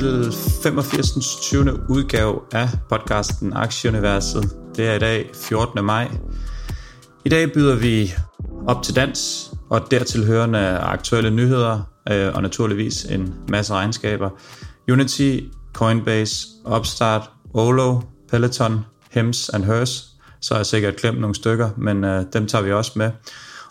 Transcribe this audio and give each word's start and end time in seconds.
Til 0.00 0.32
85. 0.62 1.40
20. 1.42 1.90
udgave 1.90 2.40
af 2.52 2.68
podcasten 2.88 3.52
Aktieuniverset. 3.52 4.56
Det 4.76 4.86
er 4.86 4.94
i 4.94 4.98
dag 4.98 5.30
14. 5.34 5.84
maj. 5.84 6.10
I 7.24 7.28
dag 7.28 7.52
byder 7.52 7.76
vi 7.76 8.12
op 8.66 8.82
til 8.82 8.96
dans 8.96 9.50
og 9.70 9.90
dertil 9.90 10.26
hørende 10.26 10.58
aktuelle 10.78 11.30
nyheder 11.30 11.80
øh, 12.10 12.34
og 12.34 12.42
naturligvis 12.42 13.04
en 13.04 13.34
masse 13.48 13.74
regnskaber. 13.74 14.30
Unity, 14.90 15.38
Coinbase, 15.72 16.46
Upstart, 16.76 17.30
Olo, 17.54 18.00
Peloton, 18.30 18.80
Hems 19.10 19.48
and 19.48 19.64
Hers. 19.64 20.06
Så 20.40 20.54
har 20.54 20.58
jeg 20.58 20.66
sikkert 20.66 20.96
glemt 20.96 21.20
nogle 21.20 21.34
stykker, 21.34 21.70
men 21.76 22.04
øh, 22.04 22.24
dem 22.32 22.46
tager 22.46 22.64
vi 22.64 22.72
også 22.72 22.92
med. 22.96 23.10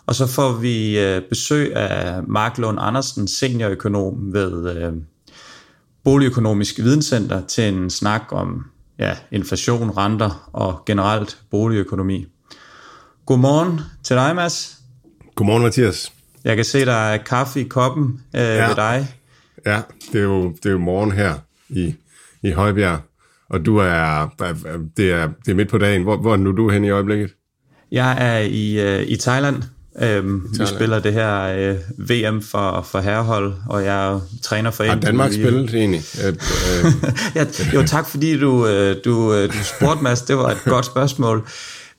Og 0.06 0.14
så 0.14 0.26
får 0.26 0.52
vi 0.52 0.98
øh, 0.98 1.22
besøg 1.28 1.76
af 1.76 2.22
Mark 2.28 2.58
Lund 2.58 2.78
Andersen, 2.80 3.28
seniorøkonom 3.28 4.32
ved 4.32 4.76
øh, 4.76 4.92
Boligøkonomisk 6.06 6.78
Videnscenter 6.78 7.46
til 7.46 7.74
en 7.74 7.90
snak 7.90 8.22
om 8.30 8.66
ja, 8.98 9.14
inflation, 9.30 9.90
renter 9.90 10.50
og 10.52 10.82
generelt 10.86 11.38
boligøkonomi. 11.50 12.26
Godmorgen 13.26 13.80
til 14.02 14.16
dig, 14.16 14.36
Mads. 14.36 14.78
Godmorgen, 15.34 15.62
Mathias. 15.62 16.12
Jeg 16.44 16.56
kan 16.56 16.64
se, 16.64 16.84
der 16.84 16.92
er 16.92 17.16
kaffe 17.16 17.60
i 17.60 17.64
koppen 17.64 18.20
øh, 18.34 18.40
ja. 18.40 18.68
ved 18.68 18.74
dig. 18.74 19.08
Ja, 19.66 19.82
det 20.12 20.18
er 20.20 20.24
jo, 20.24 20.48
det 20.48 20.66
er 20.66 20.70
jo 20.70 20.78
morgen 20.78 21.12
her 21.12 21.34
i, 21.68 21.94
i 22.42 22.50
Højbjerg, 22.50 23.00
og 23.48 23.66
du 23.66 23.76
er, 23.76 24.28
det 24.96 25.12
er, 25.12 25.28
det 25.44 25.50
er 25.50 25.54
midt 25.54 25.68
på 25.68 25.78
dagen. 25.78 26.02
Hvor, 26.02 26.16
hvor 26.16 26.32
er 26.32 26.36
nu 26.36 26.52
du 26.52 26.70
hen 26.70 26.84
i 26.84 26.90
øjeblikket? 26.90 27.30
Jeg 27.92 28.16
er 28.20 28.38
i, 28.38 28.80
øh, 28.80 29.06
i 29.06 29.16
Thailand. 29.16 29.62
Øhm, 30.02 30.42
vi 30.58 30.66
spiller 30.66 30.98
det 30.98 31.12
her 31.12 31.42
øh, 31.42 31.76
VM 31.98 32.42
for, 32.42 32.86
for 32.90 33.00
herrehold, 33.00 33.54
og 33.68 33.84
jeg 33.84 34.12
er 34.12 34.20
træner 34.42 34.70
for 34.70 34.84
Har 34.84 34.94
Danmark 34.94 35.32
spillet 35.32 35.74
egentlig? 35.74 36.02
Øh, 36.24 36.28
øh. 36.84 36.92
ja, 37.34 37.46
jo, 37.74 37.82
tak 37.86 38.08
fordi 38.08 38.38
du, 38.38 38.66
øh, 38.66 38.96
du, 39.04 39.34
øh, 39.34 39.48
du 39.48 39.64
spurgte, 39.76 40.02
Mads. 40.02 40.22
Det 40.22 40.36
var 40.36 40.50
et 40.50 40.64
godt 40.74 40.86
spørgsmål. 40.86 41.46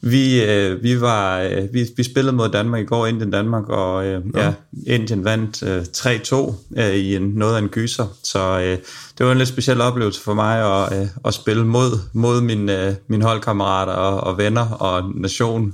Vi, 0.02 0.44
øh, 0.44 0.84
vi, 0.84 1.02
var, 1.02 1.40
øh, 1.40 1.74
vi, 1.74 1.90
vi 1.98 2.04
spillede 2.04 2.36
mod 2.36 2.50
Danmark 2.50 2.82
i 2.82 2.86
går, 2.86 3.06
Indien 3.06 3.32
Danmark, 3.32 3.70
og 3.70 4.06
øh, 4.06 4.22
ja. 4.36 4.46
ja, 4.46 4.54
Indien 4.88 5.26
vandt 5.26 5.64
øh, 5.64 5.82
3-2 5.82 6.56
øh, 6.82 6.96
i 6.96 7.16
en, 7.16 7.22
noget 7.22 7.56
af 7.56 7.60
en 7.60 7.68
gyser. 7.68 8.06
Så 8.24 8.60
øh, 8.60 8.78
det 9.18 9.26
var 9.26 9.32
en 9.32 9.38
lidt 9.38 9.50
speciel 9.50 9.82
oplevelse 9.82 10.22
for 10.22 10.34
mig 10.34 10.84
at, 10.84 11.02
øh, 11.02 11.08
at 11.26 11.34
spille 11.34 11.66
mod, 11.66 12.00
mod 12.14 12.42
mine, 12.42 12.88
øh, 12.88 12.94
mine 13.08 13.26
holdkammerater 13.26 13.94
og, 13.94 14.20
og 14.20 14.38
venner 14.38 14.70
og 14.70 15.12
nation. 15.16 15.74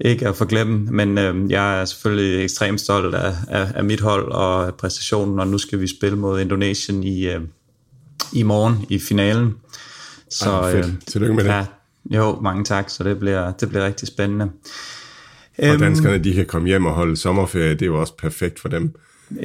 Ikke 0.00 0.28
at 0.28 0.36
forglemme, 0.36 0.86
men 0.90 1.18
øh, 1.18 1.50
jeg 1.50 1.80
er 1.80 1.84
selvfølgelig 1.84 2.44
ekstremt 2.44 2.80
stolt 2.80 3.14
af, 3.14 3.34
af, 3.48 3.72
af 3.74 3.84
mit 3.84 4.00
hold 4.00 4.32
og 4.32 4.74
præstationen, 4.74 5.38
og 5.38 5.48
nu 5.48 5.58
skal 5.58 5.80
vi 5.80 5.86
spille 5.86 6.18
mod 6.18 6.40
Indonesien 6.40 7.02
i, 7.02 7.28
øh, 7.28 7.40
i 8.32 8.42
morgen 8.42 8.86
i 8.88 8.98
finalen. 8.98 9.54
Så, 10.30 10.50
Ej, 10.50 10.72
fedt. 10.72 10.86
Øh, 10.86 10.92
Tillykke 11.06 11.34
med 11.34 11.44
det. 11.44 11.50
Ja, 11.50 11.64
jo, 12.10 12.40
mange 12.40 12.64
tak, 12.64 12.90
så 12.90 13.04
det 13.04 13.18
bliver, 13.18 13.52
det 13.52 13.68
bliver 13.68 13.86
rigtig 13.86 14.08
spændende. 14.08 14.50
Og 15.58 15.78
danskerne, 15.78 16.24
de 16.24 16.34
kan 16.34 16.46
komme 16.46 16.68
hjem 16.68 16.86
og 16.86 16.92
holde 16.92 17.16
sommerferie, 17.16 17.70
det 17.70 17.82
er 17.82 17.86
jo 17.86 18.00
også 18.00 18.16
perfekt 18.16 18.60
for 18.60 18.68
dem. 18.68 18.94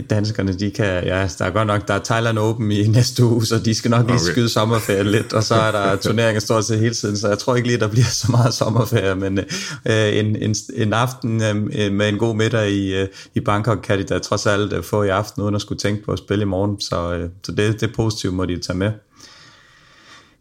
Danskerne, 0.09 0.53
de 0.53 0.71
kan, 0.71 1.03
ja, 1.03 1.29
der 1.37 1.45
er 1.45 1.49
godt 1.49 1.67
nok, 1.67 1.87
der 1.87 1.93
er 1.93 1.99
Thailand 2.03 2.37
Open 2.37 2.71
i 2.71 2.87
næste 2.87 3.25
uge, 3.25 3.45
så 3.45 3.59
de 3.59 3.75
skal 3.75 3.91
nok 3.91 4.05
lige 4.05 4.15
okay. 4.15 4.31
skyde 4.31 4.49
sommerferie 4.49 5.03
lidt, 5.03 5.33
og 5.33 5.43
så 5.43 5.55
er 5.55 5.71
der 5.71 5.95
turneringer 6.05 6.39
stort 6.39 6.65
set 6.65 6.79
hele 6.79 6.93
tiden, 6.93 7.17
så 7.17 7.27
jeg 7.27 7.39
tror 7.39 7.55
ikke 7.55 7.67
lige, 7.67 7.79
der 7.79 7.87
bliver 7.87 8.05
så 8.05 8.27
meget 8.31 8.53
sommerferie, 8.53 9.15
men 9.15 9.39
øh, 9.85 10.17
en, 10.17 10.35
en, 10.35 10.55
en 10.75 10.93
aften 10.93 11.43
øh, 11.43 11.91
med 11.91 12.09
en 12.09 12.17
god 12.17 12.35
middag 12.35 12.69
i, 12.71 12.95
øh, 12.95 13.07
i 13.35 13.39
Bangkok 13.39 13.79
kan 13.83 13.99
de 13.99 14.03
da 14.03 14.19
trods 14.19 14.45
alt 14.45 14.73
øh, 14.73 14.83
få 14.83 15.03
i 15.03 15.09
aften, 15.09 15.43
uden 15.43 15.55
at 15.55 15.61
skulle 15.61 15.79
tænke 15.79 16.05
på 16.05 16.11
at 16.11 16.19
spille 16.19 16.41
i 16.41 16.45
morgen, 16.45 16.81
så, 16.81 17.13
øh, 17.13 17.29
så 17.45 17.51
det, 17.51 17.81
det 17.81 17.89
er 17.89 17.93
positivt, 17.95 18.33
må 18.33 18.45
de 18.45 18.59
tage 18.59 18.77
med. 18.77 18.91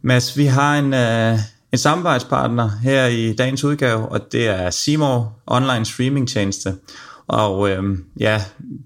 Mads, 0.02 0.36
vi 0.36 0.44
har 0.44 0.78
en, 0.78 0.94
øh, 0.94 1.38
en 1.72 1.78
samarbejdspartner 1.78 2.70
her 2.82 3.06
i 3.06 3.32
dagens 3.32 3.64
udgave, 3.64 4.08
og 4.08 4.32
det 4.32 4.48
er 4.48 4.70
Seymour 4.70 5.32
Online 5.46 5.84
Streaming 5.84 6.28
Tjeneste. 6.28 6.74
Og 7.28 7.70
øh, 7.70 7.82
ja, 8.20 8.42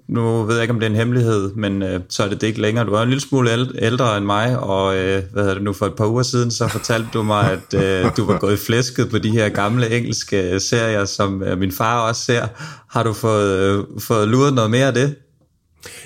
nu 0.08 0.42
ved 0.42 0.54
jeg 0.54 0.62
ikke, 0.62 0.75
om 0.75 0.80
det 0.80 0.86
er 0.86 0.91
en 0.91 0.97
hemmelighed, 0.97 1.54
men 1.54 1.82
øh, 1.82 2.00
så 2.08 2.25
er 2.25 2.28
det 2.28 2.41
det 2.41 2.47
ikke 2.47 2.60
længere. 2.60 2.86
Du 2.86 2.92
er 2.92 3.03
en 3.03 3.08
lille 3.08 3.20
smule 3.20 3.50
ældre 3.78 4.16
end 4.16 4.25
mig, 4.25 4.58
og 4.58 4.97
øh, 4.97 5.22
hvad 5.32 5.42
hedder 5.42 5.54
det 5.54 5.62
nu, 5.62 5.72
for 5.72 5.86
et 5.86 5.94
par 5.94 6.06
uger 6.06 6.22
siden, 6.22 6.50
så 6.50 6.69
fortalte 6.69 7.08
du 7.14 7.22
mig, 7.22 7.53
at 7.53 7.75
øh, 7.75 8.10
du 8.16 8.25
var 8.25 8.38
gået 8.38 8.58
flæsket 8.58 9.10
på 9.10 9.19
de 9.19 9.30
her 9.30 9.48
gamle 9.48 9.97
engelske 9.97 10.60
serier, 10.60 11.04
som 11.04 11.42
øh, 11.42 11.58
min 11.58 11.72
far 11.72 12.08
også 12.08 12.25
ser. 12.25 12.47
Har 12.91 13.03
du 13.03 13.12
fået, 13.12 13.58
øh, 13.58 13.84
fået 14.00 14.28
luret 14.28 14.54
noget 14.54 14.70
mere 14.70 14.86
af 14.86 14.94
det? 14.94 15.14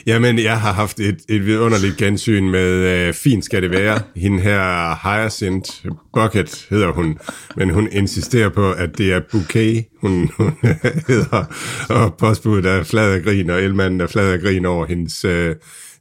Jamen, 0.07 0.39
jeg 0.39 0.61
har 0.61 0.73
haft 0.73 1.01
et, 1.01 1.19
et 1.29 1.47
vidunderligt 1.47 1.97
gensyn 1.97 2.51
med 2.51 2.71
øh, 2.73 3.15
Fint 3.15 3.45
skal 3.45 3.63
det 3.63 3.71
være. 3.71 4.01
Hende 4.17 4.41
her 4.41 4.95
Hyacinth 5.03 5.71
Bucket 6.15 6.67
hedder 6.71 6.93
hun, 6.93 7.19
men 7.57 7.71
hun 7.71 7.89
insisterer 7.93 8.49
på, 8.49 8.73
at 8.73 8.99
det 8.99 9.13
er 9.13 9.21
Bouquet, 9.33 9.85
hun, 10.01 10.31
hun 10.37 10.53
hedder, 11.09 11.45
og 11.89 12.17
postbuddet 12.17 12.71
er 12.71 12.85
flad 12.85 13.13
af 13.13 13.23
grin, 13.23 13.51
og 13.51 13.63
elmanden 13.63 14.01
er 14.01 14.07
flad 14.07 14.33
af 14.33 14.41
grin 14.41 14.67
over 14.67 14.87
hendes... 14.87 15.25
Øh, 15.25 15.55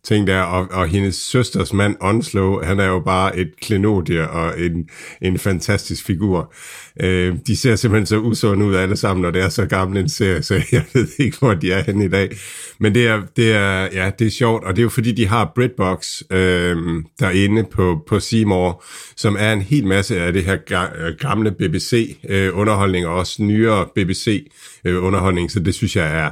ting 0.06 0.28
der, 0.28 0.42
og, 0.42 0.68
og 0.72 0.88
hendes 0.88 1.16
søsters 1.16 1.74
mand 1.74 1.96
Onslow, 2.02 2.64
han 2.64 2.80
er 2.80 2.86
jo 2.86 3.00
bare 3.00 3.38
et 3.38 3.52
klenodie 3.62 4.30
og 4.30 4.60
en, 4.62 4.90
en 5.22 5.40
fantastisk 5.40 6.06
figur. 6.06 6.54
Øh, 7.04 7.36
de 7.48 7.58
ser 7.58 7.76
simpelthen 7.76 8.06
så 8.06 8.18
usunde 8.18 8.66
ud 8.66 8.76
alle 8.76 8.98
sammen, 8.98 9.22
når 9.22 9.32
det 9.32 9.42
er 9.42 9.50
så 9.50 9.66
gammel 9.66 9.98
en 9.98 10.10
serie, 10.10 10.44
så 10.44 10.54
jeg 10.72 10.84
ved 10.94 11.08
ikke, 11.20 11.38
hvor 11.40 11.54
de 11.54 11.72
er 11.72 11.84
henne 11.84 12.06
i 12.06 12.08
dag. 12.08 12.38
Men 12.80 12.96
det 12.96 13.08
er, 13.08 13.22
det 13.36 13.52
er, 13.52 13.88
ja, 13.94 14.12
det 14.20 14.28
er 14.28 14.32
sjovt, 14.32 14.64
og 14.64 14.76
det 14.76 14.82
er 14.82 14.84
jo 14.84 14.90
fordi, 14.90 15.12
de 15.12 15.28
har 15.28 15.52
BritBox 15.56 16.22
øh, 16.30 16.78
derinde 17.20 17.64
på, 17.64 18.04
på 18.08 18.20
Seymour, 18.20 18.84
som 19.16 19.36
er 19.40 19.54
en 19.54 19.62
hel 19.62 19.88
masse 19.88 20.22
af 20.22 20.34
det 20.34 20.44
her 20.44 20.58
øh, 20.72 21.14
gamle 21.20 21.52
BBC-underholdning, 21.52 23.06
øh, 23.06 23.12
og 23.12 23.18
også 23.18 23.44
nyere 23.44 23.88
BBC-underholdning, 23.96 25.46
øh, 25.46 25.50
så 25.50 25.60
det 25.60 25.76
synes 25.76 25.96
jeg 25.96 26.20
er 26.20 26.32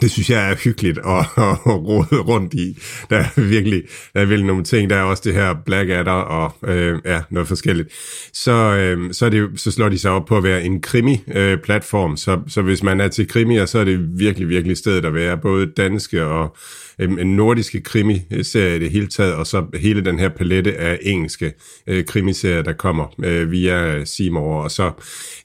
det 0.00 0.10
synes 0.10 0.30
jeg 0.30 0.50
er 0.50 0.56
hyggeligt 0.56 0.98
at, 0.98 1.04
at 1.66 1.66
rode 1.66 2.20
rundt 2.20 2.54
i. 2.54 2.78
Der 3.10 3.16
er 3.16 3.40
virkelig, 3.40 3.82
der 4.14 4.20
er 4.20 4.24
virkelig 4.24 4.46
nogle 4.46 4.64
ting. 4.64 4.90
Der 4.90 4.96
er 4.96 5.02
også 5.02 5.22
det 5.26 5.34
her 5.34 5.54
Blackadder 5.66 6.12
og 6.12 6.70
øh, 6.70 6.98
ja, 7.04 7.20
noget 7.30 7.48
forskelligt. 7.48 7.88
Så, 8.32 8.52
øh, 8.52 9.14
så, 9.14 9.26
er 9.26 9.30
det, 9.30 9.60
så 9.60 9.70
slår 9.70 9.88
de 9.88 9.98
sig 9.98 10.10
op 10.10 10.26
på 10.26 10.36
at 10.36 10.42
være 10.42 10.64
en 10.64 10.80
krimi-platform. 10.80 12.12
Øh, 12.12 12.18
så, 12.18 12.40
så 12.48 12.62
hvis 12.62 12.82
man 12.82 13.00
er 13.00 13.08
til 13.08 13.28
krimier, 13.28 13.66
så 13.66 13.78
er 13.78 13.84
det 13.84 14.18
virkelig, 14.18 14.48
virkelig 14.48 14.76
stedet 14.76 15.04
at 15.04 15.14
være. 15.14 15.38
Både 15.38 15.66
danske 15.66 16.24
og 16.24 16.56
øh, 16.98 17.10
nordiske 17.10 17.80
krimiserier 17.80 18.74
i 18.74 18.78
det 18.78 18.90
hele 18.90 19.06
taget, 19.06 19.34
og 19.34 19.46
så 19.46 19.66
hele 19.74 20.04
den 20.04 20.18
her 20.18 20.28
palette 20.28 20.76
af 20.76 20.98
engelske 21.02 21.52
øh, 21.86 22.04
krimiserier, 22.04 22.62
der 22.62 22.72
kommer 22.72 23.14
øh, 23.24 23.50
via 23.50 24.04
Seymour. 24.04 24.62
Og 24.62 24.70
så, 24.70 24.92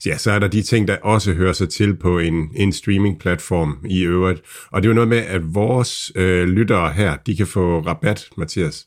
ja, 0.05 0.17
så 0.17 0.31
er 0.31 0.39
der 0.39 0.47
de 0.47 0.61
ting, 0.61 0.87
der 0.87 0.97
også 1.03 1.33
hører 1.33 1.53
sig 1.53 1.69
til 1.69 1.95
på 1.95 2.19
en, 2.19 2.49
en 2.55 2.73
streaming-platform 2.73 3.77
i 3.89 4.01
øvrigt. 4.01 4.32
Og 4.71 4.81
det 4.81 4.87
er 4.87 4.89
jo 4.89 4.95
noget 4.95 5.09
med, 5.09 5.17
at 5.17 5.41
vores 5.53 6.11
øh, 6.15 6.47
lyttere 6.47 6.93
her, 6.93 7.15
de 7.25 7.35
kan 7.35 7.47
få 7.47 7.79
rabat, 7.79 8.25
Mathias. 8.37 8.85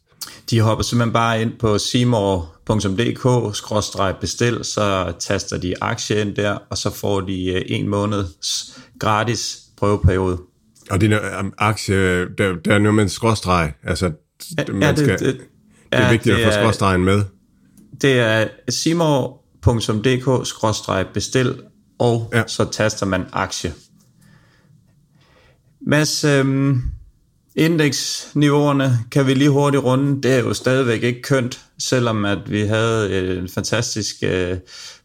De 0.51 0.61
hopper 0.61 0.83
simpelthen 0.83 1.13
bare 1.13 1.43
ind 1.43 1.53
på 1.59 1.79
seymour.dk-bestil, 1.79 4.65
så 4.65 5.13
taster 5.19 5.59
de 5.59 5.75
aktie 5.81 6.21
ind 6.21 6.35
der, 6.35 6.59
og 6.71 6.79
så 6.79 6.95
får 6.95 7.21
de 7.21 7.53
øh, 7.53 7.63
en 7.67 7.89
måneds 7.89 8.79
gratis 9.01 9.59
prøveperiode. 9.77 10.39
Og 10.91 11.01
det 11.01 11.13
er 11.13 11.41
en 11.41 11.53
aktie, 11.59 12.29
der, 12.39 12.55
der 12.65 12.75
er 12.75 12.79
noget 12.79 12.95
med 12.95 13.03
en 13.03 13.09
skråstreg. 13.09 13.73
Altså, 13.83 14.13
man 14.69 14.83
ja, 14.83 14.89
det, 14.89 14.99
skal, 14.99 15.19
det, 15.19 15.21
det, 15.21 15.41
det 15.93 16.01
er 16.01 16.11
vigtigt 16.11 16.37
det 16.37 16.43
at 16.43 16.55
få 16.55 16.61
skråstregen 16.61 17.05
med. 17.05 17.23
Det 18.03 18.19
er 18.19 18.49
simor.dk-bestil, 18.69 21.63
og 21.99 22.31
ja. 22.35 22.43
så 22.47 22.71
taster 22.73 23.07
man 23.07 23.25
aktie. 23.33 23.73
Mads, 25.89 26.25
øhm, 26.25 26.83
indeksniveauerne 27.57 28.99
kan 29.11 29.27
vi 29.27 29.35
lige 29.35 29.51
hurtigt 29.51 29.83
runde. 29.85 30.23
Det 30.23 30.33
er 30.33 30.39
jo 30.39 30.55
stadigvæk 30.55 31.03
ikke 31.03 31.23
kønt, 31.23 31.61
selvom 31.79 32.25
at 32.25 32.39
vi 32.51 32.61
havde 32.61 33.11
øh, 33.11 33.39
en 33.39 33.49
fantastisk 33.49 34.17
øh, 34.23 34.57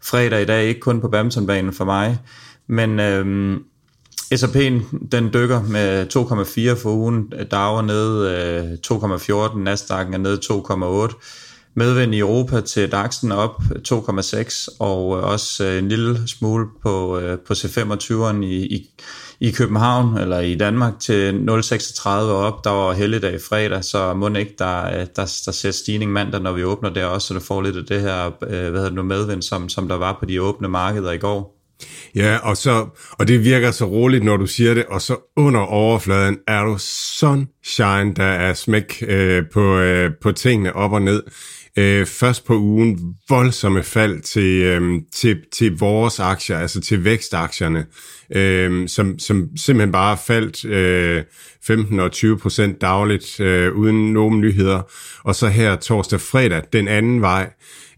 fredag 0.03 0.41
i 0.41 0.45
dag, 0.45 0.65
ikke 0.65 0.79
kun 0.79 1.01
på 1.01 1.07
badmintonbanen 1.07 1.73
for 1.73 1.85
mig, 1.85 2.19
men 2.67 2.99
øhm, 2.99 3.63
S&P'en, 4.35 5.07
den 5.11 5.33
dykker 5.33 5.63
med 5.63 6.07
2,4 6.75 6.81
for 6.81 6.91
ugen. 6.91 7.33
Dow 7.51 7.75
er 7.75 7.81
nede 7.81 8.77
2,14, 8.87 9.69
Nasdaq'en 9.69 10.13
er 10.13 10.17
nede 10.17 10.39
2,8. 11.09 11.71
Medvind 11.75 12.15
i 12.15 12.19
Europa 12.19 12.61
til 12.61 12.87
DAX'en 12.87 13.33
op 13.33 13.61
2,6 13.87 14.75
og 14.79 15.17
øh, 15.17 15.23
også 15.23 15.65
øh, 15.65 15.77
en 15.77 15.89
lille 15.89 16.27
smule 16.27 16.67
på, 16.81 17.21
på 17.47 17.53
C25'eren 17.53 18.43
i, 18.43 18.65
i, 18.65 18.89
i 19.41 19.51
København 19.51 20.17
eller 20.17 20.39
i 20.39 20.55
Danmark 20.55 20.99
til 20.99 21.31
0,36 21.31 22.09
op. 22.09 22.63
Der 22.63 22.69
var 22.69 22.93
helligdag 22.93 23.39
fredag, 23.49 23.83
så 23.83 24.13
må 24.13 24.29
ikke 24.29 24.55
der, 24.59 24.85
øh, 24.85 25.07
der, 25.15 25.41
der 25.45 25.51
ser 25.51 25.71
stigning 25.71 26.11
mandag, 26.11 26.41
når 26.41 26.51
vi 26.51 26.63
åbner 26.63 26.89
der 26.89 27.05
også, 27.05 27.27
så 27.27 27.33
det 27.33 27.43
får 27.43 27.61
lidt 27.61 27.77
af 27.77 27.85
det 27.85 28.01
her 28.01 28.25
øh, 28.25 28.49
hvad 28.49 28.71
hedder 28.71 28.83
det 28.83 28.93
nu, 28.93 29.03
medvind, 29.03 29.41
som, 29.41 29.69
som 29.69 29.87
der 29.87 29.95
var 29.97 30.17
på 30.19 30.25
de 30.25 30.41
åbne 30.41 30.67
markeder 30.67 31.11
i 31.11 31.17
går. 31.17 31.57
Ja, 32.15 32.37
og, 32.43 32.57
så, 32.57 32.87
og 33.11 33.27
det 33.27 33.43
virker 33.43 33.71
så 33.71 33.85
roligt, 33.85 34.23
når 34.23 34.37
du 34.37 34.45
siger 34.45 34.73
det, 34.73 34.85
og 34.85 35.01
så 35.01 35.31
under 35.37 35.59
overfladen 35.59 36.37
er 36.47 36.63
du 36.63 36.77
sunshine, 37.17 38.13
der 38.15 38.23
er 38.23 38.53
smæk 38.53 39.03
øh, 39.07 39.43
på, 39.53 39.77
øh, 39.77 40.11
på 40.21 40.31
tingene 40.31 40.75
op 40.75 40.91
og 40.91 41.01
ned. 41.01 41.23
Øh, 41.77 42.05
først 42.05 42.45
på 42.45 42.57
ugen 42.57 43.15
voldsomme 43.29 43.83
fald 43.83 44.21
til, 44.21 44.61
øh, 44.63 45.01
til, 45.15 45.37
til 45.53 45.77
vores 45.79 46.19
aktier, 46.19 46.57
altså 46.57 46.81
til 46.81 47.03
vækstaktierne, 47.03 47.85
øh, 48.35 48.87
som, 48.87 49.19
som 49.19 49.49
simpelthen 49.57 49.91
bare 49.91 50.17
faldt 50.27 50.65
øh, 50.65 51.23
15 51.67 51.99
og 51.99 52.11
20 52.11 52.37
procent 52.37 52.81
dagligt 52.81 53.39
øh, 53.39 53.73
uden 53.73 54.13
nogen 54.13 54.41
nyheder. 54.41 54.81
Og 55.23 55.35
så 55.35 55.47
her 55.47 55.75
torsdag 55.75 56.21
fredag, 56.21 56.61
den 56.73 56.87
anden 56.87 57.21
vej. 57.21 57.49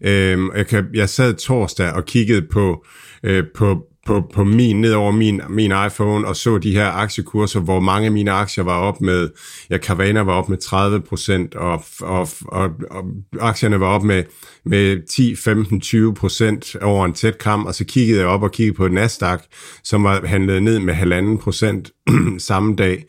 Øh, 0.04 0.38
jeg, 0.54 0.66
kan, 0.66 0.86
jeg 0.94 1.08
sad 1.08 1.34
torsdag 1.34 1.92
og 1.92 2.04
kiggede 2.04 2.42
på, 2.42 2.84
øh, 3.22 3.44
på, 3.54 3.82
på, 4.06 4.22
på 4.32 4.44
min, 4.44 4.80
ned 4.80 4.92
over 4.92 5.12
min, 5.12 5.40
min 5.48 5.72
iPhone, 5.86 6.26
og 6.26 6.36
så 6.36 6.58
de 6.58 6.72
her 6.72 6.86
aktiekurser, 6.86 7.60
hvor 7.60 7.80
mange 7.80 8.06
af 8.06 8.12
mine 8.12 8.30
aktier 8.30 8.64
var 8.64 8.78
op 8.78 9.00
med, 9.00 9.30
ja, 9.70 9.78
Carvana 9.78 10.20
var 10.20 10.32
op 10.32 10.48
med 10.48 10.58
30 10.58 11.00
procent, 11.00 11.54
og, 11.54 11.84
og, 12.00 12.28
og, 12.48 12.70
og 12.90 13.04
aktierne 13.40 13.80
var 13.80 13.86
op 13.86 14.02
med, 14.02 14.24
med 14.64 15.06
10, 15.06 15.36
15, 15.36 15.80
20 15.80 16.14
procent 16.14 16.76
over 16.82 17.04
en 17.04 17.12
tæt 17.12 17.38
kamp, 17.38 17.66
og 17.66 17.74
så 17.74 17.84
kiggede 17.84 18.20
jeg 18.20 18.28
op 18.28 18.42
og 18.42 18.52
kiggede 18.52 18.76
på 18.76 18.88
Nasdaq, 18.88 19.40
som 19.84 20.04
var 20.04 20.26
handlet 20.26 20.62
ned 20.62 20.78
med 20.78 20.94
halvanden 20.94 21.38
procent 21.38 21.90
samme 22.38 22.76
dag. 22.76 23.04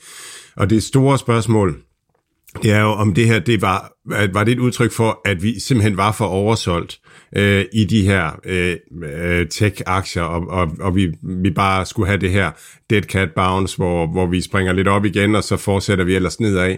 Og 0.58 0.70
det 0.70 0.84
store 0.84 1.18
spørgsmål, 1.18 1.78
det 2.64 2.72
er 2.72 2.82
jo, 2.82 2.90
om 2.90 3.14
det 3.14 3.28
her, 3.28 3.40
det 3.40 3.62
var, 3.62 3.92
var 4.34 4.44
det 4.44 4.52
et 4.52 4.60
udtryk 4.60 4.92
for, 4.92 5.22
at 5.26 5.44
vi 5.44 5.60
simpelthen 5.60 5.98
var 5.98 6.12
for 6.12 6.26
oversolgt 6.26 7.00
øh, 7.36 7.66
i 7.74 7.86
de 7.86 8.02
her 8.02 8.40
øh, 8.46 8.76
øh, 9.04 9.48
tech-aktier, 9.48 10.24
og, 10.24 10.48
og, 10.48 10.72
og 10.80 10.96
vi, 10.96 11.14
vi 11.24 11.50
bare 11.50 11.86
skulle 11.86 12.08
have 12.08 12.20
det 12.20 12.32
her 12.32 12.52
dead 12.90 13.02
cat 13.02 13.30
bounce, 13.36 13.78
hvor, 13.78 14.08
hvor 14.08 14.26
vi 14.26 14.42
springer 14.42 14.74
lidt 14.74 14.88
op 14.88 15.06
igen, 15.06 15.36
og 15.36 15.44
så 15.44 15.58
fortsætter 15.58 16.06
vi 16.06 16.16
ellers 16.16 16.40
nedad, 16.40 16.76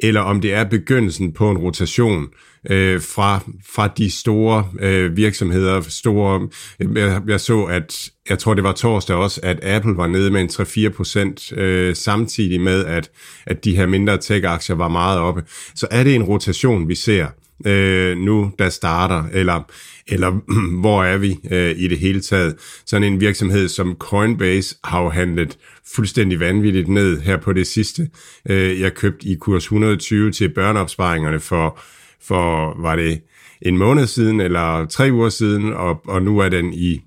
eller 0.00 0.20
om 0.20 0.40
det 0.40 0.54
er 0.54 0.64
begyndelsen 0.64 1.32
på 1.32 1.50
en 1.50 1.58
rotation 1.58 2.28
øh, 2.70 3.00
fra, 3.00 3.40
fra 3.74 3.88
de 3.98 4.10
store 4.10 4.68
øh, 4.80 5.16
virksomheder, 5.16 5.80
store, 5.80 6.48
øh, 6.80 6.96
jeg, 6.96 7.22
jeg 7.26 7.40
så, 7.40 7.62
at 7.64 8.10
jeg 8.30 8.38
tror 8.38 8.54
det 8.54 8.64
var 8.64 8.72
torsdag 8.72 9.16
også, 9.16 9.40
at 9.42 9.64
Apple 9.64 9.96
var 9.96 10.06
nede 10.06 10.30
med 10.30 10.40
en 10.40 10.48
3-4 10.48 10.88
procent, 10.88 11.52
øh, 11.52 11.96
samtidig 11.96 12.60
med, 12.60 12.84
at, 12.84 13.10
at 13.46 13.64
de 13.64 13.76
her 13.76 13.86
mindre 13.86 14.18
tech-aktier 14.18 14.74
var 14.74 14.88
meget 14.88 15.18
oppe. 15.18 15.42
Så 15.74 15.86
er 15.90 16.04
det 16.04 16.14
en 16.14 16.22
rotation, 16.22 16.88
vi 16.88 16.94
ser 16.94 17.26
øh, 17.66 18.16
nu, 18.16 18.52
der 18.58 18.68
starter, 18.68 19.24
eller, 19.32 19.62
eller 20.06 20.40
hvor 20.80 21.04
er 21.04 21.16
vi 21.16 21.38
øh, 21.50 21.74
i 21.78 21.88
det 21.88 21.98
hele 21.98 22.20
taget. 22.20 22.56
Sådan 22.86 23.12
en 23.12 23.20
virksomhed 23.20 23.68
som 23.68 23.96
Coinbase 23.98 24.76
har 24.84 25.02
jo 25.02 25.08
handlet 25.08 25.58
fuldstændig 25.94 26.40
vanvittigt 26.40 26.88
ned 26.88 27.20
her 27.20 27.36
på 27.36 27.52
det 27.52 27.66
sidste. 27.66 28.08
Øh, 28.48 28.80
jeg 28.80 28.94
købte 28.94 29.28
i 29.28 29.34
kurs 29.34 29.64
120 29.64 30.30
til 30.30 30.48
børneopsparingerne 30.48 31.40
for, 31.40 31.80
for 32.22 32.76
var 32.82 32.96
det 32.96 33.20
en 33.62 33.76
måned 33.76 34.06
siden, 34.06 34.40
eller 34.40 34.86
tre 34.86 35.08
uger 35.12 35.28
siden, 35.28 35.72
og, 35.72 36.00
og 36.08 36.22
nu 36.22 36.38
er 36.38 36.48
den 36.48 36.74
i 36.74 37.00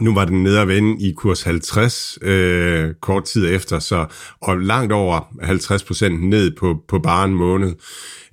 nu 0.00 0.14
var 0.14 0.24
den 0.24 0.42
nede 0.42 0.60
at 0.60 0.68
vende 0.68 1.02
i 1.02 1.12
kurs 1.16 1.42
50 1.42 2.18
øh, 2.22 2.94
kort 3.00 3.24
tid 3.24 3.54
efter, 3.54 3.78
så 3.78 4.06
og 4.40 4.58
langt 4.58 4.92
over 4.92 5.34
50 5.42 5.84
procent 5.84 6.22
ned 6.22 6.56
på, 6.56 6.84
på 6.88 6.98
bare 6.98 7.24
en 7.24 7.34
måned. 7.34 7.74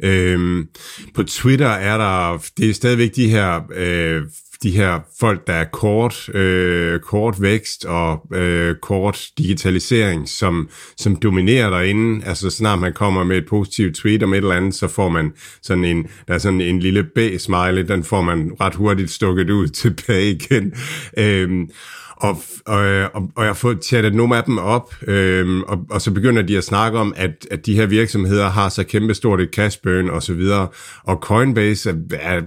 Øh, 0.04 0.66
på 1.14 1.24
Twitter 1.24 1.70
er 1.70 1.98
der, 1.98 2.44
det 2.58 2.70
er 2.70 2.74
stadigvæk 2.74 3.16
de 3.16 3.30
her 3.30 3.62
øh, 3.76 4.22
de 4.64 4.72
her 4.72 5.00
folk, 5.20 5.48
der 5.48 5.54
er 5.54 5.64
kort, 5.64 6.30
øh, 6.30 7.00
kort 7.00 7.42
vækst 7.42 7.86
og 7.86 8.28
øh, 8.34 8.76
kort 8.82 9.28
digitalisering, 9.38 10.30
som, 10.30 10.70
som 10.98 11.16
dominerer 11.16 11.70
derinde. 11.70 12.26
Altså 12.26 12.50
snart 12.50 12.80
man 12.80 12.94
kommer 12.94 13.24
med 13.24 13.38
et 13.38 13.46
positivt 13.50 13.96
tweet 13.96 14.24
om 14.24 14.34
et 14.34 14.38
eller 14.38 14.56
andet, 14.56 14.74
så 14.74 14.88
får 14.88 15.10
man 15.10 15.34
sådan 15.62 15.86
en, 15.86 16.08
der 16.28 16.34
er 16.34 16.38
sådan 16.38 16.62
en 16.62 16.80
lille 16.80 17.04
B-smiley, 17.04 17.88
den 17.88 18.04
får 18.04 18.22
man 18.22 18.52
ret 18.62 18.76
hurtigt 18.76 19.12
stukket 19.12 19.50
ud 19.50 19.68
tilbage 19.84 20.32
igen. 20.32 20.74
Øh, 21.18 21.68
og, 22.20 22.42
og, 22.66 22.86
øh, 22.86 23.10
og, 23.14 23.32
og 23.36 23.44
jeg 23.44 23.50
har 23.50 23.54
fået 23.54 23.84
chattet 23.84 24.16
nogle 24.16 24.38
af 24.38 24.44
dem 24.44 24.58
op, 24.58 24.96
øhm, 25.08 25.62
og, 25.62 25.86
og 25.90 26.02
så 26.02 26.12
begynder 26.12 26.42
de 26.42 26.58
at 26.58 26.64
snakke 26.64 27.00
om, 27.00 27.14
at, 27.16 27.48
at 27.52 27.66
de 27.66 27.76
her 27.76 27.86
virksomheder 27.86 28.50
har 28.50 28.70
så 28.70 28.84
kæmpestort 28.84 29.42
et 29.42 29.50
cash 29.54 29.80
burn 29.84 30.10
og 30.10 30.24
så 30.24 30.34
videre, 30.34 30.68
og 31.04 31.16
Coinbase 31.16 31.90
er, 31.90 31.96
er, 32.12 32.42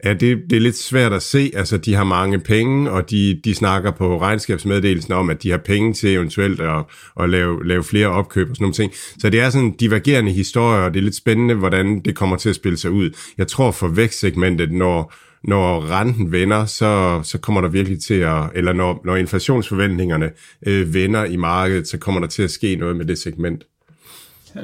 er 0.00 0.14
det, 0.14 0.38
det 0.50 0.56
er 0.56 0.60
lidt 0.60 0.76
svært 0.76 1.12
at 1.12 1.22
se, 1.22 1.50
altså 1.54 1.76
de 1.76 1.94
har 1.94 2.04
mange 2.04 2.38
penge, 2.38 2.90
og 2.90 3.10
de, 3.10 3.40
de 3.44 3.54
snakker 3.54 3.90
på 3.90 4.20
regnskabsmeddelelsen 4.20 5.12
om, 5.12 5.30
at 5.30 5.42
de 5.42 5.50
har 5.50 5.58
penge 5.58 5.94
til 5.94 6.14
eventuelt 6.14 6.60
at, 6.60 6.84
at 7.20 7.30
lave, 7.30 7.66
lave 7.66 7.84
flere 7.84 8.06
opkøb 8.06 8.50
og 8.50 8.56
sådan 8.56 8.64
nogle 8.64 8.74
ting. 8.74 8.92
Så 9.18 9.30
det 9.30 9.40
er 9.40 9.50
sådan 9.50 9.76
divergerende 9.80 10.32
historier, 10.32 10.82
og 10.82 10.94
det 10.94 11.00
er 11.00 11.04
lidt 11.04 11.16
spændende, 11.16 11.54
hvordan 11.54 12.00
det 12.00 12.16
kommer 12.16 12.36
til 12.36 12.48
at 12.48 12.54
spille 12.54 12.78
sig 12.78 12.90
ud. 12.90 13.10
Jeg 13.38 13.48
tror 13.48 13.70
for 13.70 13.88
vækstsegmentet, 13.88 14.72
når 14.72 15.12
når 15.44 15.90
renten 15.90 16.32
vender, 16.32 16.64
så, 16.64 17.20
så 17.22 17.38
kommer 17.38 17.60
der 17.60 17.68
virkelig 17.68 18.00
til 18.02 18.14
at, 18.14 18.42
eller 18.54 18.72
når, 18.72 19.00
når 19.04 19.16
inflationsforventningerne 19.16 20.30
øh, 20.66 20.94
vender 20.94 21.24
i 21.24 21.36
markedet, 21.36 21.88
så 21.88 21.98
kommer 21.98 22.20
der 22.20 22.28
til 22.28 22.42
at 22.42 22.50
ske 22.50 22.76
noget 22.76 22.96
med 22.96 23.04
det 23.04 23.18
segment. 23.18 23.64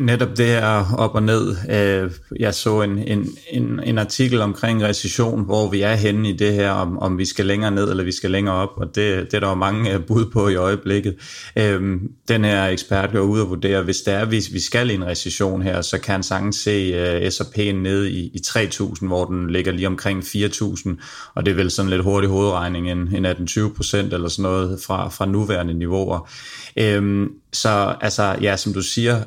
Netop 0.01 0.37
det 0.37 0.51
er 0.51 0.95
op 0.99 1.15
og 1.15 1.23
ned. 1.23 1.57
Øh, 1.71 2.11
jeg 2.41 2.55
så 2.55 2.83
en, 2.83 2.99
en, 2.99 3.29
en, 3.51 3.81
en 3.85 3.99
artikel 3.99 4.41
omkring 4.41 4.85
recession, 4.85 5.45
hvor 5.45 5.71
vi 5.71 5.81
er 5.81 5.95
henne 5.95 6.29
i 6.29 6.33
det 6.33 6.53
her, 6.55 6.71
om, 6.71 6.99
om 6.99 7.19
vi 7.19 7.25
skal 7.25 7.47
længere 7.47 7.71
ned 7.71 7.91
eller 7.91 8.05
vi 8.05 8.13
skal 8.13 8.31
længere 8.31 8.55
op, 8.55 8.69
og 8.77 8.87
det, 8.87 9.27
det 9.31 9.35
er 9.35 9.41
der 9.41 9.49
jo 9.49 9.55
mange 9.55 9.93
øh, 9.93 10.07
bud 10.07 10.31
på 10.33 10.49
i 10.49 10.55
øjeblikket. 10.55 11.17
Øhm, 11.57 12.11
den 12.29 12.45
her 12.45 12.67
ekspert 12.67 13.13
går 13.13 13.21
ud 13.21 13.41
og 13.41 13.49
vurderer, 13.49 13.83
hvis 13.83 14.01
det 14.01 14.15
er, 14.15 14.25
hvis 14.25 14.53
vi 14.53 14.61
skal 14.61 14.91
i 14.91 14.95
en 14.95 15.07
recession 15.07 15.63
her, 15.63 15.81
så 15.81 15.99
kan 15.99 16.13
han 16.13 16.23
sagtens 16.23 16.57
se 16.57 16.71
øh, 16.71 17.23
uh, 17.23 17.29
S&P'en 17.29 17.73
ned 17.73 18.07
i, 18.07 18.21
i 18.21 18.41
3.000, 18.47 19.07
hvor 19.07 19.25
den 19.25 19.51
ligger 19.51 19.73
lige 19.73 19.87
omkring 19.87 20.23
4.000, 20.23 20.91
og 21.35 21.47
det 21.47 21.53
er 21.53 21.57
vel 21.57 21.71
sådan 21.71 21.91
lidt 21.91 22.03
hurtig 22.03 22.31
hovedregning, 22.31 22.91
en, 22.91 22.99
en 22.99 23.27
18-20 23.27 23.77
procent 23.77 24.13
eller 24.13 24.29
sådan 24.29 24.43
noget 24.43 24.81
fra, 24.87 25.09
fra 25.09 25.27
nuværende 25.27 25.75
niveauer. 25.75 26.31
Øhm, 26.77 27.29
så 27.53 27.95
altså, 28.01 28.37
ja, 28.43 28.57
som 28.57 28.73
du 28.73 28.83
siger, 28.83 29.23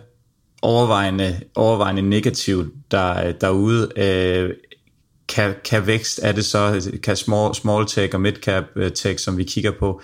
overvejende, 0.62 1.42
overvejende 1.56 2.02
negativt 2.02 2.74
der, 2.92 3.32
derude. 3.32 3.92
Øh, 3.98 4.54
kan, 5.28 5.56
kan 5.66 5.88
vækst, 5.88 6.20
er 6.24 6.32
det 6.32 6.46
så, 6.46 6.92
kan 7.04 7.16
small, 7.16 7.56
small 7.56 7.88
tech 7.88 8.16
og 8.16 8.22
mid 8.22 8.34
cap 8.34 8.64
øh, 8.76 8.92
tech, 8.92 9.24
som 9.24 9.38
vi 9.38 9.44
kigger 9.44 9.72
på, 9.80 10.02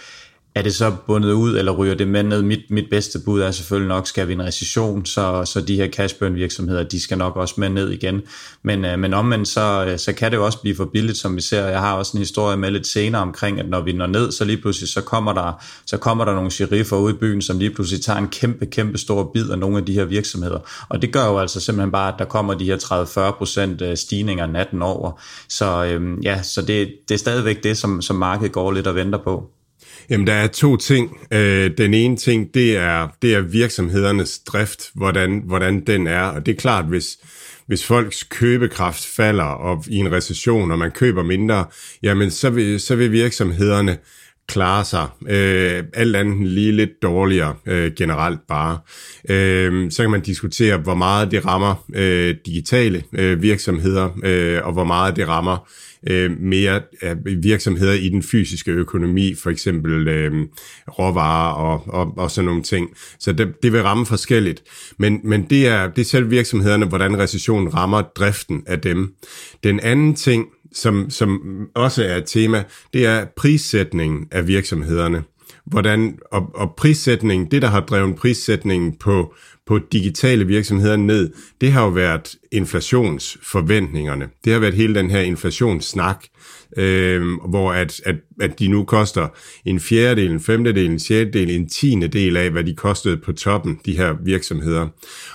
er 0.55 0.62
det 0.62 0.75
så 0.75 0.95
bundet 1.07 1.31
ud, 1.31 1.57
eller 1.57 1.72
ryger 1.72 1.95
det 1.95 2.07
med 2.07 2.24
ned? 2.24 2.41
Mit, 2.41 2.60
mit 2.69 2.86
bedste 2.89 3.19
bud 3.25 3.41
er 3.41 3.51
selvfølgelig 3.51 3.88
nok, 3.88 4.07
skal 4.07 4.27
vi 4.27 4.33
en 4.33 4.43
recession, 4.43 5.05
så, 5.05 5.45
så 5.45 5.62
de 5.62 5.75
her 5.75 5.88
cashburn 5.88 6.36
virksomheder, 6.36 6.83
de 6.83 7.01
skal 7.01 7.17
nok 7.17 7.36
også 7.36 7.53
med 7.57 7.69
ned 7.69 7.89
igen. 7.89 8.22
Men, 8.63 8.86
øh, 8.86 9.00
men 9.00 9.13
omvendt, 9.13 9.48
så, 9.48 9.86
øh, 9.88 10.00
så 10.00 10.13
kan 10.13 10.31
det 10.31 10.38
jo 10.38 10.45
også 10.45 10.62
blive 10.62 10.75
for 10.75 10.86
billigt, 10.86 11.17
som 11.17 11.36
vi 11.36 11.41
ser. 11.41 11.67
Jeg 11.67 11.79
har 11.79 11.93
også 11.93 12.17
en 12.17 12.19
historie 12.19 12.57
med 12.57 12.72
lidt 12.72 12.88
senere 12.88 13.22
omkring, 13.22 13.60
at 13.60 13.69
når 13.69 13.81
vi 13.81 13.93
når 13.93 14.07
ned, 14.07 14.31
så 14.31 14.45
lige 14.45 14.57
pludselig, 14.57 14.89
så 14.89 15.01
kommer 15.01 15.33
der, 15.33 15.63
så 15.86 15.98
kommer 15.98 16.25
der 16.25 16.33
nogle 16.33 16.51
sheriffer 16.51 16.98
ud 16.98 17.13
i 17.13 17.15
byen, 17.15 17.41
som 17.41 17.60
lige 17.60 17.72
pludselig 17.72 18.01
tager 18.01 18.19
en 18.19 18.27
kæmpe, 18.27 18.65
kæmpe 18.65 18.98
stor 18.98 19.31
bid 19.33 19.50
af 19.50 19.60
nogle 19.60 19.77
af 19.77 19.86
de 19.86 19.93
her 19.93 20.05
virksomheder. 20.05 20.60
Og 20.89 21.01
det 21.01 21.13
gør 21.13 21.25
jo 21.25 21.39
altså 21.39 21.60
simpelthen 21.60 21.91
bare, 21.91 22.13
at 22.13 22.19
der 22.19 22.25
kommer 22.25 22.53
de 22.53 22.65
her 22.65 22.77
30-40% 23.79 23.86
øh, 23.86 23.98
stigninger 23.98 24.48
natten 24.48 24.81
over. 24.81 25.22
Så 25.50 25.86
øhm, 25.86 26.19
ja, 26.19 26.43
så 26.43 26.62
det, 26.62 26.93
det 27.07 27.13
er 27.13 27.19
stadigvæk 27.19 27.63
det, 27.63 27.77
som, 27.77 28.01
som 28.01 28.15
markedet 28.15 28.51
går 28.51 28.72
lidt 28.72 28.88
og 28.88 28.95
venter 28.95 29.19
på. 29.24 29.50
Jamen, 30.13 30.27
der 30.27 30.34
er 30.34 30.48
to 30.48 30.77
ting. 30.77 31.17
Øh, 31.32 31.72
den 31.77 31.93
ene 31.93 32.17
ting, 32.17 32.53
det 32.53 32.77
er, 32.77 33.08
det 33.22 33.34
er 33.34 33.41
virksomhedernes 33.41 34.39
drift, 34.39 34.91
hvordan, 34.96 35.41
hvordan 35.46 35.79
den 35.88 36.08
er. 36.08 36.22
Og 36.22 36.46
det 36.46 36.51
er 36.51 36.55
klart, 36.55 36.86
hvis, 36.86 37.17
hvis 37.67 37.86
folks 37.86 38.24
købekraft 38.24 39.05
falder 39.05 39.43
og 39.43 39.86
i 39.89 39.96
en 39.96 40.12
recession, 40.12 40.72
og 40.72 40.79
man 40.79 40.91
køber 40.91 41.24
mindre, 41.24 41.65
jamen 42.03 42.32
så 42.32 42.50
vil, 42.50 42.79
så 42.79 42.96
vil 42.96 43.12
virksomhederne 43.12 43.98
klarer 44.48 44.84
sig 44.84 45.08
øh, 45.30 45.84
alt 45.94 46.16
andet 46.16 46.48
lige 46.48 46.72
lidt 46.72 47.02
dårligere 47.02 47.56
øh, 47.66 47.92
generelt 47.98 48.40
bare. 48.48 48.80
Øh, 49.30 49.92
så 49.92 50.04
kan 50.04 50.12
man 50.12 50.22
diskutere, 50.22 50.78
hvor 50.78 50.96
meget 50.96 51.32
det 51.32 51.46
rammer 51.46 51.86
øh, 51.96 52.36
digitale 52.46 53.04
øh, 53.14 53.42
virksomheder, 53.42 54.10
øh, 54.24 54.60
og 54.64 54.74
hvor 54.74 54.84
meget 54.84 55.16
det 55.16 55.28
rammer 55.28 55.68
øh, 56.10 56.32
mere 56.40 56.82
af 57.02 57.16
virksomheder 57.26 57.94
i 57.94 58.10
den 58.10 58.24
fysiske 58.24 58.72
økonomi, 58.72 59.36
for 59.36 59.50
eksempel 59.50 60.08
øh, 60.08 60.32
råvarer 60.88 61.54
og, 61.54 61.84
og, 61.88 62.18
og 62.18 62.32
sådan 62.32 62.46
nogle 62.46 62.64
ting. 62.64 62.90
Så 63.20 63.32
det, 63.32 63.54
det 63.64 63.74
vil 63.74 63.82
ramme 63.82 64.06
forskelligt. 64.06 64.64
Men, 64.98 65.20
men 65.24 65.44
det, 65.50 65.68
er, 65.68 65.90
det 65.90 66.02
er 66.02 66.06
selv 66.06 66.32
virksomhederne, 66.32 66.86
hvordan 66.86 67.20
recessionen 67.20 67.74
rammer 67.74 68.02
driften 68.02 68.64
af 68.68 68.82
dem. 68.82 69.14
Den 69.64 69.80
anden 69.80 70.16
ting, 70.16 70.48
som, 70.74 71.10
som 71.10 71.42
også 71.75 72.03
er 72.03 72.18
et 72.18 72.25
tema, 72.25 72.63
det 72.94 73.06
er 73.06 73.25
prissætningen 73.38 74.27
af 74.32 74.48
virksomhederne. 74.48 75.24
Hvordan, 75.65 76.20
og, 76.32 76.51
og 76.56 76.74
prissætningen, 76.77 77.51
det 77.51 77.62
der 77.62 77.68
har 77.68 77.80
drevet 77.80 78.15
prissætningen 78.15 78.96
på, 79.00 79.34
på 79.68 79.80
digitale 79.92 80.48
virksomheder 80.48 80.96
ned, 80.96 81.34
det 81.62 81.72
har 81.72 81.84
jo 81.84 81.89
været 81.89 82.36
inflationsforventningerne. 82.51 84.30
Det 84.46 84.53
har 84.53 84.60
været 84.60 84.74
hele 84.74 84.96
den 84.96 85.12
her 85.12 85.20
inflationssnak, 85.20 86.25
øh, 86.77 87.22
hvor 87.50 87.74
at, 87.74 88.01
at, 88.06 88.15
at 88.42 88.60
de 88.60 88.68
nu 88.68 88.84
koster 88.84 89.27
en 89.65 89.80
fjerdedel, 89.80 90.32
en 90.32 90.39
femtedel, 90.39 90.86
en 90.86 91.00
sjettedel, 91.00 91.50
en 91.50 91.70
tiende 91.70 92.08
del 92.08 92.38
af, 92.38 92.51
hvad 92.51 92.63
de 92.63 92.75
kostede 92.75 93.18
på 93.18 93.34
toppen, 93.34 93.80
de 93.86 93.98
her 93.98 94.15
virksomheder. 94.24 94.88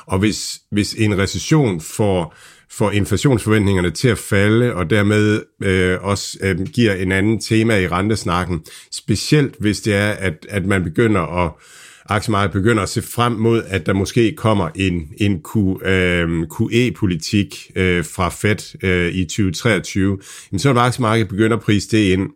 Og 0.07 0.18
hvis, 0.18 0.61
hvis 0.71 0.95
en 0.95 1.18
recession 1.18 1.80
får 1.80 2.35
får 2.78 2.90
inflationsforventningerne 2.90 3.90
til 3.90 4.08
at 4.08 4.18
falde, 4.18 4.75
og 4.75 4.90
dermed 4.90 5.42
øh, 5.62 5.99
også 6.00 6.38
øh, 6.42 6.61
giver 6.61 6.94
en 6.94 7.12
anden 7.12 7.40
tema 7.40 7.78
i 7.78 7.88
rentesnakken. 7.88 8.64
Specielt 8.92 9.54
hvis 9.61 9.80
det 9.80 9.94
er, 9.94 10.11
at, 10.11 10.47
at 10.49 10.66
man 10.66 10.85
begynder 10.85 11.44
at 11.44 11.52
aktiemarkedet 12.08 12.52
begynder 12.52 12.82
at 12.82 12.88
se 12.88 13.02
frem 13.02 13.32
mod, 13.32 13.62
at 13.66 13.87
der 13.87 13.92
måske 13.92 14.35
kommer 14.37 14.68
en, 14.75 15.08
en 15.16 15.42
Q, 15.42 15.56
øh, 15.87 16.47
QE-politik 16.58 17.70
øh, 17.76 18.04
fra 18.04 18.28
Fed 18.28 18.85
øh, 18.85 19.14
i 19.14 19.25
2023, 19.25 20.18
jamen 20.52 20.58
så 20.58 20.73
vil 20.73 20.80
aktiemarkedet 20.80 21.28
begynde 21.28 21.56
at 21.56 21.62
prise 21.62 21.97
det 21.97 22.12
ind. 22.12 22.30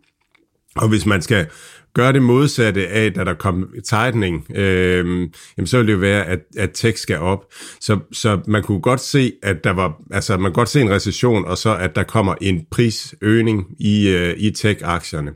Og 0.75 0.89
hvis 0.89 1.05
man 1.05 1.21
skal 1.21 1.47
gøre 1.93 2.13
det 2.13 2.21
modsatte 2.21 2.87
af, 2.87 3.13
da 3.13 3.23
der 3.23 3.33
kom 3.33 3.69
tightening, 3.85 4.57
øh, 4.57 5.29
jamen 5.57 5.67
så 5.67 5.77
ville 5.77 5.87
det 5.87 5.93
jo 5.93 5.99
være, 5.99 6.25
at, 6.25 6.39
at 6.57 6.71
tech 6.73 6.97
skal 6.97 7.19
op. 7.19 7.45
Så, 7.81 7.99
så 8.11 8.39
man 8.47 8.63
kunne 8.63 8.81
godt 8.81 8.99
se, 8.99 9.33
at 9.43 9.63
der 9.63 9.71
var, 9.71 10.01
altså 10.11 10.37
man 10.37 10.43
kunne 10.43 10.53
godt 10.53 10.69
se 10.69 10.81
en 10.81 10.89
recession, 10.89 11.45
og 11.45 11.57
så 11.57 11.77
at 11.77 11.95
der 11.95 12.03
kommer 12.03 12.35
en 12.41 12.65
prisøgning 12.71 13.65
i, 13.79 14.09
øh, 14.09 14.35
i 14.37 14.51
tech-aktierne. 14.51 15.31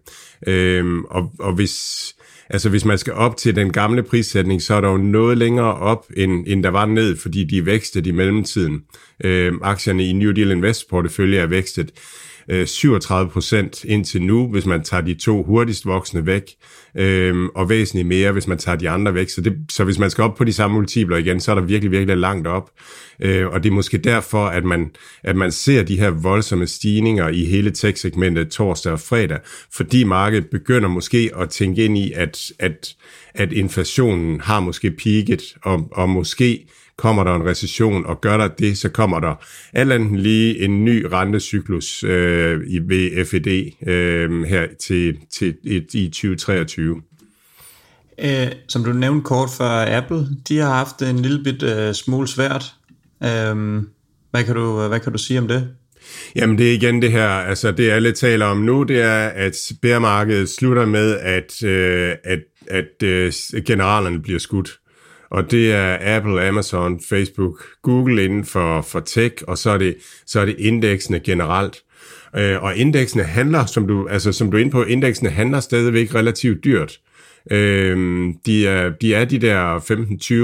Øh, 0.48 0.98
og, 1.10 1.32
og 1.40 1.54
hvis, 1.54 2.16
altså 2.50 2.70
hvis 2.70 2.86
man 2.86 2.98
skal 2.98 3.14
op 3.14 3.38
til 3.38 3.56
den 3.56 3.72
gamle 3.74 4.04
prissætning, 4.04 4.62
så 4.62 4.74
er 4.74 4.82
der 4.82 4.90
jo 4.90 4.98
noget 4.98 5.38
længere 5.38 5.74
op, 5.74 6.06
end, 6.18 6.48
end 6.48 6.64
der 6.64 6.70
var 6.70 6.86
ned, 6.86 7.18
fordi 7.18 7.44
de 7.44 7.58
er 7.58 7.64
vækstet 7.64 8.08
i 8.08 8.12
mellemtiden. 8.12 8.82
Øh, 9.24 9.54
aktierne 9.62 10.08
i 10.08 10.14
New 10.14 10.32
Deal 10.32 10.52
Invest 10.52 10.90
portefølje 10.90 11.40
er 11.40 11.48
vækstet 11.48 11.92
Øh, 12.50 12.68
37 12.68 13.30
procent 13.30 13.84
indtil 13.84 14.22
nu, 14.22 14.48
hvis 14.48 14.66
man 14.66 14.84
tager 14.84 15.02
de 15.02 15.14
to 15.14 15.44
hurtigst 15.44 15.86
voksne 15.86 16.26
væk, 16.26 16.44
øh, 16.98 17.46
og 17.56 17.70
væsentligt 17.70 18.08
mere, 18.08 18.32
hvis 18.32 18.48
man 18.48 18.58
tager 18.58 18.76
de 18.76 18.90
andre 18.90 19.14
væk. 19.14 19.30
Så, 19.30 19.42
det, 19.42 19.58
så 19.70 19.84
hvis 19.84 20.00
man 20.00 20.10
skal 20.10 20.24
op 20.24 20.36
på 20.36 20.44
de 20.44 20.54
samme 20.54 20.76
multipler 20.76 21.18
igen, 21.18 21.40
så 21.40 21.52
er 21.52 21.56
der 21.56 21.62
virkelig, 21.62 21.92
virkelig 21.92 22.18
langt 22.18 22.48
op. 22.48 22.72
Øh, 23.22 23.48
og 23.48 23.64
det 23.64 23.70
er 23.70 23.74
måske 23.74 23.98
derfor, 23.98 24.46
at 24.46 24.66
man, 24.66 24.92
at 25.24 25.36
man 25.36 25.52
ser 25.52 25.84
de 25.84 26.00
her 26.00 26.10
voldsomme 26.10 26.68
stigninger 26.68 27.30
i 27.30 27.46
hele 27.46 27.72
tech-segmentet 27.72 28.50
torsdag 28.50 28.92
og 28.92 29.00
fredag, 29.00 29.40
fordi 29.74 30.04
markedet 30.04 30.50
begynder 30.50 30.90
måske 30.90 31.32
at 31.40 31.50
tænke 31.50 31.86
ind 31.86 31.98
i, 31.98 32.12
at, 32.12 32.52
at, 32.60 32.96
at 33.34 33.54
inflationen 33.54 34.42
har 34.42 34.60
måske 34.60 34.92
peaked, 34.92 35.56
og, 35.62 35.88
og 35.92 36.10
måske 36.10 36.68
kommer 36.98 37.24
der 37.24 37.36
en 37.36 37.46
recession, 37.46 38.06
og 38.06 38.22
gør 38.22 38.38
der 38.38 38.48
det, 38.48 38.78
så 38.78 38.90
kommer 38.90 39.20
der 39.20 39.36
alt 39.74 39.92
andet 39.92 40.20
lige 40.20 40.60
en 40.60 40.86
ny 40.86 41.06
rentecyklus 41.12 42.04
øh, 42.04 42.62
i 42.68 42.80
ved 42.80 43.26
FED 43.26 43.72
øh, 43.88 44.44
her 44.44 44.68
til, 44.80 45.18
til 45.34 45.56
i, 45.64 45.76
i 45.94 46.10
2023. 46.10 47.02
Øh, 48.20 48.48
som 48.68 48.84
du 48.84 48.94
nævnte 48.94 49.24
kort 49.24 49.50
før, 49.58 49.98
Apple, 49.98 50.28
de 50.48 50.58
har 50.58 50.74
haft 50.74 51.02
en 51.02 51.20
lille 51.20 51.44
bit 51.44 51.64
øh, 51.64 51.94
smule 51.94 52.28
svært. 52.28 52.74
Øh, 53.24 53.84
hvad, 54.32 54.44
kan 54.44 54.56
du, 54.56 54.88
hvad 54.88 55.00
kan 55.00 55.12
du 55.12 55.18
sige 55.18 55.40
om 55.40 55.48
det? 55.48 55.70
Jamen 56.36 56.58
det 56.58 56.70
er 56.70 56.74
igen 56.74 57.02
det 57.02 57.12
her, 57.12 57.30
altså 57.30 57.72
det 57.72 57.90
alle 57.90 58.12
taler 58.12 58.46
om 58.46 58.58
nu, 58.58 58.84
det 58.84 59.02
er, 59.02 59.28
at 59.28 59.72
bærmarkedet 59.82 60.50
slutter 60.50 60.86
med, 60.86 61.18
at, 61.18 61.64
øh, 61.64 62.16
at, 62.24 62.40
at 62.68 63.04
øh, 63.04 63.34
generalerne 63.66 64.22
bliver 64.22 64.40
skudt 64.40 64.80
og 65.30 65.52
det 65.52 65.74
er 65.74 66.18
Apple, 66.18 66.48
Amazon, 66.48 67.02
Facebook, 67.10 67.64
Google 67.82 68.24
inden 68.24 68.46
for, 68.46 68.82
for 68.82 69.00
tech, 69.00 69.36
og 69.48 69.58
så 69.58 69.70
er 69.72 69.78
det, 69.78 69.96
så 70.26 70.40
er 70.40 70.46
det 70.46 70.56
indeksene 70.60 71.20
generelt. 71.20 71.84
Øh, 72.36 72.64
og 72.64 72.76
indeksene 72.76 73.24
handler, 73.24 73.66
som 73.66 73.88
du, 73.88 74.08
altså, 74.08 74.32
som 74.32 74.52
du 74.52 74.58
er 74.58 74.62
inde 74.62 74.72
på, 74.72 74.84
indeksene 74.84 75.30
handler 75.30 75.60
stadigvæk 75.60 76.16
relativt 76.16 76.64
dyrt. 76.64 77.00
Øh, 77.52 77.98
de, 78.46 78.68
er, 78.68 78.90
de 79.02 79.14
er 79.14 79.26
de 79.26 79.40
der 79.40 79.80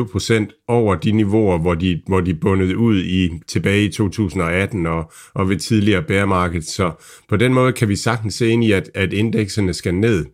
15-20 0.05 0.11
procent 0.11 0.53
over 0.67 0.95
de 0.95 1.11
niveauer, 1.11 1.57
hvor 1.57 1.73
de, 1.73 2.01
hvor 2.07 2.21
de 2.21 2.33
bundet 2.33 2.73
ud 2.73 2.97
i 2.97 3.29
tilbage 3.47 3.85
i 3.85 3.91
2018 3.91 4.85
og, 4.85 5.11
og 5.33 5.49
ved 5.49 5.57
tidligere 5.57 6.03
bear 6.03 6.25
market. 6.25 6.65
Så 6.65 6.91
på 7.29 7.35
den 7.37 7.53
måde 7.53 7.73
kan 7.73 7.89
vi 7.89 7.95
sagtens 7.95 8.33
se 8.33 8.47
ind 8.47 8.63
i, 8.63 8.71
at, 8.71 8.89
at 8.95 9.13
indekserne 9.13 9.73
skal 9.73 9.93
ned. 9.95 10.25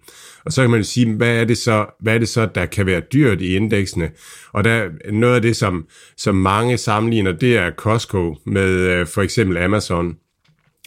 Og 0.45 0.53
så 0.53 0.61
kan 0.61 0.71
man 0.71 0.79
jo 0.79 0.85
sige, 0.85 1.15
hvad 1.15 1.35
er 1.35 1.45
det 1.45 1.57
så, 1.57 1.85
hvad 1.99 2.13
er 2.15 2.17
det 2.17 2.29
så 2.29 2.49
der 2.55 2.65
kan 2.65 2.85
være 2.85 3.01
dyrt 3.13 3.41
i 3.41 3.55
indeksene? 3.55 4.11
Og 4.53 4.63
der 4.63 4.89
noget 5.11 5.35
af 5.35 5.41
det, 5.41 5.55
som, 5.55 5.85
som 6.17 6.35
mange 6.35 6.77
sammenligner, 6.77 7.31
det 7.31 7.57
er 7.57 7.71
Costco 7.71 8.35
med 8.45 8.69
øh, 8.69 9.07
for 9.07 9.21
eksempel 9.21 9.57
Amazon 9.57 10.15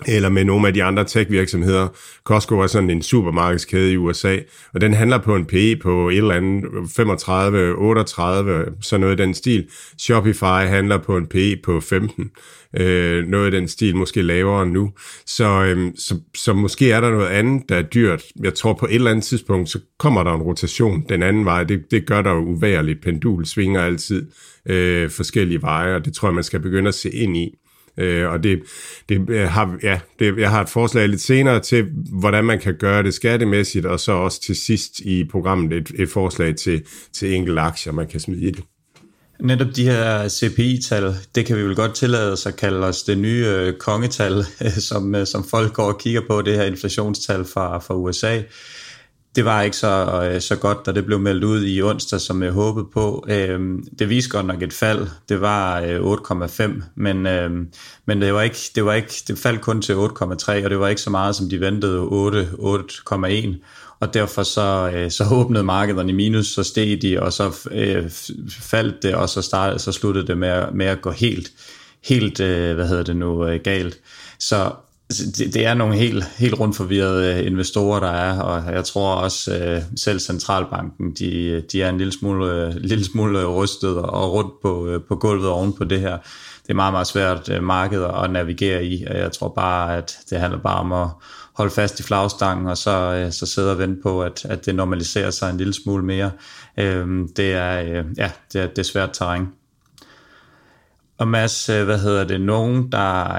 eller 0.08 0.28
med 0.28 0.44
nogle 0.44 0.66
af 0.66 0.74
de 0.74 0.82
andre 0.82 1.04
tech-virksomheder. 1.04 1.88
Costco 2.24 2.58
er 2.58 2.66
sådan 2.66 2.90
en 2.90 3.02
supermarkedskæde 3.02 3.92
i 3.92 3.96
USA, 3.96 4.36
og 4.74 4.80
den 4.80 4.94
handler 4.94 5.18
på 5.18 5.36
en 5.36 5.44
PE 5.44 5.76
på 5.76 6.08
et 6.08 6.16
eller 6.16 6.34
andet 6.34 6.64
35, 6.96 7.74
38, 7.74 8.66
sådan 8.80 9.00
noget 9.00 9.20
i 9.20 9.22
den 9.22 9.34
stil. 9.34 9.68
Shopify 9.98 10.66
handler 10.68 10.98
på 10.98 11.16
en 11.16 11.26
PE 11.26 11.56
på 11.64 11.80
15, 11.80 12.30
øh, 12.76 13.26
noget 13.26 13.54
i 13.54 13.56
den 13.56 13.68
stil, 13.68 13.96
måske 13.96 14.22
lavere 14.22 14.66
nu. 14.66 14.92
Så, 15.26 15.64
øh, 15.64 15.92
så, 15.96 16.14
så 16.34 16.52
måske 16.52 16.92
er 16.92 17.00
der 17.00 17.10
noget 17.10 17.28
andet, 17.28 17.62
der 17.68 17.76
er 17.76 17.82
dyrt. 17.82 18.22
Jeg 18.42 18.54
tror 18.54 18.72
på 18.72 18.86
et 18.86 18.94
eller 18.94 19.10
andet 19.10 19.24
tidspunkt, 19.24 19.68
så 19.68 19.78
kommer 19.98 20.22
der 20.22 20.34
en 20.34 20.42
rotation 20.42 21.04
den 21.08 21.22
anden 21.22 21.44
vej. 21.44 21.64
Det, 21.64 21.82
det 21.90 22.06
gør 22.06 22.22
der 22.22 22.30
jo 22.30 22.44
uværligt. 22.44 23.02
Pendul 23.02 23.44
svinger 23.44 23.82
altid 23.82 24.30
øh, 24.66 25.10
forskellige 25.10 25.62
veje, 25.62 25.94
og 25.94 26.04
det 26.04 26.14
tror 26.14 26.28
jeg, 26.28 26.34
man 26.34 26.44
skal 26.44 26.60
begynde 26.60 26.88
at 26.88 26.94
se 26.94 27.10
ind 27.10 27.36
i. 27.36 27.54
Øh, 27.96 28.30
og 28.30 28.42
det, 28.42 28.62
det 29.08 29.48
har, 29.48 29.78
ja, 29.82 30.00
det, 30.18 30.38
jeg 30.38 30.50
har 30.50 30.60
et 30.60 30.68
forslag 30.68 31.08
lidt 31.08 31.20
senere 31.20 31.60
til, 31.60 31.86
hvordan 32.20 32.44
man 32.44 32.60
kan 32.60 32.74
gøre 32.74 33.02
det 33.02 33.14
skattemæssigt, 33.14 33.86
og 33.86 34.00
så 34.00 34.12
også 34.12 34.40
til 34.40 34.56
sidst 34.56 35.00
i 35.00 35.24
programmet 35.24 35.72
et, 35.72 35.92
et 35.94 36.08
forslag 36.08 36.56
til, 36.56 36.82
til 37.12 37.34
enkelte 37.34 37.60
aktier, 37.60 37.92
man 37.92 38.06
kan 38.06 38.20
smide 38.20 38.42
i 38.42 38.50
det. 38.50 38.64
Netop 39.40 39.76
de 39.76 39.84
her 39.84 40.28
CPI-tal, 40.28 41.14
det 41.34 41.46
kan 41.46 41.56
vi 41.56 41.62
vel 41.62 41.76
godt 41.76 41.94
tillade 41.94 42.32
os 42.32 42.46
at 42.46 42.56
kalde 42.56 42.86
os 42.86 43.02
det 43.02 43.18
nye 43.18 43.46
øh, 43.46 43.72
kongetal, 43.72 44.44
som, 44.88 45.14
øh, 45.14 45.26
som 45.26 45.44
folk 45.44 45.72
går 45.72 45.84
og 45.84 45.98
kigger 45.98 46.20
på, 46.28 46.42
det 46.42 46.54
her 46.54 46.64
inflationstal 46.64 47.44
fra, 47.44 47.78
fra 47.78 47.94
USA 47.94 48.40
det 49.36 49.44
var 49.44 49.62
ikke 49.62 49.76
så, 49.76 50.22
øh, 50.24 50.40
så 50.40 50.56
godt, 50.56 50.86
da 50.86 50.92
det 50.92 51.06
blev 51.06 51.20
meldt 51.20 51.44
ud 51.44 51.64
i 51.64 51.82
onsdag, 51.82 52.20
som 52.20 52.42
jeg 52.42 52.52
håbede 52.52 52.86
på. 52.92 53.24
Øhm, 53.28 53.84
det 53.98 54.08
viste 54.08 54.30
godt 54.30 54.46
nok 54.46 54.62
et 54.62 54.72
fald. 54.72 55.06
Det 55.28 55.40
var 55.40 55.80
øh, 55.80 56.00
8,5, 56.00 56.82
men, 56.94 57.26
øhm, 57.26 57.68
men 58.06 58.22
det, 58.22 58.34
var 58.34 58.42
ikke, 58.42 58.58
det, 58.74 58.84
var 58.84 58.94
ikke, 58.94 59.14
det 59.28 59.38
faldt 59.38 59.60
kun 59.60 59.82
til 59.82 59.92
8,3, 59.92 60.64
og 60.64 60.70
det 60.70 60.78
var 60.78 60.88
ikke 60.88 61.00
så 61.00 61.10
meget, 61.10 61.36
som 61.36 61.48
de 61.48 61.60
ventede, 61.60 61.98
8, 61.98 62.48
8,1. 62.58 63.64
Og 64.00 64.14
derfor 64.14 64.42
så, 64.42 64.90
øh, 64.94 65.10
så 65.10 65.24
åbnede 65.32 65.64
markederne 65.64 66.10
i 66.10 66.14
minus, 66.14 66.46
så 66.46 66.62
steg 66.62 67.02
de, 67.02 67.22
og 67.22 67.32
så 67.32 67.68
øh, 67.70 68.10
faldt 68.50 69.02
det, 69.02 69.14
og 69.14 69.28
så, 69.28 69.42
startede, 69.42 69.78
så 69.78 69.92
sluttede 69.92 70.26
det 70.26 70.38
med, 70.38 70.72
med 70.72 70.86
at 70.86 71.02
gå 71.02 71.10
helt, 71.10 71.50
helt 72.04 72.40
øh, 72.40 72.74
hvad 72.74 72.88
hedder 72.88 73.04
det 73.04 73.16
nu, 73.16 73.58
galt. 73.64 73.98
Så 74.38 74.72
Altså, 75.12 75.44
det, 75.44 75.54
det 75.54 75.66
er 75.66 75.74
nogle 75.74 75.96
helt, 75.96 76.24
helt 76.24 76.60
rundt 76.60 76.76
forvirrede 76.76 77.34
øh, 77.34 77.46
investorer, 77.46 78.00
der 78.00 78.10
er, 78.10 78.40
og 78.40 78.72
jeg 78.74 78.84
tror 78.84 79.14
også 79.14 79.56
øh, 79.56 79.82
selv 79.96 80.18
centralbanken, 80.18 81.14
de, 81.18 81.62
de 81.72 81.82
er 81.82 81.88
en 81.88 81.98
lille 81.98 82.12
smule, 82.12 82.52
øh, 82.52 82.74
lille 82.76 83.04
smule 83.04 83.40
øh, 83.40 83.48
rystet 83.48 83.98
og 83.98 84.32
rundt 84.32 84.52
på, 84.62 84.86
øh, 84.86 85.00
på 85.08 85.16
gulvet 85.16 85.48
oven 85.48 85.72
på 85.72 85.84
det 85.84 86.00
her. 86.00 86.18
Det 86.62 86.70
er 86.70 86.74
meget, 86.74 86.92
meget 86.92 87.06
svært 87.06 87.62
marked 87.62 88.04
at 88.24 88.30
navigere 88.30 88.84
i, 88.84 89.04
og 89.04 89.18
jeg 89.18 89.32
tror 89.32 89.48
bare, 89.48 89.96
at 89.96 90.18
det 90.30 90.40
handler 90.40 90.58
bare 90.58 90.80
om 90.80 90.92
at 90.92 91.08
holde 91.54 91.70
fast 91.70 92.00
i 92.00 92.02
flagstangen, 92.02 92.66
og 92.66 92.76
så, 92.78 93.28
så 93.30 93.46
sidde 93.46 93.70
og 93.70 93.78
vente 93.78 94.02
på, 94.02 94.22
at, 94.22 94.44
at 94.44 94.66
det 94.66 94.74
normaliserer 94.74 95.30
sig 95.30 95.50
en 95.50 95.56
lille 95.56 95.72
smule 95.72 96.04
mere. 96.04 96.30
Det 97.36 97.52
er, 97.52 97.74
ja, 98.16 98.30
det 98.52 98.60
er, 98.60 98.66
det 98.66 98.78
er 98.78 98.82
svært 98.82 99.10
terræn. 99.12 99.46
Og 101.18 101.28
Mads, 101.28 101.66
hvad 101.66 101.98
hedder 101.98 102.24
det, 102.24 102.40
nogen, 102.40 102.92
der 102.92 103.38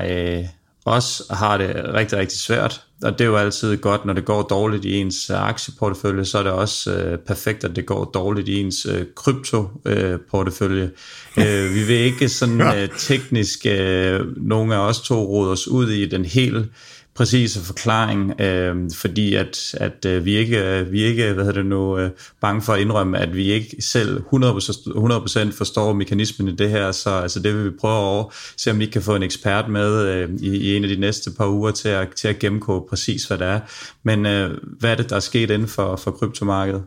også 0.85 1.23
har 1.29 1.57
det 1.57 1.75
rigtig, 1.93 2.17
rigtig 2.17 2.39
svært. 2.39 2.81
Og 3.03 3.11
det 3.11 3.21
er 3.21 3.29
jo 3.29 3.37
altid 3.37 3.77
godt, 3.77 4.05
når 4.05 4.13
det 4.13 4.25
går 4.25 4.41
dårligt 4.41 4.85
i 4.85 4.95
ens 4.95 5.29
aktieportefølje, 5.29 6.25
så 6.25 6.37
er 6.37 6.43
det 6.43 6.51
også 6.51 6.93
øh, 6.93 7.17
perfekt, 7.17 7.63
at 7.63 7.75
det 7.75 7.85
går 7.85 8.05
dårligt 8.05 8.49
i 8.49 8.59
ens 8.59 8.85
øh, 8.85 9.05
kryptoportefølje. 9.15 10.91
Øh, 11.37 11.65
øh, 11.65 11.75
vi 11.75 11.83
vil 11.83 11.95
ikke 11.95 12.29
sådan 12.29 12.61
øh, 12.77 12.89
teknisk, 12.97 13.65
øh, 13.65 14.19
nogle 14.37 14.75
af 14.75 14.79
os 14.79 15.01
to 15.01 15.25
råder 15.25 15.51
os 15.51 15.67
ud 15.67 15.89
i 15.89 16.05
den 16.05 16.25
helt 16.25 16.65
præcise 17.15 17.59
forklaring, 17.65 18.41
øh, 18.41 18.75
fordi 18.95 19.35
at, 19.35 19.75
at 19.79 20.05
øh, 20.05 20.25
vi 20.25 20.37
ikke 20.37 20.79
øh, 20.79 20.91
vi 20.91 21.03
ikke 21.03 21.33
hvad 21.33 21.45
hedder 21.45 21.61
det 21.61 21.65
nu 21.65 21.97
øh, 21.97 22.09
bange 22.41 22.61
for 22.61 22.73
at 22.73 22.81
indrømme, 22.81 23.17
at 23.17 23.35
vi 23.35 23.51
ikke 23.51 23.75
selv 23.79 24.17
100%, 24.17 24.23
100% 24.33 25.57
forstår 25.57 25.93
mekanismen 25.93 26.47
i 26.47 26.55
det 26.55 26.69
her, 26.69 26.91
så 26.91 27.09
altså 27.09 27.39
det 27.39 27.55
vil 27.55 27.65
vi 27.65 27.77
prøve 27.79 28.19
at 28.19 28.25
se 28.57 28.71
om 28.71 28.79
vi 28.79 28.85
kan 28.85 29.01
få 29.01 29.15
en 29.15 29.23
ekspert 29.23 29.69
med 29.69 30.07
øh, 30.07 30.29
i, 30.39 30.57
i 30.57 30.75
en 30.75 30.83
af 30.83 30.89
de 30.89 30.99
næste 30.99 31.31
par 31.37 31.47
uger 31.47 31.71
til 31.71 31.89
at, 31.89 32.07
til 32.15 32.27
at 32.27 32.39
gennemgå 32.39 32.87
præcis 32.89 33.23
hvad 33.23 33.37
det 33.37 33.47
er. 33.47 33.59
Men 34.03 34.25
øh, 34.25 34.57
hvad 34.79 34.91
er 34.91 34.95
det 34.95 35.09
der 35.09 35.15
er 35.15 35.19
sket 35.19 35.49
inden 35.49 35.67
for, 35.67 35.95
for 35.95 36.11
kryptomarkedet? 36.11 36.83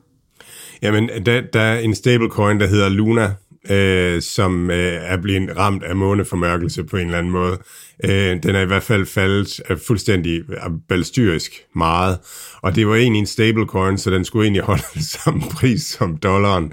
Jamen, 0.82 1.10
der, 1.26 1.40
der 1.52 1.60
er 1.60 1.78
en 1.78 1.94
stablecoin, 1.94 2.60
der 2.60 2.66
hedder 2.66 2.88
Luna, 2.88 3.34
øh, 3.70 4.22
som 4.22 4.70
øh, 4.70 4.92
er 5.02 5.16
blevet 5.16 5.56
ramt 5.56 5.82
af 5.82 5.96
måneformørkelse 5.96 6.84
på 6.84 6.96
en 6.96 7.06
eller 7.06 7.18
anden 7.18 7.32
måde. 7.32 7.58
Øh, 8.04 8.42
den 8.42 8.54
er 8.54 8.60
i 8.60 8.66
hvert 8.66 8.82
fald 8.82 9.06
faldet 9.06 9.60
fuldstændig 9.86 10.42
balstyrisk 10.88 11.52
meget, 11.74 12.18
og 12.62 12.74
det 12.74 12.88
var 12.88 12.94
egentlig 12.94 13.20
en 13.20 13.26
stablecoin, 13.26 13.98
så 13.98 14.10
den 14.10 14.24
skulle 14.24 14.44
egentlig 14.44 14.62
holde 14.62 15.04
samme 15.24 15.42
pris 15.50 15.82
som 15.82 16.16
dollaren. 16.16 16.72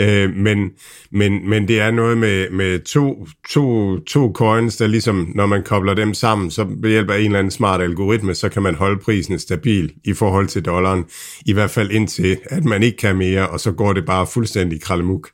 Øh, 0.00 0.36
men, 0.36 0.70
men, 1.10 1.48
men 1.48 1.68
det 1.68 1.80
er 1.80 1.90
noget 1.90 2.18
med, 2.18 2.50
med 2.50 2.78
to, 2.78 3.26
to, 3.50 3.98
to 3.98 4.32
coins, 4.34 4.76
der 4.76 4.86
ligesom, 4.86 5.32
når 5.34 5.46
man 5.46 5.62
kobler 5.62 5.94
dem 5.94 6.14
sammen, 6.14 6.50
så 6.50 6.66
ved 6.82 6.90
hjælp 6.90 7.10
af 7.10 7.18
en 7.18 7.24
eller 7.24 7.38
anden 7.38 7.50
smart 7.50 7.80
algoritme, 7.80 8.34
så 8.34 8.48
kan 8.48 8.62
man 8.62 8.74
holde 8.74 9.00
prisen 9.04 9.38
stabil 9.38 9.92
i 10.04 10.12
forhold 10.12 10.46
til 10.46 10.64
dollaren. 10.64 11.04
I 11.46 11.52
hvert 11.52 11.70
fald 11.70 11.90
indtil, 11.90 12.38
at 12.44 12.64
man 12.64 12.82
ikke 12.82 12.96
kan 12.96 13.16
mere, 13.16 13.48
og 13.48 13.60
så 13.60 13.72
går 13.72 13.92
det 13.92 14.06
bare 14.06 14.26
fuldstændig 14.26 14.82
kralemuk. 14.82 15.28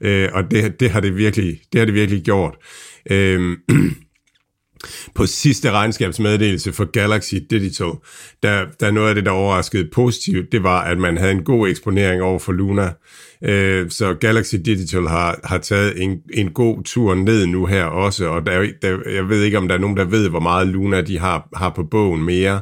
Øh, 0.00 0.28
og 0.32 0.50
det, 0.50 0.80
det, 0.80 0.90
har 0.90 1.00
det, 1.00 1.16
virkelig, 1.16 1.60
det 1.72 1.78
har 1.78 1.84
det 1.84 1.94
virkelig 1.94 2.22
gjort. 2.22 2.54
Øh, 3.10 3.56
på 5.14 5.26
sidste 5.26 5.70
regnskabsmeddelelse 5.70 6.72
for 6.72 6.84
Galaxy 6.84 7.34
Digital, 7.50 7.92
der, 8.42 8.64
der 8.80 8.90
noget 8.90 9.08
af 9.08 9.14
det, 9.14 9.24
der 9.24 9.30
overraskede 9.30 9.88
positivt, 9.92 10.52
det 10.52 10.62
var, 10.62 10.80
at 10.80 10.98
man 10.98 11.16
havde 11.16 11.32
en 11.32 11.44
god 11.44 11.68
eksponering 11.68 12.22
over 12.22 12.38
for 12.38 12.52
Luna. 12.52 12.92
Øh, 13.44 13.90
så 13.90 14.14
Galaxy 14.14 14.54
Digital 14.54 15.02
har, 15.02 15.40
har 15.44 15.58
taget 15.58 16.02
en, 16.02 16.20
en 16.34 16.50
god 16.50 16.82
tur 16.82 17.14
ned 17.14 17.46
nu 17.46 17.66
her 17.66 17.84
også, 17.84 18.26
og 18.26 18.46
der, 18.46 18.66
der, 18.82 19.10
jeg 19.10 19.28
ved 19.28 19.42
ikke, 19.42 19.58
om 19.58 19.68
der 19.68 19.74
er 19.74 19.78
nogen, 19.78 19.96
der 19.96 20.04
ved, 20.04 20.28
hvor 20.28 20.40
meget 20.40 20.68
Luna 20.68 21.00
de 21.00 21.18
har, 21.18 21.48
har 21.56 21.70
på 21.70 21.82
bogen 21.82 22.22
mere. 22.22 22.60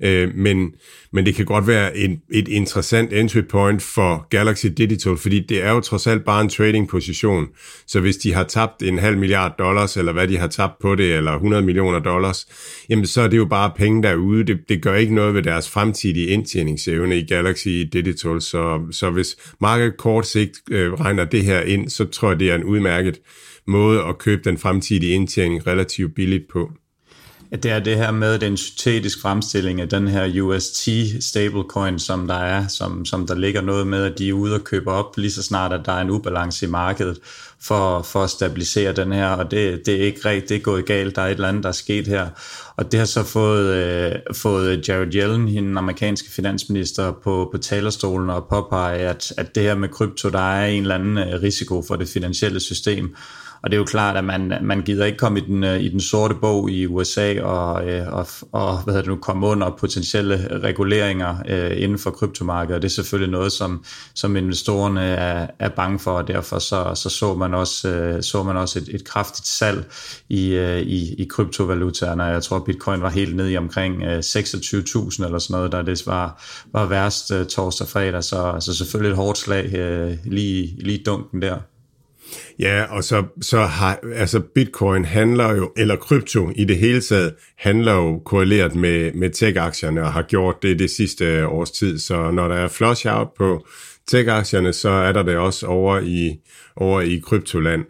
Øh, 0.00 0.34
men, 0.34 0.74
men 1.12 1.26
det 1.26 1.34
kan 1.34 1.44
godt 1.44 1.66
være 1.66 1.96
en, 1.96 2.20
et 2.32 2.48
interessant 2.48 3.12
entry 3.12 3.40
point 3.50 3.82
for 3.82 4.26
Galaxy 4.30 4.66
Digital, 4.66 5.16
fordi 5.16 5.40
det 5.40 5.62
er 5.62 5.70
jo 5.72 5.80
trods 5.80 6.06
alt 6.06 6.24
bare 6.24 6.40
en 6.40 6.48
trading 6.48 6.88
position. 6.88 7.46
Så 7.86 8.00
hvis 8.00 8.16
de 8.16 8.34
har 8.34 8.44
tabt 8.44 8.82
en 8.82 8.98
halv 8.98 9.18
milliard 9.18 9.54
dollars, 9.58 9.96
eller 9.96 10.12
hvad 10.12 10.28
de 10.28 10.38
har 10.38 10.46
tabt 10.46 10.78
på 10.80 10.94
det, 10.94 11.14
eller 11.16 11.32
100 11.32 11.62
millioner 11.62 11.98
dollars, 11.98 12.46
jamen 12.88 13.06
så 13.06 13.20
er 13.20 13.28
det 13.28 13.36
jo 13.36 13.44
bare 13.44 13.72
penge 13.76 14.02
derude. 14.02 14.44
Det, 14.44 14.58
det 14.68 14.82
gør 14.82 14.94
ikke 14.94 15.14
noget 15.14 15.34
ved 15.34 15.42
deres 15.42 15.70
fremtidige 15.70 16.26
indtjeningsevne 16.26 17.18
i 17.18 17.26
Galaxy 17.26 17.68
Digital. 17.68 18.40
Så, 18.40 18.80
så 18.90 19.10
hvis 19.10 19.36
markedet 19.60 19.96
kort 19.96 20.26
sigt 20.26 20.52
øh, 20.70 20.92
regner 20.92 21.24
det 21.24 21.44
her 21.44 21.60
ind, 21.60 21.88
så 21.88 22.04
tror 22.04 22.28
jeg, 22.28 22.40
det 22.40 22.50
er 22.50 22.54
en 22.54 22.64
udmærket 22.64 23.20
måde 23.66 24.02
at 24.02 24.18
købe 24.18 24.42
den 24.44 24.58
fremtidige 24.58 25.12
indtjening 25.12 25.66
relativt 25.66 26.14
billigt 26.14 26.44
på 26.52 26.70
at 27.54 27.62
det 27.62 27.70
er 27.70 27.78
det 27.78 27.96
her 27.96 28.10
med 28.10 28.38
den 28.38 28.56
syntetisk 28.56 29.20
fremstilling 29.20 29.80
af 29.80 29.88
den 29.88 30.08
her 30.08 30.42
UST 30.42 30.88
stablecoin, 31.20 31.98
som 31.98 32.26
der 32.26 32.34
er, 32.34 32.68
som, 32.68 33.04
som 33.04 33.26
der 33.26 33.34
ligger 33.34 33.60
noget 33.60 33.86
med, 33.86 34.04
at 34.04 34.18
de 34.18 34.28
er 34.28 34.32
ude 34.32 34.54
og 34.54 34.64
købe 34.64 34.90
op 34.90 35.16
lige 35.16 35.30
så 35.30 35.42
snart, 35.42 35.72
at 35.72 35.80
der 35.86 35.92
er 35.92 36.00
en 36.00 36.10
ubalance 36.10 36.66
i 36.66 36.68
markedet 36.68 37.18
for, 37.60 38.02
for 38.02 38.24
at 38.24 38.30
stabilisere 38.30 38.92
den 38.92 39.12
her, 39.12 39.28
og 39.28 39.50
det, 39.50 39.86
det 39.86 39.94
er 39.94 40.04
ikke 40.04 40.28
rigtigt, 40.28 40.48
det 40.48 40.56
er 40.56 40.60
gået 40.60 40.86
galt, 40.86 41.16
der 41.16 41.22
er 41.22 41.26
et 41.26 41.32
eller 41.32 41.48
andet, 41.48 41.62
der 41.62 41.68
er 41.68 41.72
sket 41.72 42.06
her. 42.06 42.28
Og 42.76 42.92
det 42.92 42.98
har 42.98 43.06
så 43.06 43.22
fået, 43.22 43.74
øh, 43.74 44.12
fået 44.32 44.88
Jared 44.88 45.14
Yellen, 45.14 45.48
den 45.48 45.78
amerikanske 45.78 46.30
finansminister, 46.30 47.12
på, 47.12 47.48
på 47.52 47.58
talerstolen 47.58 48.30
og 48.30 48.46
påpege, 48.50 48.98
at, 48.98 49.32
at 49.36 49.54
det 49.54 49.62
her 49.62 49.74
med 49.74 49.88
krypto, 49.88 50.28
der 50.28 50.54
er 50.54 50.66
en 50.66 50.82
eller 50.82 50.94
anden 50.94 51.18
øh, 51.18 51.42
risiko 51.42 51.82
for 51.88 51.96
det 51.96 52.08
finansielle 52.08 52.60
system. 52.60 53.16
Og 53.64 53.70
det 53.70 53.76
er 53.76 53.78
jo 53.78 53.84
klart, 53.84 54.16
at 54.16 54.24
man, 54.24 54.52
man 54.62 54.82
gider 54.82 55.04
ikke 55.04 55.18
komme 55.18 55.38
i 55.38 55.42
den, 55.42 55.64
øh, 55.64 55.80
i 55.80 55.88
den 55.88 56.00
sorte 56.00 56.34
bog 56.34 56.70
i 56.70 56.86
USA 56.86 57.42
og, 57.42 57.88
øh, 57.88 58.12
og, 58.12 58.26
og 58.52 58.82
hvad 58.82 58.94
hedder 58.94 59.02
det 59.02 59.08
nu, 59.08 59.16
komme 59.16 59.46
under 59.46 59.70
potentielle 59.70 60.58
reguleringer 60.62 61.36
øh, 61.48 61.82
inden 61.82 61.98
for 61.98 62.10
kryptomarkedet. 62.10 62.82
Det 62.82 62.88
er 62.88 62.92
selvfølgelig 62.92 63.32
noget, 63.32 63.52
som, 63.52 63.84
som 64.14 64.36
investorerne 64.36 65.00
er, 65.02 65.46
er 65.58 65.68
bange 65.68 65.98
for, 65.98 66.10
og 66.10 66.28
derfor 66.28 66.58
så, 66.58 66.92
så, 66.94 67.08
så 67.08 67.34
man 67.34 67.54
også, 67.54 67.88
øh, 67.88 68.22
så 68.22 68.42
man 68.42 68.56
også 68.56 68.78
et, 68.78 68.88
et 68.88 69.04
kraftigt 69.04 69.46
salg 69.46 69.84
i, 70.28 70.48
øh, 70.48 70.80
i, 70.80 71.14
i 71.14 71.26
kryptovalutaerne. 71.30 72.24
Jeg 72.24 72.42
tror, 72.42 72.58
bitcoin 72.58 73.02
var 73.02 73.10
helt 73.10 73.36
ned 73.36 73.50
i 73.50 73.56
omkring 73.56 74.02
øh, 74.02 74.18
26.000 74.18 75.24
eller 75.24 75.38
sådan 75.38 75.54
noget, 75.56 75.72
der 75.72 75.82
det 75.82 76.06
var, 76.06 76.42
var 76.72 76.86
værst 76.86 77.30
øh, 77.30 77.46
torsdag 77.46 77.84
og 77.84 77.88
fredag, 77.88 78.24
så, 78.24 78.56
så 78.60 78.74
selvfølgelig 78.74 79.10
et 79.10 79.16
hårdt 79.16 79.38
slag 79.38 79.74
øh, 79.74 80.16
lige, 80.24 80.76
lige 80.78 81.02
dunken 81.06 81.42
der. 81.42 81.56
Ja, 82.58 82.84
og 82.84 83.04
så, 83.04 83.24
så 83.40 83.60
har, 83.60 83.98
altså 84.14 84.40
bitcoin 84.40 85.04
handler 85.04 85.56
jo, 85.56 85.72
eller 85.76 85.96
krypto 85.96 86.50
i 86.56 86.64
det 86.64 86.76
hele 86.76 87.00
taget, 87.00 87.34
handler 87.58 87.92
jo 87.92 88.18
korreleret 88.18 88.74
med, 88.74 89.12
med 89.12 89.30
tech-aktierne 89.30 90.02
og 90.02 90.12
har 90.12 90.22
gjort 90.22 90.62
det 90.62 90.78
det 90.78 90.90
sidste 90.90 91.46
års 91.46 91.70
tid. 91.70 91.98
Så 91.98 92.30
når 92.30 92.48
der 92.48 92.56
er 92.56 92.68
flush 92.68 93.06
out 93.10 93.28
på 93.38 93.66
tech-aktierne, 94.06 94.72
så 94.72 94.88
er 94.88 95.12
der 95.12 95.22
det 95.22 95.36
også 95.36 95.66
over 95.66 96.00
i, 96.00 96.40
over 96.76 97.00
i 97.00 97.22
kryptoland. 97.24 97.84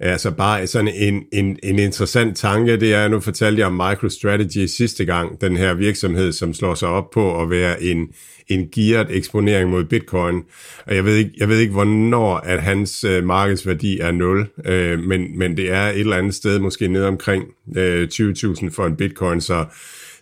Altså 0.00 0.30
bare 0.30 0.66
sådan 0.66 0.94
en, 0.94 1.24
en, 1.32 1.58
en 1.62 1.78
interessant 1.78 2.36
tanke, 2.36 2.80
det 2.80 2.94
er, 2.94 3.08
nu 3.08 3.20
fortalte 3.20 3.60
jeg 3.60 3.66
om 3.66 3.72
MicroStrategy 3.72 4.66
sidste 4.66 5.04
gang, 5.04 5.40
den 5.40 5.56
her 5.56 5.74
virksomhed, 5.74 6.32
som 6.32 6.54
slår 6.54 6.74
sig 6.74 6.88
op 6.88 7.10
på 7.10 7.42
at 7.42 7.50
være 7.50 7.82
en, 7.82 8.08
en 8.48 8.68
gearet 8.74 9.06
eksponering 9.10 9.70
mod 9.70 9.84
bitcoin. 9.84 10.42
Og 10.86 10.94
jeg 10.94 11.04
ved 11.04 11.16
ikke, 11.16 11.30
jeg 11.36 11.48
ved 11.48 11.58
ikke 11.58 11.72
hvornår 11.72 12.36
at 12.36 12.62
hans 12.62 13.04
øh, 13.04 13.24
markedsværdi 13.24 13.98
er 13.98 14.10
0, 14.10 14.48
øh, 14.64 14.98
men, 14.98 15.38
men 15.38 15.56
det 15.56 15.72
er 15.72 15.88
et 15.88 16.00
eller 16.00 16.16
andet 16.16 16.34
sted, 16.34 16.58
måske 16.58 16.88
ned 16.88 17.04
omkring 17.04 17.44
øh, 17.76 18.08
20.000 18.12 18.70
for 18.70 18.86
en 18.86 18.96
bitcoin, 18.96 19.40
så 19.40 19.64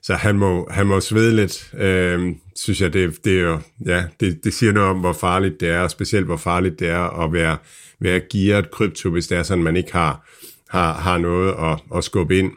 så 0.05 0.14
han 0.14 0.38
må, 0.38 0.69
han 0.71 0.87
må 0.87 1.01
svede 1.01 1.37
lidt, 1.37 1.71
øh, 1.79 2.33
synes 2.57 2.81
jeg, 2.81 2.93
det, 2.93 3.25
det, 3.25 3.38
er 3.38 3.43
jo, 3.43 3.59
ja, 3.87 4.05
det, 4.21 4.45
det 4.45 4.55
siger 4.55 4.73
noget 4.73 4.90
om, 4.90 4.99
hvor 4.99 5.12
farligt 5.12 5.61
det 5.61 5.69
er, 5.69 5.81
og 5.81 5.90
specielt 5.90 6.27
hvor 6.27 6.37
farligt 6.37 6.81
det 6.81 6.88
er 6.88 7.25
at 7.25 7.33
være, 7.33 7.57
være 8.01 8.21
gearet 8.33 8.71
krypto, 8.71 9.11
hvis 9.11 9.27
det 9.27 9.38
er 9.38 9.43
sådan, 9.43 9.64
man 9.64 9.77
ikke 9.77 9.93
har, 9.93 10.29
har, 10.69 10.93
har 10.93 11.19
noget 11.19 11.55
at, 11.59 11.99
at 11.99 12.05
skubbe 12.05 12.38
ind. 12.38 12.53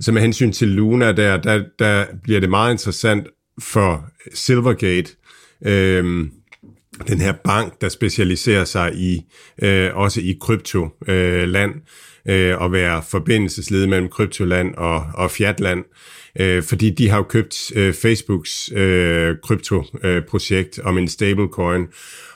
Så 0.00 0.12
med 0.12 0.22
hensyn 0.22 0.52
til 0.52 0.68
Luna, 0.68 1.12
der, 1.12 1.36
der, 1.36 1.64
der 1.78 2.06
bliver 2.22 2.40
det 2.40 2.50
meget 2.50 2.72
interessant 2.72 3.26
for 3.58 4.04
Silvergate, 4.34 5.10
øh, 5.66 6.26
den 7.08 7.20
her 7.20 7.32
bank, 7.44 7.80
der 7.80 7.88
specialiserer 7.88 8.64
sig 8.64 8.94
i 8.94 9.20
øh, 9.62 9.96
også 9.96 10.20
i 10.20 10.36
kryptoland, 10.40 11.74
øh, 12.26 12.50
øh, 12.50 12.60
og 12.60 12.72
være 12.72 13.02
forbindelsesled 13.10 13.86
mellem 13.86 14.08
kryptoland 14.08 14.74
og, 14.74 15.06
og 15.14 15.30
fiatland, 15.30 15.84
øh, 16.40 16.62
fordi 16.62 16.90
de 16.90 17.08
har 17.08 17.16
jo 17.16 17.22
købt 17.22 17.72
øh, 17.76 17.94
Facebooks 17.94 18.72
øh, 18.72 19.36
kryptoprojekt 19.42 20.78
øh, 20.78 20.86
om 20.86 20.98
en 20.98 21.08
stablecoin, 21.08 21.86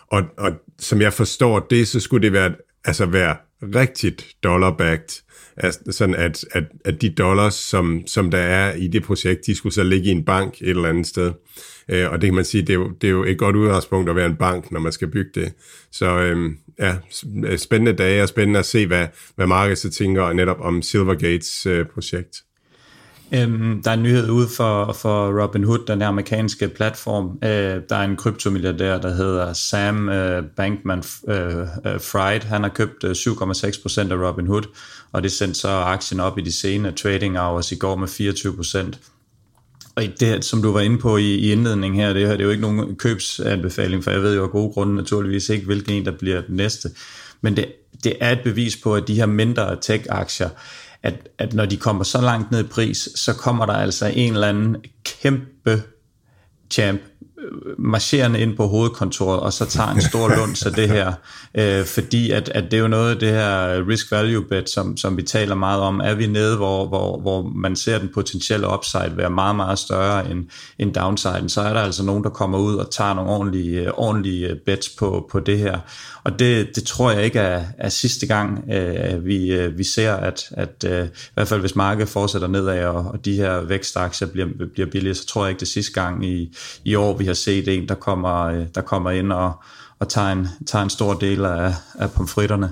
og, 0.07 0.23
og 0.39 0.53
som 0.79 1.01
jeg 1.01 1.13
forstår 1.13 1.67
det, 1.71 1.89
så 1.89 2.01
skulle 2.01 2.23
det 2.23 2.33
være, 2.33 2.55
altså 2.85 3.07
være 3.07 3.37
rigtigt 3.63 4.27
dollar-backed, 4.43 5.23
altså 5.57 5.81
sådan 5.91 6.15
at, 6.15 6.45
at, 6.53 6.65
at 6.85 7.03
de 7.03 7.11
dollars, 7.11 7.55
som, 7.55 8.03
som 8.07 8.31
der 8.31 8.39
er 8.39 8.75
i 8.75 8.87
det 8.87 9.03
projekt, 9.03 9.47
de 9.47 9.55
skulle 9.55 9.73
så 9.75 9.83
ligge 9.83 10.09
i 10.09 10.13
en 10.13 10.25
bank 10.25 10.55
et 10.61 10.69
eller 10.71 10.89
andet 10.89 11.07
sted. 11.07 11.33
Øh, 11.89 12.11
og 12.11 12.21
det 12.21 12.27
kan 12.27 12.35
man 12.35 12.45
sige, 12.45 12.63
det 12.63 12.71
er, 12.71 12.75
jo, 12.75 12.89
det 13.01 13.07
er 13.07 13.11
jo 13.11 13.25
et 13.25 13.39
godt 13.39 13.57
udgangspunkt 13.57 14.11
at 14.11 14.17
være 14.17 14.27
en 14.27 14.37
bank, 14.37 14.73
når 14.73 14.81
man 14.81 14.93
skal 14.93 15.09
bygge 15.09 15.31
det. 15.35 15.53
Så 15.93 16.07
øhm, 16.07 16.57
øh, 16.81 16.95
ja, 17.45 17.57
spændende 17.57 17.93
dage 17.93 18.23
og 18.23 18.29
spændende 18.29 18.59
at 18.59 18.67
se, 18.67 18.87
hvad, 18.87 19.07
hvad 19.37 19.47
markedet 19.47 19.79
så 19.79 19.91
tænker 19.91 20.33
netop 20.33 20.61
om 20.61 20.83
Silvergates 20.83 21.67
øh, 21.67 21.87
projekt. 21.87 22.37
Øhm, 23.33 23.83
der 23.83 23.91
er 23.91 23.95
en 23.95 24.03
nyhed 24.03 24.31
ude 24.31 24.49
for, 24.49 24.93
for 24.93 25.43
Robinhood, 25.43 25.79
den 25.87 26.01
her 26.01 26.09
amerikanske 26.09 26.69
platform. 26.69 27.39
Øh, 27.45 27.81
der 27.89 27.97
er 27.97 28.05
en 28.05 28.17
kryptomilliardær, 28.17 28.99
der 28.99 29.15
hedder 29.15 29.53
Sam 29.53 30.09
øh, 30.09 30.43
Bankman 30.57 31.03
øh, 31.29 31.59
øh 31.59 32.01
Fried. 32.01 32.41
Han 32.41 32.63
har 32.63 32.69
købt 32.69 33.05
øh, 33.05 33.11
7,6% 33.11 34.13
af 34.13 34.29
Robinhood, 34.29 34.63
og 35.13 35.23
det 35.23 35.33
sendte 35.33 35.61
så 35.61 35.69
aktien 35.69 36.21
op 36.21 36.39
i 36.39 36.43
de 36.43 36.53
sene 36.53 36.93
trading 36.93 37.39
hours 37.39 37.73
i 37.73 37.77
går 37.77 37.97
med 37.97 38.09
24%. 38.09 38.99
Og 39.97 40.05
det, 40.21 40.45
som 40.45 40.63
du 40.63 40.73
var 40.73 40.81
inde 40.81 40.99
på 40.99 41.17
i, 41.17 41.35
i 41.35 41.53
indledningen 41.53 42.01
her, 42.01 42.13
det, 42.13 42.27
her, 42.27 42.33
det 42.33 42.41
er 42.41 42.45
jo 42.45 42.51
ikke 42.51 42.63
nogen 42.63 42.97
købsanbefaling, 42.97 44.05
for 44.05 44.11
jeg 44.11 44.23
ved 44.23 44.35
jo 44.35 44.43
af 44.43 44.51
gode 44.51 44.73
grunde 44.73 44.95
naturligvis 44.95 45.49
ikke, 45.49 45.67
hvilken 45.67 45.93
en, 45.93 46.05
der 46.05 46.11
bliver 46.11 46.41
den 46.41 46.57
næste. 46.57 46.91
Men 47.41 47.57
det, 47.57 47.73
det 48.05 48.17
er 48.21 48.33
et 48.33 48.41
bevis 48.45 48.77
på, 48.77 48.95
at 48.95 49.09
de 49.09 49.15
her 49.15 49.27
mindre 49.27 49.77
tech-aktier, 49.77 50.49
at, 51.07 51.29
at 51.39 51.55
når 51.55 51.67
de 51.67 51.77
kommer 51.77 52.05
så 52.05 52.21
langt 52.21 52.51
ned 52.51 52.61
i 52.65 52.69
pris, 52.69 53.09
så 53.15 53.35
kommer 53.35 53.67
der 53.67 53.73
altså 53.73 54.07
en 54.07 54.33
eller 54.33 54.49
anden 54.49 54.77
kæmpe 55.05 55.83
champ 56.71 57.01
marcherende 57.79 58.41
ind 58.41 58.57
på 58.57 58.67
hovedkontoret, 58.67 59.41
og 59.41 59.53
så 59.53 59.65
tager 59.65 59.91
en 59.91 60.03
stor 60.03 60.29
lunds 60.37 60.67
af 60.67 60.73
det 60.73 60.89
her, 60.89 61.13
øh, 61.59 61.85
fordi 61.85 62.31
at, 62.31 62.49
at 62.49 62.65
det 62.65 62.75
er 62.75 62.81
jo 62.81 62.89
noget 62.89 63.11
af 63.11 63.19
det 63.19 63.29
her 63.29 63.89
risk-value 63.89 64.45
bet, 64.45 64.71
som, 64.71 64.97
som 64.97 65.17
vi 65.17 65.23
taler 65.23 65.55
meget 65.55 65.81
om. 65.81 66.01
Er 66.01 66.15
vi 66.15 66.27
nede, 66.27 66.57
hvor, 66.57 66.87
hvor, 66.87 67.21
hvor 67.21 67.43
man 67.43 67.77
ser 67.77 67.99
den 67.99 68.11
potentielle 68.15 68.73
upside 68.75 69.13
være 69.17 69.31
meget, 69.31 69.57
meget 69.57 69.79
større 69.79 70.31
end, 70.31 70.45
end 70.79 70.95
downsiden, 70.95 71.49
så 71.49 71.61
er 71.61 71.73
der 71.73 71.81
altså 71.81 72.03
nogen, 72.05 72.25
der 72.25 72.31
kommer 72.31 72.59
ud 72.59 72.77
og 72.77 72.91
tager 72.91 73.15
nogle 73.15 73.31
ordentlige, 73.31 73.95
ordentlige 73.95 74.57
bets 74.67 74.89
på, 74.89 75.29
på 75.33 75.41
det 75.41 75.59
her. 75.59 75.79
Og 76.25 76.39
det, 76.39 76.77
det 76.77 76.85
tror 76.85 77.11
jeg 77.11 77.25
ikke 77.25 77.39
er, 77.39 77.65
er 77.79 77.89
sidste 77.89 78.27
gang, 78.27 78.65
øh, 78.73 79.25
vi, 79.25 79.53
øh, 79.53 79.79
vi 79.79 79.85
ser, 79.85 80.15
at, 80.15 80.43
at 80.51 80.85
øh, 80.87 81.07
i 81.07 81.31
hvert 81.35 81.49
fald 81.49 81.61
hvis 81.61 81.77
markedet 81.77 82.09
fortsætter 82.09 82.49
nedad, 82.49 82.85
og, 82.85 83.05
og 83.05 83.25
de 83.25 83.37
her 83.37 83.61
vækstaktier 83.61 84.29
bliver, 84.29 84.49
bliver 84.75 84.91
billige, 84.91 85.15
så 85.15 85.27
tror 85.27 85.45
jeg 85.45 85.51
ikke 85.51 85.61
det 85.61 85.69
sidste 85.69 85.93
gang 85.93 86.27
i, 86.27 86.57
i 86.85 86.95
år, 86.95 87.17
vi 87.17 87.25
har 87.25 87.35
set 87.37 87.69
en, 87.69 87.89
der 87.89 87.95
kommer, 87.95 88.45
øh, 88.45 88.67
der 88.75 88.81
kommer 88.81 89.11
ind 89.11 89.33
og, 89.33 89.53
og 89.99 90.09
tager, 90.09 90.33
en, 90.33 90.49
tager 90.67 90.83
en 90.83 90.91
stor 90.91 91.15
del 91.15 91.45
af, 91.45 91.73
af 91.99 92.11
pomfritterne. 92.11 92.71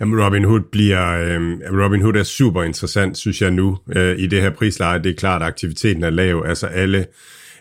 Jamen, 0.00 0.24
Robin 0.24 0.44
Hood 0.44 0.60
bliver 0.72 1.10
øh, 1.10 1.40
Robin 1.84 2.02
Hood 2.02 2.14
er 2.14 2.22
super 2.22 2.62
interessant, 2.62 3.18
synes 3.18 3.42
jeg 3.42 3.50
nu 3.50 3.78
øh, 3.96 4.18
i 4.18 4.26
det 4.26 4.42
her 4.42 4.50
prisleje. 4.50 5.02
Det 5.02 5.10
er 5.10 5.16
klart, 5.16 5.42
at 5.42 5.48
aktiviteten 5.48 6.04
er 6.04 6.10
lav. 6.10 6.44
Altså 6.46 6.66
alle 6.66 7.06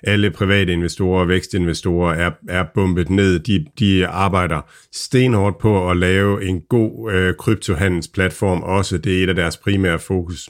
alle 0.04 0.32
private 0.32 0.74
investorer 0.74 1.22
og 1.22 1.28
vækstinvestorer 1.28 2.14
er, 2.14 2.32
er 2.50 2.66
bumpet 2.74 3.10
ned. 3.10 3.40
De, 3.40 3.66
de 3.80 4.08
arbejder 4.08 4.62
stenhårdt 4.92 5.58
på 5.58 5.90
at 5.90 5.98
lave 5.98 6.46
en 6.46 6.62
god 6.70 7.12
øh, 7.12 7.34
kryptohandelsplatform 7.40 8.64
også. 8.64 8.98
Det 8.98 9.20
er 9.20 9.24
et 9.24 9.30
af 9.30 9.36
deres 9.36 9.58
primære 9.58 10.00
fokus. 10.00 10.50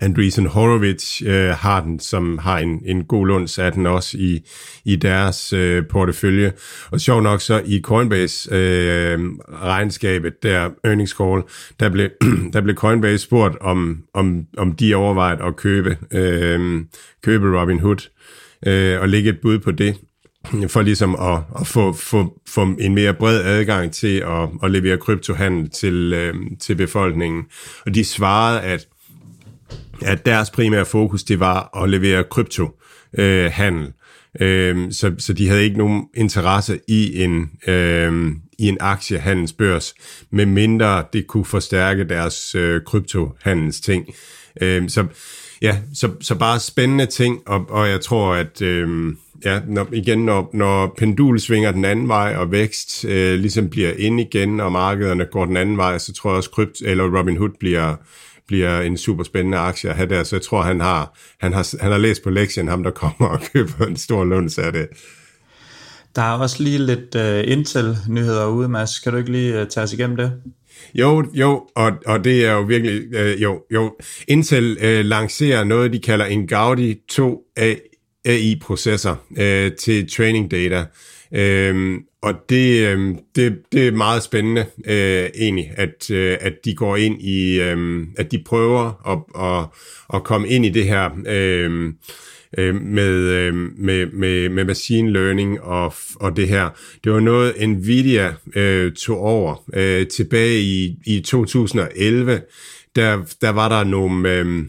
Andreessen 0.00 0.46
Horowitz 0.46 1.22
øh, 1.22 1.48
har 1.48 1.80
den, 1.80 2.00
som 2.00 2.38
har 2.38 2.58
en, 2.58 2.82
en 2.84 3.04
god 3.04 3.26
lunds 3.26 3.58
af 3.58 3.72
den 3.72 3.86
også 3.86 4.18
i, 4.18 4.40
i 4.84 4.96
deres 4.96 5.52
øh, 5.52 5.82
portefølje. 5.90 6.52
Og 6.90 7.00
sjov 7.00 7.22
nok 7.22 7.40
så 7.40 7.62
i 7.66 7.80
Coinbase 7.80 8.54
øh, 8.54 9.18
der 10.42 10.70
earnings 10.84 11.12
call, 11.12 11.42
der 11.80 11.88
blev, 11.88 12.08
der 12.52 12.60
blev 12.60 12.74
Coinbase 12.74 13.18
spurgt 13.18 13.58
om, 13.60 13.98
om, 14.14 14.44
om 14.56 14.72
de 14.72 14.94
overvejede 14.94 15.42
at 15.42 15.56
købe, 15.56 15.96
øh, 16.10 16.84
købe 17.22 17.60
Robinhood 17.60 18.08
øh, 18.66 19.00
og 19.00 19.08
lægge 19.08 19.30
et 19.30 19.38
bud 19.42 19.58
på 19.58 19.70
det 19.70 19.96
for 20.68 20.82
ligesom 20.82 21.16
at, 21.20 21.38
at 21.60 21.66
få, 21.66 21.92
få, 21.92 22.40
få 22.48 22.62
en 22.80 22.94
mere 22.94 23.14
bred 23.14 23.44
adgang 23.44 23.92
til 23.92 24.18
at, 24.18 24.48
at 24.62 24.70
levere 24.70 24.98
kryptohandel 24.98 25.70
til, 25.70 26.12
øh, 26.12 26.34
til 26.60 26.74
befolkningen. 26.74 27.44
Og 27.86 27.94
de 27.94 28.04
svarede, 28.04 28.60
at 28.60 28.86
at 30.02 30.26
deres 30.26 30.50
primære 30.50 30.84
fokus, 30.84 31.22
det 31.24 31.40
var 31.40 31.82
at 31.82 31.88
levere 31.90 32.24
kryptohandel. 32.30 33.92
Øh, 34.40 34.68
øhm, 34.68 34.92
så, 34.92 35.14
så 35.18 35.32
de 35.32 35.48
havde 35.48 35.64
ikke 35.64 35.78
nogen 35.78 36.04
interesse 36.14 36.80
i 36.88 37.22
en, 37.22 37.50
øh, 37.66 38.32
i 38.58 38.68
en 38.68 38.76
aktiehandelsbørs, 38.80 39.94
medmindre 40.30 41.04
det 41.12 41.26
kunne 41.26 41.44
forstærke 41.44 42.04
deres 42.04 42.54
øh, 42.54 42.80
kryptohandelsting. 42.86 44.14
Øh, 44.60 44.88
så 44.88 45.06
ja, 45.62 45.78
så, 45.94 46.10
så 46.20 46.34
bare 46.34 46.60
spændende 46.60 47.06
ting, 47.06 47.40
og, 47.46 47.66
og 47.68 47.88
jeg 47.88 48.00
tror, 48.00 48.34
at 48.34 48.62
øh, 48.62 49.14
ja, 49.44 49.60
når, 49.68 49.88
igen, 49.92 50.24
når, 50.24 50.50
når 50.52 50.94
pendul 50.98 51.40
svinger 51.40 51.72
den 51.72 51.84
anden 51.84 52.08
vej, 52.08 52.34
og 52.36 52.52
vækst 52.52 53.04
øh, 53.04 53.38
ligesom 53.38 53.70
bliver 53.70 53.92
ind 53.98 54.20
igen, 54.20 54.60
og 54.60 54.72
markederne 54.72 55.24
går 55.24 55.46
den 55.46 55.56
anden 55.56 55.76
vej, 55.76 55.98
så 55.98 56.12
tror 56.12 56.30
jeg 56.30 56.36
også, 56.36 56.50
krypt, 56.50 56.80
eller 56.84 57.18
Robin 57.18 57.36
Hood 57.36 57.50
bliver, 57.60 57.94
bliver 58.46 58.80
en 58.80 58.96
super 58.96 59.24
spændende 59.24 59.58
aktie 59.58 59.90
at 59.90 59.96
have 59.96 60.08
der, 60.08 60.22
så 60.24 60.36
jeg 60.36 60.42
tror, 60.42 60.62
han 60.62 60.80
har, 60.80 61.18
han 61.40 61.52
har, 61.52 61.82
han 61.82 61.92
har 61.92 61.98
læst 61.98 62.22
på 62.22 62.30
lektien, 62.30 62.68
ham 62.68 62.82
der 62.82 62.90
kommer 62.90 63.26
og 63.28 63.40
køber 63.52 63.86
en 63.86 63.96
stor 63.96 64.24
lunds 64.24 64.58
af 64.58 64.72
det. 64.72 64.88
Der 66.16 66.22
er 66.22 66.38
også 66.38 66.62
lige 66.62 66.78
lidt 66.78 67.14
uh, 67.14 67.52
Intel-nyheder 67.52 68.46
ude, 68.46 68.68
Mads. 68.68 68.98
Kan 68.98 69.12
du 69.12 69.18
ikke 69.18 69.32
lige 69.32 69.62
uh, 69.62 69.68
tage 69.68 69.84
os 69.84 69.92
igennem 69.92 70.16
det? 70.16 70.32
Jo, 70.94 71.24
jo, 71.34 71.68
og, 71.76 71.92
og 72.06 72.24
det 72.24 72.46
er 72.46 72.52
jo 72.52 72.60
virkelig, 72.60 73.02
uh, 73.20 73.42
jo, 73.42 73.62
jo. 73.72 73.96
Intel 74.28 74.76
uh, 74.76 75.04
lancerer 75.06 75.64
noget, 75.64 75.92
de 75.92 75.98
kalder 75.98 76.24
en 76.24 76.46
Gaudi 76.46 76.94
2 77.08 77.42
AI-processor 77.56 79.20
uh, 79.30 79.76
til 79.78 80.10
training 80.10 80.50
data. 80.50 80.84
Uh, 81.30 81.96
og 82.26 82.34
det, 82.48 82.86
øh, 82.86 83.14
det, 83.36 83.58
det 83.72 83.86
er 83.86 83.92
meget 83.92 84.22
spændende 84.22 84.66
øh, 84.86 85.30
egentlig, 85.34 85.70
at, 85.76 86.10
øh, 86.10 86.36
at 86.40 86.52
de 86.64 86.74
går 86.74 86.96
ind 86.96 87.22
i, 87.22 87.60
øh, 87.60 88.06
at 88.16 88.32
de 88.32 88.42
prøver 88.46 89.10
at, 89.12 89.42
at, 89.44 89.66
at 90.14 90.24
komme 90.24 90.48
ind 90.48 90.66
i 90.66 90.68
det 90.68 90.84
her 90.84 91.10
øh, 91.26 91.92
øh, 92.58 92.74
med, 92.74 93.12
øh, 93.12 93.54
med, 93.54 94.06
med, 94.06 94.48
med 94.48 94.64
machine 94.64 95.12
learning 95.12 95.60
og, 95.60 95.94
og 96.20 96.36
det 96.36 96.48
her. 96.48 96.70
Det 97.04 97.12
var 97.12 97.20
noget 97.20 97.68
Nvidia 97.68 98.34
øh, 98.56 98.92
tog 98.92 99.18
over 99.18 99.64
øh, 99.74 100.06
tilbage 100.06 100.60
i, 100.60 100.96
i 101.06 101.20
2011. 101.20 102.42
Der, 102.96 103.18
der 103.40 103.50
var 103.50 103.68
der 103.68 103.84
nogle... 103.84 104.32
Øh, 104.32 104.64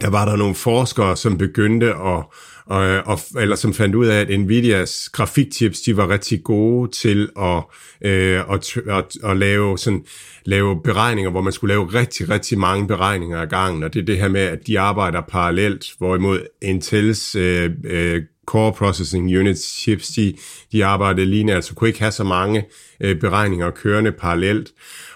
der 0.00 0.10
var 0.10 0.24
der 0.24 0.36
nogle 0.36 0.54
forskere, 0.54 1.16
som 1.16 1.38
begyndte 1.38 1.86
at, 1.86 2.24
og, 2.70 3.02
og, 3.06 3.18
eller 3.42 3.56
som 3.56 3.74
fandt 3.74 3.94
ud 3.94 4.06
af, 4.06 4.20
at 4.20 4.40
Nvidias 4.40 5.08
grafikchips, 5.12 5.80
de 5.80 5.96
var 5.96 6.08
rigtig 6.08 6.42
gode 6.44 6.90
til 6.90 7.28
at, 7.38 7.62
øh, 8.04 8.40
at, 8.52 8.76
at, 8.76 9.30
at 9.30 9.36
lave, 9.36 9.78
sådan, 9.78 10.04
lave 10.44 10.82
beregninger, 10.82 11.30
hvor 11.30 11.40
man 11.40 11.52
skulle 11.52 11.74
lave 11.74 11.86
rigtig, 11.86 12.30
rigtig 12.30 12.58
mange 12.58 12.86
beregninger 12.86 13.40
ad 13.40 13.46
gangen, 13.46 13.82
og 13.82 13.94
det 13.94 14.00
er 14.00 14.06
det 14.06 14.18
her 14.18 14.28
med, 14.28 14.40
at 14.40 14.66
de 14.66 14.80
arbejder 14.80 15.20
parallelt, 15.20 15.86
hvorimod 15.98 16.40
Intels 16.62 17.34
øh, 17.34 17.70
øh, 17.84 18.22
Core 18.46 18.72
Processing 18.72 19.38
Units 19.38 19.80
chips, 19.80 20.08
de, 20.08 20.34
de 20.72 20.84
arbejdede 20.84 21.26
lineært, 21.26 21.56
altså 21.56 21.74
kunne 21.74 21.88
ikke 21.88 22.00
have 22.00 22.12
så 22.12 22.24
mange 22.24 22.64
øh, 23.00 23.20
beregninger 23.20 23.70
kørende 23.70 24.12
parallelt, 24.12 24.70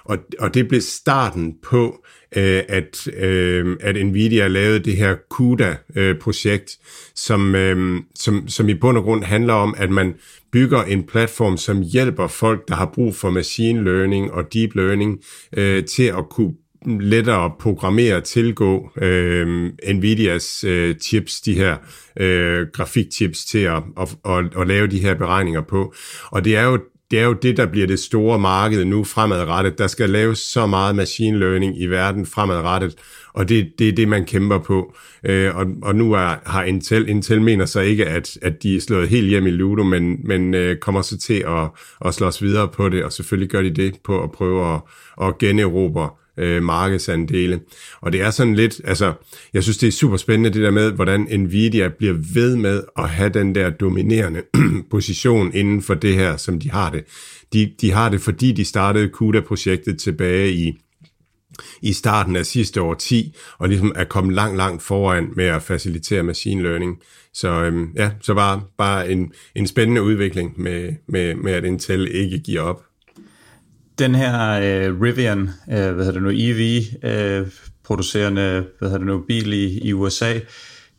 og, 0.04 0.18
og 0.38 0.54
det 0.54 0.68
blev 0.68 0.80
starten 0.80 1.54
på, 1.62 2.04
øh, 2.36 2.62
at, 2.68 3.08
øh, 3.16 3.76
at 3.80 4.06
Nvidia 4.06 4.46
lavede 4.48 4.78
det 4.78 4.96
her 4.96 5.16
CUDA-projekt, 5.30 6.78
øh, 6.80 7.12
som, 7.14 7.54
øh, 7.54 8.00
som, 8.14 8.48
som 8.48 8.68
i 8.68 8.74
bund 8.74 8.98
og 8.98 9.04
grund 9.04 9.24
handler 9.24 9.54
om, 9.54 9.74
at 9.78 9.90
man 9.90 10.14
bygger 10.52 10.82
en 10.82 11.02
platform, 11.02 11.56
som 11.56 11.82
hjælper 11.82 12.26
folk, 12.26 12.68
der 12.68 12.74
har 12.74 12.90
brug 12.94 13.16
for 13.16 13.30
machine 13.30 13.84
learning 13.84 14.32
og 14.32 14.54
deep 14.54 14.74
learning, 14.74 15.18
øh, 15.56 15.84
til 15.84 16.02
at 16.04 16.28
kunne 16.30 16.54
lettere 17.00 17.52
programmere 17.60 18.20
tilgå 18.20 18.90
øh, 18.96 19.72
Nvidias 19.94 20.64
øh, 20.64 20.94
chips, 20.94 21.40
de 21.40 21.54
her 21.54 21.76
øh, 22.20 22.66
grafikchips 22.72 23.44
til 23.44 23.58
at, 23.58 23.82
at, 24.00 24.16
at, 24.24 24.44
at 24.60 24.68
lave 24.68 24.86
de 24.86 24.98
her 24.98 25.14
beregninger 25.14 25.60
på. 25.60 25.94
Og 26.30 26.44
det 26.44 26.56
er 26.56 26.62
jo 26.62 26.78
det 27.10 27.18
er 27.18 27.24
jo 27.24 27.32
det, 27.32 27.56
der 27.56 27.66
bliver 27.66 27.86
det 27.86 27.98
store 27.98 28.38
marked 28.38 28.84
nu 28.84 29.04
fremadrettet. 29.04 29.78
Der 29.78 29.86
skal 29.86 30.10
laves 30.10 30.38
så 30.38 30.66
meget 30.66 30.96
machine 30.96 31.38
learning 31.38 31.80
i 31.80 31.86
verden 31.86 32.26
fremadrettet, 32.26 32.94
og 33.34 33.48
det, 33.48 33.72
det 33.78 33.88
er 33.88 33.92
det, 33.92 34.08
man 34.08 34.24
kæmper 34.26 34.58
på. 34.58 34.94
Øh, 35.24 35.56
og, 35.56 35.66
og 35.82 35.96
nu 35.96 36.12
er, 36.12 36.34
har 36.46 36.62
Intel, 36.62 37.08
Intel 37.08 37.42
mener 37.42 37.66
så 37.66 37.80
ikke, 37.80 38.06
at, 38.06 38.38
at 38.42 38.62
de 38.62 38.76
er 38.76 38.80
slået 38.80 39.08
helt 39.08 39.28
hjem 39.28 39.46
i 39.46 39.50
Ludo, 39.50 39.82
men, 39.82 40.18
men 40.24 40.54
øh, 40.54 40.76
kommer 40.76 41.02
så 41.02 41.18
til 41.18 41.44
at, 41.46 41.70
at 42.06 42.14
slås 42.14 42.42
videre 42.42 42.68
på 42.68 42.88
det, 42.88 43.04
og 43.04 43.12
selvfølgelig 43.12 43.50
gør 43.50 43.62
de 43.62 43.70
det 43.70 43.94
på 44.04 44.22
at 44.22 44.32
prøve 44.32 44.74
at, 44.74 44.80
at 45.22 45.38
generobre 45.38 46.10
øh, 46.38 46.62
markedsandele. 46.62 47.60
Og 48.00 48.12
det 48.12 48.20
er 48.20 48.30
sådan 48.30 48.54
lidt, 48.54 48.80
altså, 48.84 49.12
jeg 49.52 49.62
synes, 49.62 49.78
det 49.78 49.86
er 49.86 49.92
super 49.92 50.16
spændende 50.16 50.50
det 50.50 50.62
der 50.62 50.70
med, 50.70 50.92
hvordan 50.92 51.20
Nvidia 51.40 51.88
bliver 51.88 52.14
ved 52.34 52.56
med 52.56 52.82
at 52.98 53.08
have 53.08 53.30
den 53.30 53.54
der 53.54 53.70
dominerende 53.70 54.42
position 54.90 55.54
inden 55.54 55.82
for 55.82 55.94
det 55.94 56.14
her, 56.14 56.36
som 56.36 56.60
de 56.60 56.70
har 56.70 56.90
det. 56.90 57.04
De, 57.52 57.72
de 57.80 57.92
har 57.92 58.08
det, 58.08 58.20
fordi 58.20 58.52
de 58.52 58.64
startede 58.64 59.08
CUDA-projektet 59.08 59.98
tilbage 59.98 60.52
i 60.52 60.78
i 61.82 61.92
starten 61.92 62.36
af 62.36 62.46
sidste 62.46 62.82
år 62.82 62.94
10, 62.94 63.34
og 63.58 63.68
ligesom 63.68 63.92
er 63.96 64.04
kommet 64.04 64.34
langt, 64.34 64.56
langt 64.56 64.82
foran 64.82 65.28
med 65.36 65.44
at 65.44 65.62
facilitere 65.62 66.22
machine 66.22 66.62
learning. 66.62 66.98
Så 67.32 67.48
øhm, 67.48 67.92
ja, 67.96 68.10
så 68.20 68.34
var 68.34 68.64
bare 68.78 69.10
en, 69.10 69.32
en 69.54 69.66
spændende 69.66 70.02
udvikling 70.02 70.60
med, 70.60 70.92
med, 71.08 71.34
med, 71.34 71.52
at 71.52 71.64
Intel 71.64 72.08
ikke 72.14 72.38
giver 72.38 72.60
op 72.60 72.82
den 73.98 74.14
her 74.14 74.50
øh, 74.50 75.00
Rivian, 75.00 75.40
øh, 75.70 75.92
hvad 75.92 76.04
hedder 76.04 76.12
det 76.12 76.22
nu, 76.22 76.30
EV, 76.34 76.82
øh, 77.02 77.46
producerende, 77.84 78.66
hvad 78.78 78.88
hedder 78.88 78.98
det 78.98 79.06
nu, 79.06 79.24
bil 79.28 79.52
i, 79.52 79.78
i 79.78 79.92
USA, 79.92 80.38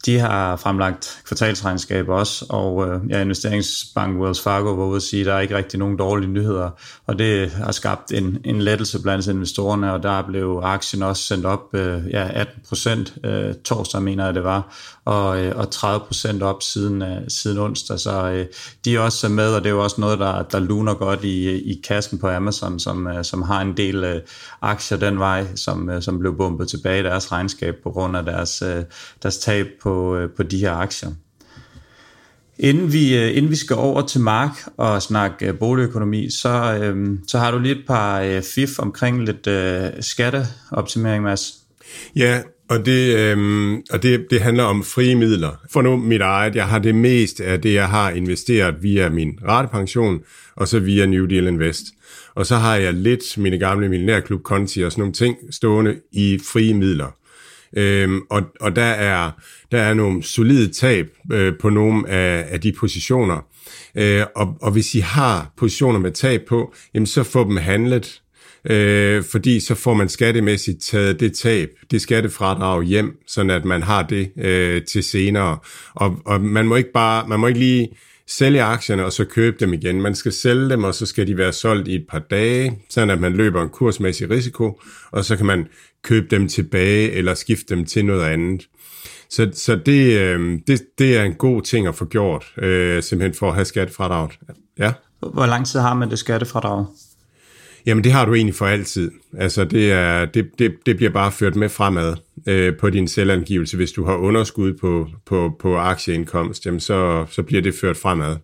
de 0.05 0.19
har 0.19 0.55
fremlagt 0.55 1.21
kvartalsregnskab 1.25 2.09
også, 2.09 2.45
og 2.49 2.87
øh, 2.87 3.01
ja, 3.09 3.21
investeringsbank 3.21 4.19
Wells 4.21 4.41
Fargo 4.41 4.73
var 4.73 4.85
ude 4.85 4.95
at 4.95 5.01
sige, 5.01 5.19
at 5.19 5.25
der 5.25 5.33
er 5.33 5.39
ikke 5.39 5.57
rigtig 5.57 5.79
nogen 5.79 5.97
dårlige 5.97 6.31
nyheder, 6.31 6.69
og 7.05 7.19
det 7.19 7.51
har 7.51 7.71
skabt 7.71 8.11
en, 8.11 8.37
en 8.43 8.61
lettelse 8.61 9.01
blandt 9.01 9.27
investorerne, 9.27 9.93
og 9.93 10.03
der 10.03 10.21
blev 10.21 10.61
aktien 10.63 11.03
også 11.03 11.23
sendt 11.23 11.45
op 11.45 11.59
øh, 11.73 12.01
ja, 12.11 12.29
18 12.33 12.61
procent 12.67 13.17
øh, 13.23 13.53
torsdag, 13.65 14.01
mener 14.01 14.25
jeg 14.25 14.33
det 14.33 14.43
var, 14.43 14.75
og, 15.05 15.43
øh, 15.43 15.55
og 15.55 15.71
30 15.71 16.05
procent 16.05 16.43
op 16.43 16.63
siden, 16.63 17.01
øh, 17.01 17.21
siden 17.27 17.57
onsdag, 17.57 17.99
så 17.99 18.29
øh, 18.29 18.45
de 18.85 18.95
er 18.95 18.99
også 18.99 19.29
med, 19.29 19.53
og 19.53 19.63
det 19.63 19.69
er 19.69 19.73
jo 19.73 19.83
også 19.83 20.01
noget, 20.01 20.19
der, 20.19 20.43
der 20.43 20.59
luner 20.59 20.93
godt 20.93 21.23
i, 21.23 21.49
i 21.49 21.81
kassen 21.87 22.19
på 22.19 22.29
Amazon, 22.29 22.79
som, 22.79 23.07
som 23.23 23.41
har 23.41 23.61
en 23.61 23.77
del 23.77 24.21
aktier 24.61 24.97
den 24.97 25.19
vej, 25.19 25.55
som, 25.55 26.01
som 26.01 26.19
blev 26.19 26.37
bumpet 26.37 26.67
tilbage 26.67 26.99
i 26.99 27.03
deres 27.03 27.31
regnskab 27.31 27.75
på 27.83 27.91
grund 27.91 28.17
af 28.17 28.25
deres, 28.25 28.63
deres 29.23 29.37
tab 29.37 29.67
på, 29.81 30.27
på 30.37 30.43
de 30.43 30.57
her 30.57 30.71
aktier. 30.71 31.09
Inden 32.59 32.93
vi, 32.93 33.29
inden 33.31 33.51
vi 33.51 33.55
skal 33.55 33.75
over 33.75 34.01
til 34.01 34.21
Mark 34.21 34.51
og 34.77 35.01
snakke 35.01 35.53
boligøkonomi, 35.53 36.29
så, 36.29 36.77
så 37.27 37.39
har 37.39 37.51
du 37.51 37.59
lige 37.59 37.75
et 37.75 37.83
par 37.87 38.21
øh, 38.21 38.41
fif 38.41 38.79
omkring 38.79 39.23
lidt 39.23 39.47
øh, 39.47 39.89
skatteoptimering, 39.99 41.23
Mads. 41.23 41.53
Ja, 42.15 42.41
og 42.69 42.85
det, 42.85 43.17
øhm, 43.17 43.75
og 43.75 44.03
det, 44.03 44.25
det 44.29 44.41
handler 44.41 44.63
om 44.63 44.83
frie 44.83 45.15
midler. 45.15 45.51
For 45.71 45.81
nu 45.81 45.97
mit 45.97 46.21
eget, 46.21 46.55
jeg 46.55 46.67
har 46.67 46.79
det 46.79 46.95
mest 46.95 47.39
af 47.39 47.61
det, 47.61 47.73
jeg 47.73 47.89
har 47.89 48.09
investeret 48.11 48.75
via 48.81 49.09
min 49.09 49.39
ratepension, 49.47 50.19
og 50.55 50.67
så 50.67 50.79
via 50.79 51.05
New 51.05 51.25
Deal 51.25 51.47
Invest. 51.47 51.85
Og 52.35 52.45
så 52.45 52.55
har 52.55 52.75
jeg 52.75 52.93
lidt 52.93 53.37
mine 53.37 53.59
gamle 53.59 53.89
millionærklub 53.89 54.43
konti 54.43 54.81
og 54.81 54.91
sådan 54.91 55.01
nogle 55.01 55.13
ting 55.13 55.37
stående 55.51 55.95
i 56.11 56.39
frie 56.53 56.73
midler. 56.73 57.15
Øhm, 57.77 58.21
og, 58.29 58.43
og 58.61 58.75
der 58.75 58.83
er, 58.83 59.31
der 59.71 59.81
er 59.81 59.93
nogle 59.93 60.23
solide 60.23 60.73
tab 60.73 61.07
øh, 61.31 61.53
på 61.61 61.69
nogle 61.69 62.09
af, 62.09 62.45
af 62.49 62.61
de 62.61 62.71
positioner. 62.71 63.45
Øh, 63.97 64.23
og, 64.35 64.57
og 64.61 64.71
hvis 64.71 64.95
I 64.95 64.99
har 64.99 65.53
positioner 65.57 65.99
med 65.99 66.11
tab 66.11 66.41
på, 66.47 66.73
jamen 66.93 67.07
så 67.07 67.23
få 67.23 67.43
dem 67.43 67.57
handlet 67.57 68.21
øh, 68.69 69.23
fordi 69.23 69.59
så 69.59 69.75
får 69.75 69.93
man 69.93 70.09
skattemæssigt 70.09 70.81
taget 70.81 71.19
det 71.19 71.33
tab, 71.33 71.69
det 71.91 72.01
skattefradrag 72.01 72.83
hjem, 72.83 73.17
sådan 73.27 73.49
at 73.49 73.65
man 73.65 73.83
har 73.83 74.03
det 74.03 74.31
øh, 74.37 74.81
til 74.83 75.03
senere. 75.03 75.57
Og, 75.93 76.19
og 76.25 76.41
man 76.41 76.65
må 76.65 76.75
ikke 76.75 76.91
bare, 76.93 77.27
man 77.27 77.39
må 77.39 77.47
ikke 77.47 77.59
lige 77.59 77.89
sælge 78.27 78.63
aktierne 78.63 79.05
og 79.05 79.13
så 79.13 79.25
købe 79.25 79.57
dem 79.59 79.73
igen. 79.73 80.01
Man 80.01 80.15
skal 80.15 80.31
sælge 80.31 80.69
dem, 80.69 80.83
og 80.83 80.95
så 80.95 81.05
skal 81.05 81.27
de 81.27 81.37
være 81.37 81.53
solgt 81.53 81.87
i 81.87 81.95
et 81.95 82.05
par 82.09 82.19
dage, 82.19 82.79
sådan 82.89 83.09
at 83.09 83.21
man 83.21 83.33
løber 83.33 83.63
en 83.63 83.69
kursmæssig 83.69 84.29
risiko, 84.29 84.81
og 85.11 85.25
så 85.25 85.35
kan 85.35 85.45
man 85.45 85.67
købe 86.03 86.27
dem 86.31 86.47
tilbage 86.47 87.11
eller 87.11 87.33
skifte 87.33 87.75
dem 87.75 87.85
til 87.85 88.05
noget 88.05 88.23
andet. 88.23 88.67
Så, 89.29 89.49
så 89.53 89.75
det, 89.75 90.19
øh, 90.19 90.59
det, 90.67 90.81
det 90.97 91.17
er 91.17 91.23
en 91.23 91.33
god 91.33 91.61
ting 91.61 91.87
at 91.87 91.95
få 91.95 92.05
gjort, 92.05 92.45
øh, 92.57 93.03
simpelthen 93.03 93.39
for 93.39 93.47
at 93.47 93.55
have 93.55 93.65
skattefradraget. 93.65 94.39
Ja. 94.79 94.93
Hvor 95.19 95.45
lang 95.45 95.67
tid 95.67 95.79
har 95.79 95.93
man 95.93 96.09
det 96.09 96.19
skattefradrag? 96.19 96.85
Jamen 97.85 98.03
det 98.03 98.11
har 98.11 98.25
du 98.25 98.33
egentlig 98.33 98.55
for 98.55 98.65
altid. 98.65 99.11
Altså 99.37 99.63
det, 99.65 99.91
er, 99.91 100.25
det, 100.25 100.49
det, 100.59 100.75
det 100.85 100.97
bliver 100.97 101.11
bare 101.11 101.31
ført 101.31 101.55
med 101.55 101.69
fremad 101.69 102.15
øh, 102.47 102.77
på 102.77 102.89
din 102.89 103.07
selvangivelse. 103.07 103.77
Hvis 103.77 103.91
du 103.91 104.03
har 104.03 104.15
underskud 104.15 104.73
på, 104.73 105.07
på, 105.25 105.55
på 105.59 105.77
aktieindkomst, 105.77 106.65
jamen 106.65 106.79
så, 106.79 107.25
så 107.29 107.43
bliver 107.43 107.61
det 107.61 107.75
ført 107.81 107.97
fremad. 107.97 108.35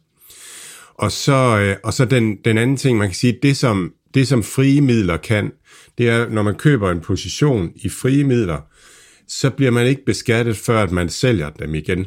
Og 0.93 1.12
så, 1.12 1.60
øh, 1.60 1.75
og 1.84 1.93
så 1.93 2.06
den, 2.06 2.38
den 2.45 2.58
anden 2.58 2.77
ting, 2.77 2.97
man 2.97 3.08
kan 3.08 3.15
sige, 3.15 3.39
det 3.43 3.58
som, 3.58 3.93
det 4.13 4.27
som 4.27 4.43
frie 4.43 4.82
midler 4.82 5.17
kan, 5.17 5.51
det 5.97 6.10
er, 6.10 6.30
når 6.30 6.43
man 6.43 6.56
køber 6.56 6.91
en 6.91 7.01
position 7.01 7.71
i 7.75 7.89
frie 7.89 8.23
midler, 8.23 8.60
så 9.27 9.49
bliver 9.49 9.71
man 9.71 9.88
ikke 9.88 10.06
beskattet, 10.06 10.58
før 10.58 10.84
at 10.84 10.91
man 10.91 11.10
sælger 11.10 11.49
dem 11.49 11.75
igen. 11.75 12.06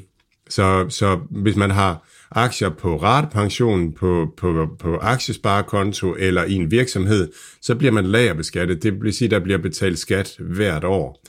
Så, 0.48 0.86
så 0.88 1.20
hvis 1.30 1.56
man 1.56 1.70
har 1.70 2.08
aktier 2.30 2.68
på 2.68 2.96
ratepension, 2.96 3.92
på, 3.92 4.26
på, 4.36 4.68
på 4.78 4.96
aktiesparekonto 4.96 6.14
eller 6.18 6.44
i 6.44 6.52
en 6.52 6.70
virksomhed, 6.70 7.32
så 7.62 7.74
bliver 7.74 7.92
man 7.92 8.06
lagerbeskattet. 8.06 8.82
Det 8.82 9.02
vil 9.02 9.12
sige, 9.12 9.26
at 9.26 9.30
der 9.30 9.38
bliver 9.38 9.58
betalt 9.58 9.98
skat 9.98 10.36
hvert 10.38 10.84
år. 10.84 11.22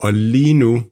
Og 0.00 0.12
lige 0.12 0.54
nu, 0.54 0.82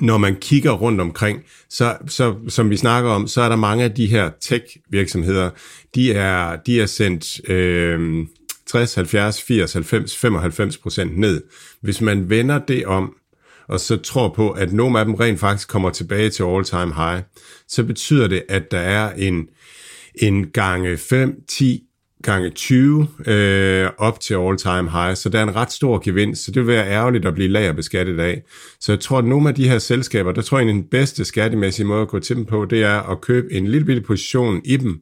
når 0.00 0.18
man 0.18 0.36
kigger 0.40 0.72
rundt 0.72 1.00
omkring, 1.00 1.42
så, 1.70 1.96
så 2.06 2.34
som 2.48 2.70
vi 2.70 2.76
snakker 2.76 3.10
om, 3.10 3.26
så 3.26 3.42
er 3.42 3.48
der 3.48 3.56
mange 3.56 3.84
af 3.84 3.90
de 3.90 4.06
her 4.06 4.30
tech-virksomheder, 4.40 5.50
de 5.94 6.12
er, 6.12 6.56
de 6.56 6.80
er 6.80 6.86
sendt 6.86 7.50
øh, 7.50 8.26
60, 8.66 8.94
70, 8.94 9.42
80, 9.42 9.72
90, 9.72 10.16
95 10.16 10.78
procent 10.78 11.18
ned. 11.18 11.42
Hvis 11.80 12.00
man 12.00 12.30
vender 12.30 12.58
det 12.58 12.86
om, 12.86 13.14
og 13.68 13.80
så 13.80 13.96
tror 13.96 14.28
på, 14.28 14.50
at 14.50 14.72
nogle 14.72 14.98
af 14.98 15.04
dem 15.04 15.14
rent 15.14 15.40
faktisk 15.40 15.68
kommer 15.68 15.90
tilbage 15.90 16.30
til 16.30 16.42
all-time 16.42 16.94
high, 16.94 17.22
så 17.68 17.84
betyder 17.84 18.28
det, 18.28 18.42
at 18.48 18.70
der 18.70 18.78
er 18.78 19.12
en, 19.12 19.48
en 20.14 20.50
gange 20.50 20.96
5, 20.96 21.34
10, 21.48 21.82
gange 22.22 22.50
20 22.50 23.08
øh, 23.26 23.90
op 23.98 24.20
til 24.20 24.34
all-time 24.34 24.90
high, 24.90 25.16
så 25.16 25.28
der 25.28 25.38
er 25.38 25.42
en 25.42 25.56
ret 25.56 25.72
stor 25.72 26.00
gevinst, 26.04 26.44
så 26.44 26.50
det 26.50 26.66
vil 26.66 26.74
være 26.74 26.88
ærgerligt 26.88 27.26
at 27.26 27.34
blive 27.34 27.48
lagerbeskattet 27.48 28.20
af. 28.20 28.42
Så 28.80 28.92
jeg 28.92 29.00
tror, 29.00 29.18
at 29.18 29.24
nogle 29.24 29.48
af 29.48 29.54
de 29.54 29.68
her 29.68 29.78
selskaber, 29.78 30.32
der 30.32 30.42
tror 30.42 30.58
jeg, 30.58 30.68
at 30.68 30.74
den 30.74 30.84
bedste 30.84 31.24
skattemæssige 31.24 31.86
måde 31.86 32.02
at 32.02 32.08
gå 32.08 32.18
til 32.18 32.36
dem 32.36 32.44
på, 32.44 32.64
det 32.64 32.82
er 32.82 33.10
at 33.10 33.20
købe 33.20 33.52
en 33.52 33.66
lille 33.66 33.84
bitte 33.84 34.02
position 34.02 34.60
i 34.64 34.76
dem, 34.76 34.90
øh, 34.90 34.98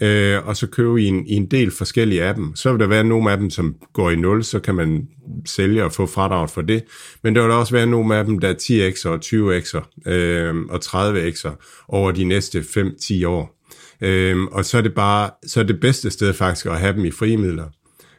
Øh, 0.00 0.46
og 0.46 0.56
så 0.56 0.66
købe 0.66 1.02
i 1.02 1.06
en, 1.06 1.26
i 1.26 1.34
en 1.34 1.46
del 1.46 1.70
forskellige 1.70 2.24
af 2.24 2.34
dem. 2.34 2.56
Så 2.56 2.70
vil 2.70 2.80
der 2.80 2.86
være 2.86 3.04
nogle 3.04 3.32
af 3.32 3.38
dem, 3.38 3.50
som 3.50 3.74
går 3.92 4.10
i 4.10 4.16
nul, 4.16 4.44
så 4.44 4.60
kan 4.60 4.74
man 4.74 5.08
sælge 5.46 5.84
og 5.84 5.92
få 5.92 6.06
fradrag 6.06 6.50
for 6.50 6.62
det. 6.62 6.84
Men 7.22 7.36
der 7.36 7.42
vil 7.42 7.50
også 7.50 7.72
være 7.72 7.86
nogle 7.86 8.16
af 8.16 8.24
dem, 8.24 8.38
der 8.38 8.48
er 8.48 8.54
10x'er 8.54 9.08
og 9.08 9.20
20x'er 9.24 10.10
øh, 10.10 10.56
og 10.56 10.80
30x'er 10.84 11.84
over 11.88 12.12
de 12.12 12.24
næste 12.24 12.58
5-10 12.60 13.26
år. 13.26 13.58
Øh, 14.00 14.42
og 14.42 14.64
så 14.64 14.78
er 14.78 14.82
det 14.82 14.94
bare 14.94 15.30
så 15.46 15.60
er 15.60 15.64
det 15.64 15.80
bedste 15.80 16.10
sted 16.10 16.32
faktisk 16.32 16.66
at 16.66 16.78
have 16.78 16.92
dem 16.92 17.04
i 17.04 17.10
frimidler 17.10 17.64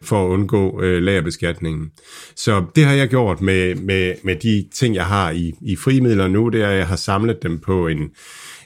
for 0.04 0.26
at 0.26 0.30
undgå 0.30 0.82
øh, 0.82 1.04
lagerbeskatningen. 1.04 1.92
Så 2.36 2.66
det 2.76 2.86
har 2.86 2.94
jeg 2.94 3.08
gjort 3.08 3.42
med, 3.42 3.76
med, 3.76 4.14
med 4.24 4.36
de 4.36 4.66
ting, 4.74 4.96
jeg 4.96 5.06
har 5.06 5.32
i, 5.32 5.54
i 5.62 5.76
frimidler 5.76 6.28
nu, 6.28 6.50
det 6.50 6.62
er, 6.62 6.70
at 6.70 6.78
jeg 6.78 6.88
har 6.88 6.96
samlet 6.96 7.44
dem 7.44 7.60
på 7.60 7.88
en, 7.88 8.10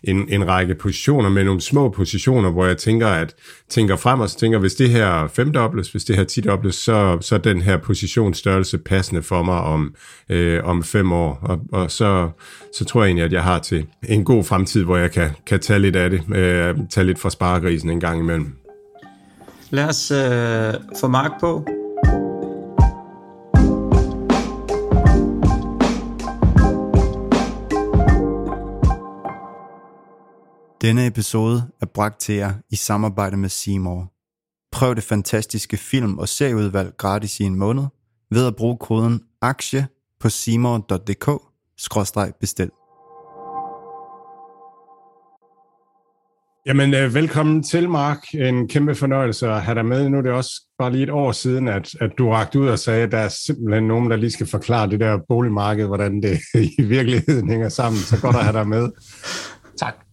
en, 0.03 0.29
en 0.29 0.47
række 0.47 0.75
positioner 0.75 1.29
med 1.29 1.43
nogle 1.43 1.61
små 1.61 1.89
positioner, 1.89 2.51
hvor 2.51 2.65
jeg 2.65 2.77
tænker, 2.77 3.07
at 3.07 3.35
tænker 3.69 3.95
frem 3.95 4.19
og 4.19 4.29
så 4.29 4.39
tænker, 4.39 4.59
hvis 4.59 4.75
det 4.75 4.89
her 4.89 5.27
femdobles, 5.27 5.91
hvis 5.91 6.03
det 6.03 6.15
her 6.15 6.23
tidobles, 6.23 6.75
så, 6.75 7.17
så 7.21 7.35
er 7.35 7.39
den 7.39 7.61
her 7.61 7.77
positionsstørrelse 7.77 8.77
passende 8.77 9.23
for 9.23 9.43
mig 9.43 9.61
om, 9.61 9.95
øh, 10.29 10.63
om 10.63 10.83
fem 10.83 11.11
år. 11.11 11.39
Og, 11.41 11.59
og 11.71 11.91
så, 11.91 12.29
så 12.77 12.85
tror 12.85 13.01
jeg 13.01 13.07
egentlig, 13.07 13.25
at 13.25 13.33
jeg 13.33 13.43
har 13.43 13.59
til 13.59 13.85
en 14.09 14.23
god 14.23 14.43
fremtid, 14.43 14.83
hvor 14.83 14.97
jeg 14.97 15.11
kan, 15.11 15.29
kan 15.45 15.59
tage 15.59 15.79
lidt 15.79 15.95
af 15.95 16.09
det, 16.09 16.21
øh, 16.35 16.75
tage 16.89 17.07
lidt 17.07 17.19
fra 17.19 17.29
sparegrisen 17.29 17.89
en 17.89 17.99
gang 17.99 18.19
imellem. 18.19 18.55
Lad 19.69 19.85
os 19.89 20.11
øh, 20.11 20.73
få 20.99 21.07
Mark 21.07 21.31
på. 21.39 21.67
Denne 30.87 31.07
episode 31.07 31.63
er 31.81 31.85
bragt 31.85 32.19
til 32.19 32.35
jer 32.35 32.53
i 32.69 32.75
samarbejde 32.75 33.37
med 33.37 33.49
Seymour. 33.49 34.13
Prøv 34.71 34.95
det 34.95 35.03
fantastiske 35.03 35.77
film- 35.77 36.19
og 36.19 36.27
serieudvalg 36.27 36.93
gratis 36.97 37.39
i 37.39 37.43
en 37.43 37.55
måned 37.55 37.83
ved 38.31 38.47
at 38.47 38.55
bruge 38.55 38.77
koden 38.77 39.21
AKTIE 39.41 39.87
på 40.19 40.29
seymour.dk-bestil. 40.29 42.69
Jamen, 46.65 46.93
øh, 46.93 47.13
velkommen 47.13 47.63
til, 47.63 47.89
Mark. 47.89 48.23
En 48.33 48.67
kæmpe 48.67 48.95
fornøjelse 48.95 49.47
at 49.47 49.61
have 49.61 49.75
dig 49.75 49.85
med. 49.85 50.09
Nu 50.09 50.17
er 50.17 50.21
det 50.21 50.31
også 50.31 50.51
bare 50.79 50.91
lige 50.91 51.03
et 51.03 51.09
år 51.09 51.31
siden, 51.31 51.67
at, 51.67 51.89
at 52.01 52.11
du 52.17 52.29
rakte 52.29 52.59
ud 52.59 52.67
og 52.67 52.79
sagde, 52.79 53.03
at 53.03 53.11
der 53.11 53.17
er 53.17 53.29
simpelthen 53.45 53.87
nogen, 53.87 54.11
der 54.11 54.17
lige 54.17 54.31
skal 54.31 54.47
forklare 54.47 54.89
det 54.89 54.99
der 54.99 55.19
boligmarked, 55.27 55.85
hvordan 55.85 56.21
det 56.21 56.39
i 56.79 56.83
virkeligheden 56.83 57.49
hænger 57.49 57.69
sammen. 57.69 58.01
Så 58.01 58.21
godt 58.21 58.35
at 58.35 58.43
have 58.43 58.57
dig 58.57 58.67
med. 58.67 58.89
Tak. 59.77 60.06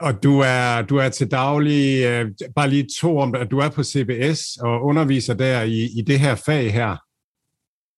Og 0.00 0.22
du 0.22 0.40
er, 0.40 0.82
du 0.82 0.96
er 0.96 1.08
til 1.08 1.30
daglig, 1.30 2.04
øh, 2.04 2.30
bare 2.56 2.70
lige 2.70 2.88
to 3.00 3.18
om 3.18 3.34
at 3.34 3.50
du 3.50 3.58
er 3.58 3.68
på 3.68 3.82
CBS 3.82 4.56
og 4.60 4.82
underviser 4.82 5.34
der 5.34 5.62
i, 5.62 5.88
i 5.98 6.02
det 6.06 6.20
her 6.20 6.34
fag 6.34 6.72
her. 6.72 6.96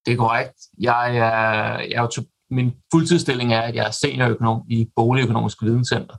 Det 0.06 0.12
er 0.12 0.16
korrekt. 0.16 0.54
Jeg 0.80 1.16
er, 1.16 1.78
jeg 1.78 2.04
er 2.04 2.06
to, 2.06 2.22
min 2.50 2.72
fuldtidsstilling 2.92 3.52
er, 3.52 3.60
at 3.60 3.74
jeg 3.74 3.86
er 3.86 3.90
seniorøkonom 3.90 4.62
i 4.70 4.86
Boligøkonomisk 4.96 5.62
Videnscenter. 5.62 6.16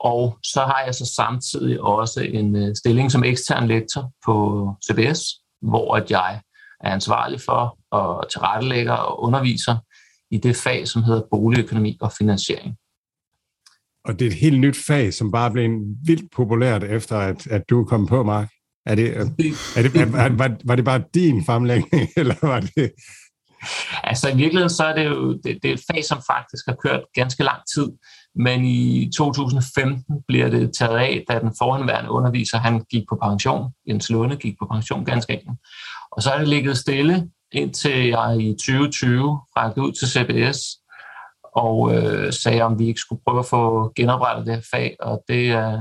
Og 0.00 0.38
så 0.42 0.60
har 0.60 0.82
jeg 0.84 0.94
så 0.94 1.12
samtidig 1.16 1.80
også 1.80 2.20
en 2.20 2.56
øh, 2.56 2.74
stilling 2.76 3.12
som 3.12 3.24
ekstern 3.24 3.66
lektor 3.68 4.12
på 4.26 4.68
CBS, 4.86 5.20
hvor 5.62 5.96
at 5.96 6.10
jeg 6.10 6.40
er 6.80 6.92
ansvarlig 6.92 7.40
for 7.40 7.78
at 7.96 8.28
tilrettelægge 8.32 8.92
og 8.92 9.22
underviser 9.22 9.76
i 10.30 10.38
det 10.38 10.56
fag, 10.56 10.88
som 10.88 11.02
hedder 11.02 11.22
boligøkonomi 11.30 11.98
og 12.00 12.12
finansiering. 12.12 12.76
Og 14.06 14.18
det 14.18 14.26
er 14.26 14.30
et 14.30 14.36
helt 14.36 14.60
nyt 14.60 14.76
fag, 14.86 15.14
som 15.14 15.32
bare 15.32 15.50
blev 15.50 15.70
vildt 16.06 16.32
populært 16.32 16.84
efter, 16.84 17.16
at, 17.18 17.46
at 17.46 17.62
du 17.70 17.84
kom 17.84 18.06
på, 18.06 18.22
Mark. 18.22 18.48
Er 18.86 18.94
det, 18.94 19.16
er 19.16 19.24
det, 19.82 19.96
er, 19.96 20.36
var, 20.36 20.56
var 20.64 20.76
det 20.76 20.84
bare 20.84 21.02
din 21.14 21.44
fremlægning, 21.44 22.08
eller 22.16 22.34
var 22.42 22.60
det... 22.60 22.92
altså 24.04 24.28
i 24.28 24.36
virkeligheden 24.36 24.70
så 24.70 24.84
er 24.84 24.94
det 24.94 25.04
jo 25.04 25.32
det, 25.32 25.58
det 25.62 25.70
er 25.70 25.74
et 25.74 25.82
fag, 25.92 26.04
som 26.04 26.18
faktisk 26.32 26.66
har 26.68 26.76
kørt 26.82 27.00
ganske 27.14 27.42
lang 27.42 27.60
tid, 27.74 27.88
men 28.34 28.64
i 28.64 29.10
2015 29.16 30.04
bliver 30.28 30.48
det 30.48 30.70
taget 30.78 30.98
af, 30.98 31.24
da 31.28 31.38
den 31.38 31.52
forhenværende 31.58 32.10
underviser, 32.10 32.58
han 32.58 32.84
gik 32.90 33.02
på 33.08 33.18
pension, 33.22 33.72
Jens 33.88 34.10
Lunde 34.10 34.36
gik 34.36 34.54
på 34.58 34.66
pension 34.72 35.04
ganske 35.04 35.32
enkelt. 35.32 35.58
Og 36.12 36.22
så 36.22 36.30
er 36.30 36.38
det 36.38 36.48
ligget 36.48 36.76
stille, 36.76 37.28
indtil 37.52 38.06
jeg 38.06 38.36
i 38.40 38.52
2020 38.52 39.40
rakte 39.56 39.80
ud 39.80 39.92
til 39.92 40.08
CBS 40.08 40.58
og 41.56 41.94
øh, 41.94 42.32
sagde, 42.32 42.62
om 42.62 42.78
vi 42.78 42.86
ikke 42.86 43.00
skulle 43.00 43.22
prøve 43.26 43.38
at 43.38 43.46
få 43.46 43.92
genoprettet 43.96 44.46
det 44.46 44.54
her 44.54 44.62
fag, 44.70 44.96
og 45.00 45.24
det, 45.28 45.38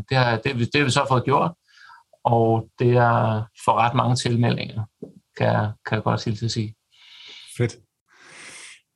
det, 0.09 0.17
har, 0.17 0.37
det, 0.37 0.55
det 0.55 0.75
har 0.75 0.83
vi 0.83 0.89
så 0.89 1.05
fået 1.09 1.25
gjort, 1.25 1.51
og 2.23 2.67
det 2.79 2.91
er 2.91 3.43
for 3.65 3.71
ret 3.71 3.95
mange 3.95 4.15
tilmeldinger, 4.15 4.83
kan, 5.37 5.53
kan 5.85 5.95
jeg 5.95 6.03
godt 6.03 6.21
til 6.21 6.45
at 6.45 6.51
sige. 6.51 6.75
Fedt. 7.57 7.75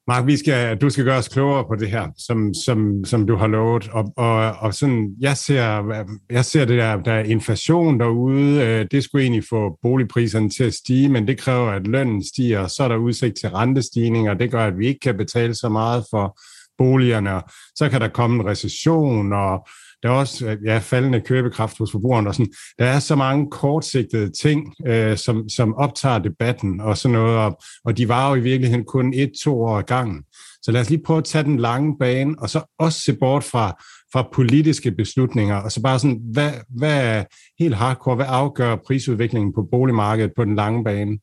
Mark, 0.08 0.26
vi 0.26 0.38
skal, 0.38 0.78
du 0.78 0.90
skal 0.90 1.06
gøre 1.06 1.18
os 1.18 1.28
klogere 1.28 1.66
på 1.66 1.76
det 1.76 1.90
her, 1.90 2.08
som, 2.18 2.54
som, 2.54 3.06
som 3.06 3.28
du 3.28 3.36
har 3.36 3.48
lovet. 3.48 3.90
Og, 3.90 4.14
og, 4.18 4.52
og 4.52 4.74
sådan, 4.74 5.16
jeg, 5.20 5.38
ser, 5.38 6.06
jeg 6.30 6.46
ser 6.46 6.66
det 6.66 6.78
der, 6.78 6.96
der 6.96 7.14
er 7.14 7.24
inflation 7.24 8.00
derude. 8.00 8.62
Øh, 8.62 8.88
det 8.92 9.04
skulle 9.04 9.24
egentlig 9.24 9.44
få 9.50 9.78
boligpriserne 9.82 10.50
til 10.50 10.64
at 10.64 10.74
stige, 10.74 11.10
men 11.10 11.28
det 11.28 11.38
kræver, 11.40 11.72
at 11.72 11.88
lønnen 11.88 12.26
stiger. 12.26 12.68
Så 12.68 12.84
er 12.84 12.88
der 12.88 12.96
udsigt 12.96 13.38
til 13.40 13.50
rentestigninger. 13.50 14.34
Det 14.34 14.52
gør, 14.52 14.66
at 14.66 14.78
vi 14.78 14.88
ikke 14.88 15.00
kan 15.00 15.18
betale 15.18 15.56
så 15.56 15.70
meget 15.70 16.06
for 16.12 16.40
boligerne. 16.80 17.42
Så 17.76 17.90
kan 17.90 18.02
der 18.02 18.08
komme 18.08 18.36
en 18.36 18.50
recession, 18.50 19.34
og 19.34 19.68
der 20.04 20.10
er 20.10 20.14
også 20.14 20.48
øh, 20.48 20.58
ja, 20.66 20.78
faldende 20.78 21.22
købekraft 21.22 21.78
hos 21.78 21.92
forbrugerne. 21.92 22.30
Og 22.30 22.36
sådan. 22.36 22.54
Der 22.80 22.86
er 22.86 23.00
så 23.00 23.16
mange 23.16 23.48
kortsigtede 23.52 24.32
ting, 24.42 24.74
øh, 24.88 25.18
som, 25.18 25.50
som 25.50 25.76
optager 25.76 26.20
debatten 26.20 26.82
og 26.82 26.98
sådan 26.98 27.14
noget, 27.14 27.38
og, 27.38 27.60
og 27.86 27.98
de 27.98 28.08
var 28.08 28.30
jo 28.30 28.36
i 28.36 28.40
virkeligheden 28.40 28.86
kun 28.86 29.14
et-to 29.14 29.62
år 29.62 29.82
gangen. 29.82 30.24
Så 30.62 30.72
lad 30.72 30.82
os 30.82 30.90
lige 30.90 31.04
prøve 31.06 31.18
at 31.18 31.24
tage 31.24 31.44
den 31.44 31.58
lange 31.58 31.98
bane, 32.00 32.36
og 32.40 32.50
så 32.50 32.76
også 32.80 33.00
se 33.00 33.14
bort 33.14 33.44
fra, 33.44 33.84
fra 34.14 34.28
politiske 34.34 34.92
beslutninger, 34.92 35.56
og 35.56 35.72
så 35.72 35.82
bare 35.82 36.00
sådan, 36.00 36.22
hvad, 36.34 36.52
hvad 36.70 37.04
er 37.04 37.24
helt 37.60 37.76
hardcore, 37.76 38.16
hvad 38.16 38.26
afgør 38.30 38.76
prisudviklingen 38.88 39.54
på 39.54 39.68
boligmarkedet 39.72 40.32
på 40.36 40.46
den 40.46 40.56
lange 40.56 40.84
bane? 40.84 41.20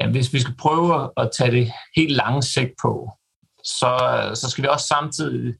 Ja, 0.00 0.10
hvis 0.10 0.32
vi 0.32 0.40
skal 0.40 0.54
prøve 0.58 1.10
at 1.16 1.30
tage 1.38 1.50
det 1.50 1.70
helt 1.96 2.12
lange 2.12 2.42
sigt 2.42 2.72
på, 2.82 3.10
så, 3.64 3.98
så 4.34 4.50
skal 4.50 4.62
vi 4.62 4.68
også 4.68 4.86
samtidig 4.86 5.54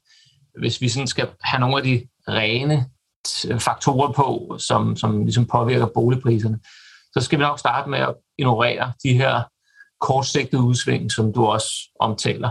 hvis 0.59 0.81
vi 0.81 0.89
sådan 0.89 1.07
skal 1.07 1.27
have 1.41 1.59
nogle 1.59 1.77
af 1.77 1.83
de 1.83 2.07
rene 2.27 2.85
faktorer 3.59 4.11
på, 4.11 4.57
som, 4.59 4.95
som 4.95 5.23
ligesom 5.23 5.45
påvirker 5.45 5.87
boligpriserne, 5.93 6.59
så 7.13 7.21
skal 7.21 7.39
vi 7.39 7.43
nok 7.43 7.59
starte 7.59 7.89
med 7.89 7.99
at 7.99 8.15
ignorere 8.37 8.93
de 9.03 9.13
her 9.13 9.43
kortsigtede 10.01 10.61
udsving, 10.61 11.11
som 11.11 11.33
du 11.33 11.45
også 11.45 11.67
omtaler. 11.99 12.49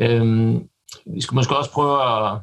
Øhm, 0.00 0.68
vi 1.14 1.20
skal 1.20 1.34
måske 1.34 1.56
også 1.56 1.70
prøve 1.70 2.02
at, 2.02 2.40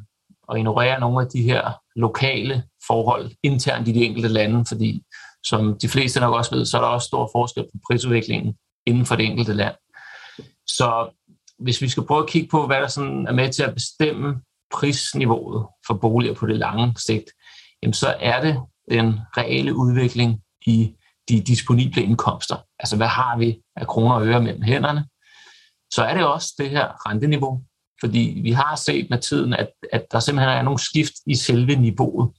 at 0.50 0.58
ignorere 0.58 1.00
nogle 1.00 1.24
af 1.24 1.30
de 1.30 1.42
her 1.42 1.70
lokale 1.96 2.64
forhold 2.86 3.30
internt 3.42 3.88
i 3.88 3.92
de 3.92 4.04
enkelte 4.04 4.28
lande, 4.28 4.64
fordi 4.68 5.02
som 5.44 5.78
de 5.78 5.88
fleste 5.88 6.20
nok 6.20 6.34
også 6.34 6.54
ved, 6.54 6.64
så 6.64 6.76
er 6.76 6.80
der 6.80 6.88
også 6.88 7.06
stor 7.06 7.30
forskel 7.32 7.62
på 7.62 7.78
prisudviklingen 7.86 8.54
inden 8.86 9.06
for 9.06 9.16
det 9.16 9.26
enkelte 9.26 9.52
land. 9.52 9.74
Så 10.66 11.14
hvis 11.62 11.82
vi 11.82 11.88
skal 11.88 12.06
prøve 12.06 12.22
at 12.22 12.28
kigge 12.28 12.48
på, 12.48 12.66
hvad 12.66 12.80
der 12.80 12.88
sådan 12.88 13.26
er 13.26 13.32
med 13.32 13.52
til 13.52 13.62
at 13.62 13.74
bestemme 13.74 14.40
prisniveauet 14.72 15.66
for 15.86 15.94
boliger 15.94 16.34
på 16.34 16.46
det 16.46 16.56
lange 16.56 16.94
sigt, 17.06 17.30
jamen 17.82 17.94
så 17.94 18.14
er 18.20 18.40
det 18.40 18.60
den 18.90 19.20
reelle 19.36 19.74
udvikling 19.74 20.40
i 20.66 20.94
de 21.28 21.40
disponible 21.40 22.02
indkomster. 22.02 22.56
Altså 22.78 22.96
hvad 22.96 23.06
har 23.06 23.38
vi 23.38 23.60
af 23.76 23.86
kroner 23.86 24.14
og 24.14 24.26
øre 24.26 24.42
mellem 24.42 24.62
hænderne? 24.62 25.06
Så 25.92 26.02
er 26.02 26.14
det 26.14 26.26
også 26.26 26.54
det 26.58 26.70
her 26.70 27.08
renteniveau, 27.08 27.62
fordi 28.00 28.40
vi 28.42 28.52
har 28.52 28.76
set 28.76 29.10
med 29.10 29.18
tiden, 29.18 29.52
at, 29.52 29.68
at 29.92 30.04
der 30.12 30.20
simpelthen 30.20 30.56
er 30.58 30.62
nogle 30.62 30.78
skift 30.78 31.12
i 31.26 31.34
selve 31.34 31.76
niveauet. 31.76 32.30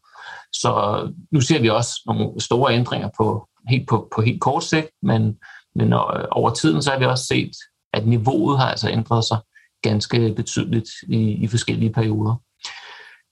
Så 0.54 1.02
nu 1.32 1.42
ser 1.42 1.62
vi 1.62 1.70
også 1.70 2.02
nogle 2.06 2.42
store 2.42 2.74
ændringer 2.74 3.10
på 3.18 3.48
helt, 3.70 3.90
på, 3.90 4.08
på 4.16 4.22
helt 4.22 4.42
kort 4.42 4.64
sigt, 4.64 4.88
men, 5.02 5.38
men 5.76 5.94
øh, 5.94 6.26
over 6.32 6.50
tiden 6.50 6.82
så 6.82 6.92
har 6.92 7.00
vi 7.00 7.06
også 7.06 7.26
set, 7.26 7.52
at 7.94 8.08
niveauet 8.08 8.60
har 8.60 8.70
altså 8.70 8.90
ændret 8.90 9.26
sig 9.26 9.38
ganske 9.82 10.34
betydeligt 10.36 10.90
i, 11.10 11.18
i 11.32 11.48
forskellige 11.48 11.94
perioder. 11.94 12.36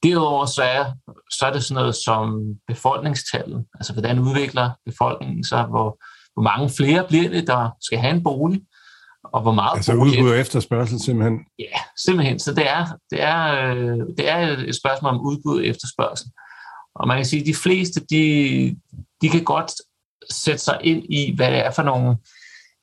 Derudover 0.04 0.46
så 0.46 0.64
er, 0.64 0.86
så 1.32 1.46
er 1.46 1.54
det 1.54 1.64
sådan 1.64 1.82
noget 1.82 1.96
som 1.96 2.44
befolkningstallet, 2.68 3.66
altså 3.74 3.94
hvordan 3.94 4.20
udvikler 4.20 4.70
befolkningen 4.86 5.44
sig, 5.44 5.64
hvor, 5.64 5.98
hvor 6.34 6.44
mange 6.44 6.70
flere 6.70 7.06
bliver 7.08 7.30
det, 7.30 7.48
der 7.48 7.70
skal 7.82 8.00
have 8.00 8.16
en 8.16 8.24
bolig, 8.24 8.62
og 9.24 9.42
hvor 9.42 9.52
meget 9.52 9.76
Altså 9.76 9.94
udbud 9.94 10.30
og 10.30 10.38
efterspørgsel 10.38 11.00
simpelthen? 11.00 11.40
Ja, 11.60 11.80
simpelthen. 12.06 12.40
Så 12.40 12.54
det 12.54 12.70
er, 12.70 12.86
det 13.12 13.22
er, 13.22 13.66
øh, 13.74 14.00
det 14.18 14.30
er 14.30 14.58
et 14.68 14.76
spørgsmål 14.76 15.14
om 15.14 15.22
udbud 15.22 15.58
og 15.60 15.66
efterspørgsel. 15.66 16.28
Og 16.96 17.08
man 17.08 17.18
kan 17.18 17.26
sige, 17.26 17.40
at 17.40 17.46
de 17.46 17.56
fleste, 17.56 18.06
de, 18.10 18.76
de 19.22 19.30
kan 19.30 19.44
godt 19.44 19.72
sætte 20.30 20.64
sig 20.64 20.80
ind 20.84 21.04
i, 21.10 21.36
hvad 21.36 21.52
det 21.52 21.66
er 21.66 21.72
for 21.72 21.84
nogle 21.84 22.18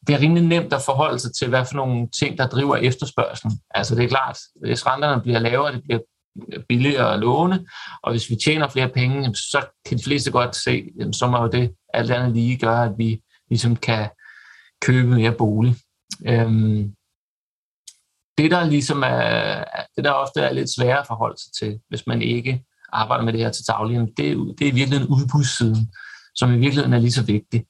det 0.08 0.14
er 0.14 0.20
rimelig 0.20 0.42
nemt 0.42 0.72
at 0.72 0.82
forholde 0.82 1.18
sig 1.18 1.34
til, 1.34 1.48
hvad 1.48 1.64
for 1.64 1.74
nogle 1.74 2.08
ting, 2.18 2.38
der 2.38 2.46
driver 2.46 2.76
efterspørgselen. 2.76 3.58
Altså 3.70 3.94
det 3.94 4.04
er 4.04 4.08
klart, 4.08 4.38
hvis 4.66 4.86
renterne 4.86 5.22
bliver 5.22 5.38
lavere, 5.38 5.72
det 5.72 5.82
bliver 5.82 6.00
billigere 6.68 7.14
at 7.14 7.20
låne, 7.20 7.66
og 8.02 8.12
hvis 8.12 8.30
vi 8.30 8.36
tjener 8.44 8.68
flere 8.68 8.88
penge, 8.88 9.34
så 9.34 9.66
kan 9.86 9.98
de 9.98 10.04
fleste 10.04 10.30
godt 10.30 10.56
se, 10.56 10.90
så 11.12 11.26
må 11.26 11.46
det 11.46 11.74
alt 11.94 12.10
andet 12.10 12.32
lige 12.32 12.58
gøre, 12.58 12.84
at 12.84 12.92
vi 12.98 13.20
ligesom 13.48 13.76
kan 13.76 14.08
købe 14.82 15.08
mere 15.08 15.32
bolig. 15.32 15.76
Øhm, 16.26 16.94
det 18.38 18.50
der 18.50 18.64
ligesom 18.64 19.02
er, 19.06 19.64
det 19.96 20.04
der 20.04 20.10
ofte 20.10 20.40
er 20.40 20.52
lidt 20.52 20.70
sværere 20.70 21.00
at 21.00 21.06
forholde 21.06 21.36
sig 21.42 21.52
til, 21.60 21.80
hvis 21.88 22.06
man 22.06 22.22
ikke 22.22 22.64
arbejder 22.92 23.24
med 23.24 23.32
det 23.32 23.40
her 23.40 23.50
til 23.50 23.64
daglig, 23.68 23.98
det, 23.98 24.18
det 24.58 24.66
er 24.66 24.72
i 24.72 24.74
virkeligheden 24.74 25.08
udbudssiden, 25.08 25.92
som 26.34 26.54
i 26.54 26.58
virkeligheden 26.58 26.92
er 26.92 26.98
lige 26.98 27.12
så 27.12 27.24
vigtig. 27.24 27.64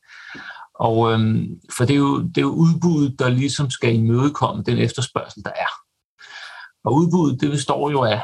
Og 0.79 1.13
øhm, 1.13 1.61
for 1.77 1.85
det 1.85 1.95
er, 1.95 1.99
jo, 1.99 2.23
det 2.23 2.39
er 2.39 2.43
jo 2.43 2.49
udbuddet, 2.49 3.19
der 3.19 3.29
ligesom 3.29 3.71
skal 3.71 3.95
imødekomme 3.95 4.63
den 4.63 4.79
efterspørgsel, 4.79 5.45
der 5.45 5.51
er. 5.51 5.73
Og 6.85 6.95
udbuddet, 6.95 7.41
det 7.41 7.51
består 7.51 7.91
jo 7.91 8.03
af 8.03 8.23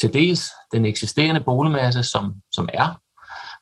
til 0.00 0.12
dels 0.12 0.50
den 0.72 0.84
eksisterende 0.84 1.40
boligmasse, 1.40 2.02
som, 2.02 2.34
som 2.52 2.68
er, 2.72 3.00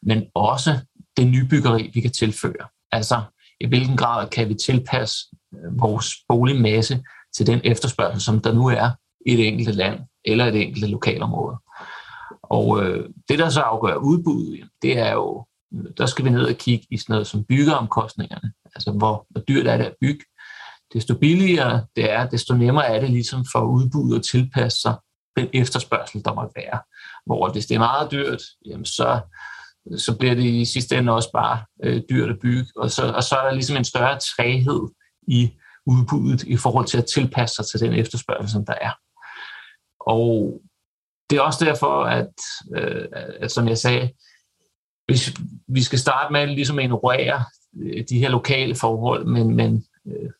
men 0.02 0.24
også 0.34 0.80
det 1.16 1.26
nybyggeri, 1.26 1.90
vi 1.94 2.00
kan 2.00 2.12
tilføre. 2.12 2.68
Altså, 2.92 3.22
i 3.60 3.66
hvilken 3.66 3.96
grad 3.96 4.28
kan 4.28 4.48
vi 4.48 4.54
tilpasse 4.54 5.16
øh, 5.54 5.80
vores 5.80 6.14
boligmasse 6.28 7.02
til 7.36 7.46
den 7.46 7.60
efterspørgsel, 7.64 8.20
som 8.20 8.40
der 8.40 8.52
nu 8.52 8.66
er 8.66 8.90
i 9.26 9.34
et 9.34 9.48
enkelte 9.48 9.72
land 9.72 10.00
eller 10.24 10.46
et 10.46 10.62
enkelte 10.62 10.86
lokalområde. 10.88 11.56
Og 12.42 12.84
øh, 12.84 13.08
det, 13.28 13.38
der 13.38 13.48
så 13.48 13.60
afgør 13.60 13.94
udbuddet, 13.94 14.68
det 14.82 14.98
er 14.98 15.12
jo 15.12 15.46
der 15.98 16.06
skal 16.06 16.24
vi 16.24 16.30
ned 16.30 16.46
og 16.46 16.54
kigge 16.54 16.86
i 16.90 16.98
sådan 16.98 17.12
noget 17.12 17.26
som 17.26 17.44
byggeomkostningerne. 17.44 18.52
Altså, 18.74 18.90
hvor, 18.90 19.26
hvor 19.30 19.40
dyrt 19.40 19.66
er 19.66 19.76
det 19.76 19.84
at 19.84 19.94
bygge. 20.00 20.24
Desto 20.92 21.14
billigere 21.14 21.86
det 21.96 22.10
er, 22.10 22.28
desto 22.28 22.54
nemmere 22.54 22.86
er 22.86 23.00
det 23.00 23.10
ligesom 23.10 23.44
for 23.52 23.60
udbuddet 23.60 24.18
at 24.18 24.24
tilpasse 24.24 24.80
sig 24.80 24.94
den 25.36 25.48
efterspørgsel, 25.52 26.24
der 26.24 26.34
må 26.34 26.52
være. 26.56 26.80
Hvor 27.26 27.52
hvis 27.52 27.66
det 27.66 27.74
er 27.74 27.78
meget 27.78 28.10
dyrt, 28.10 28.42
jamen 28.66 28.84
så, 28.84 29.20
så 29.96 30.16
bliver 30.18 30.34
det 30.34 30.44
i 30.44 30.64
sidste 30.64 30.96
ende 30.96 31.12
også 31.12 31.30
bare 31.32 31.64
øh, 31.84 32.02
dyrt 32.10 32.30
at 32.30 32.38
bygge. 32.42 32.66
Og 32.76 32.90
så, 32.90 33.12
og 33.12 33.22
så 33.22 33.34
er 33.36 33.44
der 33.44 33.52
ligesom 33.52 33.76
en 33.76 33.84
større 33.84 34.18
træhed 34.18 34.88
i 35.28 35.52
udbuddet 35.86 36.42
i 36.42 36.56
forhold 36.56 36.86
til 36.86 36.98
at 36.98 37.06
tilpasse 37.14 37.56
sig 37.56 37.66
til 37.66 37.80
den 37.80 37.92
efterspørgsel, 37.92 38.50
som 38.50 38.66
der 38.66 38.74
er. 38.80 38.92
Og 40.00 40.60
det 41.30 41.36
er 41.36 41.42
også 41.42 41.64
derfor, 41.64 42.04
at, 42.04 42.34
øh, 42.76 43.06
at 43.40 43.52
som 43.52 43.68
jeg 43.68 43.78
sagde, 43.78 44.10
hvis 45.06 45.34
vi 45.68 45.82
skal 45.82 45.98
starte 45.98 46.32
med 46.32 46.46
ligesom 46.46 46.78
at 46.78 46.84
ignorere 46.84 47.44
øh, 47.82 48.04
de 48.08 48.18
her 48.18 48.28
lokale 48.28 48.74
forhold, 48.74 49.26
men, 49.26 49.56
men 49.56 49.84
øh, 50.06 50.30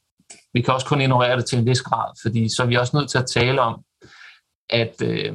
vi 0.52 0.60
kan 0.60 0.74
også 0.74 0.86
kun 0.86 1.00
ignorere 1.00 1.36
det 1.36 1.46
til 1.46 1.58
en 1.58 1.66
vis 1.66 1.82
grad, 1.82 2.12
fordi 2.22 2.48
så 2.56 2.62
er 2.62 2.66
vi 2.66 2.76
også 2.76 2.96
nødt 2.96 3.10
til 3.10 3.18
at 3.18 3.26
tale 3.26 3.60
om, 3.60 3.84
at, 4.70 5.02
øh, 5.02 5.32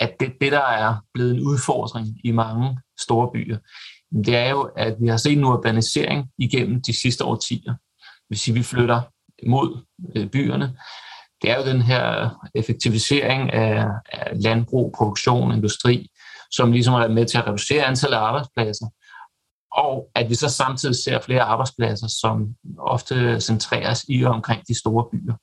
at 0.00 0.14
det, 0.20 0.32
det, 0.40 0.52
der 0.52 0.66
er 0.66 0.94
blevet 1.14 1.34
en 1.34 1.40
udfordring 1.40 2.08
i 2.24 2.30
mange 2.30 2.78
store 3.00 3.30
byer, 3.32 3.58
det 4.24 4.36
er 4.36 4.50
jo, 4.50 4.62
at 4.76 4.96
vi 5.00 5.08
har 5.08 5.16
set 5.16 5.38
en 5.38 5.44
urbanisering 5.44 6.28
igennem 6.38 6.82
de 6.82 7.00
sidste 7.00 7.24
årtier. 7.24 7.74
Hvis 8.28 8.54
vi 8.54 8.62
flytter 8.62 9.00
mod 9.46 9.84
øh, 10.16 10.26
byerne, 10.26 10.76
det 11.42 11.50
er 11.50 11.56
jo 11.56 11.72
den 11.72 11.82
her 11.82 12.30
effektivisering 12.54 13.52
af, 13.52 13.86
af 14.12 14.42
landbrug, 14.42 14.94
produktion, 14.96 15.52
industri, 15.52 16.08
som 16.52 16.72
ligesom 16.72 16.94
er 16.94 17.08
med 17.08 17.26
til 17.26 17.38
at 17.38 17.46
reducere 17.46 17.84
antallet 17.84 18.16
af 18.16 18.20
arbejdspladser, 18.20 18.86
og 19.72 20.08
at 20.14 20.30
vi 20.30 20.34
så 20.34 20.48
samtidig 20.48 20.96
ser 20.96 21.20
flere 21.20 21.42
arbejdspladser, 21.42 22.06
som 22.20 22.54
ofte 22.78 23.40
centreres 23.40 24.04
i 24.08 24.22
og 24.22 24.32
omkring 24.32 24.62
de 24.68 24.78
store 24.78 25.04
byer. 25.12 25.34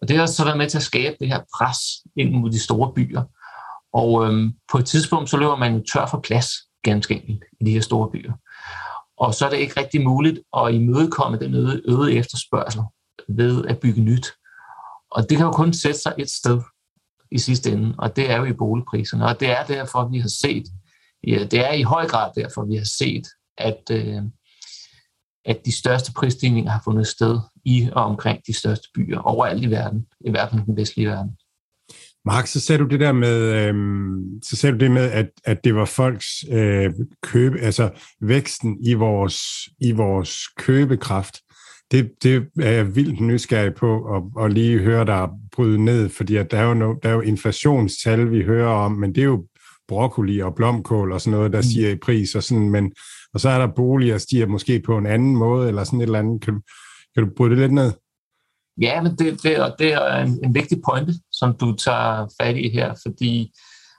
Og 0.00 0.08
det 0.08 0.16
har 0.16 0.26
så 0.26 0.44
været 0.44 0.58
med 0.58 0.68
til 0.70 0.78
at 0.78 0.82
skabe 0.82 1.16
det 1.20 1.28
her 1.28 1.40
pres 1.58 1.78
ind 2.16 2.34
mod 2.34 2.50
de 2.50 2.60
store 2.60 2.92
byer. 2.92 3.22
Og 3.92 4.26
øhm, 4.26 4.52
på 4.72 4.78
et 4.78 4.86
tidspunkt, 4.86 5.30
så 5.30 5.36
løber 5.36 5.56
man 5.56 5.74
jo 5.74 5.82
tør 5.92 6.06
for 6.06 6.20
plads, 6.20 6.48
ganske 6.82 7.14
enkelt, 7.14 7.44
i 7.60 7.64
de 7.64 7.70
her 7.70 7.80
store 7.80 8.10
byer. 8.10 8.32
Og 9.18 9.34
så 9.34 9.46
er 9.46 9.50
det 9.50 9.56
ikke 9.56 9.80
rigtig 9.80 10.04
muligt 10.04 10.38
at 10.56 10.74
imødekomme 10.74 11.38
den 11.38 11.54
øgede 11.88 12.12
efterspørgsel 12.12 12.82
ved 13.28 13.64
at 13.64 13.78
bygge 13.80 14.00
nyt. 14.00 14.32
Og 15.10 15.22
det 15.22 15.36
kan 15.36 15.46
jo 15.46 15.52
kun 15.52 15.72
sætte 15.72 16.00
sig 16.00 16.14
et 16.18 16.30
sted 16.30 16.60
i 17.32 17.38
sidste 17.38 17.72
ende, 17.72 17.94
og 17.98 18.16
det 18.16 18.30
er 18.30 18.36
jo 18.36 18.44
i 18.44 18.52
boligpriserne. 18.52 19.26
Og 19.26 19.40
det 19.40 19.50
er 19.50 19.64
derfor, 19.64 20.08
vi 20.08 20.18
har 20.18 20.28
set, 20.28 20.66
ja, 21.26 21.44
det 21.44 21.66
er 21.66 21.72
i 21.72 21.82
høj 21.82 22.06
grad 22.06 22.30
derfor, 22.36 22.64
vi 22.64 22.76
har 22.76 22.88
set, 22.98 23.26
at, 23.58 23.82
øh, 23.90 24.22
at 25.44 25.60
de 25.64 25.78
største 25.78 26.12
prisstigninger 26.12 26.70
har 26.70 26.80
fundet 26.84 27.06
sted 27.06 27.38
i 27.64 27.88
og 27.92 28.04
omkring 28.04 28.40
de 28.46 28.52
største 28.52 28.88
byer 28.94 29.18
overalt 29.18 29.64
i 29.64 29.70
verden, 29.70 30.06
i 30.20 30.30
hvert 30.30 30.50
fald 30.50 30.62
den 30.66 30.76
vestlige 30.76 31.08
verden. 31.08 31.36
Mark, 32.24 32.46
så 32.46 32.60
sagde 32.60 32.82
du 32.82 32.88
det 32.88 33.00
der 33.00 33.12
med, 33.12 33.38
øh, 33.40 33.74
så 34.42 34.56
sagde 34.56 34.72
du 34.72 34.78
det 34.78 34.90
med, 34.90 35.10
at, 35.10 35.30
at 35.44 35.64
det 35.64 35.74
var 35.74 35.84
folks 35.84 36.44
øh, 36.50 36.90
købe, 37.22 37.58
altså 37.60 37.90
væksten 38.20 38.78
i 38.84 38.94
vores, 38.94 39.38
i 39.80 39.92
vores 39.92 40.48
købekraft. 40.56 41.40
Det, 41.90 42.12
det 42.22 42.48
er 42.60 42.70
jeg 42.70 42.96
vildt 42.96 43.20
nysgerrig 43.20 43.74
på 43.74 44.16
at, 44.16 44.44
at 44.44 44.52
lige 44.52 44.78
høre 44.78 45.04
dig 45.06 45.28
bryde 45.52 45.84
ned, 45.84 46.08
fordi 46.08 46.36
at 46.36 46.50
der, 46.50 46.58
er 46.58 46.68
jo 46.68 46.74
no, 46.74 46.94
der 47.02 47.08
er 47.08 47.12
jo 47.12 47.20
inflationstal, 47.20 48.30
vi 48.30 48.42
hører 48.42 48.68
om, 48.68 48.92
men 48.92 49.14
det 49.14 49.20
er 49.20 49.24
jo 49.24 49.46
broccoli 49.88 50.38
og 50.38 50.54
blomkål 50.54 51.12
og 51.12 51.20
sådan 51.20 51.38
noget, 51.38 51.52
der 51.52 51.58
mm. 51.58 51.62
stiger 51.62 51.90
i 51.90 51.96
pris, 51.96 52.34
og, 52.34 52.42
sådan, 52.42 52.70
men, 52.70 52.92
og 53.34 53.40
så 53.40 53.48
er 53.48 53.58
der 53.58 53.74
boliger, 53.76 54.14
der 54.14 54.18
stiger 54.18 54.46
måske 54.46 54.80
på 54.80 54.98
en 54.98 55.06
anden 55.06 55.36
måde, 55.36 55.68
eller 55.68 55.84
sådan 55.84 56.00
et 56.00 56.04
eller 56.04 56.18
andet. 56.18 56.42
Kan 56.42 56.62
kan 57.16 57.24
du 57.24 57.34
bryde 57.36 57.50
det 57.50 57.58
lidt 57.58 57.72
ned? 57.72 57.92
Ja, 58.80 59.02
men 59.02 59.12
det, 59.12 59.42
det, 59.42 59.74
det 59.78 59.92
er 59.92 60.16
en, 60.16 60.44
en 60.44 60.54
vigtig 60.54 60.78
pointe, 60.88 61.12
som 61.32 61.56
du 61.56 61.74
tager 61.74 62.26
fat 62.40 62.56
i 62.56 62.68
her, 62.68 62.94
fordi 63.06 63.52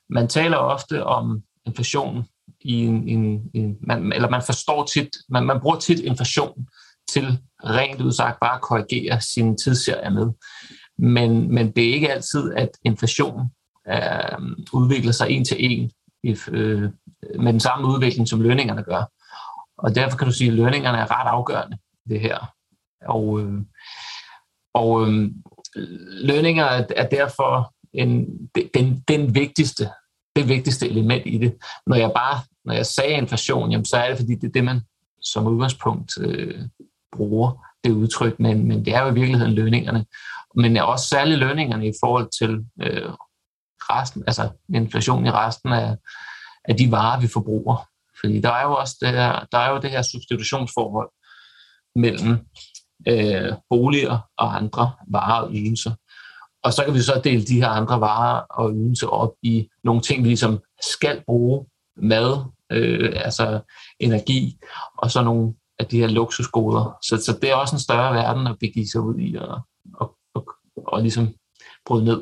man 0.10 0.28
taler 0.28 0.58
ofte 0.58 1.04
om 1.04 1.42
inflation 1.66 2.24
i 2.62 2.74
en, 2.74 3.08
en, 3.08 3.42
en 3.54 3.78
man, 3.88 4.14
eller 4.14 4.30
man 4.30 4.42
forstår 4.46 4.86
tit, 4.86 5.10
man, 5.30 5.46
man 5.46 5.60
bruger 5.62 5.80
tit 5.80 6.00
inflation 6.00 6.68
til 7.10 7.40
rent 7.64 8.02
udsagt 8.02 8.40
bare 8.40 8.56
at 8.56 8.62
korrigere 8.62 9.22
sin 9.22 9.58
tidsserie 9.58 10.10
med. 10.10 10.28
Men, 10.98 11.54
men 11.54 11.72
det 11.72 11.90
er 11.90 11.94
ikke 11.94 12.14
altid, 12.14 12.54
at 12.54 12.70
inflation 12.84 13.42
øh, 13.90 14.42
udvikler 14.74 15.12
sig 15.12 15.30
en 15.30 15.46
til 15.46 15.58
en 15.60 15.92
øh, 16.48 16.92
med 17.40 17.54
den 17.54 17.60
samme 17.60 17.88
udvikling, 17.88 18.28
som 18.28 18.42
lønningerne 18.42 18.84
gør. 18.84 19.12
Og 19.78 19.96
derfor 19.96 20.18
kan 20.18 20.28
du 20.28 20.34
sige, 20.34 20.48
at 20.48 20.54
lønningerne 20.58 20.98
er 20.98 21.20
ret 21.20 21.30
afgørende 21.30 21.78
det 22.10 22.20
her. 22.20 22.54
Og, 23.08 23.42
øh, 23.42 23.62
og 24.74 25.08
øh, 25.08 25.32
lønninger 26.24 26.66
er 26.96 27.10
derfor 27.10 27.74
en, 27.94 28.28
den, 28.74 29.04
den 29.08 29.36
vigtigste, 29.36 29.90
det 30.36 30.48
vigtigste 30.48 30.90
element 30.90 31.24
i 31.26 31.38
det. 31.38 31.58
Når 31.88 31.96
jeg 31.96 32.12
bare 32.16 32.42
når 32.68 32.74
jeg 32.74 32.86
sagde 32.86 33.14
inflation, 33.14 33.72
jamen, 33.72 33.86
så 33.86 33.98
er 33.98 34.10
det 34.10 34.18
fordi, 34.18 34.36
det 34.36 34.48
er 34.48 34.52
det, 34.52 34.64
man 34.64 34.82
som 35.22 35.48
udgangspunkt 35.48 36.12
øh, 36.20 36.62
bruger 37.18 37.66
det 37.84 37.92
udtryk, 37.92 38.40
men, 38.40 38.68
men 38.68 38.86
det 38.86 38.96
er 38.96 39.02
jo 39.02 39.10
i 39.10 39.14
virkeligheden 39.14 39.54
lønningerne. 39.54 40.06
Men 40.56 40.78
også 40.78 41.08
særligt 41.08 41.40
lønningerne 41.40 41.88
i 41.88 41.94
forhold 42.02 42.30
til 42.40 42.66
øh, 42.82 43.10
resten, 43.80 44.24
altså 44.28 44.50
inflation 44.74 45.26
i 45.26 45.32
resten 45.32 45.74
af, 45.74 45.96
af 46.66 46.76
de 46.76 46.92
varer, 46.92 47.20
vi 47.20 47.28
forbruger. 47.28 47.88
Fordi 48.20 48.42
der 48.42 48.52
er 48.52 48.64
jo 48.64 48.76
også 48.76 48.98
det 49.02 49.10
her, 49.10 49.46
der 49.52 49.58
er 49.58 49.70
jo 49.70 49.80
det 49.80 49.92
her 49.92 50.02
substitutionsforhold 50.02 51.10
mellem 51.96 52.38
øh, 53.08 53.54
boliger 53.70 54.20
og 54.38 54.56
andre 54.56 54.92
varer 55.08 55.42
og 55.42 55.52
ydelser. 55.54 55.92
Og 56.64 56.74
så 56.74 56.86
kan 56.86 56.94
vi 56.94 57.02
så 57.02 57.22
dele 57.24 57.46
de 57.46 57.62
her 57.62 57.70
andre 57.70 58.02
varer 58.02 58.40
og 58.40 58.72
ydelser 58.72 59.08
op 59.08 59.32
i 59.44 59.70
nogle 59.84 60.02
ting, 60.02 60.24
vi 60.24 60.28
ligesom 60.28 60.60
skal 60.82 61.24
bruge, 61.26 61.66
mad, 61.98 62.46
øh, 62.72 63.14
altså 63.16 63.60
energi, 64.00 64.58
og 64.98 65.12
så 65.12 65.24
nogle 65.24 65.54
af 65.80 65.86
de 65.86 66.00
her 66.00 66.08
luksusgoder. 66.08 66.98
Så, 67.04 67.18
så 67.18 67.38
det 67.42 67.52
er 67.52 67.56
også 67.56 67.76
en 67.76 67.80
større 67.80 68.14
verden 68.14 68.48
at 68.48 68.58
begive 68.60 68.88
sig 68.88 69.02
ud 69.02 69.20
i 69.20 69.36
og, 69.36 69.60
og, 69.94 70.18
og, 70.34 70.48
og 70.76 71.02
ligesom 71.02 71.28
bryde 71.86 72.06
ned. 72.06 72.22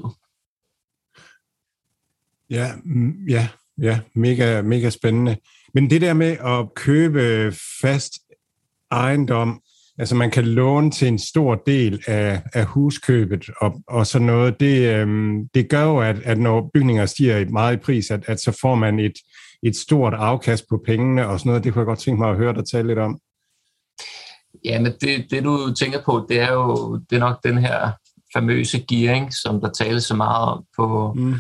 Ja, 2.50 2.68
mm, 2.84 3.26
ja, 3.30 3.48
ja, 3.82 4.00
mega, 4.16 4.62
mega 4.62 4.90
spændende. 4.90 5.38
Men 5.74 5.90
det 5.90 6.02
der 6.02 6.14
med 6.14 6.38
at 6.46 6.74
købe 6.76 7.54
fast 7.82 8.14
ejendom, 8.92 9.62
altså 9.98 10.16
man 10.16 10.32
kan 10.32 10.46
låne 10.46 10.92
til 10.92 11.08
en 11.08 11.20
stor 11.20 11.56
del 11.56 12.04
af, 12.08 12.44
af 12.54 12.66
huskøbet 12.66 13.50
og, 13.62 13.82
og 13.88 14.08
sådan 14.08 14.28
noget, 14.28 14.60
det, 14.60 14.96
øhm, 14.96 15.48
det 15.54 15.70
gør 15.70 15.84
jo, 15.84 16.00
at, 16.00 16.20
at 16.20 16.38
når 16.38 16.70
bygninger 16.74 17.06
stiger 17.06 17.50
meget 17.50 17.74
i 17.74 17.80
pris, 17.80 18.12
at, 18.12 18.24
at 18.28 18.40
så 18.40 18.58
får 18.62 18.76
man 18.76 19.00
et, 19.00 19.14
et 19.64 19.76
stort 19.76 20.14
afkast 20.14 20.66
på 20.70 20.82
pengene 20.86 21.28
og 21.28 21.40
sådan 21.40 21.50
noget. 21.50 21.64
Det 21.64 21.74
kunne 21.74 21.80
jeg 21.80 21.86
godt 21.86 22.00
tænke 22.00 22.22
mig 22.22 22.30
at 22.30 22.38
høre 22.38 22.54
dig 22.54 22.64
tale 22.72 22.88
lidt 22.88 23.00
om. 23.00 23.20
Ja, 24.66 24.82
men 24.82 24.94
det, 25.02 25.32
det 25.32 25.44
du 25.44 25.74
tænker 25.74 26.02
på, 26.06 26.26
det 26.30 26.40
er 26.40 26.54
jo 26.54 26.96
det 27.10 27.16
er 27.16 27.20
nok 27.20 27.44
den 27.44 27.58
her 27.58 27.92
famøse 28.34 28.86
gearing, 28.90 29.34
som 29.34 29.62
der 29.62 29.70
tales 29.70 30.04
så 30.04 30.16
meget 30.16 30.50
om 30.50 30.66
på 30.78 31.14
mm. 31.14 31.34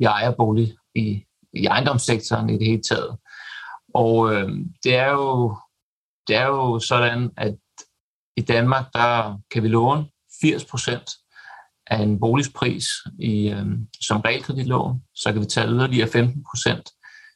i 0.00 0.04
ejerbolig, 0.04 0.74
i, 0.94 1.24
i 1.52 1.66
ejendomssektoren 1.66 2.50
i 2.50 2.58
det 2.58 2.66
hele 2.66 2.82
taget. 2.90 3.16
Og 3.94 4.34
øh, 4.34 4.48
det, 4.84 4.96
er 4.96 5.10
jo, 5.10 5.56
det 6.28 6.36
er 6.36 6.46
jo 6.46 6.78
sådan, 6.78 7.30
at 7.36 7.54
i 8.36 8.40
Danmark, 8.40 8.84
der 8.92 9.38
kan 9.50 9.62
vi 9.62 9.68
låne 9.68 10.06
80 10.42 10.64
procent 10.64 11.10
af 11.86 12.02
en 12.02 12.20
boligbris 12.20 12.84
i, 13.18 13.48
øh, 13.48 13.66
som 14.00 14.20
realkreditlån, 14.20 15.02
så 15.14 15.32
kan 15.32 15.40
vi 15.40 15.46
tage 15.46 15.68
yderligere 15.68 16.08
15 16.08 16.44
procent 16.50 16.90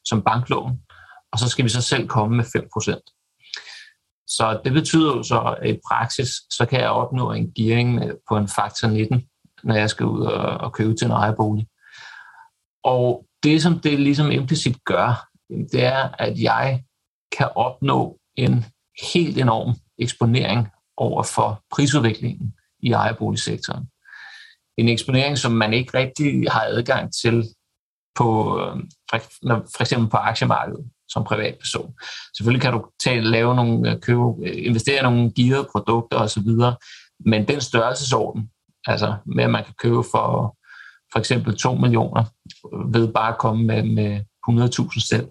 som 0.05 0.21
banklån, 0.21 0.79
og 1.31 1.39
så 1.39 1.49
skal 1.49 1.65
vi 1.65 1.69
så 1.69 1.81
selv 1.81 2.07
komme 2.07 2.37
med 2.37 2.45
5 2.53 2.67
procent. 2.73 3.03
Så 4.27 4.59
det 4.63 4.73
betyder 4.73 5.15
jo 5.15 5.23
så, 5.23 5.55
at 5.61 5.69
i 5.69 5.79
praksis, 5.87 6.29
så 6.49 6.65
kan 6.69 6.79
jeg 6.79 6.89
opnå 6.89 7.31
en 7.31 7.51
gearing 7.51 8.01
på 8.29 8.37
en 8.37 8.47
faktor 8.47 8.87
19, 8.87 9.23
når 9.63 9.75
jeg 9.75 9.89
skal 9.89 10.05
ud 10.05 10.21
og, 10.25 10.57
og 10.57 10.73
købe 10.73 10.95
til 10.95 11.05
en 11.05 11.11
ejerbolig. 11.11 11.67
Og 12.83 13.25
det, 13.43 13.61
som 13.61 13.79
det 13.79 13.99
ligesom 13.99 14.31
implicit 14.31 14.83
gør, 14.85 15.27
det 15.71 15.83
er, 15.83 16.09
at 16.19 16.39
jeg 16.39 16.83
kan 17.37 17.49
opnå 17.55 18.19
en 18.35 18.65
helt 19.13 19.37
enorm 19.37 19.75
eksponering 19.99 20.67
over 20.97 21.23
for 21.23 21.63
prisudviklingen 21.71 22.53
i 22.79 22.91
ejerboligsektoren. 22.91 23.85
En 24.77 24.89
eksponering, 24.89 25.37
som 25.37 25.51
man 25.51 25.73
ikke 25.73 25.97
rigtig 25.97 26.51
har 26.51 26.61
adgang 26.61 27.13
til 27.13 27.43
på, 28.15 28.59
øh, 28.59 28.77
for 29.49 29.81
eksempel 29.81 30.09
på 30.09 30.17
aktiemarkedet 30.17 30.91
som 31.17 31.23
privatperson. 31.23 31.93
Selvfølgelig 32.37 32.61
kan 32.61 32.73
du 32.73 32.85
tage, 33.03 33.21
lave 33.21 33.55
nogle, 33.55 33.91
øh, 33.91 33.99
købe, 33.99 34.23
øh, 34.43 34.65
investere 34.65 34.99
i 34.99 35.03
nogle 35.03 35.31
gearede 35.35 35.67
produkter 35.71 36.17
osv., 36.17 36.49
men 37.25 37.47
den 37.47 37.61
størrelsesorden, 37.61 38.49
altså 38.85 39.17
med 39.25 39.43
at 39.43 39.49
man 39.49 39.63
kan 39.63 39.73
købe 39.77 40.03
for 40.11 40.57
for 41.11 41.19
eksempel 41.19 41.57
2 41.57 41.75
millioner 41.75 42.23
øh, 42.73 42.93
ved 42.93 43.13
bare 43.13 43.31
at 43.33 43.37
komme 43.37 43.65
med, 43.65 43.83
med 43.83 44.21
100.000 44.49 45.07
selv, 45.07 45.27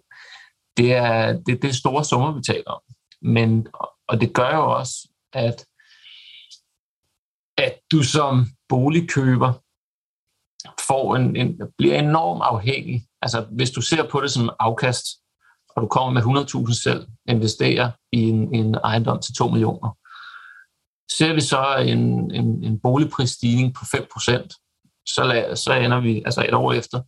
det 0.76 0.92
er, 0.94 1.32
det, 1.32 1.62
det 1.62 1.68
er 1.68 1.72
store 1.72 2.04
summer, 2.04 2.32
vi 2.32 2.42
taler 2.42 2.70
om. 2.70 2.80
Men, 3.22 3.66
og 4.08 4.20
det 4.20 4.34
gør 4.34 4.56
jo 4.56 4.70
også, 4.78 5.08
at, 5.32 5.66
at 7.58 7.78
du 7.92 8.02
som 8.02 8.46
boligkøber 8.68 9.52
får 10.88 11.16
en, 11.16 11.36
en, 11.36 11.60
bliver 11.78 11.98
enormt 11.98 12.42
afhængig. 12.44 13.06
Altså 13.22 13.46
hvis 13.50 13.70
du 13.70 13.80
ser 13.80 14.08
på 14.08 14.20
det 14.20 14.30
som 14.30 14.50
afkast, 14.58 15.06
og 15.76 15.82
du 15.82 15.86
kommer 15.86 16.12
med 16.12 16.68
100.000 16.68 16.82
selv, 16.82 17.06
investerer 17.28 17.90
i 18.12 18.22
en, 18.22 18.54
en 18.54 18.74
ejendom 18.74 19.20
til 19.20 19.34
2 19.34 19.48
millioner. 19.48 19.96
Ser 21.18 21.34
vi 21.34 21.40
så 21.40 21.76
en, 21.76 22.30
en, 22.30 22.64
en 22.64 22.80
boligprisstigning 22.80 23.74
på 23.74 23.84
5%, 23.84 25.02
så, 25.06 25.24
lad, 25.24 25.56
så 25.56 25.72
ender 25.72 26.00
vi 26.00 26.22
altså 26.24 26.44
et 26.48 26.54
år 26.54 26.72
efter 26.72 27.02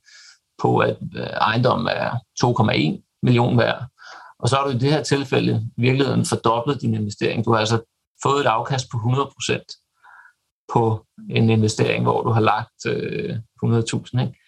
på, 0.63 0.79
at 0.79 0.97
øh, 1.17 1.23
ejendommen 1.23 1.89
er 1.89 2.11
2,1 2.45 3.21
million 3.23 3.59
værd. 3.59 3.87
Og 4.39 4.49
så 4.49 4.57
har 4.57 4.65
du 4.65 4.71
i 4.71 4.79
det 4.79 4.91
her 4.91 5.03
tilfælde 5.03 5.71
i 5.77 5.81
virkeligheden 5.81 6.25
fordoblet 6.25 6.81
din 6.81 6.95
investering. 6.95 7.45
Du 7.45 7.53
har 7.53 7.59
altså 7.59 7.81
fået 8.23 8.41
et 8.41 8.47
afkast 8.47 8.87
på 8.91 8.97
100% 8.97 10.65
på 10.73 11.07
en 11.31 11.51
investering, 11.51 12.03
hvor 12.03 12.23
du 12.23 12.31
har 12.31 12.41
lagt 12.41 12.87
øh, 12.87 13.37
100.000. 13.65 14.21
Ikke? 14.21 14.39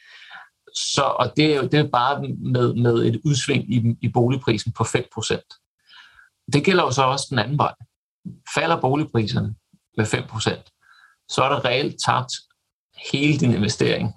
Så, 0.76 1.02
og 1.02 1.32
det 1.36 1.54
er 1.54 1.56
jo 1.56 1.62
det 1.62 1.80
er 1.80 1.88
bare 1.88 2.22
med, 2.22 2.74
med 2.74 2.94
et 2.94 3.20
udsving 3.24 3.74
i, 3.74 3.96
i 4.00 4.08
boligprisen 4.08 4.72
på 4.72 4.82
5%. 4.84 6.46
Det 6.52 6.64
gælder 6.64 6.82
jo 6.82 6.90
så 6.90 7.02
også 7.02 7.26
den 7.30 7.38
anden 7.38 7.58
vej. 7.58 7.74
Falder 8.54 8.80
boligpriserne 8.80 9.54
med 9.96 10.06
5%, 10.06 11.26
så 11.28 11.42
er 11.42 11.48
der 11.48 11.64
reelt 11.64 11.96
tabt 12.06 12.32
hele 13.12 13.38
din 13.38 13.54
investering. 13.54 14.12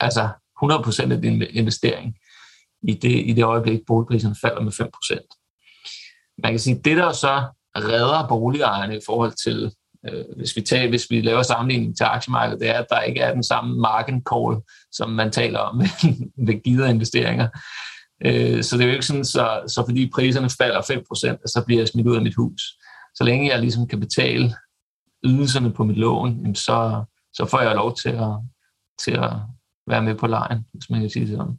Altså 0.00 0.28
100% 0.62 1.12
af 1.12 1.22
din 1.22 1.42
investering 1.42 2.16
i 2.82 2.94
det, 2.94 3.28
i 3.28 3.32
det 3.32 3.44
øjeblik, 3.44 3.80
boligpriserne 3.86 4.36
falder 4.40 4.60
med 4.60 4.72
5%. 4.72 6.36
Man 6.42 6.52
kan 6.52 6.60
sige, 6.60 6.80
det 6.84 6.96
der 6.96 7.12
så 7.12 7.44
redder 7.76 8.28
boligejerne 8.28 8.96
i 8.96 9.00
forhold 9.06 9.32
til 9.44 9.74
øh, 10.08 10.24
hvis, 10.36 10.56
vi 10.56 10.60
tager, 10.60 10.88
hvis 10.88 11.06
vi 11.10 11.20
laver 11.20 11.42
sammenligning 11.42 11.96
til 11.96 12.04
aktiemarkedet, 12.04 12.60
det 12.60 12.68
er, 12.68 12.78
at 12.78 12.86
der 12.90 13.00
ikke 13.00 13.20
er 13.20 13.34
den 13.34 13.42
samme 13.42 13.80
margin 13.80 14.22
call, 14.32 14.62
som 14.92 15.10
man 15.10 15.30
taler 15.30 15.58
om 15.58 15.80
ved 16.46 16.62
givet 16.62 16.88
investeringer. 16.88 17.48
Øh, 18.26 18.62
så 18.62 18.76
det 18.76 18.82
er 18.82 18.88
jo 18.88 18.92
ikke 18.92 19.06
sådan, 19.06 19.24
så, 19.24 19.62
så 19.66 19.84
fordi 19.88 20.10
priserne 20.14 20.50
falder 20.50 20.80
5%, 20.80 21.46
så 21.46 21.62
bliver 21.66 21.80
jeg 21.80 21.88
smidt 21.88 22.06
ud 22.06 22.16
af 22.16 22.22
mit 22.22 22.34
hus. 22.34 22.62
Så 23.14 23.24
længe 23.24 23.50
jeg 23.50 23.60
ligesom 23.60 23.88
kan 23.88 24.00
betale 24.00 24.54
ydelserne 25.24 25.72
på 25.72 25.84
mit 25.84 25.96
lån, 25.96 26.36
jamen 26.36 26.54
så, 26.54 27.04
så 27.32 27.46
får 27.46 27.60
jeg 27.60 27.74
lov 27.74 27.96
til 27.96 28.08
at, 28.08 28.32
til 29.04 29.10
at 29.10 29.32
være 29.86 30.02
med 30.02 30.14
på 30.14 30.26
lejen, 30.26 30.66
hvis 30.72 30.90
man 30.90 31.00
kan 31.00 31.10
sige 31.10 31.26
det 31.26 31.36
sådan. 31.36 31.58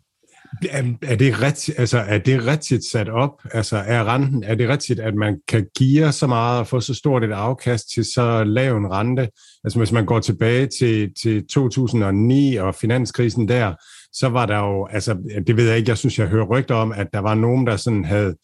Er, 0.70 0.84
er, 1.02 1.16
det 1.16 1.42
rigtigt, 1.42 1.80
altså, 1.80 1.98
er 1.98 2.18
det 2.18 2.46
rigtigt 2.48 2.84
sat 2.92 3.10
op? 3.10 3.32
Altså, 3.52 3.78
er, 3.78 4.14
renten, 4.14 4.44
er 4.44 4.56
det 4.56 4.70
rigtigt, 4.70 5.00
at 5.00 5.16
man 5.16 5.40
kan 5.48 5.66
give 5.78 6.12
så 6.12 6.28
meget 6.28 6.60
og 6.60 6.68
få 6.68 6.80
så 6.80 6.94
stort 6.94 7.24
et 7.24 7.32
afkast 7.32 7.94
til 7.94 8.06
så 8.14 8.44
lav 8.44 8.78
en 8.78 8.92
rente? 8.92 9.30
Altså, 9.64 9.80
hvis 9.80 9.92
man 9.92 10.06
går 10.06 10.20
tilbage 10.20 10.68
til, 10.80 11.14
til 11.22 11.48
2009 11.48 12.56
og 12.56 12.76
finanskrisen 12.76 13.48
der, 13.48 13.74
så 14.14 14.30
var 14.30 14.46
der 14.46 14.58
jo, 14.58 14.88
altså, 14.88 15.18
det 15.48 15.58
ved 15.58 15.68
jeg 15.68 15.78
ikke, 15.78 15.90
jeg 15.90 15.98
synes, 15.98 16.20
jeg 16.20 16.28
hører 16.28 16.46
rygter 16.46 16.76
om, 16.76 16.92
at 16.92 17.08
der 17.14 17.20
var 17.20 17.36
nogen, 17.36 17.68
der 17.68 17.78
sådan 17.78 18.06
havde 18.06 18.36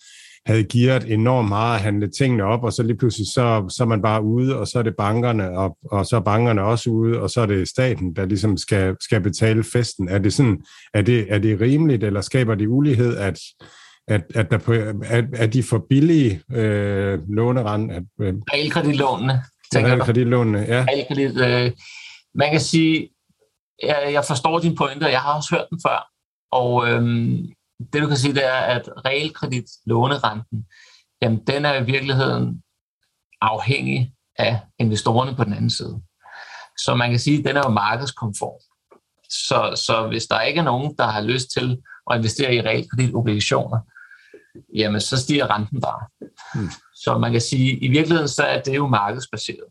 havde 0.46 0.64
givet 0.64 1.12
enormt 1.14 1.50
meget 1.50 1.76
at 1.76 1.82
handle 1.82 2.10
tingene 2.12 2.44
op, 2.44 2.64
og 2.64 2.74
så 2.74 2.84
lige 2.84 2.98
pludselig 2.98 3.28
så, 3.28 3.66
så 3.70 3.84
er 3.84 3.88
man 3.88 4.02
bare 4.02 4.24
ude, 4.24 4.60
og 4.60 4.68
så 4.68 4.80
er 4.80 4.84
det 4.84 4.96
bankerne, 4.98 5.58
og, 5.58 5.78
og 5.92 6.06
så 6.06 6.16
er 6.16 6.20
bankerne 6.20 6.64
også 6.64 6.90
ude, 6.90 7.22
og 7.22 7.30
så 7.30 7.42
er 7.42 7.46
det 7.46 7.68
staten, 7.68 8.16
der 8.16 8.26
ligesom 8.26 8.58
skal, 8.58 8.96
skal 9.00 9.22
betale 9.22 9.64
festen. 9.64 10.10
Er 10.10 10.18
det, 10.18 10.34
sådan, 10.34 10.62
er, 10.94 11.02
det, 11.02 11.26
er 11.30 11.40
det 11.40 11.62
rimeligt, 11.62 12.04
eller 12.04 12.22
skaber 12.22 12.56
det 12.56 12.68
ulighed, 12.68 13.18
at, 13.18 13.40
at, 14.08 14.24
at 14.36 14.52
der 14.52 14.58
på, 14.58 14.72
at, 15.04 15.26
at 15.34 15.54
de 15.54 15.64
for 15.64 15.86
billige 15.90 16.42
øh, 16.52 17.20
lånerand? 17.30 17.92
At, 17.92 18.04
øh, 18.22 18.34
Realkreditlånene, 18.54 19.44
tænker 19.74 19.90
du? 19.90 19.96
Realkreditlånene, 19.96 20.60
ja. 20.60 20.86
Realkredit, 20.90 21.42
øh, 21.42 21.72
man 22.36 22.52
kan 22.52 22.60
sige, 22.60 23.10
jeg, 23.84 24.10
jeg 24.14 24.24
forstår 24.28 24.60
din 24.60 24.76
pointe, 24.76 25.04
og 25.04 25.12
jeg 25.12 25.20
har 25.20 25.36
også 25.36 25.56
hørt 25.56 25.68
den 25.70 25.80
før, 25.88 26.08
og 26.52 26.90
øhm, 26.90 27.46
det 27.94 28.02
du 28.02 28.08
kan 28.08 28.18
sige, 28.18 28.34
det 28.34 28.46
er, 28.46 28.60
at 28.60 28.90
realkredit 29.06 29.66
lånerenten, 29.86 30.66
jamen 31.22 31.48
den 31.48 31.66
er 31.66 31.74
i 31.74 31.86
virkeligheden 31.86 32.64
afhængig 33.42 34.14
af 34.38 34.60
investorerne 34.80 35.36
på 35.36 35.44
den 35.44 35.54
anden 35.54 35.70
side. 35.70 36.02
Så 36.78 36.96
man 36.96 37.10
kan 37.10 37.20
sige, 37.20 37.40
at 37.40 37.46
den 37.46 37.58
er 37.58 37.62
jo 37.66 37.70
markedskonform. 37.70 38.62
Så, 39.30 39.84
så 39.86 40.08
hvis 40.08 40.26
der 40.26 40.42
ikke 40.42 40.60
er 40.60 40.64
nogen, 40.64 40.96
der 40.98 41.08
har 41.08 41.22
lyst 41.22 41.52
til 41.52 41.82
at 42.12 42.18
investere 42.18 42.56
i 42.56 42.62
realkreditobligationer, 42.62 43.80
jamen 44.76 45.02
så 45.02 45.18
stiger 45.18 45.56
renten 45.56 45.82
bare. 45.82 46.30
Hmm. 46.56 46.70
Så 46.96 47.18
man 47.18 47.32
kan 47.32 47.42
sige, 47.42 47.72
at 47.72 47.78
i 47.82 47.88
virkeligheden 47.88 48.28
så 48.28 48.44
er 48.44 48.62
det 48.62 48.76
jo 48.76 48.88
markedsbaseret. 48.88 49.66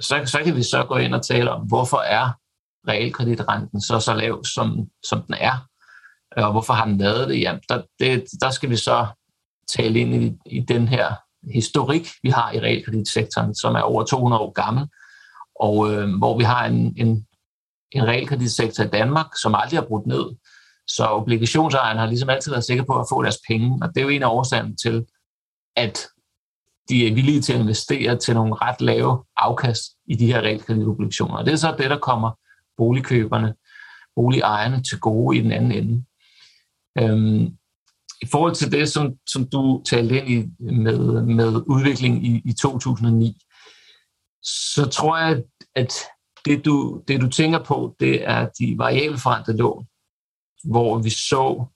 Så, 0.00 0.22
så 0.24 0.40
kan 0.44 0.56
vi 0.56 0.62
så 0.62 0.84
gå 0.84 0.96
ind 0.96 1.14
og 1.14 1.22
tale 1.22 1.50
om, 1.50 1.66
hvorfor 1.66 1.98
er 1.98 2.30
realkreditrenten 2.88 3.80
så 3.80 4.00
så 4.00 4.14
lav, 4.14 4.44
som, 4.44 4.88
som 5.08 5.22
den 5.22 5.34
er. 5.34 5.66
Øh, 6.38 6.44
og 6.44 6.52
hvorfor 6.52 6.72
har 6.72 6.84
den 6.84 6.98
lavet 6.98 7.28
det? 7.28 7.40
Jamen, 7.40 7.62
der, 7.68 7.82
det, 7.98 8.24
der 8.40 8.50
skal 8.50 8.70
vi 8.70 8.76
så 8.76 9.06
tale 9.76 9.98
ind 9.98 10.14
i, 10.14 10.32
i 10.46 10.60
den 10.60 10.88
her 10.88 11.14
historik, 11.54 12.08
vi 12.22 12.30
har 12.30 12.52
i 12.52 12.60
realkreditsektoren, 12.60 13.54
som 13.54 13.74
er 13.74 13.80
over 13.80 14.04
200 14.04 14.42
år 14.42 14.52
gammel, 14.52 14.86
og 15.60 15.92
øh, 15.92 16.18
hvor 16.18 16.38
vi 16.38 16.44
har 16.44 16.66
en, 16.66 16.94
en, 16.96 17.26
en 17.92 18.06
realkreditsektor 18.06 18.84
i 18.84 18.88
Danmark, 18.88 19.26
som 19.42 19.54
aldrig 19.54 19.78
har 19.80 19.86
brudt 19.86 20.06
ned. 20.06 20.24
Så 20.86 21.06
obligationsejerne 21.08 22.00
har 22.00 22.06
ligesom 22.06 22.30
altid 22.30 22.50
været 22.50 22.64
sikre 22.64 22.84
på 22.84 23.00
at 23.00 23.06
få 23.10 23.22
deres 23.22 23.38
penge, 23.48 23.78
og 23.82 23.88
det 23.88 24.00
er 24.00 24.02
jo 24.04 24.08
en 24.08 24.22
af 24.22 24.28
årsagerne 24.28 24.76
til, 24.76 25.06
at 25.76 26.06
de 26.88 27.06
er 27.06 27.14
villige 27.14 27.40
til 27.40 27.52
at 27.52 27.60
investere 27.60 28.16
til 28.16 28.34
nogle 28.34 28.54
ret 28.54 28.80
lave 28.80 29.24
afkast 29.36 29.82
i 30.06 30.14
de 30.14 30.26
her 30.26 30.40
realkreditobligationer. 30.40 31.36
Og 31.36 31.44
det 31.46 31.52
er 31.52 31.56
så 31.56 31.74
det, 31.78 31.90
der 31.90 31.98
kommer 31.98 32.30
boligkøberne, 32.76 33.54
boligejerne 34.16 34.82
til 34.82 35.00
gode 35.00 35.36
i 35.36 35.40
den 35.40 35.52
anden 35.52 35.72
ende. 35.72 36.04
Øhm, 36.98 37.44
I 38.22 38.26
forhold 38.30 38.54
til 38.54 38.72
det, 38.72 38.88
som, 38.88 39.14
som 39.26 39.48
du 39.48 39.82
talte 39.86 40.18
ind 40.18 40.28
i 40.28 40.64
med, 40.72 41.22
med 41.22 41.62
udvikling 41.66 42.26
i, 42.26 42.42
i 42.44 42.52
2009, 42.52 43.38
så 44.42 44.88
tror 44.92 45.18
jeg, 45.18 45.42
at 45.74 45.92
det 46.44 46.64
du, 46.64 47.02
det 47.08 47.20
du 47.20 47.28
tænker 47.28 47.64
på, 47.64 47.96
det 48.00 48.28
er 48.28 48.48
de 48.58 48.74
variabelforrentede 48.78 49.56
lån, 49.56 49.86
hvor 50.64 50.98
vi 50.98 51.10
så 51.10 51.66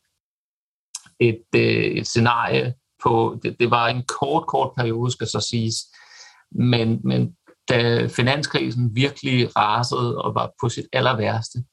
et, 1.20 1.44
øh, 1.56 1.84
et 1.84 2.06
scenarie 2.06 2.74
på, 3.02 3.40
det, 3.42 3.56
det 3.60 3.70
var 3.70 3.88
en 3.88 4.02
kort, 4.20 4.46
kort 4.46 4.72
periode, 4.76 5.12
skal 5.12 5.26
så 5.26 5.40
siges, 5.50 5.76
men, 6.52 7.00
men 7.04 7.36
da 7.68 8.06
finanskrisen 8.06 8.94
virkelig 8.94 9.56
rasede 9.56 10.22
og 10.22 10.34
var 10.34 10.50
på 10.60 10.68
sit 10.68 10.86
aller 10.92 11.16
værste, 11.16 11.64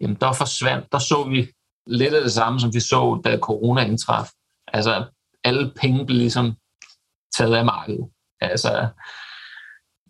jamen 0.00 0.16
der 0.20 0.32
forsvandt, 0.32 0.92
der 0.92 0.98
så 0.98 1.24
vi 1.24 1.48
lidt 1.90 2.14
af 2.14 2.22
det 2.22 2.32
samme, 2.32 2.60
som 2.60 2.74
vi 2.74 2.80
så, 2.80 3.20
da 3.24 3.38
corona 3.38 3.84
indtraf. 3.84 4.28
Altså, 4.68 5.04
alle 5.44 5.72
penge 5.76 6.06
blev 6.06 6.18
ligesom 6.18 6.54
taget 7.36 7.56
af 7.56 7.64
markedet. 7.64 8.08
Altså, 8.40 8.88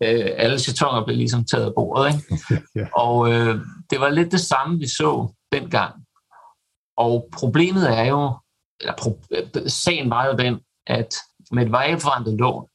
øh, 0.03 0.29
alle 0.37 0.59
chatonger 0.59 1.05
blev 1.05 1.17
ligesom 1.17 1.45
taget 1.45 1.65
af 1.65 1.73
bordet. 1.75 2.13
Ikke? 2.13 2.87
Og 3.03 3.31
øh, 3.31 3.55
det 3.89 3.99
var 3.99 4.09
lidt 4.09 4.31
det 4.31 4.39
samme, 4.41 4.79
vi 4.79 4.87
så 4.87 5.33
dengang. 5.51 6.05
Og 6.97 7.29
problemet 7.33 7.97
er 7.99 8.03
jo, 8.03 8.39
eller 8.81 8.95
pro, 8.97 9.21
sagen 9.67 10.09
var 10.09 10.25
jo 10.25 10.33
den, 10.33 10.59
at 10.87 11.15
med 11.51 11.65
et 11.65 11.71
variabelforrentet 11.71 12.39
lån, 12.39 12.67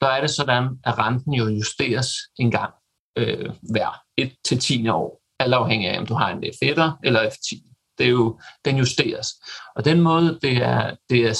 der 0.00 0.06
er 0.06 0.20
det 0.20 0.30
sådan, 0.30 0.64
at 0.84 0.98
renten 0.98 1.32
jo 1.34 1.46
justeres 1.46 2.08
en 2.38 2.50
gang 2.50 2.74
øh, 3.16 3.50
hver 3.72 4.02
1 4.16 4.32
til 4.44 4.58
10 4.58 4.88
år, 4.88 5.20
alt 5.38 5.54
afhængig 5.54 5.88
af, 5.88 5.98
om 5.98 6.06
du 6.06 6.14
har 6.14 6.30
en 6.30 6.44
F1'er 6.44 6.90
eller 7.04 7.30
F10 7.30 7.73
det 7.98 8.06
er 8.06 8.10
jo, 8.10 8.40
den 8.64 8.76
justeres. 8.76 9.28
Og 9.76 9.84
den 9.84 10.00
måde, 10.00 10.38
det 10.42 10.56
er, 10.56 10.96
det 11.10 11.20
er 11.20 11.38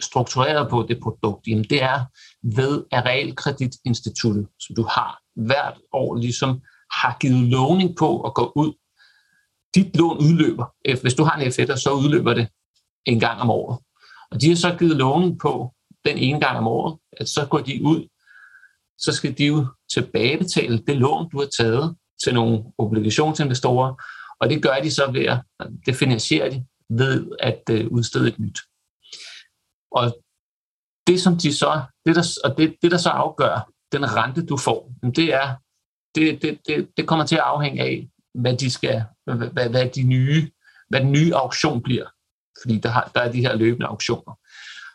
struktureret 0.00 0.70
på 0.70 0.86
det 0.88 1.00
produkt, 1.02 1.46
jamen 1.46 1.64
det 1.64 1.82
er 1.82 2.04
ved 2.56 2.84
at 2.92 3.04
realkreditinstituttet, 3.04 4.48
som 4.60 4.76
du 4.76 4.82
har 4.82 5.18
hvert 5.36 5.78
år, 5.92 6.16
ligesom 6.16 6.60
har 6.92 7.16
givet 7.20 7.48
lovning 7.48 7.96
på 7.96 8.20
at 8.20 8.34
gå 8.34 8.52
ud. 8.56 8.72
Dit 9.74 9.96
lån 9.96 10.18
udløber. 10.18 10.64
Hvis 11.00 11.14
du 11.14 11.24
har 11.24 11.36
en 11.36 11.46
F1, 11.46 11.76
så 11.76 11.90
udløber 11.92 12.34
det 12.34 12.48
en 13.06 13.20
gang 13.20 13.40
om 13.40 13.50
året. 13.50 13.78
Og 14.30 14.40
de 14.40 14.48
har 14.48 14.56
så 14.56 14.76
givet 14.78 14.96
lovning 14.96 15.40
på 15.40 15.74
den 16.04 16.18
ene 16.18 16.40
gang 16.40 16.58
om 16.58 16.66
året, 16.66 16.98
at 17.20 17.28
så 17.28 17.46
går 17.46 17.58
de 17.58 17.84
ud, 17.84 18.08
så 18.98 19.12
skal 19.12 19.38
de 19.38 19.46
jo 19.46 19.66
tilbagebetale 19.94 20.78
det 20.78 20.96
lån, 20.96 21.30
du 21.30 21.38
har 21.38 21.48
taget 21.58 21.96
til 22.24 22.34
nogle 22.34 22.64
obligationsinvestorer, 22.78 23.94
og 24.42 24.50
det 24.50 24.62
gør 24.62 24.80
de 24.82 24.90
så 24.90 25.10
ved 25.10 25.24
at, 25.24 25.40
det 25.86 25.96
finansierer 25.96 26.50
de 26.50 26.64
ved 26.88 27.30
at 27.40 27.62
øh, 27.70 27.86
udstede 27.88 28.28
et 28.28 28.38
nyt. 28.38 28.58
Og 29.92 30.18
det, 31.06 31.20
som 31.20 31.36
de 31.36 31.54
så, 31.54 31.82
det 32.06 32.16
der, 32.16 32.38
og 32.44 32.58
det, 32.58 32.76
det, 32.82 32.90
der 32.90 32.98
så 32.98 33.08
afgør 33.08 33.70
den 33.92 34.16
rente, 34.16 34.46
du 34.46 34.56
får, 34.56 34.92
det 35.16 35.34
er, 35.34 35.56
det, 36.14 36.42
det, 36.42 36.58
det, 36.66 36.88
det 36.96 37.08
kommer 37.08 37.26
til 37.26 37.36
at 37.36 37.42
afhænge 37.42 37.82
af, 37.82 38.08
hvad 38.34 38.56
de 38.56 38.70
skal, 38.70 39.04
hvad, 39.24 39.68
hvad, 39.68 39.90
de 39.90 40.02
nye, 40.02 40.50
hvad 40.88 41.00
den 41.00 41.12
nye 41.12 41.34
auktion 41.34 41.82
bliver. 41.82 42.06
Fordi 42.62 42.78
der, 42.78 42.88
har, 42.88 43.10
der 43.14 43.20
er 43.20 43.32
de 43.32 43.40
her 43.40 43.56
løbende 43.56 43.86
auktioner. 43.86 44.38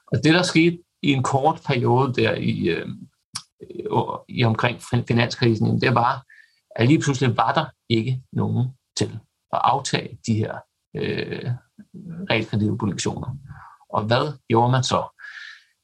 Og 0.07 0.23
det, 0.23 0.33
der 0.33 0.43
skete 0.43 0.79
i 1.01 1.11
en 1.11 1.23
kort 1.23 1.61
periode 1.65 2.13
der 2.13 2.35
i, 2.35 2.69
øh, 2.69 2.87
i 4.29 4.43
omkring 4.43 4.81
finanskrisen, 5.07 5.81
det 5.81 5.95
var, 5.95 6.25
at 6.75 6.87
lige 6.87 6.99
pludselig 6.99 7.37
var 7.37 7.53
der 7.53 7.65
ikke 7.89 8.21
nogen 8.33 8.67
til 8.97 9.19
at 9.53 9.61
aftage 9.63 10.19
de 10.27 10.33
her 10.33 10.57
øh, 10.95 11.51
realkreditobligationer. 12.29 13.35
Og 13.89 14.03
hvad 14.03 14.37
gjorde 14.49 14.71
man 14.71 14.83
så? 14.83 15.21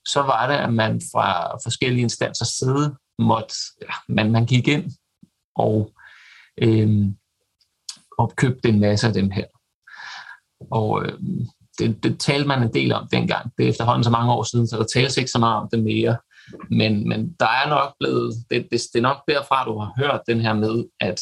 Så 0.08 0.22
var 0.22 0.48
det, 0.48 0.56
at 0.56 0.74
man 0.74 1.02
fra 1.14 1.58
forskellige 1.64 2.02
instanser 2.02 2.46
side 2.46 2.96
måtte, 3.20 3.56
ja, 3.82 3.94
man, 4.08 4.32
man 4.32 4.46
gik 4.46 4.68
ind 4.68 4.92
og 5.56 5.92
øh, 6.62 7.06
opkøbte 8.18 8.70
en 8.70 8.80
masse 8.80 9.08
af 9.08 9.14
dem 9.14 9.32
her. 9.32 9.46
Og 10.72 11.06
øh, 11.06 11.20
det, 11.80 12.04
det 12.04 12.20
talte 12.20 12.48
man 12.48 12.64
en 12.64 12.74
del 12.74 12.94
om 12.94 13.08
dengang. 13.12 13.52
Det 13.58 13.66
er 13.66 13.70
efterhånden 13.70 14.04
så 14.04 14.10
mange 14.10 14.34
år 14.34 14.44
siden, 14.44 14.68
så 14.68 14.78
der 14.78 14.86
tales 14.94 15.18
ikke 15.18 15.32
så 15.32 15.40
meget 15.40 15.62
om 15.62 15.70
det 15.72 15.84
mere. 15.84 16.18
Men, 16.70 17.10
men 17.10 17.36
der 17.40 17.48
er 17.48 17.70
nok 17.70 17.94
blevet, 18.00 18.34
det, 18.50 18.68
det, 18.72 18.82
det 18.94 19.00
er 19.00 19.02
nok 19.02 19.18
derfra, 19.28 19.66
du 19.66 19.80
har 19.80 19.94
hørt 19.98 20.22
den 20.28 20.42
her 20.42 20.54
med, 20.54 20.86
at 21.00 21.22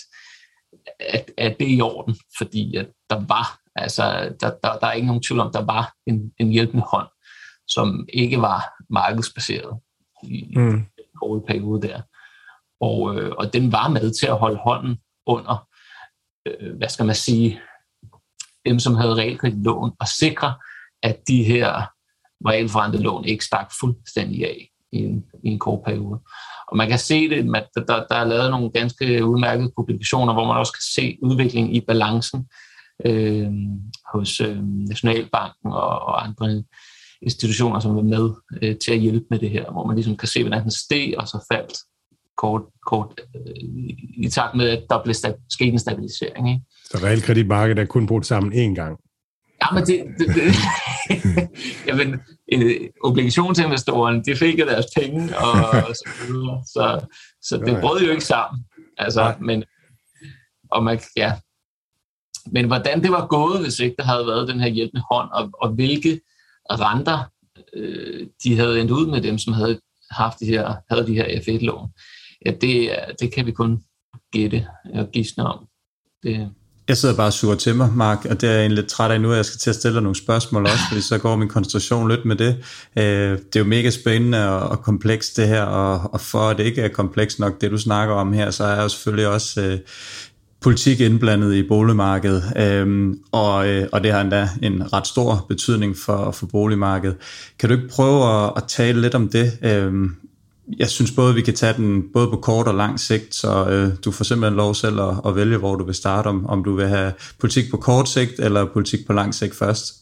at, 1.00 1.32
at 1.38 1.56
det 1.60 1.68
er 1.68 1.78
i 1.78 1.82
orden, 1.82 2.16
fordi 2.38 2.76
at 2.76 2.88
der 3.10 3.26
var, 3.28 3.60
altså, 3.76 4.36
der, 4.40 4.52
der, 4.64 4.80
der 4.80 4.88
er 4.88 4.92
ikke 4.92 5.08
nogen 5.08 5.24
tvivl 5.24 5.40
om, 5.40 5.52
der 5.54 5.66
var 5.66 5.94
en, 6.06 6.34
en 6.40 6.50
hjælpende 6.50 6.84
hånd, 6.92 7.08
som 7.68 8.08
ikke 8.14 8.42
var 8.42 8.74
markedsbaseret 8.90 9.80
i 10.24 10.54
mm. 10.56 10.76
en 10.76 10.86
kort 11.22 11.46
periode 11.48 11.88
der. 11.88 12.02
Og, 12.82 13.16
øh, 13.16 13.32
og 13.38 13.54
den 13.54 13.72
var 13.72 13.88
med 13.88 14.14
til 14.14 14.28
at 14.28 14.38
holde 14.38 14.58
hånden 14.58 14.98
under, 15.26 15.68
øh, 16.46 16.78
hvad 16.78 16.90
skal 16.90 17.06
man 17.06 17.16
sige, 17.16 17.62
dem, 18.66 18.80
som 18.80 18.96
havde 18.96 19.16
realkreditlån, 19.16 19.92
og 20.00 20.08
sikre, 20.08 20.54
at 21.04 21.20
de 21.28 21.44
her 21.44 21.92
realforrentede 22.48 23.04
lån 23.04 23.26
ikke 23.26 23.46
stak 23.46 23.72
fuldstændig 23.80 24.46
af 24.46 24.70
i 24.92 24.98
en, 24.98 25.26
i 25.44 25.50
en 25.50 25.60
kort 25.60 25.84
periode. 25.86 26.20
Og 26.72 26.78
man 26.78 26.90
kan 26.90 27.00
se 27.00 27.30
det, 27.30 27.56
at 27.56 27.70
der, 27.76 28.04
der 28.10 28.16
er 28.16 28.26
lavet 28.26 28.52
nogle 28.52 28.72
ganske 28.72 29.26
udmærkede 29.26 29.72
publikationer, 29.78 30.34
hvor 30.34 30.46
man 30.46 30.58
også 30.58 30.74
kan 30.74 30.82
se 30.96 31.18
udviklingen 31.22 31.76
i 31.76 31.82
balancen 31.82 32.48
øh, 33.06 33.52
hos 34.14 34.42
øh, 34.42 34.58
Nationalbanken 34.64 35.72
og, 35.72 36.00
og 36.02 36.24
andre 36.26 36.64
institutioner, 37.22 37.80
som 37.80 37.98
er 37.98 38.02
med 38.02 38.30
øh, 38.62 38.76
til 38.78 38.92
at 38.92 39.00
hjælpe 39.00 39.26
med 39.30 39.40
det 39.40 39.50
her, 39.50 39.72
hvor 39.72 39.86
man 39.86 39.96
ligesom 39.96 40.18
kan 40.18 40.28
se, 40.28 40.44
hvordan 40.44 40.62
den 40.62 40.72
steg 40.72 41.14
og 41.18 41.28
så 41.28 41.46
faldt 41.54 41.78
kort, 42.38 42.62
kort 42.88 43.22
øh, 43.36 43.54
i 44.26 44.30
takt 44.30 44.56
med, 44.56 44.70
at 44.70 44.84
der 44.90 45.04
blev 45.04 45.16
sta- 45.16 45.48
sket 45.50 45.74
en 45.74 45.80
stabilisering. 45.80 46.50
Ikke? 46.50 46.62
Så 46.84 46.98
realkreditmarkedet 47.04 47.82
er 47.82 47.86
kun 47.86 48.08
brugt 48.08 48.26
sammen 48.26 48.54
én 48.54 48.76
gang? 48.76 48.98
Ja, 49.62 49.74
men 49.74 49.86
det, 49.86 50.06
det, 50.18 50.28
det 50.36 50.54
jamen, 51.88 52.22
øh, 52.54 52.90
obligationsinvestorerne, 53.04 54.24
de 54.24 54.36
fik 54.36 54.60
jo 54.60 54.66
deres 54.66 54.86
penge, 54.98 55.38
og, 55.38 55.52
og 55.90 55.96
så 55.96 56.10
videre. 56.28 56.64
Så, 56.66 57.06
så 57.42 57.58
det 57.58 57.82
brød 57.82 58.02
jo 58.02 58.12
ikke 58.12 58.24
sammen. 58.24 58.66
Altså, 58.98 59.36
men, 59.42 59.64
og 60.72 60.84
man, 60.84 61.00
ja. 61.16 61.34
men 62.46 62.68
hvordan 62.68 63.04
det 63.04 63.12
var 63.12 63.28
gået, 63.28 63.62
hvis 63.62 63.80
ikke 63.80 63.96
der 64.00 64.04
havde 64.04 64.28
været 64.28 64.48
den 64.48 64.60
her 64.60 64.68
hjælpende 64.68 65.04
hånd, 65.12 65.30
og, 65.32 65.50
og 65.62 65.70
hvilke 65.70 66.22
renter 66.70 67.32
øh, 67.74 68.28
de 68.44 68.58
havde 68.58 68.82
endt 68.82 68.92
ud 68.92 69.08
med 69.08 69.22
dem, 69.22 69.38
som 69.38 69.54
havde 69.54 69.80
haft 70.12 70.40
de 70.40 70.46
her, 70.46 70.76
havde 70.90 71.08
de 71.08 71.14
her 71.14 71.26
F1-lån, 71.26 71.90
ja, 72.46 72.52
det, 72.52 72.96
det 73.20 73.34
kan 73.34 73.46
vi 73.46 73.52
kun 73.52 73.84
gætte 74.32 74.68
og 74.94 75.12
gisne 75.12 75.44
om. 75.44 75.68
Det, 76.24 76.52
jeg 76.92 76.98
sidder 76.98 77.16
bare 77.16 77.32
sur 77.32 77.56
til 77.56 77.76
mig, 77.76 77.90
Mark, 77.96 78.26
og 78.30 78.42
det 78.42 78.50
er 78.50 78.54
jeg 78.54 78.62
egentlig 78.62 78.76
lidt 78.76 78.88
træt 78.88 79.12
af 79.12 79.22
nu, 79.22 79.32
at 79.32 79.38
jeg 79.38 79.46
skal 79.46 79.60
til 79.60 79.70
at 79.70 79.76
stille 79.76 79.96
dig 79.96 80.04
nogle 80.04 80.16
spørgsmål 80.16 80.64
også, 80.64 80.84
fordi 80.90 81.02
så 81.02 81.18
går 81.18 81.36
min 81.36 81.50
koncentration 81.50 82.10
lidt 82.10 82.26
med 82.26 82.36
det. 82.36 82.58
Øh, 82.98 83.32
det 83.32 83.56
er 83.56 83.60
jo 83.60 83.66
mega 83.66 83.90
spændende 83.90 84.60
og 84.60 84.84
komplekst 84.84 85.38
det 85.38 85.48
her, 85.48 85.62
og 85.64 86.22
for 86.22 86.40
at 86.40 86.58
det 86.58 86.64
ikke 86.64 86.82
er 86.82 86.88
komplekst 86.88 87.40
nok, 87.40 87.62
det 87.62 87.72
du 87.72 87.78
snakker 87.78 88.16
om 88.16 88.34
her, 88.34 88.52
så 88.52 88.64
er 88.64 88.82
jo 88.82 88.90
selvfølgelig 88.90 89.28
også 89.28 89.62
øh, 89.62 89.80
politik 90.62 91.00
indblandet 91.00 91.54
i 91.54 91.68
boligmarkedet, 91.68 92.44
øhm, 92.58 93.20
og, 93.32 93.68
øh, 93.68 93.88
og 93.92 94.04
det 94.04 94.12
har 94.12 94.22
endda 94.22 94.50
en 94.62 94.94
ret 94.94 95.08
stor 95.08 95.46
betydning 95.50 95.98
for, 95.98 96.32
for 96.32 96.46
boligmarkedet. 96.46 97.18
Kan 97.60 97.70
du 97.70 97.76
ikke 97.76 97.88
prøve 97.88 98.46
at, 98.46 98.54
at 98.58 98.64
tale 98.68 99.02
lidt 99.02 99.16
om 99.16 99.30
det? 99.30 99.58
Øhm, 99.62 100.16
jeg 100.80 100.90
synes 100.90 101.12
både, 101.12 101.36
vi 101.36 101.42
kan 101.42 101.56
tage 101.56 101.74
den 101.74 102.14
både 102.14 102.30
på 102.30 102.38
kort 102.38 102.68
og 102.68 102.76
lang 102.76 103.00
sigt, 103.00 103.36
så 103.36 103.70
øh, 103.70 103.98
du 104.06 104.12
får 104.12 104.24
simpelthen 104.24 104.58
lov 104.58 104.76
selv 104.76 105.00
at, 105.02 105.22
at 105.26 105.36
vælge, 105.36 105.58
hvor 105.58 105.76
du 105.76 105.86
vil 105.86 105.96
starte, 105.96 106.28
om, 106.28 106.46
om 106.46 106.64
du 106.64 106.76
vil 106.76 106.88
have 106.88 107.14
politik 107.40 107.72
på 107.72 107.78
kort 107.78 108.10
sigt 108.10 108.40
eller 108.40 108.74
politik 108.74 109.00
på 109.08 109.14
lang 109.14 109.36
sigt 109.36 109.56
først. 109.56 109.94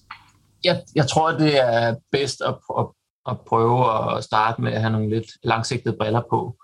Jeg, 0.63 0.82
jeg 0.95 1.07
tror, 1.07 1.32
det 1.32 1.59
er 1.59 1.95
bedst 2.11 2.41
at, 2.47 2.55
at, 2.80 2.86
at 3.30 3.38
prøve 3.47 4.15
at 4.17 4.24
starte 4.24 4.61
med 4.61 4.72
at 4.72 4.82
have 4.82 4.91
nogle 4.91 5.09
lidt 5.09 5.32
langsigtede 5.43 5.95
briller 5.99 6.22
på. 6.30 6.55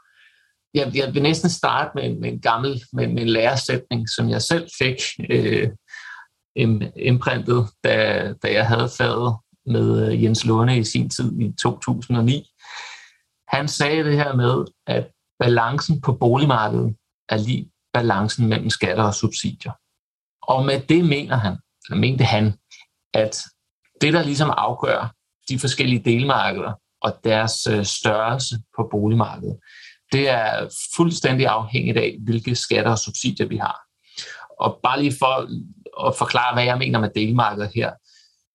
Jeg, 0.73 0.91
jeg 0.95 1.13
vil 1.13 1.21
næsten 1.21 1.49
starte 1.49 1.91
med, 1.95 2.19
med 2.19 2.31
en 2.31 2.39
gammel 2.39 2.81
med, 2.93 3.07
med 3.07 3.21
en 3.21 3.29
læresætning, 3.29 4.09
som 4.09 4.29
jeg 4.29 4.41
selv 4.41 4.67
fik 4.79 4.95
øh, 5.29 5.69
imprintet, 6.95 7.67
da, 7.83 8.33
da 8.43 8.53
jeg 8.53 8.67
havde 8.67 8.89
faget 8.97 9.35
med 9.65 10.07
øh, 10.07 10.23
Jens 10.23 10.45
Lunde 10.45 10.77
i 10.77 10.83
sin 10.83 11.09
tid 11.09 11.39
i 11.39 11.53
2009 11.61 12.47
han 13.47 13.67
sagde 13.67 14.03
det 14.03 14.17
her 14.17 14.35
med, 14.35 14.65
at 14.87 15.11
balancen 15.39 16.01
på 16.01 16.13
boligmarkedet 16.13 16.95
er 17.29 17.37
lige 17.37 17.71
balancen 17.93 18.47
mellem 18.47 18.69
skatter 18.69 19.03
og 19.03 19.13
subsidier. 19.13 19.71
Og 20.41 20.65
med 20.65 20.79
det 20.79 21.05
mener 21.05 21.35
han, 21.35 21.57
eller 21.85 21.99
mente 21.99 22.23
han, 22.23 22.53
at 23.13 23.43
det, 24.01 24.13
der 24.13 24.23
ligesom 24.23 24.49
afgør 24.57 25.13
de 25.49 25.59
forskellige 25.59 26.03
delmarkeder 26.05 26.73
og 27.01 27.19
deres 27.23 27.67
øh, 27.67 27.85
størrelse 27.85 28.55
på 28.77 28.87
boligmarkedet, 28.91 29.57
det 30.11 30.29
er 30.29 30.69
fuldstændig 30.95 31.47
afhængigt 31.47 31.97
af, 31.97 32.17
hvilke 32.23 32.55
skatter 32.55 32.91
og 32.91 32.99
subsidier 32.99 33.47
vi 33.47 33.57
har. 33.57 33.79
Og 34.59 34.79
bare 34.83 34.99
lige 34.99 35.15
for 35.19 35.49
at 36.07 36.15
forklare, 36.17 36.53
hvad 36.53 36.63
jeg 36.63 36.77
mener 36.77 36.99
med 36.99 37.09
delmarkedet 37.15 37.71
her, 37.75 37.91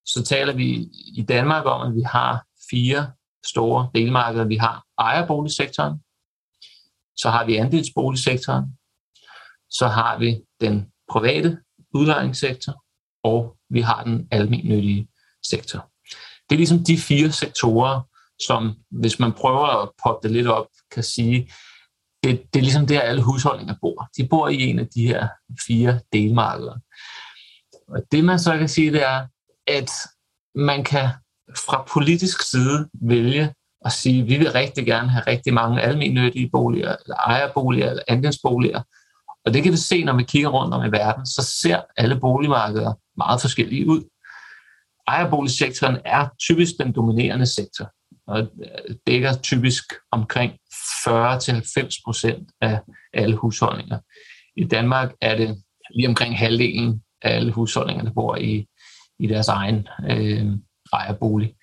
så 0.06 0.24
taler 0.24 0.52
vi 0.52 0.88
i 1.16 1.24
Danmark 1.28 1.66
om, 1.66 1.88
at 1.88 1.94
vi 1.94 2.02
har 2.02 2.44
fire 2.70 3.12
store 3.46 3.90
delmarkeder. 3.94 4.44
Vi 4.44 4.56
har 4.56 4.84
ejerboligsektoren, 4.98 5.94
så 7.16 7.30
har 7.30 7.44
vi 7.44 7.56
andelsboligsektoren, 7.56 8.64
så 9.70 9.88
har 9.88 10.18
vi 10.18 10.40
den 10.60 10.86
private 11.10 11.58
udlejningssektor, 11.94 12.84
og 13.24 13.56
vi 13.70 13.80
har 13.80 14.04
den 14.04 14.28
almindelige 14.30 15.08
sektor. 15.42 15.90
Det 16.50 16.56
er 16.56 16.58
ligesom 16.58 16.84
de 16.84 16.98
fire 16.98 17.32
sektorer, 17.32 18.00
som 18.40 18.74
hvis 18.90 19.18
man 19.18 19.32
prøver 19.32 19.82
at 19.82 19.90
poppe 20.02 20.28
det 20.28 20.36
lidt 20.36 20.46
op, 20.46 20.66
kan 20.90 21.02
sige, 21.02 21.52
det, 22.22 22.54
det 22.54 22.60
er 22.60 22.62
ligesom 22.62 22.86
der, 22.86 23.00
alle 23.00 23.22
husholdninger 23.22 23.74
bor. 23.80 24.08
De 24.16 24.28
bor 24.28 24.48
i 24.48 24.62
en 24.62 24.78
af 24.78 24.86
de 24.94 25.06
her 25.06 25.28
fire 25.66 26.00
delmarkeder. 26.12 26.78
Og 27.88 28.02
det 28.12 28.24
man 28.24 28.38
så 28.38 28.58
kan 28.58 28.68
sige, 28.68 28.92
det 28.92 29.02
er, 29.02 29.26
at 29.66 29.90
man 30.54 30.84
kan 30.84 31.08
fra 31.56 31.84
politisk 31.92 32.50
side 32.50 32.88
vælge 32.94 33.54
at 33.84 33.92
sige, 33.92 34.22
at 34.22 34.28
vi 34.28 34.36
vil 34.36 34.52
rigtig 34.52 34.86
gerne 34.86 35.08
have 35.08 35.24
rigtig 35.26 35.54
mange 35.54 35.82
almennyttige 35.82 36.50
boliger, 36.52 36.96
eller 37.04 37.16
ejerboliger, 37.16 37.90
eller 37.90 38.02
andelsboliger. 38.08 38.82
Og 39.44 39.54
det 39.54 39.62
kan 39.62 39.72
vi 39.72 39.76
se, 39.76 40.04
når 40.04 40.16
vi 40.16 40.22
kigger 40.22 40.48
rundt 40.48 40.74
om 40.74 40.84
i 40.84 40.92
verden, 40.92 41.26
så 41.26 41.42
ser 41.62 41.80
alle 41.96 42.20
boligmarkeder 42.20 42.92
meget 43.16 43.40
forskellige 43.40 43.88
ud. 43.88 44.02
Ejerboligsektoren 45.08 45.98
er 46.04 46.28
typisk 46.38 46.72
den 46.78 46.92
dominerende 46.92 47.46
sektor, 47.46 47.90
og 48.26 48.40
øh, 48.40 48.94
dækker 49.06 49.36
typisk 49.42 49.84
omkring 50.12 50.52
40-90 50.52 52.02
procent 52.04 52.50
af 52.60 52.80
alle 53.14 53.36
husholdninger. 53.36 53.98
I 54.56 54.64
Danmark 54.64 55.12
er 55.20 55.36
det 55.36 55.62
lige 55.94 56.08
omkring 56.08 56.38
halvdelen 56.38 57.02
af 57.22 57.36
alle 57.36 57.52
husholdninger, 57.52 58.04
der 58.04 58.12
bor 58.12 58.36
i, 58.36 58.66
i 59.18 59.26
deres 59.26 59.48
egen 59.48 59.88
øh, 60.10 60.46
ejerbolig. 60.92 61.54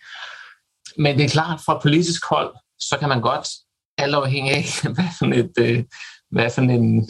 Men 0.97 1.17
det 1.17 1.25
er 1.25 1.29
klart, 1.29 1.59
fra 1.65 1.79
politisk 1.81 2.25
hold, 2.25 2.55
så 2.79 2.97
kan 2.99 3.09
man 3.09 3.21
godt, 3.21 3.47
alt 3.97 4.15
afhængig 4.15 4.53
af, 4.53 4.65
hvad 4.95 5.09
for, 5.19 5.25
et, 5.25 5.51
øh, 5.59 5.83
hvad 6.31 6.49
for 6.49 6.61
en 6.61 7.09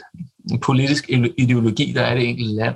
politisk 0.61 1.09
ideologi, 1.37 1.91
der 1.91 2.01
er 2.01 2.15
i 2.15 2.19
det 2.19 2.29
enkelte 2.29 2.55
land, 2.55 2.75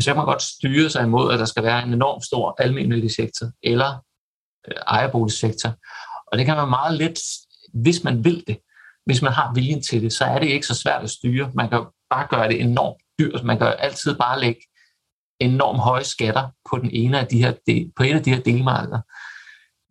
så 0.00 0.10
kan 0.10 0.16
man 0.16 0.24
godt 0.24 0.42
styre 0.42 0.90
sig 0.90 1.02
imod, 1.04 1.32
at 1.32 1.38
der 1.38 1.44
skal 1.44 1.62
være 1.62 1.82
en 1.82 1.92
enorm 1.92 2.22
stor 2.22 2.54
almindelig 2.58 3.14
sektor 3.14 3.46
eller 3.62 4.04
øh, 4.68 4.76
ejerboligsektor. 4.86 5.70
Og 6.32 6.38
det 6.38 6.46
kan 6.46 6.56
man 6.56 6.68
meget 6.68 6.98
let, 6.98 7.20
hvis 7.74 8.04
man 8.04 8.24
vil 8.24 8.44
det. 8.46 8.58
Hvis 9.06 9.22
man 9.22 9.32
har 9.32 9.54
viljen 9.54 9.82
til 9.82 10.02
det, 10.02 10.12
så 10.12 10.24
er 10.24 10.38
det 10.38 10.48
ikke 10.48 10.66
så 10.66 10.74
svært 10.74 11.02
at 11.02 11.10
styre. 11.10 11.50
Man 11.54 11.68
kan 11.68 11.84
bare 12.10 12.26
gøre 12.30 12.48
det 12.48 12.60
enormt 12.60 13.02
dyrt. 13.18 13.44
Man 13.44 13.58
kan 13.58 13.74
altid 13.78 14.14
bare 14.14 14.40
lægge 14.40 14.60
enormt 15.40 15.80
høje 15.80 16.04
skatter 16.04 16.48
på, 16.70 16.78
den 16.78 16.90
ene 16.92 17.20
af 17.20 17.26
de 17.26 17.38
her 17.38 17.54
del, 17.66 17.92
på 17.96 18.02
en 18.02 18.16
af 18.16 18.22
de 18.22 18.34
her 18.34 18.42
delmarkeder. 18.42 19.00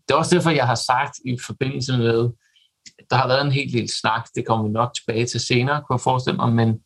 Det 0.07 0.13
er 0.13 0.15
også 0.15 0.35
derfor, 0.35 0.49
jeg 0.49 0.67
har 0.67 0.75
sagt 0.75 1.19
i 1.25 1.37
forbindelse 1.45 1.97
med, 1.97 2.29
der 3.09 3.15
har 3.15 3.27
været 3.27 3.45
en 3.45 3.51
helt 3.51 3.73
del 3.73 3.89
snak, 3.89 4.27
det 4.35 4.47
kommer 4.47 4.67
vi 4.67 4.71
nok 4.71 4.93
tilbage 4.93 5.25
til 5.25 5.39
senere, 5.39 5.83
kunne 5.83 5.95
jeg 5.95 6.01
forestille 6.01 6.37
mig, 6.37 6.53
men, 6.53 6.79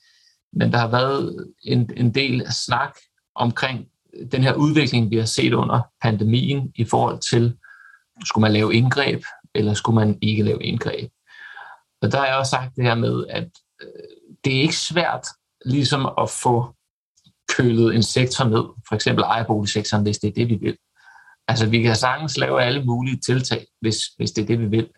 men 0.53 0.71
der 0.71 0.77
har 0.77 0.87
været 0.87 1.47
en, 1.63 1.89
en 1.97 2.15
del 2.15 2.53
snak 2.53 2.95
omkring 3.35 3.85
den 4.31 4.43
her 4.43 4.53
udvikling, 4.53 5.11
vi 5.11 5.17
har 5.17 5.25
set 5.25 5.53
under 5.53 5.81
pandemien 6.01 6.71
i 6.75 6.85
forhold 6.85 7.19
til, 7.31 7.57
skulle 8.25 8.41
man 8.41 8.53
lave 8.53 8.73
indgreb, 8.73 9.23
eller 9.55 9.73
skulle 9.73 9.95
man 9.95 10.19
ikke 10.21 10.43
lave 10.43 10.63
indgreb. 10.63 11.11
Og 12.01 12.11
der 12.11 12.17
har 12.17 12.25
jeg 12.25 12.35
også 12.35 12.49
sagt 12.49 12.75
det 12.75 12.83
her 12.83 12.95
med, 12.95 13.25
at 13.29 13.49
øh, 13.81 13.87
det 14.45 14.57
er 14.57 14.61
ikke 14.61 14.75
svært 14.75 15.27
ligesom 15.65 16.05
at 16.17 16.29
få 16.29 16.75
kølet 17.49 17.95
en 17.95 18.03
sektor 18.03 18.45
ned, 18.45 18.63
for 18.87 18.95
eksempel 18.95 19.23
ejerboligsektoren, 19.23 20.03
hvis 20.03 20.17
det 20.17 20.27
er 20.27 20.33
det, 20.33 20.49
vi 20.49 20.55
vil. 20.55 20.77
Altså, 21.47 21.69
vi 21.69 21.81
kan 21.81 21.95
sagtens 21.95 22.37
lave 22.37 22.63
alle 22.63 22.83
mulige 22.83 23.17
tiltag, 23.17 23.65
hvis, 23.81 23.97
hvis 24.17 24.31
det 24.31 24.41
er 24.41 24.45
det, 24.45 24.59
vi 24.59 24.65
vil. 24.65 24.89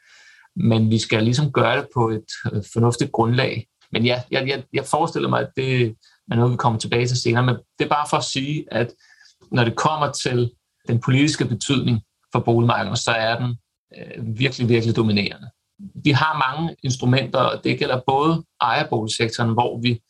Men 0.56 0.89
vi 0.89 0.99
skal 0.99 1.24
ligesom 1.24 1.52
gøre 1.52 1.78
det 1.78 1.88
på 1.93 2.10
et 2.10 2.32
øh, 2.54 2.64
fornuftigt 2.74 3.12
grundlag. 3.12 3.68
Men 3.91 4.06
ja, 4.06 4.22
jeg, 4.32 4.47
jeg, 4.47 4.64
jeg 4.74 4.86
forestiller 4.86 5.30
mig, 5.30 5.41
at 5.41 5.49
det 5.56 5.95
er 6.32 6.36
noget, 6.36 6.52
vi 6.52 6.58
kommer 6.58 6.80
tilbage 6.80 7.08
til 7.08 7.22
senere. 7.22 7.45
Men 7.45 7.56
det 7.56 7.86
er 7.86 7.89
bare 7.89 8.08
for 8.10 8.18
at 8.18 8.24
sige, 8.24 8.66
at 8.72 8.93
når 9.52 9.64
det 9.64 9.76
kommer 9.76 10.12
til 10.12 10.52
den 10.88 10.99
politiske 10.99 11.45
betydning 11.45 12.02
for 12.32 12.39
boligmarkedet, 12.39 12.99
så 12.99 13.12
er 13.12 13.39
den 13.39 13.58
øh, 13.97 14.38
virkelig, 14.38 14.70
virkelig 14.70 14.95
dominerende. 14.95 15.49
Vi 16.04 16.12
har 16.12 16.52
mange 16.52 16.76
instrumenter, 16.84 17.39
og 17.39 17.64
det 17.64 17.80
gælder 17.80 18.02
både 18.08 18.43
ejerboligsektoren, 18.62 19.54
hvor 19.54 19.82
vi 19.82 20.02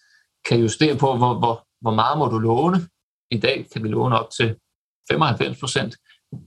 kan 0.46 0.60
justere 0.60 0.98
på, 0.98 1.18
hvor, 1.18 1.40
hvor, 1.40 1.66
hvor 1.82 1.94
meget 1.94 2.18
må 2.18 2.26
du 2.28 2.40
låne. 2.40 2.88
I 3.32 3.38
dag 3.40 3.68
kan 3.74 3.84
vi 3.84 3.88
låne 3.88 4.20
op 4.20 4.30
til 4.38 4.56
95 5.10 5.60
procent 5.60 5.96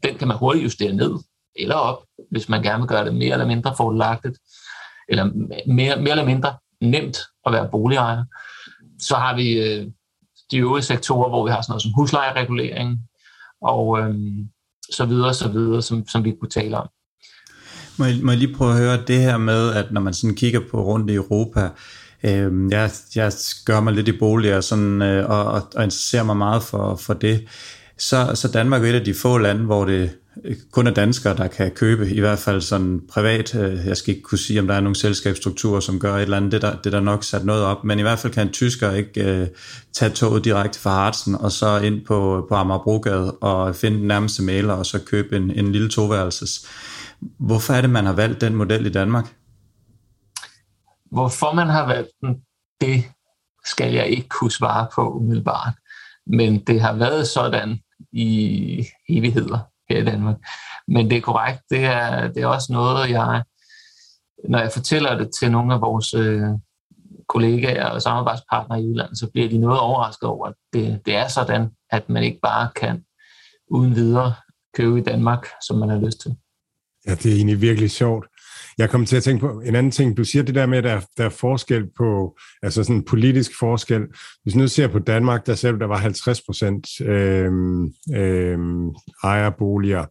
den 0.03 0.18
kan 0.18 0.28
man 0.28 0.37
hurtigt 0.37 0.64
justere 0.64 0.93
ned 0.93 1.14
eller 1.57 1.74
op, 1.74 2.05
hvis 2.30 2.49
man 2.49 2.62
gerne 2.62 2.78
vil 2.78 2.89
gøre 2.89 3.05
det 3.05 3.14
mere 3.14 3.32
eller 3.32 3.47
mindre 3.47 3.74
fordelagtigt, 3.76 4.39
eller 5.09 5.24
mere, 5.66 5.97
mere 5.97 6.11
eller 6.11 6.24
mindre 6.24 6.57
nemt 6.80 7.18
at 7.47 7.53
være 7.53 7.68
boligejer. 7.70 8.24
Så 9.01 9.14
har 9.16 9.37
vi 9.37 9.53
øh, 9.53 9.87
de 10.51 10.59
øvrige 10.59 10.85
sektorer, 10.85 11.28
hvor 11.28 11.45
vi 11.45 11.51
har 11.51 11.61
sådan 11.62 11.72
noget 11.72 11.82
som 11.82 11.93
huslejeregulering, 11.97 12.99
og 13.62 14.01
øh, 14.01 14.14
så 14.93 15.05
videre, 15.05 15.35
så 15.35 15.49
videre, 15.49 15.82
som, 15.82 16.09
som 16.09 16.24
vi 16.24 16.35
kunne 16.41 16.51
tale 16.51 16.76
om. 16.78 16.89
Må 17.99 18.05
jeg, 18.05 18.14
må 18.22 18.32
jeg 18.32 18.39
lige 18.39 18.55
prøve 18.55 18.72
at 18.72 18.78
høre 18.78 19.05
det 19.07 19.20
her 19.20 19.37
med, 19.37 19.72
at 19.74 19.93
når 19.93 20.01
man 20.01 20.14
sådan 20.14 20.37
kigger 20.37 20.61
på 20.70 20.85
rundt 20.85 21.11
i 21.11 21.14
Europa, 21.14 21.70
øh, 22.25 22.70
jeg, 22.70 22.91
jeg 23.14 23.33
gør 23.64 23.81
mig 23.81 23.93
lidt 23.93 24.09
i 24.09 24.18
boliger 24.18 24.61
sådan, 24.61 25.03
øh, 25.03 25.31
og, 25.31 25.45
og, 25.45 25.62
og 25.75 25.85
interesserer 25.85 26.22
mig 26.22 26.37
meget 26.37 26.62
for, 26.62 26.97
for 26.97 27.14
det 27.14 27.45
så, 27.99 28.31
så 28.35 28.49
Danmark 28.49 28.85
er 28.85 28.89
et 28.89 28.95
af 28.95 29.05
de 29.05 29.14
få 29.14 29.39
lande, 29.39 29.64
hvor 29.64 29.85
det 29.85 30.11
øh, 30.45 30.57
kun 30.72 30.87
er 30.87 30.91
danskere, 30.91 31.37
der 31.37 31.47
kan 31.47 31.70
købe, 31.70 32.11
i 32.11 32.20
hvert 32.20 32.39
fald 32.39 32.61
sådan 32.61 33.01
privat. 33.12 33.55
Øh, 33.55 33.87
jeg 33.87 33.97
skal 33.97 34.14
ikke 34.14 34.22
kunne 34.22 34.39
sige, 34.39 34.61
om 34.61 34.66
der 34.66 34.75
er 34.75 34.81
nogle 34.81 34.97
selskabsstrukturer, 34.97 35.81
som 35.81 36.01
gør 36.01 36.16
et 36.16 36.22
eller 36.22 36.37
andet. 36.37 36.53
Det 36.53 36.62
der, 36.62 36.77
det 36.85 36.93
der 36.93 37.01
nok 37.01 37.25
sat 37.25 37.45
noget 37.45 37.62
op, 37.62 37.85
men 37.85 37.99
i 37.99 38.03
hvert 38.03 38.18
fald 38.18 38.33
kan 38.33 38.47
en 38.47 38.53
tysker 38.53 38.93
ikke 38.93 39.41
uh, 39.43 39.49
tage 39.93 40.11
toget 40.11 40.45
direkte 40.45 40.81
fra 40.81 40.91
Harzen 40.91 41.35
og 41.35 41.53
så 41.53 41.79
ind 41.79 42.05
på, 42.07 42.47
på 42.49 42.55
Amagerbrogade 42.55 43.33
og 43.33 43.77
finde 43.77 43.99
den 43.99 44.09
nærmeste 44.09 44.43
maler 44.43 44.72
og 44.72 44.87
så 44.87 44.99
købe 44.99 45.37
en, 45.37 45.51
en 45.51 45.72
lille 45.72 45.89
toværelses. 45.89 46.66
Hvorfor 47.39 47.75
er 47.75 47.81
det, 47.81 47.91
man 47.91 48.07
har 48.07 48.12
valgt 48.12 48.41
den 48.41 48.55
model 48.55 48.87
i 48.87 48.91
Danmark? 48.91 49.27
Hvorfor 51.15 51.53
man 51.53 51.67
har 51.69 51.87
valgt 51.87 52.11
den, 52.21 52.43
det 52.81 53.05
skal 53.65 53.95
jeg 53.95 54.07
ikke 54.09 54.29
kunne 54.29 54.51
svare 54.51 54.87
på 54.95 55.11
umiddelbart. 55.11 55.75
Men 56.27 56.65
det 56.67 56.81
har 56.81 56.93
været 56.93 57.29
sådan 57.29 57.79
i 58.12 58.87
evigheder 59.09 59.59
her 59.91 59.99
i 59.99 60.05
Danmark. 60.05 60.37
Men 60.89 61.11
det 61.11 61.19
er 61.19 61.21
korrekt, 61.21 61.61
det 61.71 61.85
er, 61.85 62.29
det 62.29 62.43
er 62.43 62.47
også 62.47 62.73
noget, 62.73 63.11
jeg, 63.11 63.43
når 64.49 64.59
jeg 64.59 64.73
fortæller 64.73 65.19
det 65.19 65.31
til 65.41 65.51
nogle 65.51 65.75
af 65.75 65.81
vores 65.81 66.15
øh, 66.15 66.49
kollegaer 67.29 67.87
og 67.87 68.03
samarbejdspartnere 68.03 68.81
i 68.81 68.89
udlandet, 68.89 69.19
så 69.19 69.31
bliver 69.31 69.49
de 69.49 69.59
noget 69.59 69.81
overrasket 69.81 70.29
over, 70.29 70.47
at 70.47 70.55
det, 70.73 71.01
det 71.07 71.17
er 71.17 71.29
sådan, 71.29 71.71
at 71.91 72.09
man 72.09 72.23
ikke 72.23 72.39
bare 72.43 72.69
kan 72.77 73.05
uden 73.71 73.95
videre 73.95 74.35
købe 74.75 74.99
i 74.99 75.03
Danmark, 75.03 75.47
som 75.67 75.79
man 75.79 75.89
har 75.89 75.99
lyst 75.99 76.21
til. 76.21 76.37
Ja, 77.07 77.15
det 77.15 77.27
er 77.27 77.37
egentlig 77.37 77.61
virkelig 77.61 77.91
sjovt. 77.91 78.27
Jeg 78.79 78.91
kom 78.91 79.07
til 79.07 79.16
at 79.16 79.22
tænke 79.22 79.41
på 79.41 79.61
en 79.61 79.77
anden 79.77 79.93
ting. 79.93 80.16
Du 80.16 80.25
siger 80.25 80.43
det 80.43 80.55
der 80.55 80.66
med, 80.66 80.79
at 80.79 80.85
der, 80.85 81.01
der 81.16 81.25
er 81.25 81.29
forskel 81.29 81.85
på, 81.97 82.39
altså 82.62 82.85
sådan 82.85 82.97
en 82.97 83.05
politisk 83.05 83.59
forskel. 83.59 84.03
Hvis 84.43 84.55
nu 84.55 84.68
ser 84.68 84.89
på 84.89 84.99
Danmark, 84.99 85.47
der 85.47 85.55
selv 85.55 85.79
der 85.79 85.87
var 85.87 85.97
50 85.97 86.43
procent 86.43 87.01
øh, 87.01 87.53
øh, 88.14 88.59
ejerboliger. 89.25 90.05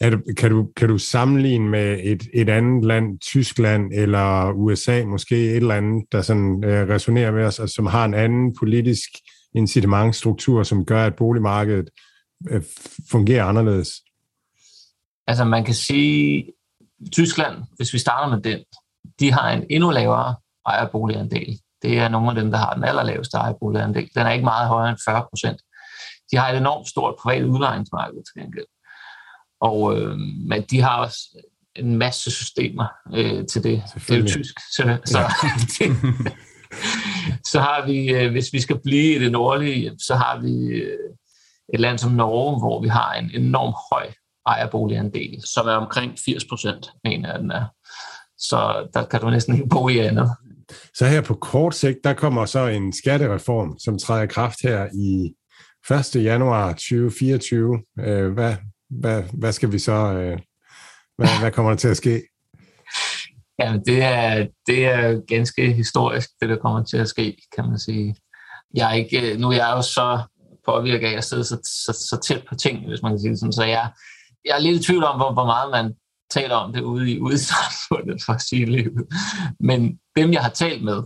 Er 0.00 0.10
det, 0.10 0.36
kan, 0.36 0.50
du, 0.50 0.68
kan 0.76 0.88
du 0.88 0.98
sammenligne 0.98 1.68
med 1.68 2.00
et, 2.02 2.22
et 2.34 2.48
andet 2.48 2.84
land, 2.84 3.18
Tyskland 3.18 3.92
eller 3.94 4.52
USA, 4.52 5.04
måske 5.04 5.36
et 5.36 5.56
eller 5.56 5.74
andet, 5.74 6.04
der 6.12 6.22
sådan 6.22 6.64
øh, 6.64 6.88
resonerer 6.88 7.32
med 7.32 7.44
os, 7.44 7.58
og 7.58 7.68
som 7.68 7.86
har 7.86 8.04
en 8.04 8.14
anden 8.14 8.54
politisk 8.58 9.08
incitamentstruktur, 9.54 10.62
som 10.62 10.84
gør, 10.84 11.06
at 11.06 11.16
boligmarkedet 11.16 11.90
øh, 12.50 12.62
fungerer 13.10 13.44
anderledes? 13.44 13.88
Altså 15.26 15.44
man 15.44 15.64
kan 15.64 15.74
sige, 15.74 16.44
Tyskland, 17.12 17.56
hvis 17.76 17.92
vi 17.92 17.98
starter 17.98 18.36
med 18.36 18.42
den, 18.42 18.58
de 19.20 19.32
har 19.32 19.50
en 19.50 19.64
endnu 19.70 19.90
lavere 19.90 20.34
ejerboligandel. 20.66 21.60
Det 21.82 21.98
er 21.98 22.08
nogle 22.08 22.28
af 22.28 22.34
dem, 22.34 22.50
der 22.50 22.58
har 22.58 22.74
den 22.74 22.84
allerlaveste 22.84 23.36
ejerboligandel. 23.36 24.10
Den 24.14 24.26
er 24.26 24.30
ikke 24.30 24.44
meget 24.44 24.68
højere 24.68 24.90
end 24.90 24.98
40 25.04 25.26
procent. 25.30 25.60
De 26.30 26.36
har 26.36 26.48
et 26.48 26.56
enormt 26.56 26.88
stort 26.88 27.14
privat 27.18 27.44
udlejningsmarked 27.44 28.22
til 28.24 28.42
gengæld. 28.42 28.66
Og, 29.60 29.98
øh, 29.98 30.18
men 30.48 30.62
de 30.62 30.80
har 30.80 30.98
også 30.98 31.18
en 31.76 31.96
masse 31.96 32.30
systemer 32.30 32.86
øh, 33.14 33.46
til 33.46 33.64
det. 33.64 33.82
Det 33.94 34.10
er 34.10 34.18
jo 34.18 34.26
tysk. 34.26 34.54
Så, 34.70 34.98
så, 35.04 35.18
ja. 35.18 35.28
det, 35.78 35.96
så 37.52 37.60
har 37.60 37.86
vi, 37.86 38.08
øh, 38.10 38.30
hvis 38.30 38.52
vi 38.52 38.60
skal 38.60 38.80
blive 38.84 39.16
i 39.16 39.18
det 39.18 39.32
nordlige, 39.32 39.92
så 39.98 40.14
har 40.14 40.40
vi 40.40 40.66
øh, 40.66 40.98
et 41.74 41.80
land 41.80 41.98
som 41.98 42.12
Norge, 42.12 42.58
hvor 42.58 42.82
vi 42.82 42.88
har 42.88 43.12
en 43.12 43.30
enorm 43.34 43.74
høj 43.92 44.12
ejerboligandel, 44.46 45.42
som 45.44 45.66
er 45.66 45.72
omkring 45.72 46.12
80 46.24 46.44
procent, 46.44 46.90
mener 47.04 47.30
jeg, 47.30 47.40
den 47.40 47.50
er. 47.50 47.64
Så 48.38 48.88
der 48.94 49.04
kan 49.04 49.20
du 49.20 49.30
næsten 49.30 49.54
ikke 49.54 49.68
bo 49.68 49.88
i 49.88 49.98
andet. 49.98 50.30
Så 50.94 51.06
her 51.06 51.20
på 51.20 51.34
kort 51.34 51.74
sigt, 51.74 51.98
der 52.04 52.12
kommer 52.12 52.46
så 52.46 52.66
en 52.66 52.92
skattereform, 52.92 53.78
som 53.78 53.98
træder 53.98 54.22
i 54.22 54.26
kraft 54.26 54.58
her 54.62 54.88
i 54.94 55.34
1. 56.16 56.24
januar 56.24 56.72
2024. 56.72 57.82
Øh, 58.00 58.32
hvad, 58.32 58.54
hvad, 58.90 59.22
hvad 59.32 59.52
skal 59.52 59.72
vi 59.72 59.78
så, 59.78 59.92
øh, 59.92 60.38
hvad, 61.16 61.40
hvad 61.40 61.50
kommer 61.50 61.70
der 61.70 61.78
til 61.78 61.88
at 61.88 61.96
ske? 61.96 62.22
Ja, 63.58 63.78
det 63.86 64.02
er, 64.02 64.46
det 64.66 64.86
er 64.86 65.20
ganske 65.28 65.72
historisk, 65.72 66.30
det 66.40 66.48
der 66.48 66.56
kommer 66.56 66.84
til 66.84 66.96
at 66.96 67.08
ske, 67.08 67.36
kan 67.56 67.64
man 67.68 67.78
sige. 67.78 68.16
Jeg 68.74 68.90
er 68.90 68.94
ikke, 68.94 69.36
nu 69.38 69.48
er 69.48 69.52
jeg 69.52 69.72
jo 69.76 69.82
så 69.82 70.22
påvirket 70.66 71.06
af 71.06 71.16
at 71.16 71.24
sidde 71.24 71.44
så, 71.44 71.56
så, 71.64 71.92
så 71.92 72.20
tæt 72.26 72.44
på 72.48 72.54
ting, 72.54 72.88
hvis 72.88 73.02
man 73.02 73.12
kan 73.12 73.18
sige 73.18 73.30
det 73.30 73.38
sådan, 73.38 73.52
så 73.52 73.64
jeg, 73.64 73.90
jeg 74.44 74.56
er 74.56 74.60
lidt 74.60 74.80
i 74.80 74.86
tvivl 74.86 75.04
om, 75.04 75.16
hvor, 75.16 75.32
hvor 75.32 75.46
meget 75.46 75.70
man 75.70 75.94
taler 76.30 76.54
om 76.54 76.72
det 76.72 76.80
ude 76.80 77.12
i, 77.12 77.20
ude 77.20 77.34
i 77.34 77.38
samfundet 77.38 78.22
for 78.26 78.32
at 78.32 78.42
sige 78.42 78.66
livet. 78.66 79.06
Men 79.60 79.98
dem, 80.16 80.32
jeg 80.32 80.42
har 80.42 80.50
talt 80.50 80.84
med, 80.84 81.02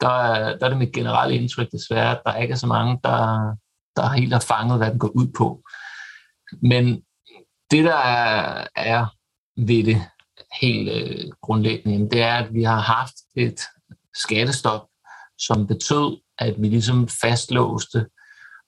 der, 0.00 0.56
der 0.58 0.66
er 0.66 0.68
det 0.68 0.78
mit 0.78 0.92
generelle 0.92 1.36
indtryk 1.36 1.72
desværre, 1.72 2.10
at 2.10 2.22
der 2.26 2.36
ikke 2.36 2.52
er 2.52 2.56
så 2.56 2.66
mange, 2.66 3.00
der, 3.04 3.54
der 3.96 4.12
helt 4.12 4.32
har 4.32 4.44
fanget, 4.48 4.78
hvad 4.78 4.90
den 4.90 4.98
går 4.98 5.12
ud 5.14 5.26
på. 5.36 5.62
Men 6.62 7.02
det, 7.70 7.84
der 7.84 7.96
er, 7.96 8.66
er 8.76 9.06
ved 9.56 9.84
det 9.84 10.02
helt 10.60 10.88
øh, 10.92 11.30
grundlæggende, 11.42 12.10
det 12.10 12.22
er, 12.22 12.34
at 12.34 12.54
vi 12.54 12.62
har 12.62 12.80
haft 12.80 13.14
et 13.36 13.60
skattestop, 14.14 14.86
som 15.38 15.66
betød, 15.66 16.20
at 16.38 16.54
vi 16.58 16.68
ligesom 16.68 17.08
fastlåste 17.08 18.06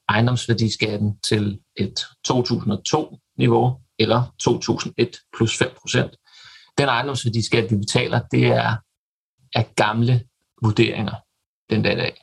ejendomsværdiskatten 0.09 1.19
til 1.21 1.61
et 1.77 2.01
2002-niveau, 2.29 3.81
eller 3.99 4.35
2001 4.41 5.17
plus 5.37 5.59
5 5.59 5.71
procent. 5.81 6.17
Den 6.79 6.89
ejendomsværdiskat, 6.89 7.71
vi 7.71 7.77
betaler, 7.77 8.21
det 8.33 8.47
er 8.47 8.77
er 9.55 9.63
gamle 9.77 10.25
vurderinger 10.63 11.15
den 11.71 11.83
dag 11.83 11.93
i 11.93 11.97
dag. 11.97 12.23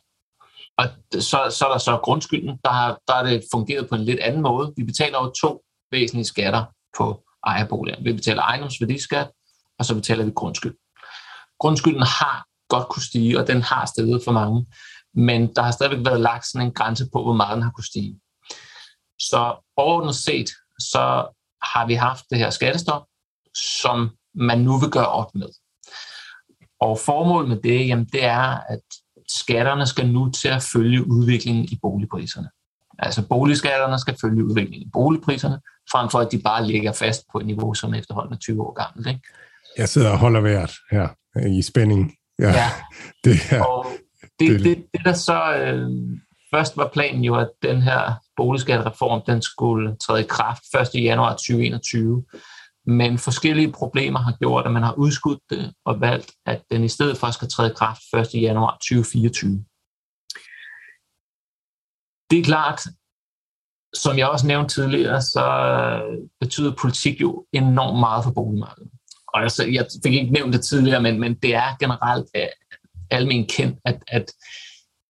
Og 0.77 0.85
så, 1.13 1.55
så 1.57 1.65
er 1.65 1.71
der 1.71 1.77
så 1.77 1.99
grundskylden, 2.03 2.59
der 2.63 2.71
har, 2.71 2.99
der 3.07 3.13
er 3.13 3.23
det 3.23 3.43
fungeret 3.51 3.89
på 3.89 3.95
en 3.95 4.03
lidt 4.03 4.19
anden 4.19 4.41
måde. 4.41 4.73
Vi 4.77 4.83
betaler 4.83 5.17
jo 5.23 5.33
to 5.41 5.63
væsentlige 5.91 6.25
skatter 6.25 6.65
på 6.97 7.23
ejerboliger. 7.43 8.03
Vi 8.03 8.13
betaler 8.13 8.41
ejendomsværdiskat, 8.41 9.31
og 9.79 9.85
så 9.85 9.95
betaler 9.95 10.25
vi 10.25 10.31
grundskyld. 10.31 10.75
Grundskylden 11.59 12.01
har 12.01 12.45
godt 12.69 12.89
kunne 12.89 13.03
stige, 13.03 13.39
og 13.39 13.47
den 13.47 13.61
har 13.61 13.85
steget 13.85 14.21
for 14.25 14.31
mange, 14.31 14.65
men 15.13 15.55
der 15.55 15.61
har 15.61 15.71
stadigvæk 15.71 16.05
været 16.05 16.21
lagt 16.21 16.47
sådan 16.47 16.67
en 16.67 16.73
grænse 16.73 17.05
på, 17.13 17.23
hvor 17.23 17.33
meget 17.33 17.55
den 17.55 17.63
har 17.63 17.71
kunne 17.71 17.85
stige. 17.85 18.19
Så 19.19 19.39
overordnet 19.77 20.15
set, 20.15 20.49
så 20.79 21.03
har 21.63 21.87
vi 21.87 21.93
haft 21.93 22.25
det 22.29 22.37
her 22.37 22.49
skattestop, 22.49 23.03
som 23.81 24.09
man 24.35 24.59
nu 24.59 24.77
vil 24.77 24.89
gøre 24.89 25.07
op 25.07 25.35
med. 25.35 25.47
Og 26.79 26.99
formålet 26.99 27.49
med 27.49 27.57
det, 27.63 27.87
jamen, 27.87 28.05
det 28.05 28.23
er, 28.23 28.57
at 28.69 28.81
skatterne 29.29 29.85
skal 29.85 30.07
nu 30.07 30.31
til 30.31 30.47
at 30.47 30.63
følge 30.73 31.07
udviklingen 31.07 31.65
i 31.65 31.79
boligpriserne. 31.81 32.49
Altså 32.99 33.27
boligskatterne 33.27 33.99
skal 33.99 34.15
følge 34.21 34.45
udviklingen 34.45 34.87
i 34.87 34.89
boligpriserne, 34.93 35.61
frem 35.91 36.09
for 36.09 36.19
at 36.19 36.31
de 36.31 36.39
bare 36.39 36.67
ligger 36.67 36.91
fast 36.91 37.23
på 37.31 37.39
et 37.39 37.45
niveau, 37.45 37.73
som 37.73 37.93
efterhånden 37.93 38.33
er 38.33 38.37
20 38.37 38.61
år 38.61 38.73
gammelt. 38.73 39.07
Ikke? 39.07 39.21
Jeg 39.77 39.89
sidder 39.89 40.09
og 40.09 40.17
holder 40.17 40.41
vejret 40.41 40.71
her 40.91 41.07
i 41.47 41.61
spænding. 41.61 42.13
Ja, 42.39 42.51
ja. 42.51 42.69
Det, 43.25 43.35
her, 43.35 43.63
og 43.63 43.85
det, 44.39 44.49
det, 44.49 44.59
det, 44.59 44.85
det 44.93 45.01
der 45.05 45.13
så 45.13 45.55
øh, 45.55 45.89
først 46.53 46.77
var 46.77 46.89
planen 46.93 47.23
jo, 47.23 47.35
at 47.35 47.49
den 47.61 47.81
her 47.81 48.13
boligskattereform 48.37 49.21
den 49.27 49.41
skulle 49.41 49.97
træde 49.97 50.21
i 50.21 50.27
kraft 50.29 50.63
1. 50.95 51.03
januar 51.03 51.31
2021. 51.31 52.25
Men 52.85 53.17
forskellige 53.17 53.71
problemer 53.71 54.19
har 54.19 54.37
gjort, 54.39 54.65
at 54.65 54.71
man 54.71 54.83
har 54.83 54.93
udskudt 54.93 55.39
det 55.49 55.73
og 55.85 56.01
valgt, 56.01 56.31
at 56.45 56.63
den 56.71 56.83
i 56.83 56.87
stedet 56.87 57.17
for 57.17 57.31
skal 57.31 57.49
træde 57.49 57.71
i 57.71 57.73
kraft 57.75 58.01
1. 58.35 58.41
januar 58.41 58.71
2024. 58.71 59.65
Det 62.29 62.39
er 62.39 62.43
klart, 62.43 62.81
som 63.93 64.17
jeg 64.17 64.27
også 64.29 64.47
nævnte 64.47 64.75
tidligere, 64.75 65.21
så 65.21 65.45
betyder 66.39 66.75
politik 66.81 67.21
jo 67.21 67.45
enormt 67.53 67.99
meget 67.99 68.23
for 68.23 68.31
boligmarkedet. 68.31 68.91
Og 69.27 69.41
altså, 69.41 69.65
jeg 69.65 69.85
fik 70.05 70.13
ikke 70.13 70.33
nævnt 70.33 70.53
det 70.53 70.65
tidligere, 70.65 71.01
men, 71.01 71.19
men 71.19 71.33
det 71.33 71.55
er 71.55 71.77
generelt 71.79 72.27
øh, 72.35 72.47
almen 73.11 73.47
kendt, 73.47 73.79
at, 73.85 74.03
at 74.07 74.31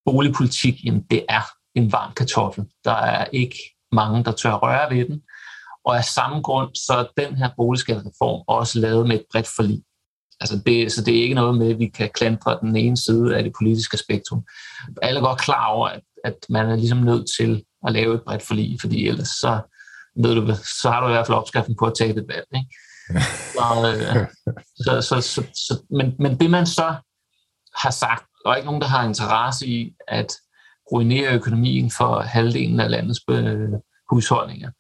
boligpolitik, 0.05 0.85
jamen, 0.85 1.03
det 1.11 1.25
er 1.29 1.41
en 1.75 1.91
varm 1.91 2.13
kartoffel. 2.13 2.65
Der 2.85 2.95
er 2.95 3.25
ikke 3.33 3.57
mange, 3.91 4.23
der 4.23 4.31
tør 4.31 4.53
røre 4.53 4.95
ved 4.95 5.05
den. 5.05 5.21
Og 5.85 5.97
af 5.97 6.03
samme 6.03 6.41
grund, 6.41 6.75
så 6.75 6.93
er 6.93 7.21
den 7.23 7.35
her 7.35 7.49
boligskattereform 7.57 8.43
også 8.47 8.79
lavet 8.79 9.07
med 9.07 9.15
et 9.15 9.25
bredt 9.31 9.47
forlig. 9.55 9.83
Altså 10.39 10.61
det, 10.65 10.91
så 10.91 11.03
det 11.03 11.17
er 11.17 11.23
ikke 11.23 11.35
noget 11.35 11.57
med, 11.57 11.69
at 11.69 11.79
vi 11.79 11.87
kan 11.87 12.09
klandre 12.13 12.59
den 12.61 12.75
ene 12.75 12.97
side 12.97 13.37
af 13.37 13.43
det 13.43 13.53
politiske 13.59 13.97
spektrum. 13.97 14.43
Alle 15.01 15.19
er 15.19 15.23
godt 15.23 15.41
klar 15.41 15.67
over, 15.67 15.87
at, 15.87 16.01
at 16.23 16.35
man 16.49 16.69
er 16.69 16.75
ligesom 16.75 16.97
nødt 16.97 17.25
til 17.37 17.63
at 17.87 17.93
lave 17.93 18.15
et 18.15 18.23
bredt 18.25 18.43
forlig, 18.43 18.77
fordi 18.81 19.07
ellers 19.07 19.27
så, 19.27 19.61
ved 20.23 20.35
du, 20.35 20.55
så 20.81 20.89
har 20.91 21.01
du 21.01 21.07
i 21.07 21.11
hvert 21.11 21.27
fald 21.27 21.37
opskriften 21.37 21.75
på 21.79 21.85
at 21.85 21.93
tage 21.97 22.09
et 22.09 22.25
valg. 22.27 22.47
Ikke? 22.55 22.69
Så, 23.53 23.95
øh, 23.95 24.27
så, 24.75 25.01
så, 25.01 25.21
så, 25.21 25.43
så, 25.53 25.83
men, 25.89 26.15
men 26.19 26.39
det 26.39 26.49
man 26.49 26.65
så 26.65 26.95
har 27.75 27.91
sagt, 27.91 28.25
er 28.45 28.55
ikke 28.55 28.65
nogen, 28.65 28.81
der 28.81 28.87
har 28.87 29.03
interesse 29.03 29.67
i 29.67 29.95
at 30.07 30.33
ruinere 30.91 31.33
økonomien 31.33 31.91
for 31.91 32.19
halvdelen 32.19 32.79
af 32.79 32.89
landets 32.89 33.19
øh, 33.29 33.69
husholdninger. 34.09 34.71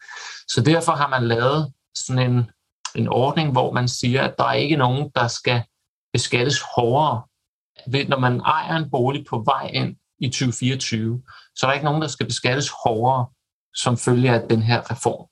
Så 0.47 0.61
derfor 0.61 0.91
har 0.91 1.07
man 1.07 1.27
lavet 1.27 1.73
sådan 1.95 2.31
en, 2.31 2.51
en 2.95 3.07
ordning, 3.07 3.51
hvor 3.51 3.71
man 3.71 3.87
siger, 3.87 4.21
at 4.21 4.35
der 4.37 4.43
er 4.43 4.53
ikke 4.53 4.75
nogen, 4.75 5.11
der 5.15 5.27
skal 5.27 5.63
beskattes 6.13 6.61
hårdere. 6.75 7.23
Når 8.07 8.19
man 8.19 8.39
ejer 8.39 8.75
en 8.75 8.89
bolig 8.91 9.25
på 9.29 9.43
vej 9.45 9.69
ind 9.73 9.95
i 10.19 10.29
2024, 10.29 11.23
så 11.55 11.65
er 11.65 11.69
der 11.69 11.73
ikke 11.73 11.85
nogen, 11.85 12.01
der 12.01 12.07
skal 12.07 12.25
beskattes 12.25 12.71
hårdere 12.83 13.25
som 13.75 13.97
følge 13.97 14.31
af 14.31 14.47
den 14.49 14.61
her 14.61 14.91
reform. 14.91 15.27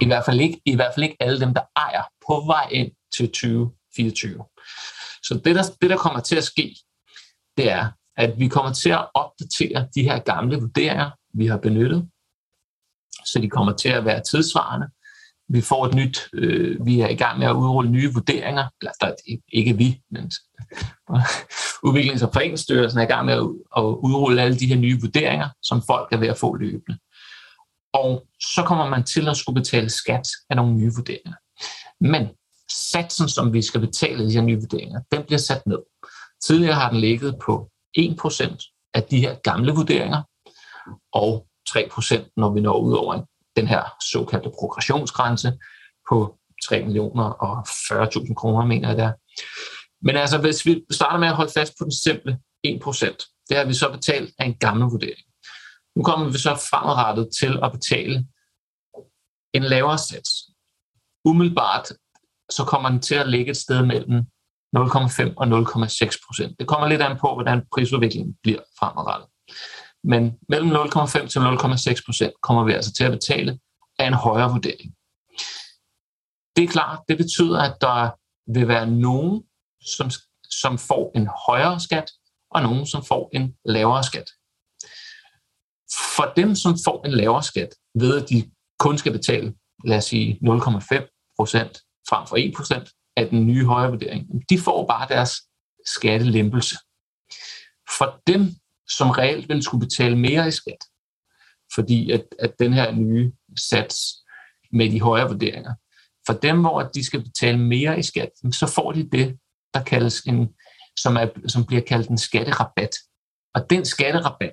I 0.00 0.06
hvert, 0.06 0.24
fald 0.24 0.40
ikke, 0.40 0.60
I 0.64 0.74
hvert 0.74 0.94
fald 0.94 1.04
ikke 1.04 1.16
alle 1.20 1.40
dem, 1.40 1.54
der 1.54 1.62
ejer 1.76 2.02
på 2.26 2.42
vej 2.46 2.68
ind 2.70 2.92
til 3.16 3.26
2024. 3.28 4.44
Så 5.22 5.40
det 5.44 5.56
der, 5.56 5.62
det, 5.80 5.90
der 5.90 5.96
kommer 5.96 6.20
til 6.20 6.36
at 6.36 6.44
ske, 6.44 6.76
det 7.56 7.70
er, 7.70 7.90
at 8.16 8.38
vi 8.38 8.48
kommer 8.48 8.72
til 8.72 8.90
at 8.90 9.06
opdatere 9.14 9.88
de 9.94 10.02
her 10.02 10.18
gamle 10.18 10.56
vurderinger, 10.56 11.10
vi 11.34 11.46
har 11.46 11.58
benyttet, 11.58 12.08
så 13.24 13.38
de 13.42 13.50
kommer 13.50 13.72
til 13.72 13.88
at 13.88 14.04
være 14.04 14.22
tidsvarende. 14.22 14.86
Vi 15.48 15.60
får 15.60 15.86
et 15.86 15.94
nyt, 15.94 16.28
øh, 16.34 16.86
vi 16.86 17.00
er 17.00 17.08
i 17.08 17.14
gang 17.14 17.38
med 17.38 17.46
at 17.46 17.52
udrulle 17.52 17.90
nye 17.90 18.12
vurderinger, 18.12 18.64
eller 18.80 18.92
der, 19.00 19.14
ikke 19.52 19.76
vi, 19.76 20.00
men 20.10 20.24
Udviklings- 21.86 22.24
og 22.24 22.32
Foreningsstyrelsen 22.32 22.98
er 22.98 23.02
i 23.02 23.06
gang 23.06 23.26
med 23.26 23.34
at 23.76 23.82
udrulle 23.82 24.42
alle 24.42 24.58
de 24.58 24.66
her 24.66 24.76
nye 24.76 25.00
vurderinger, 25.00 25.48
som 25.62 25.82
folk 25.86 26.12
er 26.12 26.16
ved 26.16 26.28
at 26.28 26.38
få 26.38 26.54
løbende. 26.54 26.98
Og 27.92 28.26
så 28.40 28.62
kommer 28.66 28.88
man 28.88 29.04
til 29.04 29.28
at 29.28 29.36
skulle 29.36 29.60
betale 29.60 29.90
skat 29.90 30.28
af 30.50 30.56
nogle 30.56 30.74
nye 30.74 30.92
vurderinger. 30.96 31.34
Men 32.00 32.28
satsen, 32.90 33.28
som 33.28 33.52
vi 33.52 33.62
skal 33.62 33.80
betale 33.80 34.26
de 34.26 34.32
her 34.32 34.42
nye 34.42 34.60
vurderinger, 34.60 35.00
den 35.12 35.22
bliver 35.22 35.38
sat 35.38 35.66
ned. 35.66 35.78
Tidligere 36.44 36.74
har 36.74 36.90
den 36.90 37.00
ligget 37.00 37.36
på 37.46 37.70
1% 37.98 38.90
af 38.94 39.02
de 39.02 39.20
her 39.20 39.34
gamle 39.34 39.72
vurderinger, 39.72 40.22
og 41.12 41.46
3% 41.68 42.32
når 42.36 42.54
vi 42.54 42.60
når 42.60 42.78
ud 42.78 42.94
over 42.94 43.24
den 43.56 43.66
her 43.66 43.82
såkaldte 44.12 44.50
progressionsgrænse 44.58 45.58
på 46.08 46.38
3 46.68 46.82
millioner 46.82 47.24
og 47.24 47.58
40.000 47.68 48.34
kroner, 48.34 48.66
mener 48.66 48.88
jeg 48.88 48.96
der. 48.96 49.12
Men 50.02 50.16
altså, 50.16 50.38
hvis 50.38 50.66
vi 50.66 50.84
starter 50.90 51.18
med 51.18 51.28
at 51.28 51.34
holde 51.34 51.52
fast 51.52 51.72
på 51.78 51.84
den 51.84 51.92
simple 51.92 52.38
1%, 52.66 53.46
det 53.48 53.56
har 53.56 53.64
vi 53.64 53.74
så 53.74 53.90
betalt 53.92 54.34
af 54.38 54.44
en 54.46 54.54
gammel 54.54 54.86
vurdering. 54.86 55.24
Nu 55.96 56.02
kommer 56.02 56.28
vi 56.28 56.38
så 56.38 56.54
fremadrettet 56.70 57.28
til 57.40 57.58
at 57.62 57.72
betale 57.72 58.26
en 59.54 59.62
lavere 59.62 59.98
sats. 59.98 60.30
Umiddelbart 61.24 61.92
så 62.50 62.64
kommer 62.64 62.88
den 62.88 63.00
til 63.00 63.14
at 63.14 63.28
ligge 63.28 63.50
et 63.50 63.56
sted 63.56 63.86
mellem 63.86 64.26
0,5 64.76 65.32
og 65.36 65.46
0,6 65.46 66.26
procent. 66.26 66.58
Det 66.58 66.66
kommer 66.68 66.88
lidt 66.88 67.02
an 67.02 67.18
på, 67.20 67.34
hvordan 67.34 67.62
prisudviklingen 67.72 68.36
bliver 68.42 68.62
fremadrettet. 68.78 69.28
Men 70.04 70.32
mellem 70.48 70.70
0,5 70.70 71.26
til 71.28 71.38
0,6 71.38 72.04
procent 72.06 72.32
kommer 72.42 72.64
vi 72.64 72.72
altså 72.72 72.92
til 72.92 73.04
at 73.04 73.12
betale 73.12 73.58
af 73.98 74.06
en 74.06 74.14
højere 74.14 74.50
vurdering. 74.50 74.94
Det 76.56 76.64
er 76.64 76.68
klart, 76.68 76.98
det 77.08 77.16
betyder, 77.16 77.58
at 77.62 77.76
der 77.80 78.10
vil 78.52 78.68
være 78.68 78.86
nogen, 78.90 79.42
som, 79.96 80.10
som 80.50 80.78
får 80.78 81.12
en 81.14 81.28
højere 81.46 81.80
skat, 81.80 82.10
og 82.50 82.62
nogen, 82.62 82.86
som 82.86 83.04
får 83.04 83.30
en 83.32 83.54
lavere 83.64 84.04
skat. 84.04 84.30
For 86.16 86.32
dem, 86.36 86.54
som 86.54 86.76
får 86.84 87.06
en 87.06 87.12
lavere 87.12 87.42
skat, 87.42 87.68
ved 87.94 88.22
at 88.22 88.28
de 88.30 88.50
kun 88.78 88.98
skal 88.98 89.12
betale, 89.12 89.54
lad 89.84 89.96
os 89.96 90.04
sige, 90.04 90.38
0,5 90.42 91.34
procent 91.36 91.82
frem 92.08 92.26
for 92.26 92.36
1 92.36 92.52
procent 92.56 92.88
af 93.16 93.28
den 93.28 93.46
nye 93.46 93.64
højere 93.64 93.90
vurdering, 93.90 94.26
de 94.50 94.58
får 94.58 94.86
bare 94.86 95.08
deres 95.08 95.32
skattelempelse. 95.86 96.76
For 97.98 98.22
dem, 98.26 98.40
som 98.88 99.10
reelt 99.10 99.48
vil 99.48 99.62
skulle 99.62 99.86
betale 99.86 100.18
mere 100.18 100.48
i 100.48 100.50
skat, 100.50 100.84
fordi 101.74 102.10
at, 102.10 102.24
at 102.38 102.52
den 102.58 102.72
her 102.72 102.92
nye 102.92 103.32
sats 103.70 103.96
med 104.72 104.90
de 104.90 105.00
højere 105.00 105.28
vurderinger, 105.28 105.74
for 106.26 106.32
dem, 106.32 106.60
hvor 106.60 106.82
de 106.82 107.04
skal 107.04 107.22
betale 107.22 107.58
mere 107.58 107.98
i 107.98 108.02
skat, 108.02 108.30
så 108.52 108.72
får 108.74 108.92
de 108.92 109.10
det, 109.10 109.38
der 109.74 109.82
kaldes 109.82 110.20
en, 110.20 110.48
som, 110.98 111.16
er, 111.16 111.26
som 111.46 111.64
bliver 111.66 111.82
kaldt 111.82 112.08
en 112.08 112.18
skatterabat. 112.18 112.90
Og 113.54 113.70
den 113.70 113.84
skatterabat, 113.84 114.52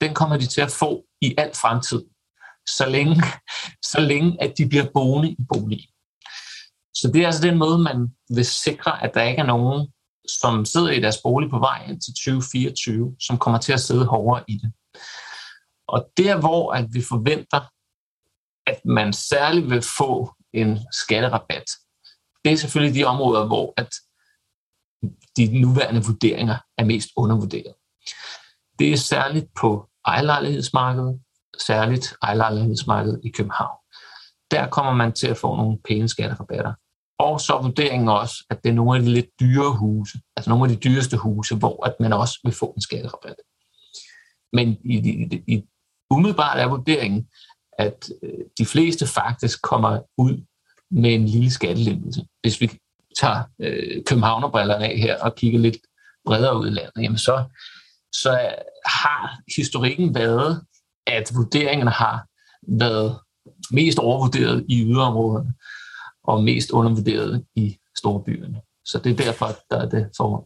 den 0.00 0.14
kommer 0.14 0.36
de 0.36 0.46
til 0.46 0.60
at 0.60 0.70
få 0.70 1.04
i 1.20 1.34
al 1.38 1.54
fremtid, 1.54 2.02
så 2.66 2.86
længe, 2.88 3.14
så 3.92 4.00
længe 4.00 4.42
at 4.42 4.58
de 4.58 4.68
bliver 4.68 4.86
boende 4.94 5.30
i 5.30 5.36
bolig. 5.48 5.88
Så 7.00 7.10
det 7.14 7.22
er 7.22 7.26
altså 7.26 7.42
den 7.42 7.58
måde, 7.58 7.78
man 7.78 8.08
vil 8.28 8.44
sikre, 8.44 9.04
at 9.04 9.14
der 9.14 9.22
ikke 9.22 9.40
er 9.40 9.46
nogen, 9.46 9.92
som 10.28 10.64
sidder 10.64 10.90
i 10.90 11.00
deres 11.00 11.18
bolig 11.22 11.50
på 11.50 11.58
vej 11.58 11.86
ind 11.88 12.00
til 12.00 12.14
2024, 12.14 13.16
som 13.20 13.38
kommer 13.38 13.60
til 13.60 13.72
at 13.72 13.80
sidde 13.80 14.06
hårdere 14.06 14.44
i 14.48 14.58
det. 14.58 14.72
Og 15.88 16.10
der, 16.16 16.40
hvor 16.40 16.72
at 16.72 16.86
vi 16.92 17.02
forventer, 17.02 17.60
at 18.66 18.80
man 18.84 19.12
særligt 19.12 19.70
vil 19.70 19.82
få 19.98 20.34
en 20.52 20.78
skatterabat, 20.92 21.64
det 22.44 22.52
er 22.52 22.56
selvfølgelig 22.56 22.94
de 22.94 23.04
områder, 23.04 23.46
hvor 23.46 23.74
at 23.76 23.88
de 25.36 25.60
nuværende 25.60 26.04
vurderinger 26.04 26.56
er 26.78 26.84
mest 26.84 27.08
undervurderet. 27.16 27.74
Det 28.78 28.92
er 28.92 28.96
særligt 28.96 29.46
på 29.60 29.88
ejerlejlighedsmarkedet, 30.06 31.20
særligt 31.58 32.14
ejerlejlighedsmarkedet 32.22 33.20
i 33.24 33.30
København. 33.30 33.78
Der 34.50 34.68
kommer 34.68 34.92
man 34.92 35.12
til 35.12 35.26
at 35.26 35.36
få 35.36 35.56
nogle 35.56 35.78
pæne 35.88 36.08
skatterabatter. 36.08 36.74
Og 37.18 37.40
så 37.40 37.58
vurderingen 37.62 38.08
også, 38.08 38.44
at 38.50 38.64
det 38.64 38.70
er 38.70 38.74
nogle 38.74 38.98
af 38.98 39.04
de 39.04 39.10
lidt 39.10 39.40
dyre 39.40 39.72
huse, 39.76 40.18
altså 40.36 40.50
nogle 40.50 40.64
af 40.64 40.76
de 40.76 40.88
dyreste 40.88 41.16
huse, 41.16 41.56
hvor 41.56 41.86
at 41.86 41.94
man 42.00 42.12
også 42.12 42.40
vil 42.44 42.52
få 42.52 42.72
en 42.76 42.82
skatterabat. 42.82 43.36
Men 44.52 44.76
i, 44.84 44.96
i, 44.96 45.42
i 45.54 45.62
umiddelbart 46.10 46.58
er 46.58 46.68
vurderingen, 46.68 47.28
at 47.78 48.10
øh, 48.22 48.44
de 48.58 48.66
fleste 48.66 49.06
faktisk 49.06 49.62
kommer 49.62 50.00
ud 50.18 50.44
med 50.90 51.14
en 51.14 51.26
lille 51.26 51.50
skattelempelse. 51.50 52.26
Hvis 52.40 52.60
vi 52.60 52.70
tager 53.20 53.42
øh, 53.60 54.04
københavnerbrillerne 54.04 54.84
af 54.84 54.98
her 54.98 55.22
og 55.22 55.34
kigger 55.34 55.58
lidt 55.58 55.76
bredere 56.26 56.58
ud 56.58 56.66
i 56.66 56.70
landet, 56.70 57.02
jamen 57.02 57.18
så, 57.18 57.44
så 58.12 58.30
har 58.86 59.40
historikken 59.56 60.14
været, 60.14 60.62
at 61.06 61.30
vurderingerne 61.34 61.90
har 61.90 62.26
været 62.68 63.18
mest 63.70 63.98
overvurderet 63.98 64.66
i 64.68 64.82
yderområderne 64.82 65.54
og 66.26 66.44
mest 66.44 66.70
undervurderet 66.70 67.44
i 67.56 67.76
storbyerne. 67.96 68.60
Så 68.84 68.98
det 68.98 69.12
er 69.12 69.24
derfor, 69.24 69.46
der 69.70 69.76
er 69.76 69.88
det 69.88 70.08
forhold. 70.16 70.44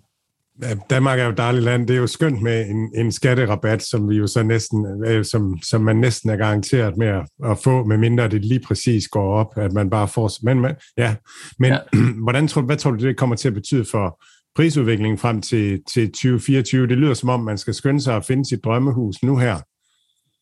Danmark 0.91 1.18
er 1.18 1.24
jo 1.24 1.31
et 1.31 1.37
dejligt 1.37 1.64
land. 1.64 1.89
Det 1.89 1.97
er 1.97 2.01
jo 2.01 2.07
skønt 2.07 2.43
med 2.43 2.66
en, 2.66 2.91
en 2.95 3.12
skatterabat, 3.12 3.83
som 3.83 4.09
vi 4.09 4.16
jo 4.16 4.26
så 4.26 4.43
næsten, 4.43 5.05
øh, 5.07 5.24
som, 5.24 5.59
som 5.62 5.81
man 5.81 5.97
næsten 5.97 6.31
er 6.31 6.37
garanteret 6.37 6.97
med 6.97 7.07
at, 7.07 7.51
at 7.51 7.59
få, 7.59 7.85
medmindre 7.85 8.28
det 8.28 8.45
lige 8.45 8.61
præcis 8.61 9.09
går 9.09 9.35
op, 9.35 9.59
at 9.59 9.72
man 9.72 9.91
bare 9.91 10.09
får... 10.09 10.31
Men, 10.43 10.61
men, 10.61 10.74
ja. 10.97 11.16
men 11.59 11.72
ja. 11.72 11.78
hvordan 12.24 12.49
tror, 12.49 12.62
hvad 12.62 12.76
tror 12.76 12.91
du, 12.91 13.07
det 13.07 13.16
kommer 13.16 13.37
til 13.37 13.49
at 13.49 13.55
betyde 13.55 13.85
for 13.91 14.22
prisudviklingen 14.57 15.18
frem 15.18 15.43
til, 15.43 15.81
til 15.95 16.07
2024? 16.07 16.87
Det 16.87 16.99
lyder 16.99 17.14
som 17.14 17.28
om, 17.28 17.41
man 17.41 17.59
skal 17.59 17.74
skynde 17.74 18.01
sig 18.01 18.16
at 18.16 18.24
finde 18.24 18.49
sit 18.49 18.64
drømmehus 18.64 19.22
nu 19.22 19.37
her. 19.37 19.59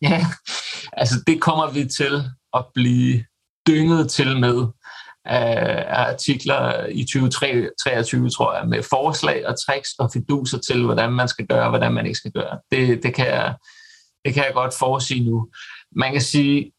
Ja, 0.03 0.27
altså 1.01 1.15
det 1.27 1.41
kommer 1.41 1.73
vi 1.73 1.85
til 1.85 2.23
at 2.55 2.65
blive 2.75 3.25
dynget 3.69 4.11
til 4.11 4.41
med 4.41 4.67
af 5.25 5.85
artikler 5.89 6.87
i 6.87 7.05
2023, 7.05 8.31
tror 8.31 8.57
jeg, 8.57 8.69
med 8.69 8.83
forslag 8.83 9.47
og 9.47 9.55
tricks 9.67 9.91
og 9.99 10.11
fiduser 10.13 10.59
til, 10.59 10.85
hvordan 10.85 11.13
man 11.13 11.29
skal 11.29 11.47
gøre, 11.47 11.63
og 11.63 11.69
hvordan 11.69 11.93
man 11.93 12.07
ikke 12.07 12.19
skal 12.19 12.33
gøre. 12.33 12.59
Det, 12.71 13.03
det, 13.03 13.15
kan, 13.15 13.27
jeg, 13.27 13.55
det 14.25 14.35
kan 14.35 14.45
jeg 14.45 14.53
godt 14.55 14.75
forudsige 14.79 15.31
nu. 15.31 15.49
Man 15.97 16.13
kan 16.13 16.21
sige, 16.21 16.73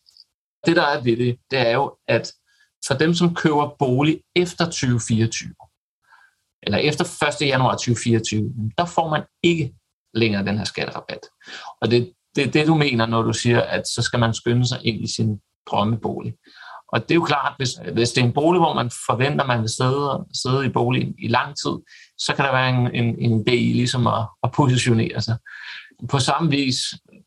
det 0.65 0.75
der 0.75 0.83
er 0.83 1.01
ved 1.01 1.17
det, 1.17 1.37
det 1.51 1.59
er 1.59 1.71
jo, 1.71 1.97
at 2.07 2.31
for 2.87 2.93
dem, 2.93 3.13
som 3.13 3.35
køber 3.35 3.75
bolig 3.79 4.21
efter 4.35 4.65
2024, 4.65 5.53
eller 6.63 6.77
efter 6.77 7.25
1. 7.43 7.47
januar 7.47 7.71
2024, 7.71 8.53
der 8.77 8.85
får 8.85 9.09
man 9.09 9.23
ikke 9.43 9.73
længere 10.13 10.45
den 10.45 10.57
her 10.57 10.65
skatterabat. 10.65 11.19
Og 11.81 11.91
det, 11.91 12.13
det 12.35 12.47
er 12.47 12.51
det, 12.51 12.67
du 12.67 12.75
mener, 12.75 13.05
når 13.05 13.21
du 13.21 13.33
siger, 13.33 13.61
at 13.61 13.87
så 13.87 14.01
skal 14.01 14.19
man 14.19 14.33
skynde 14.33 14.67
sig 14.67 14.85
ind 14.85 15.03
i 15.03 15.07
sin 15.15 15.39
drømmebolig. 15.71 16.33
Og 16.91 17.01
det 17.01 17.11
er 17.11 17.15
jo 17.15 17.23
klart, 17.23 17.53
hvis, 17.57 17.69
hvis 17.93 18.11
det 18.11 18.21
er 18.21 18.25
en 18.25 18.33
bolig, 18.33 18.59
hvor 18.59 18.73
man 18.73 18.91
forventer, 19.05 19.43
at 19.43 19.47
man 19.47 19.61
vil 19.61 19.69
sidde, 19.69 20.25
sidde 20.43 20.65
i 20.65 20.69
boligen 20.69 21.15
i 21.19 21.27
lang 21.27 21.55
tid, 21.63 21.75
så 22.17 22.33
kan 22.35 22.45
der 22.45 22.51
være 22.51 22.69
en, 22.69 22.95
en, 22.95 23.19
en 23.19 23.45
idé 23.47 23.51
i 23.51 23.73
ligesom 23.73 24.07
at, 24.07 24.27
at 24.43 24.51
positionere 24.51 25.21
sig. 25.21 25.37
På 26.09 26.19
samme 26.19 26.49
vis 26.49 26.77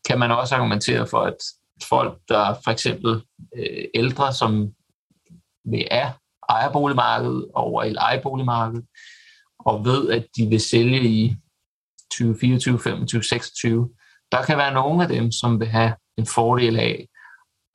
kan 0.07 0.19
man 0.19 0.31
også 0.31 0.55
argumentere 0.55 1.07
for, 1.07 1.21
at 1.21 1.37
folk, 1.83 2.19
der 2.29 2.55
for 2.63 2.71
eksempel 2.71 3.21
øh, 3.57 3.85
ældre, 3.95 4.33
som 4.33 4.69
vil 5.65 5.87
er 5.91 6.11
ejerboligmarkedet 6.49 7.47
over 7.53 7.83
i 7.83 7.89
lejeboligmarkedet, 7.89 8.85
og 9.59 9.85
ved, 9.85 10.09
at 10.09 10.25
de 10.37 10.45
vil 10.45 10.61
sælge 10.61 11.01
i 11.03 11.35
2024, 12.11 12.79
25, 12.79 13.23
26, 13.23 13.89
der 14.31 14.43
kan 14.43 14.57
være 14.57 14.73
nogle 14.73 15.03
af 15.03 15.09
dem, 15.09 15.31
som 15.31 15.59
vil 15.59 15.67
have 15.67 15.95
en 16.17 16.25
fordel 16.25 16.79
af 16.79 17.07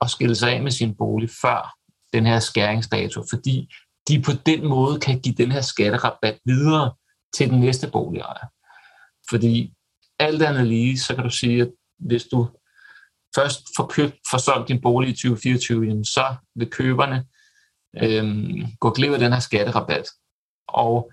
at 0.01 0.09
skille 0.09 0.35
sig 0.35 0.51
af 0.51 0.63
med 0.63 0.71
sin 0.71 0.95
bolig 0.95 1.29
før 1.41 1.78
den 2.13 2.25
her 2.25 2.39
skæringsdato, 2.39 3.23
fordi 3.29 3.69
de 4.07 4.21
på 4.21 4.31
den 4.45 4.67
måde 4.67 4.99
kan 4.99 5.19
give 5.19 5.35
den 5.35 5.51
her 5.51 5.61
skatterabat 5.61 6.39
videre 6.45 6.93
til 7.35 7.49
den 7.49 7.59
næste 7.59 7.89
boligejer. 7.91 8.47
Fordi 9.29 9.73
alt 10.19 10.41
andet 10.41 10.67
lige, 10.67 10.99
så 10.99 11.15
kan 11.15 11.23
du 11.23 11.29
sige, 11.29 11.61
at 11.61 11.71
hvis 11.99 12.23
du 12.23 12.49
først 13.35 13.59
får, 13.77 13.87
købt, 13.87 14.15
får 14.31 14.37
solgt 14.37 14.67
din 14.67 14.81
bolig 14.81 15.09
i 15.09 15.13
2024, 15.13 16.05
så 16.05 16.35
vil 16.55 16.69
køberne 16.69 17.25
øhm, 18.03 18.67
gå 18.79 18.89
glip 18.89 19.11
af 19.11 19.19
den 19.19 19.33
her 19.33 19.39
skatterabat. 19.39 20.07
Og 20.67 21.11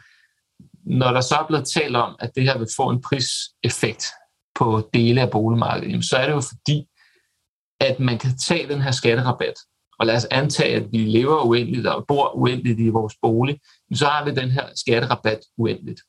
når 0.85 1.13
der 1.13 1.21
så 1.21 1.35
er 1.35 1.47
blevet 1.47 1.69
talt 1.69 1.97
om, 1.97 2.17
at 2.19 2.31
det 2.35 2.43
her 2.43 2.59
vil 2.59 2.69
få 2.77 2.91
en 2.91 3.03
priseffekt 3.03 4.05
på 4.55 4.91
dele 4.95 5.21
af 5.21 5.31
boligmarkedet, 5.31 6.05
så 6.05 6.17
er 6.17 6.27
det 6.27 6.33
jo 6.33 6.41
fordi, 6.41 6.89
at 7.81 8.01
man 8.01 8.19
kan 8.19 8.39
tage 8.39 8.69
den 8.69 8.83
her 8.83 8.91
skatterabat 8.91 9.55
og 9.99 10.07
lad 10.07 10.17
os 10.17 10.27
antage, 10.31 10.75
at 10.75 10.93
vi 10.93 10.99
lever 10.99 11.43
uendeligt 11.43 11.87
og 11.87 12.05
bor 12.09 12.37
uendeligt 12.37 12.81
i 12.81 12.89
vores 12.89 13.15
bolig, 13.23 13.61
så 13.95 14.07
har 14.07 14.25
vi 14.25 14.31
den 14.31 14.51
her 14.51 14.67
skatterabat 14.77 15.41
uendeligt. 15.59 16.01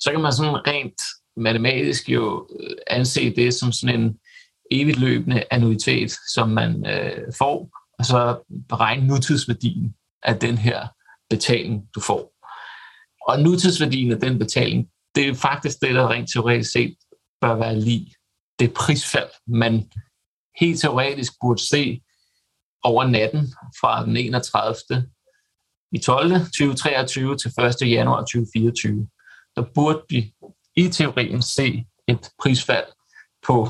Så 0.00 0.10
kan 0.10 0.20
man 0.20 0.32
sådan 0.32 0.66
rent 0.66 1.02
matematisk 1.36 2.08
jo 2.08 2.48
øh, 2.60 2.76
anse 2.86 3.36
det 3.36 3.54
som 3.54 3.72
sådan 3.72 4.00
en 4.00 4.18
evigt 4.70 4.98
løbende 4.98 5.44
annuitet, 5.50 6.12
som 6.34 6.48
man 6.48 6.86
øh, 6.86 7.32
får, 7.38 7.70
og 7.98 8.04
så 8.04 8.38
beregne 8.68 9.06
nutidsværdien 9.06 9.94
af 10.22 10.38
den 10.38 10.58
her 10.58 10.88
betaling, 11.30 11.82
du 11.94 12.00
får. 12.00 12.32
Og 13.28 13.42
nutidsværdien 13.42 14.12
af 14.12 14.20
den 14.20 14.38
betaling, 14.38 14.88
det 15.14 15.28
er 15.28 15.34
faktisk 15.34 15.80
det, 15.82 15.94
der 15.94 16.10
rent 16.10 16.32
teoretisk 16.32 16.72
set 16.72 16.96
bør 17.40 17.54
være 17.54 17.80
lige 17.80 18.14
det 18.58 18.74
prisfald, 18.74 19.30
man 19.46 19.90
helt 20.60 20.80
teoretisk 20.80 21.32
burde 21.40 21.68
se 21.68 22.00
over 22.82 23.04
natten 23.04 23.54
fra 23.80 24.04
den 24.04 24.16
31. 24.16 24.74
i 25.92 25.98
12. 25.98 26.32
2023 26.32 27.36
til 27.36 27.52
1. 27.82 27.90
januar 27.90 28.20
2024. 28.20 29.08
Der 29.56 29.64
burde 29.74 30.02
vi 30.08 30.32
i 30.76 30.88
teorien 30.88 31.42
se 31.42 31.84
et 32.08 32.30
prisfald 32.42 32.86
på 33.46 33.68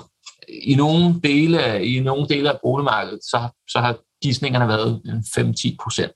i 0.49 0.75
nogle 0.75 1.21
dele, 1.21 1.85
i 1.87 2.01
nogle 2.01 2.29
dele 2.29 2.53
af 2.53 2.59
boligmarkedet, 2.63 3.25
så, 3.25 3.49
så 3.69 3.79
har 3.81 3.99
gidsningerne 4.23 4.69
været 4.69 5.03
5-10 5.39 5.77
procent. 5.83 6.15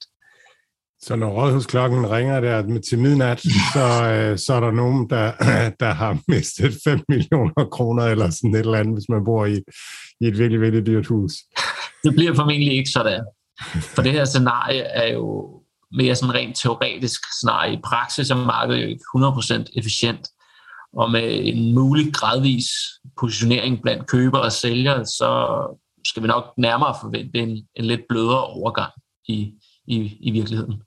Så 1.07 1.17
når 1.17 1.31
rådhusklokken 1.31 2.11
ringer 2.11 2.41
der 2.41 2.81
til 2.89 2.99
midnat, 2.99 3.41
så, 3.75 4.11
øh, 4.13 4.39
så 4.39 4.55
er 4.55 4.61
der 4.61 4.71
nogen, 4.71 5.11
der, 5.11 5.33
der 5.81 5.93
har 5.93 6.19
mistet 6.29 6.75
5 6.85 7.01
millioner 7.09 7.65
kroner 7.73 8.03
eller 8.05 8.31
sådan 8.31 8.55
et 8.55 8.61
eller 8.61 8.79
andet, 8.79 8.95
hvis 8.95 9.09
man 9.09 9.25
bor 9.25 9.47
i, 9.47 9.59
i 10.21 10.27
et 10.27 10.39
virkelig, 10.39 10.61
virkelig 10.61 10.87
dyrt 10.87 11.07
hus. 11.07 11.33
Det 12.05 12.13
bliver 12.13 12.35
formentlig 12.35 12.73
ikke 12.73 12.91
sådan. 12.91 13.25
For 13.95 14.03
det 14.03 14.13
her 14.13 14.25
scenarie 14.25 14.81
er 14.81 15.13
jo 15.13 15.51
mere 15.93 16.15
sådan 16.15 16.35
rent 16.35 16.57
teoretisk 16.57 17.21
scenarie. 17.33 17.73
I 17.75 17.81
praksis 17.85 18.31
er 18.31 18.35
markedet 18.35 18.83
jo 18.83 18.87
ikke 18.87 19.05
100% 19.17 19.79
efficient. 19.79 20.29
Og 20.93 21.11
med 21.11 21.41
en 21.43 21.75
mulig 21.75 22.15
gradvis 22.15 22.67
positionering 23.21 23.83
blandt 23.83 24.07
købere 24.07 24.43
og 24.43 24.53
sælgere, 24.53 25.05
så 25.05 25.59
skal 26.07 26.23
vi 26.23 26.29
nok 26.29 26.45
nærmere 26.59 26.95
forvente 27.01 27.39
en, 27.39 27.67
en 27.77 27.85
lidt 27.85 28.01
blødere 28.09 28.45
overgang 28.45 28.93
i, 29.29 29.53
i, 29.87 30.17
i 30.21 30.31
virkeligheden. 30.31 30.83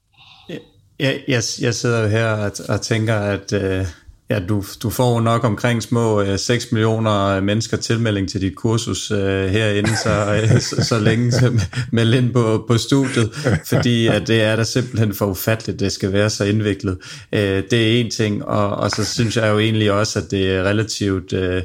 Jeg, 0.99 1.19
jeg, 1.27 1.43
jeg 1.61 1.73
sidder 1.73 2.01
jo 2.01 2.07
her 2.07 2.27
og, 2.27 2.51
og 2.69 2.81
tænker, 2.81 3.15
at 3.15 3.53
øh, 3.53 3.85
ja, 4.29 4.39
du, 4.39 4.63
du 4.83 4.89
får 4.89 5.21
nok 5.21 5.43
omkring 5.43 5.83
små 5.83 6.21
øh, 6.21 6.39
6 6.39 6.71
millioner 6.71 7.41
mennesker 7.41 7.77
tilmelding 7.77 8.29
til 8.29 8.41
dit 8.41 8.55
kursus 8.55 9.11
øh, 9.11 9.49
herinde, 9.49 9.97
så, 10.03 10.39
øh, 10.41 10.61
så, 10.61 10.83
så 10.83 10.99
længe 10.99 11.31
så 11.31 11.61
meld 11.91 12.13
ind 12.13 12.33
på, 12.33 12.65
på 12.67 12.77
studiet, 12.77 13.33
fordi 13.65 14.07
at 14.07 14.27
det 14.27 14.41
er 14.41 14.55
da 14.55 14.63
simpelthen 14.63 15.13
for 15.13 15.25
ufatteligt, 15.25 15.79
det 15.79 15.91
skal 15.91 16.13
være 16.13 16.29
så 16.29 16.43
indviklet. 16.43 16.97
Øh, 17.31 17.63
det 17.71 17.73
er 17.73 17.99
en 17.99 18.11
ting, 18.11 18.45
og, 18.45 18.69
og 18.69 18.91
så 18.91 19.05
synes 19.05 19.37
jeg 19.37 19.49
jo 19.49 19.59
egentlig 19.59 19.91
også, 19.91 20.19
at 20.19 20.31
det 20.31 20.51
er 20.51 20.63
relativt... 20.63 21.33
Øh, 21.33 21.63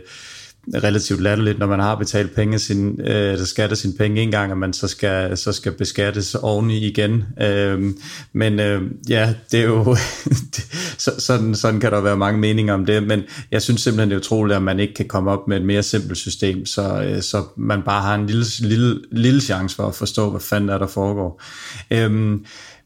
relativt 0.75 1.21
latterligt, 1.21 1.59
når 1.59 1.67
man 1.67 1.81
har 1.81 1.95
betalt 1.95 2.35
penge 2.35 2.59
sin, 2.59 3.01
øh, 3.01 3.39
der 3.39 3.45
skatter 3.45 3.77
sine 3.77 3.95
penge 3.99 4.23
en 4.23 4.31
gang, 4.31 4.53
at 4.53 4.59
man 4.59 4.73
så 4.73 4.89
skal, 4.89 5.37
så 5.37 5.53
skal 5.53 5.73
beskattes 5.73 6.35
oveni 6.35 6.87
igen. 6.87 7.25
Øh, 7.41 7.91
men 8.33 8.61
øh, 8.61 8.83
ja, 9.09 9.35
det 9.51 9.61
er 9.61 9.65
jo, 9.65 9.97
så, 10.99 11.11
sådan, 11.19 11.55
sådan 11.55 11.81
kan 11.81 11.93
der 11.93 12.01
være 12.01 12.17
mange 12.17 12.41
meninger 12.41 12.75
om 12.75 12.87
det, 12.87 13.03
men 13.03 13.23
jeg 13.51 13.63
synes 13.63 13.81
simpelthen, 13.81 14.11
det 14.11 14.17
er 14.17 14.21
utroligt, 14.21 14.57
at 14.57 14.63
man 14.63 14.81
ikke 14.81 14.95
kan 14.95 15.09
komme 15.09 15.31
op 15.31 15.49
med 15.49 15.57
et 15.57 15.65
mere 15.67 15.83
simpelt 15.83 16.19
system, 16.19 16.67
så, 16.67 17.03
øh, 17.03 17.23
så 17.23 17.45
man 17.57 17.83
bare 17.83 18.03
har 18.03 18.15
en 18.15 18.27
lille, 18.27 18.45
lille, 18.61 19.01
lille 19.13 19.41
chance 19.41 19.77
for 19.77 19.87
at 19.87 19.95
forstå, 19.95 20.31
hvad 20.31 20.41
fanden 20.41 20.71
er 20.71 20.79
der 20.79 20.87
foregår. 20.87 21.43
Øh, 21.91 22.39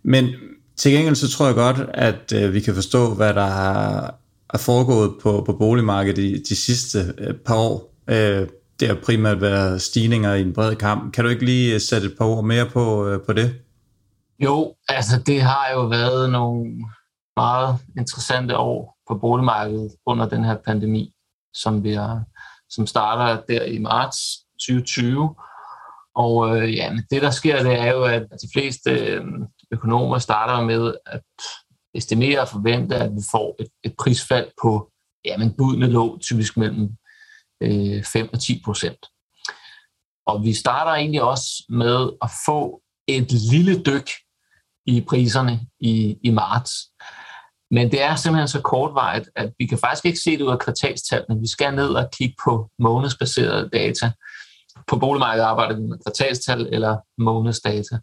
men 0.02 0.28
til 0.76 0.92
gengæld 0.92 1.14
så 1.14 1.28
tror 1.28 1.46
jeg 1.46 1.54
godt, 1.54 1.80
at 1.94 2.32
øh, 2.34 2.54
vi 2.54 2.60
kan 2.60 2.74
forstå, 2.74 3.14
hvad 3.14 3.34
der 3.34 3.46
har 3.46 4.14
er 4.56 4.62
foregået 4.72 5.10
på, 5.22 5.42
på 5.46 5.52
boligmarkedet 5.52 6.22
i 6.22 6.42
de 6.48 6.56
sidste 6.56 6.98
øh, 7.18 7.34
par 7.46 7.56
år. 7.56 7.94
Øh, 8.10 8.48
det 8.80 8.88
har 8.88 8.98
primært 9.04 9.40
været 9.40 9.82
stigninger 9.82 10.34
i 10.34 10.42
en 10.42 10.52
bred 10.52 10.76
kamp. 10.76 11.12
Kan 11.14 11.24
du 11.24 11.30
ikke 11.30 11.44
lige 11.44 11.74
øh, 11.74 11.80
sætte 11.80 12.06
et 12.06 12.14
par 12.18 12.24
ord 12.24 12.44
mere 12.44 12.66
på, 12.66 13.06
øh, 13.06 13.20
på 13.26 13.32
det? 13.32 13.54
Jo, 14.38 14.74
altså 14.88 15.22
det 15.26 15.42
har 15.42 15.66
jo 15.74 15.86
været 15.86 16.30
nogle 16.30 16.84
meget 17.36 17.76
interessante 17.98 18.56
år 18.56 18.96
på 19.08 19.18
boligmarkedet 19.18 19.90
under 20.06 20.28
den 20.28 20.44
her 20.44 20.56
pandemi, 20.66 21.12
som 21.54 21.84
vi 21.84 21.92
har, 21.92 22.22
som 22.70 22.86
starter 22.86 23.42
der 23.48 23.64
i 23.64 23.78
marts 23.78 24.18
2020. 24.60 25.34
Og 26.14 26.56
øh, 26.56 26.74
ja, 26.74 26.90
men 26.90 27.04
det 27.10 27.22
der 27.22 27.30
sker, 27.30 27.62
det 27.62 27.80
er 27.80 27.92
jo, 27.92 28.02
at 28.04 28.22
de 28.22 28.48
fleste 28.54 28.90
øh, 28.90 29.24
økonomer 29.72 30.18
starter 30.18 30.64
med 30.64 30.94
at 31.06 31.20
estimere 31.96 32.40
og 32.40 32.48
forvente, 32.48 32.96
at 32.96 33.10
vi 33.10 33.22
får 33.30 33.56
et, 33.60 33.68
et 33.84 33.94
prisfald 33.98 34.50
på, 34.62 34.90
ja, 35.24 35.36
men 35.36 35.54
budene 35.58 35.86
lå 35.86 36.18
typisk 36.18 36.56
mellem 36.56 36.88
øh, 37.62 38.04
5 38.04 38.28
og 38.32 38.40
10 38.40 38.62
procent. 38.64 39.06
Og 40.26 40.44
vi 40.44 40.54
starter 40.54 40.92
egentlig 40.92 41.22
også 41.22 41.64
med 41.68 42.10
at 42.22 42.30
få 42.46 42.82
et 43.08 43.32
lille 43.32 43.82
dyk 43.82 44.10
i 44.86 45.00
priserne 45.08 45.60
i, 45.80 46.18
i 46.22 46.30
marts. 46.30 46.72
Men 47.70 47.90
det 47.90 48.02
er 48.02 48.16
simpelthen 48.16 48.48
så 48.48 48.60
kortvarigt, 48.60 49.30
at 49.36 49.52
vi 49.58 49.66
kan 49.66 49.78
faktisk 49.78 50.04
ikke 50.04 50.18
se 50.18 50.30
det 50.30 50.42
ud 50.42 50.50
af 50.50 50.58
kvartalstallene. 50.58 51.40
Vi 51.40 51.48
skal 51.48 51.74
ned 51.74 51.88
og 51.88 52.10
kigge 52.18 52.34
på 52.44 52.70
månedsbaserede 52.78 53.68
data. 53.72 54.10
På 54.86 54.98
boligmarkedet 54.98 55.46
arbejder 55.46 55.76
vi 55.76 55.82
med 55.82 55.98
kvartalstal 56.06 56.68
eller 56.72 56.96
månedsdata, 57.18 57.98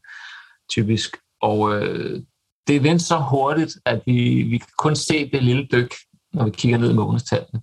typisk. 0.72 1.18
Og 1.42 1.76
øh, 1.76 2.24
det 2.68 2.84
vendte 2.84 3.06
så 3.06 3.18
hurtigt, 3.18 3.78
at 3.86 4.02
vi, 4.06 4.42
vi 4.42 4.58
kan 4.58 4.74
kun 4.78 4.96
se 4.96 5.30
det 5.32 5.44
lille 5.44 5.68
dyk, 5.72 5.94
når 6.34 6.46
vi 6.46 6.52
kigger 6.52 6.78
ned 6.78 6.92
i 6.92 6.94
månedstallene. 6.94 7.62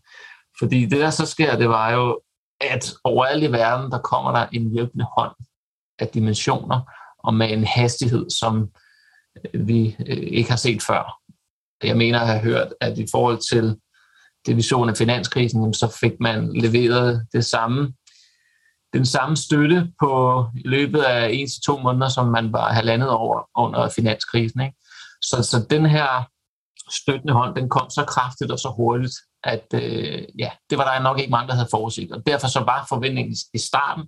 Fordi 0.59 0.87
det, 0.87 1.01
der 1.01 1.11
så 1.11 1.27
sker, 1.27 1.57
det 1.57 1.69
var 1.69 1.91
jo, 1.91 2.21
at 2.61 2.95
overalt 3.05 3.45
i 3.45 3.53
verden, 3.53 3.91
der 3.91 3.99
kommer 3.99 4.33
der 4.33 4.47
en 4.53 4.73
hjælpende 4.73 5.07
hånd 5.17 5.33
af 5.99 6.09
dimensioner, 6.09 6.81
og 7.19 7.35
med 7.35 7.51
en 7.51 7.65
hastighed, 7.65 8.31
som 8.31 8.69
øh, 9.55 9.69
vi 9.69 9.97
øh, 10.07 10.17
ikke 10.17 10.51
har 10.51 10.57
set 10.57 10.83
før. 10.83 11.21
Jeg 11.83 11.97
mener 11.97 12.21
at 12.21 12.27
have 12.27 12.41
hørt, 12.41 12.75
at 12.81 12.99
i 12.99 13.07
forhold 13.11 13.39
til 13.51 13.77
det, 14.47 14.57
vi 14.57 14.63
så 14.63 14.77
under 14.77 14.95
finanskrisen, 14.95 15.75
så 15.75 15.97
fik 16.01 16.13
man 16.21 16.53
leveret 16.57 17.27
det 17.33 17.45
samme, 17.45 17.93
den 18.93 19.07
samme 19.07 19.37
støtte 19.37 19.93
på 20.01 20.45
i 20.57 20.69
løbet 20.69 21.03
af 21.03 21.31
en 21.33 21.49
til 21.49 21.63
to 21.67 21.79
måneder, 21.79 22.09
som 22.09 22.27
man 22.27 22.53
var 22.53 22.73
halvandet 22.73 23.09
over 23.09 23.49
under 23.57 23.89
finanskrisen. 23.89 24.61
Ikke? 24.61 24.77
Så, 25.23 25.43
så 25.43 25.67
den 25.71 25.87
her 25.87 26.29
støttende 26.91 27.33
hånd, 27.33 27.57
den 27.57 27.69
kom 27.69 27.91
så 27.91 28.05
kraftigt 28.05 28.51
og 28.51 28.59
så 28.59 28.73
hurtigt, 28.77 29.15
at 29.45 29.67
øh, 29.75 30.25
ja, 30.39 30.51
det 30.71 30.79
var 30.79 30.85
der 30.85 31.03
nok 31.03 31.19
ikke 31.19 31.31
mange, 31.31 31.49
der 31.49 31.55
havde 31.55 31.69
forudset. 31.71 32.13
Og 32.13 32.27
derfor 32.27 32.49
så 32.49 32.61
var 32.61 32.87
forventningen 32.89 33.37
i 33.55 33.59
starten, 33.59 34.05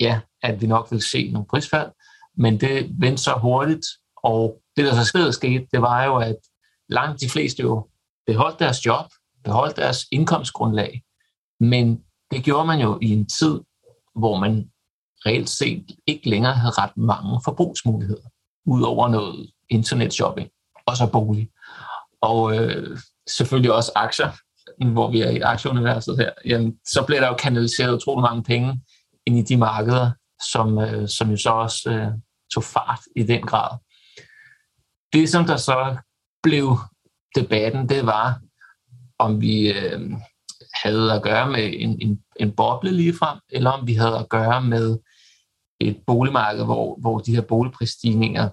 ja, 0.00 0.20
at 0.42 0.60
vi 0.60 0.66
nok 0.66 0.90
ville 0.90 1.04
se 1.04 1.30
nogle 1.30 1.48
prisfald, 1.50 1.90
men 2.36 2.60
det 2.60 2.90
vendte 3.00 3.22
så 3.22 3.38
hurtigt, 3.42 3.86
og 4.16 4.60
det, 4.76 4.84
der 4.84 4.94
så 4.94 5.04
skete, 5.04 5.32
skete, 5.32 5.66
det 5.72 5.82
var 5.82 6.04
jo, 6.04 6.16
at 6.16 6.36
langt 6.88 7.20
de 7.20 7.28
fleste 7.28 7.62
jo 7.62 7.88
beholdt 8.26 8.58
deres 8.58 8.86
job, 8.86 9.06
beholdt 9.44 9.76
deres 9.76 10.06
indkomstgrundlag, 10.12 11.02
men 11.60 12.04
det 12.30 12.44
gjorde 12.44 12.66
man 12.66 12.80
jo 12.80 12.98
i 13.02 13.08
en 13.10 13.28
tid, 13.28 13.60
hvor 14.14 14.38
man 14.38 14.70
reelt 15.26 15.48
set 15.48 15.96
ikke 16.06 16.30
længere 16.30 16.54
havde 16.54 16.72
ret 16.72 16.96
mange 16.96 17.40
forbrugsmuligheder, 17.44 18.28
udover 18.66 19.08
noget 19.08 19.50
internetshopping, 19.70 20.48
og 20.86 20.96
så 20.96 21.06
bolig. 21.12 21.50
Og 22.20 22.56
øh, 22.56 22.98
selvfølgelig 23.28 23.72
også 23.72 23.92
aktier, 23.94 24.30
hvor 24.92 25.10
vi 25.10 25.20
er 25.20 25.30
i 25.30 25.40
aktieuniverset 25.40 26.16
her. 26.16 26.30
Jamen, 26.44 26.76
så 26.86 27.04
bliver 27.06 27.20
der 27.20 27.28
jo 27.28 27.34
kanaliseret 27.34 27.94
utrolig 27.94 28.22
mange 28.22 28.42
penge 28.42 28.80
ind 29.26 29.38
i 29.38 29.42
de 29.42 29.56
markeder, 29.56 30.10
som, 30.52 30.78
øh, 30.78 31.08
som 31.08 31.30
jo 31.30 31.36
så 31.36 31.50
også 31.50 31.90
øh, 31.90 32.12
tog 32.54 32.64
fart 32.64 33.00
i 33.16 33.22
den 33.22 33.42
grad. 33.42 33.78
Det, 35.12 35.28
som 35.28 35.44
der 35.44 35.56
så 35.56 35.96
blev 36.42 36.78
debatten, 37.34 37.88
det 37.88 38.06
var, 38.06 38.40
om 39.18 39.40
vi 39.40 39.72
øh, 39.72 40.10
havde 40.82 41.12
at 41.12 41.22
gøre 41.22 41.50
med 41.50 41.72
en, 41.74 42.02
en, 42.02 42.22
en 42.40 42.52
boble 42.56 42.90
ligefrem, 42.90 43.38
eller 43.48 43.70
om 43.70 43.86
vi 43.86 43.94
havde 43.94 44.18
at 44.18 44.28
gøre 44.28 44.62
med 44.62 44.98
et 45.80 46.02
boligmarked, 46.06 46.64
hvor, 46.64 47.00
hvor 47.00 47.18
de 47.18 47.34
her 47.34 47.42
boligprisstigninger 47.42 48.48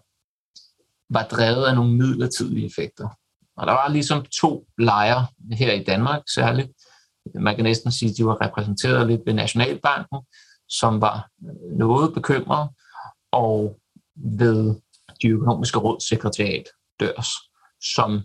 var 1.09 1.23
drevet 1.23 1.65
af 1.65 1.75
nogle 1.75 1.93
midlertidige 1.93 2.65
effekter. 2.65 3.09
Og 3.57 3.67
der 3.67 3.73
var 3.73 3.89
ligesom 3.89 4.25
to 4.25 4.67
lejre 4.77 5.27
her 5.51 5.73
i 5.73 5.83
Danmark 5.83 6.21
særligt. 6.35 6.71
Man 7.35 7.55
kan 7.55 7.63
næsten 7.63 7.91
sige, 7.91 8.09
at 8.09 8.17
de 8.17 8.25
var 8.25 8.41
repræsenteret 8.41 9.07
lidt 9.07 9.21
ved 9.25 9.33
Nationalbanken, 9.33 10.19
som 10.69 11.01
var 11.01 11.29
øh, 11.45 11.77
noget 11.77 12.13
bekymret, 12.13 12.69
og 13.31 13.79
ved 14.15 14.75
de 15.21 15.27
økonomiske 15.27 15.79
rådssekretariat 15.79 16.63
dørs, 16.99 17.27
som 17.81 18.21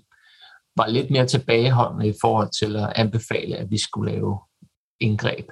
var 0.77 0.87
lidt 0.87 1.11
mere 1.11 1.27
tilbageholdende 1.27 2.09
i 2.09 2.15
forhold 2.21 2.49
til 2.61 2.77
at 2.77 2.93
anbefale, 2.97 3.57
at 3.57 3.71
vi 3.71 3.79
skulle 3.79 4.13
lave 4.13 4.39
indgreb. 5.01 5.47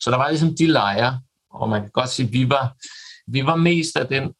Så 0.00 0.10
der 0.10 0.16
var 0.16 0.28
ligesom 0.28 0.56
de 0.58 0.66
lejre, 0.66 1.20
og 1.50 1.68
man 1.68 1.80
kan 1.80 1.90
godt 1.90 2.08
sige, 2.08 2.26
at 2.26 2.32
vi 2.32 2.48
var, 2.48 2.76
vi 3.26 3.46
var 3.46 3.56
mest 3.56 3.96
af 3.96 4.06
den 4.06 4.32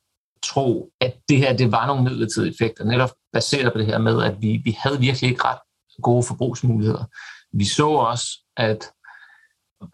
tro, 0.44 0.90
at 1.00 1.14
det 1.28 1.38
her 1.38 1.56
det 1.56 1.72
var 1.72 1.86
nogle 1.86 2.04
midlertidige 2.04 2.52
effekter, 2.52 2.84
netop 2.84 3.10
baseret 3.32 3.72
på 3.72 3.78
det 3.78 3.86
her 3.86 3.98
med, 3.98 4.22
at 4.22 4.42
vi, 4.42 4.60
vi 4.64 4.76
havde 4.78 5.00
virkelig 5.00 5.30
ikke 5.30 5.44
ret 5.44 5.58
gode 6.02 6.22
forbrugsmuligheder. 6.22 7.04
Vi 7.52 7.64
så 7.64 7.88
også, 7.88 8.26
at, 8.56 8.90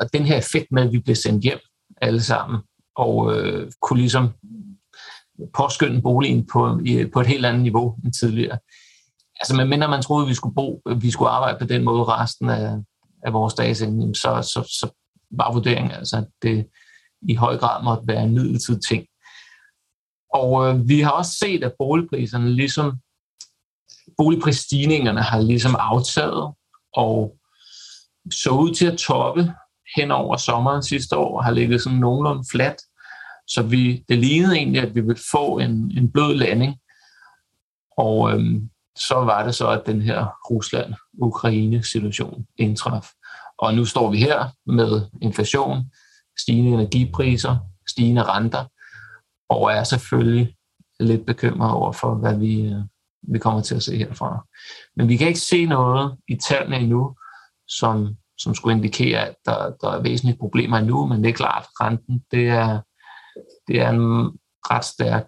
at 0.00 0.12
den 0.12 0.26
her 0.26 0.36
effekt 0.36 0.66
med, 0.72 0.82
at 0.82 0.92
vi 0.92 0.98
blev 0.98 1.16
sendt 1.16 1.44
hjem 1.44 1.58
alle 2.02 2.22
sammen, 2.22 2.60
og 2.96 3.36
øh, 3.36 3.72
kunne 3.82 4.00
ligesom 4.00 4.28
påskynde 5.54 6.02
boligen 6.02 6.46
på, 6.52 6.80
i, 6.84 7.06
på 7.06 7.20
et 7.20 7.26
helt 7.26 7.46
andet 7.46 7.62
niveau 7.62 7.96
end 8.04 8.12
tidligere. 8.12 8.58
Altså, 9.40 9.56
medmindre 9.56 9.88
man 9.88 10.02
troede, 10.02 10.24
at 10.24 10.28
vi 10.28 10.34
skulle, 10.34 10.54
bo, 10.54 10.82
vi 10.96 11.10
skulle 11.10 11.30
arbejde 11.30 11.58
på 11.58 11.64
den 11.64 11.84
måde 11.84 12.04
resten 12.04 12.50
af, 12.50 12.76
af 13.22 13.32
vores 13.32 13.54
dage, 13.54 13.74
så, 13.74 13.82
så, 14.42 14.76
så 14.80 14.90
var 15.30 15.52
vurderingen 15.52 15.92
altså, 15.92 16.16
at 16.16 16.26
det 16.42 16.66
i 17.28 17.34
høj 17.34 17.56
grad 17.56 17.84
måtte 17.84 18.06
være 18.06 18.22
en 18.22 18.34
midlertidig 18.34 18.82
ting. 18.88 19.06
Og 20.34 20.68
øh, 20.68 20.88
vi 20.88 21.00
har 21.00 21.10
også 21.10 21.32
set, 21.32 21.64
at 21.64 21.72
boligpriserne 21.78 22.50
ligesom, 22.50 22.92
boligprisstigningerne 24.16 25.22
har 25.22 25.40
ligesom 25.40 25.76
aftaget, 25.78 26.54
og 26.92 27.36
så 28.32 28.50
ud 28.50 28.74
til 28.74 28.86
at 28.86 28.98
toppe 28.98 29.54
hen 29.96 30.10
over 30.10 30.36
sommeren 30.36 30.82
sidste 30.82 31.16
år, 31.16 31.36
og 31.38 31.44
har 31.44 31.50
ligget 31.52 31.82
sådan 31.82 31.98
nogenlunde 31.98 32.44
flat. 32.50 32.76
Så 33.48 33.62
vi, 33.62 34.04
det 34.08 34.18
lignede 34.18 34.56
egentlig, 34.56 34.82
at 34.82 34.94
vi 34.94 35.00
ville 35.00 35.22
få 35.32 35.58
en, 35.58 35.92
en 35.98 36.12
blød 36.12 36.34
landing. 36.34 36.76
Og 37.98 38.32
øhm, 38.32 38.70
så 38.96 39.14
var 39.14 39.44
det 39.44 39.54
så, 39.54 39.68
at 39.68 39.82
den 39.86 40.02
her 40.02 40.26
Rusland-Ukraine-situation 40.50 42.46
indtraf. 42.58 43.10
Og 43.58 43.74
nu 43.74 43.84
står 43.84 44.10
vi 44.10 44.18
her 44.18 44.48
med 44.66 45.02
inflation, 45.22 45.84
stigende 46.38 46.70
energipriser, 46.70 47.56
stigende 47.88 48.22
renter, 48.22 48.64
og 49.50 49.72
er 49.72 49.84
selvfølgelig 49.84 50.56
lidt 51.00 51.26
bekymret 51.26 51.72
over 51.72 51.92
for, 51.92 52.14
hvad 52.14 52.38
vi, 52.38 52.60
øh, 52.60 52.82
vi 53.22 53.38
kommer 53.38 53.60
til 53.60 53.74
at 53.74 53.82
se 53.82 53.96
herfra. 53.96 54.46
Men 54.96 55.08
vi 55.08 55.16
kan 55.16 55.28
ikke 55.28 55.40
se 55.40 55.66
noget 55.66 56.16
i 56.28 56.36
tallene 56.36 56.76
endnu, 56.76 57.16
som, 57.68 58.16
som 58.38 58.54
skulle 58.54 58.76
indikere, 58.76 59.28
at 59.28 59.34
der, 59.44 59.72
der 59.80 59.90
er 59.90 60.02
væsentlige 60.02 60.38
problemer 60.38 60.78
endnu, 60.78 61.06
men 61.06 61.24
det 61.24 61.28
er 61.28 61.34
klart, 61.34 61.62
at 61.62 61.86
renten 61.86 62.22
det 62.30 62.48
er, 62.48 62.80
det 63.68 63.80
er 63.80 63.90
en 63.90 64.30
ret 64.70 64.84
stærk 64.84 65.26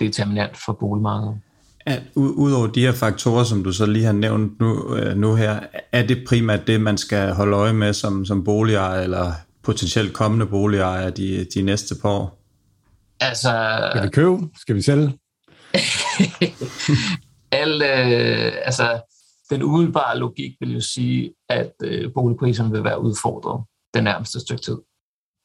determinant 0.00 0.56
for 0.64 0.72
boligmarkedet. 0.72 1.40
At, 1.86 2.02
Udover 2.16 2.66
de 2.66 2.80
her 2.80 2.92
faktorer, 2.92 3.44
som 3.44 3.64
du 3.64 3.72
så 3.72 3.86
lige 3.86 4.04
har 4.04 4.12
nævnt 4.12 4.60
nu, 4.60 4.96
øh, 4.96 5.16
nu 5.16 5.34
her, 5.34 5.60
er 5.92 6.06
det 6.06 6.24
primært 6.28 6.66
det, 6.66 6.80
man 6.80 6.98
skal 6.98 7.32
holde 7.32 7.56
øje 7.56 7.72
med 7.72 7.92
som, 7.92 8.24
som 8.24 8.44
boligejer 8.44 9.02
eller 9.02 9.32
potentielt 9.62 10.12
kommende 10.12 10.46
boligejer 10.46 11.10
de, 11.10 11.46
de 11.54 11.62
næste 11.62 11.94
par 12.02 12.08
år? 12.08 12.43
Altså... 13.20 13.78
Skal 13.90 14.02
vi 14.02 14.10
købe? 14.10 14.36
Skal 14.56 14.74
vi 14.74 14.82
sælge? 14.82 15.18
Al, 17.52 17.82
øh, 17.82 18.52
altså, 18.64 19.00
den 19.50 19.62
umiddelbare 19.62 20.18
logik 20.18 20.56
vil 20.60 20.74
jo 20.74 20.80
sige, 20.80 21.34
at 21.48 21.72
øh, 21.82 22.12
boligpriserne 22.14 22.70
vil 22.70 22.84
være 22.84 23.00
udfordret 23.00 23.64
den 23.94 24.04
nærmeste 24.04 24.40
stykke 24.40 24.62
tid. 24.62 24.78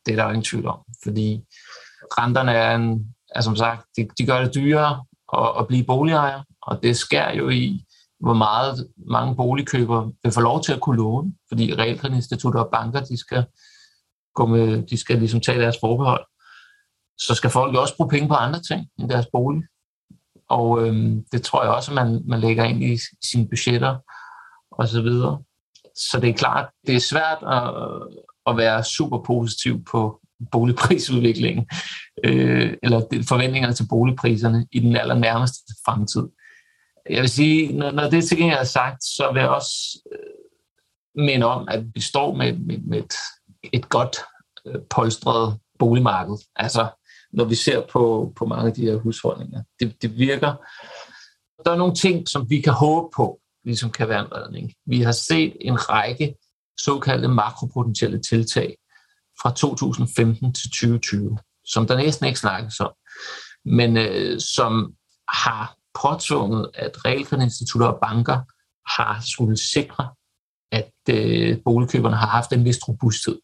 Det 0.06 0.12
er 0.12 0.16
der 0.16 0.30
ingen 0.30 0.44
tvivl 0.44 0.68
om, 0.68 0.80
fordi 1.04 1.42
renterne 2.20 2.52
er, 2.52 2.76
en, 2.76 3.16
er 3.36 3.42
som 3.42 3.56
sagt, 3.56 3.88
de, 3.98 4.08
de 4.18 4.26
gør 4.26 4.42
det 4.44 4.56
dyrere 4.56 5.06
at, 5.38 5.52
at 5.60 5.68
blive 5.68 5.84
boligejer, 5.84 6.42
og 6.62 6.84
det 6.84 6.98
skærer 6.98 7.36
jo 7.36 7.50
i, 7.50 7.86
hvor 8.20 8.34
meget 8.34 8.88
mange 9.10 9.36
boligkøbere 9.36 10.12
vil 10.24 10.32
få 10.32 10.42
lov 10.42 10.64
til 10.64 10.74
at 10.74 10.82
kunne 10.82 10.98
låne, 10.98 11.34
fordi 11.48 11.74
realkreditinstitutter 11.74 12.60
og 12.60 12.70
banker, 12.72 13.00
de 13.00 13.18
skal, 13.18 13.46
gå 14.36 14.46
med, 14.46 14.88
de 14.88 14.98
skal 14.98 15.18
ligesom 15.18 15.42
tage 15.42 15.60
deres 15.60 15.78
forbehold. 15.82 16.26
Så 17.20 17.36
skal 17.36 17.50
folk 17.50 17.76
også 17.76 17.98
bruge 17.98 18.10
penge 18.10 18.28
på 18.28 18.34
andre 18.34 18.62
ting 18.62 18.88
end 19.00 19.10
deres 19.10 19.28
bolig. 19.32 19.64
Og 20.50 20.88
øhm, 20.88 21.26
det 21.32 21.42
tror 21.42 21.64
jeg 21.64 21.72
også, 21.72 21.92
at 21.92 21.96
man, 21.96 22.22
man 22.28 22.40
lægger 22.40 22.64
ind 22.64 22.84
i 22.84 22.98
sine 23.24 23.48
budgetter 23.48 23.98
og 24.72 24.88
så 24.88 25.02
videre. 25.02 25.42
Så 25.96 26.20
det 26.22 26.30
er 26.30 26.34
klart, 26.34 26.70
det 26.88 26.96
er 26.96 27.00
svært 27.00 27.38
at, 27.48 27.74
at 28.48 28.58
være 28.58 28.84
super 28.84 29.24
positiv 29.24 29.84
på 29.84 30.22
boligprisudviklingen, 30.52 31.70
øh, 32.24 32.78
eller 32.84 33.00
forventningerne 33.28 33.74
til 33.74 33.88
boligpriserne 33.90 34.68
i 34.72 34.80
den 34.80 34.96
allernærmeste 34.96 35.74
fremtid. 35.86 36.28
Jeg 37.10 37.22
vil 37.22 37.30
sige, 37.30 37.78
når, 37.78 37.92
når 37.92 38.10
det 38.10 38.26
til 38.26 38.38
gengæld 38.38 38.60
er 38.60 38.64
sagt, 38.64 39.04
så 39.04 39.32
vil 39.34 39.40
jeg 39.40 39.50
også 39.50 40.00
øh, 40.12 41.26
minde 41.26 41.46
om, 41.46 41.68
at 41.72 41.84
vi 41.96 42.02
står 42.02 42.36
med, 42.36 42.54
med, 42.54 42.78
med 42.78 42.98
et, 42.98 43.14
et 43.74 43.90
godt 43.90 44.18
øh, 44.66 44.82
polstret 44.90 45.60
boligmarked. 45.80 46.36
Altså, 46.56 46.88
når 47.34 47.46
vi 47.46 47.56
ser 47.56 47.86
på, 47.92 48.34
på 48.36 48.46
mange 48.46 48.68
af 48.68 48.74
de 48.74 48.86
her 48.86 48.96
husholdninger. 48.96 49.64
Det, 49.80 50.02
det 50.02 50.18
virker. 50.18 50.54
Der 51.66 51.72
er 51.72 51.76
nogle 51.76 51.96
ting, 51.96 52.28
som 52.28 52.50
vi 52.50 52.62
kan 52.62 52.74
håbe 52.74 53.08
på, 53.16 53.40
ligesom 53.64 53.92
kan 53.92 54.10
være 54.10 54.20
en 54.20 54.34
redning. 54.36 54.74
Vi 54.86 55.02
har 55.02 55.12
set 55.12 55.58
en 55.62 55.90
række 55.90 56.36
såkaldte 56.80 57.28
makropotentielle 57.28 58.22
tiltag 58.22 58.78
fra 59.42 59.54
2015 59.54 60.54
til 60.54 60.70
2020, 60.70 61.38
som 61.66 61.88
der 61.88 61.98
næsten 61.98 62.26
ikke 62.26 62.40
snakkes 62.40 62.80
om, 62.80 62.92
men 63.66 63.98
øh, 63.98 64.40
som 64.40 64.94
har 65.30 65.76
påtvunget, 66.02 66.70
at 66.74 67.06
realkreditinstitutter 67.06 67.88
og 67.88 68.00
banker 68.02 68.40
har 68.98 69.22
skulle 69.22 69.58
sikre, 69.58 70.10
at 70.72 70.92
øh, 71.10 71.58
boligkøberne 71.66 72.16
har 72.16 72.28
haft 72.28 72.54
en 72.54 72.66
vis 72.66 72.88
robusthed. 72.88 73.40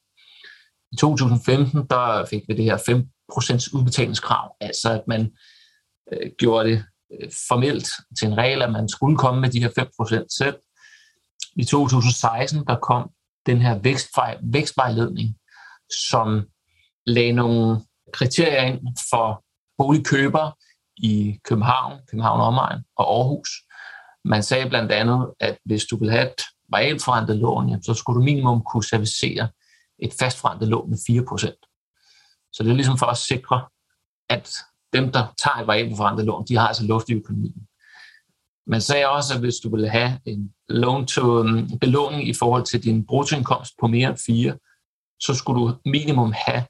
I 0.92 0.96
2015 0.96 1.88
der 1.90 2.26
fik 2.30 2.42
vi 2.48 2.54
det 2.54 2.66
her 2.66 2.78
procents 3.34 3.74
udbetalingskrav, 3.74 4.56
altså 4.62 4.92
at 4.92 5.04
man 5.08 5.32
øh, 6.14 6.32
gjorde 6.38 6.70
det 6.70 6.86
øh, 7.14 7.30
formelt 7.48 7.88
til 8.20 8.28
en 8.28 8.38
regel, 8.38 8.62
at 8.62 8.72
man 8.72 8.90
skulle 8.90 9.18
komme 9.18 9.42
med 9.42 9.50
de 9.50 9.60
her 9.60 9.70
5% 9.70 10.26
selv. 10.38 10.56
I 11.56 11.64
2016 11.64 12.68
der 12.68 12.76
kom 12.76 13.10
den 13.46 13.62
her 13.62 13.80
vækstvej, 13.80 14.38
vækstvejledning, 14.44 15.36
som 16.10 16.48
lagde 17.06 17.32
nogle 17.32 17.82
kriterier 18.14 18.62
ind 18.62 18.80
for 19.10 19.44
boligkøbere 19.78 20.52
i 20.98 21.40
København, 21.44 22.00
København 22.12 22.42
omegn 22.42 22.84
og 22.96 23.18
Aarhus. 23.18 23.50
Man 24.26 24.44
sagde 24.44 24.70
blandt 24.70 24.92
andet, 24.92 25.34
at 25.40 25.58
hvis 25.66 25.86
du 25.86 25.98
vil 25.98 26.12
have 26.12 26.26
et 26.26 26.42
realforrentet 26.74 27.38
lån, 27.38 27.84
så 27.84 27.94
skulle 27.94 28.20
du 28.20 28.24
minimum 28.24 28.64
kunne 28.72 28.84
servicere 28.84 29.48
et 30.00 30.14
fastforrentet 30.20 30.68
lån 30.68 30.90
med 30.90 30.98
4%. 30.98 31.64
Så 32.56 32.64
det 32.64 32.70
er 32.70 32.76
ligesom 32.76 32.97
for 32.97 33.06
at 33.06 33.18
sikre, 33.18 33.66
at 34.30 34.58
dem, 34.93 35.12
der 35.12 35.34
tager 35.43 35.56
et 35.56 35.70
realforrentet 35.70 36.26
lån, 36.26 36.45
de 36.47 36.58
har 36.58 36.68
altså 36.68 36.86
luft 36.86 37.10
i 37.10 37.14
økonomien. 37.14 37.68
Man 38.68 38.82
sagde 38.82 39.10
også, 39.10 39.34
at 39.34 39.39
hvis 39.39 39.56
du 39.64 39.70
ville 39.70 39.89
have 39.89 40.20
en 40.26 40.53
loan 40.70 41.06
to, 41.06 41.22
um, 41.22 41.80
belåning 41.80 42.28
i 42.28 42.34
forhold 42.34 42.66
til 42.66 42.84
din 42.84 43.06
bruttoindkomst 43.06 43.74
på 43.82 43.88
mere 43.88 44.10
end 44.10 44.18
4, 44.26 44.58
så 45.20 45.34
skulle 45.34 45.62
du 45.62 45.76
minimum 45.86 46.34
have 46.47 46.64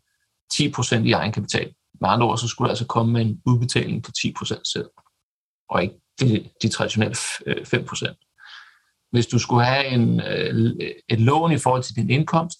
10% 0.53 0.95
i 0.95 1.11
egenkapital. 1.11 1.73
Med 2.01 2.09
andre 2.09 2.27
ord, 2.27 2.37
så 2.37 2.47
skulle 2.47 2.67
du 2.67 2.69
altså 2.69 2.85
komme 2.85 3.13
med 3.13 3.21
en 3.21 3.41
udbetaling 3.45 4.03
på 4.03 4.11
10% 4.17 4.61
selv, 4.73 4.89
og 5.69 5.83
ikke 5.83 5.95
de, 6.19 6.49
de 6.61 6.69
traditionelle 6.69 7.15
øh, 7.45 7.57
5%. 7.57 9.09
Hvis 9.11 9.27
du 9.27 9.39
skulle 9.39 9.65
have 9.65 9.85
en, 9.85 10.19
øh, 10.19 10.75
et 11.09 11.21
lån 11.21 11.51
i 11.51 11.57
forhold 11.57 11.83
til 11.83 11.95
din 11.95 12.09
indkomst 12.09 12.59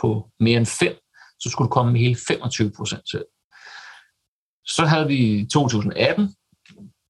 på 0.00 0.30
mere 0.40 0.56
end 0.56 0.66
5, 0.66 0.96
så 1.42 1.50
skulle 1.50 1.66
du 1.66 1.72
komme 1.72 1.92
med 1.92 2.00
hele 2.00 2.14
25% 2.14 3.02
selv. 3.10 3.24
Så 4.66 4.86
havde 4.86 5.06
vi 5.06 5.16
i 5.16 5.46
2018 5.46 6.34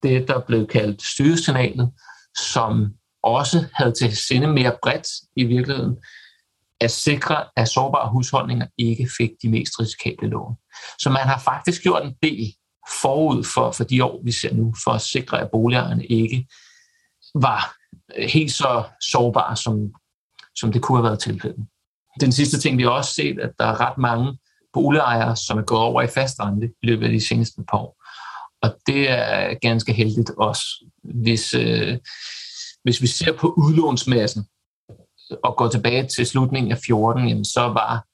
det, 0.03 0.29
der 0.29 0.41
blev 0.41 0.67
kaldt 0.67 1.03
styresignalet, 1.03 1.93
som 2.53 2.95
også 3.23 3.67
havde 3.75 3.93
til 3.93 4.17
sinde 4.17 4.47
mere 4.47 4.77
bredt 4.83 5.09
i 5.37 5.45
virkeligheden, 5.45 5.97
at 6.81 6.91
sikre, 6.91 7.45
at 7.57 7.69
sårbare 7.69 8.11
husholdninger 8.11 8.67
ikke 8.79 9.09
fik 9.19 9.31
de 9.43 9.49
mest 9.49 9.81
risikable 9.81 10.29
lån. 10.29 10.55
Så 10.99 11.11
man 11.11 11.23
har 11.23 11.39
faktisk 11.39 11.83
gjort 11.83 12.05
en 12.05 12.15
del 12.23 12.55
forud 13.03 13.45
for, 13.45 13.73
for 13.73 13.85
de 13.85 14.05
år, 14.05 14.21
vi 14.25 14.33
ser 14.33 14.55
nu, 14.55 14.75
for 14.85 14.91
at 14.91 15.01
sikre, 15.01 15.41
at 15.41 15.51
boligejerne 15.53 16.07
ikke 16.07 16.47
var 17.35 17.75
helt 18.29 18.53
så 18.53 18.85
sårbare, 19.13 19.57
som, 19.57 19.95
som 20.55 20.73
det 20.73 20.83
kunne 20.83 20.99
have 20.99 21.05
været 21.05 21.21
tilfældet. 21.21 21.67
Den 22.21 22.33
sidste 22.33 22.59
ting, 22.59 22.79
vi 22.79 22.83
har 22.83 22.91
også 22.91 23.15
set, 23.15 23.41
at 23.41 23.51
der 23.59 23.65
er 23.65 23.81
ret 23.81 23.99
mange 23.99 24.39
boligejere, 24.73 25.37
som 25.37 25.59
er 25.59 25.63
gået 25.63 25.81
over 25.81 26.03
i 26.03 26.07
fast 26.07 26.41
rente 26.41 26.67
i 26.83 26.87
løbet 26.87 27.07
af 27.07 27.13
de 27.13 27.27
seneste 27.29 27.63
par 27.69 27.79
år. 27.79 28.03
Og 28.63 28.77
det 28.87 29.11
er 29.11 29.55
ganske 29.55 29.93
heldigt 29.93 30.31
også. 30.39 30.65
Hvis, 31.05 31.55
øh, 31.55 31.99
hvis 32.85 33.03
vi 33.03 33.07
ser 33.07 33.33
på 33.33 33.55
udlånsmassen, 33.57 34.45
og 35.43 35.57
går 35.57 35.69
tilbage 35.69 36.07
til 36.07 36.27
slutningen 36.27 36.73
af 36.73 36.79
14, 36.79 37.29
jamen, 37.29 37.45
så 37.45 37.61
var 37.61 38.07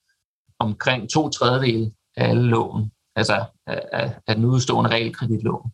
omkring 0.59 1.10
to 1.10 1.28
tredjedel 1.28 1.93
af 2.16 2.28
alle 2.28 2.43
lån, 2.43 2.90
altså 3.16 3.44
af, 3.66 4.14
af 4.27 4.36
den 4.36 4.44
udstående 4.44 4.90
realkreditlån, 4.90 5.70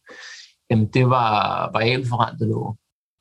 jamen 0.71 0.87
det 0.87 1.11
var 1.11 1.71
variabelforrentet 1.73 2.49
lån. 2.49 2.77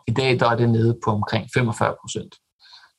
I 0.08 0.12
dag 0.12 0.40
der 0.40 0.50
er 0.50 0.56
det 0.56 0.70
nede 0.70 1.00
på 1.06 1.12
omkring 1.12 1.50
45 1.54 1.96
procent. 2.02 2.36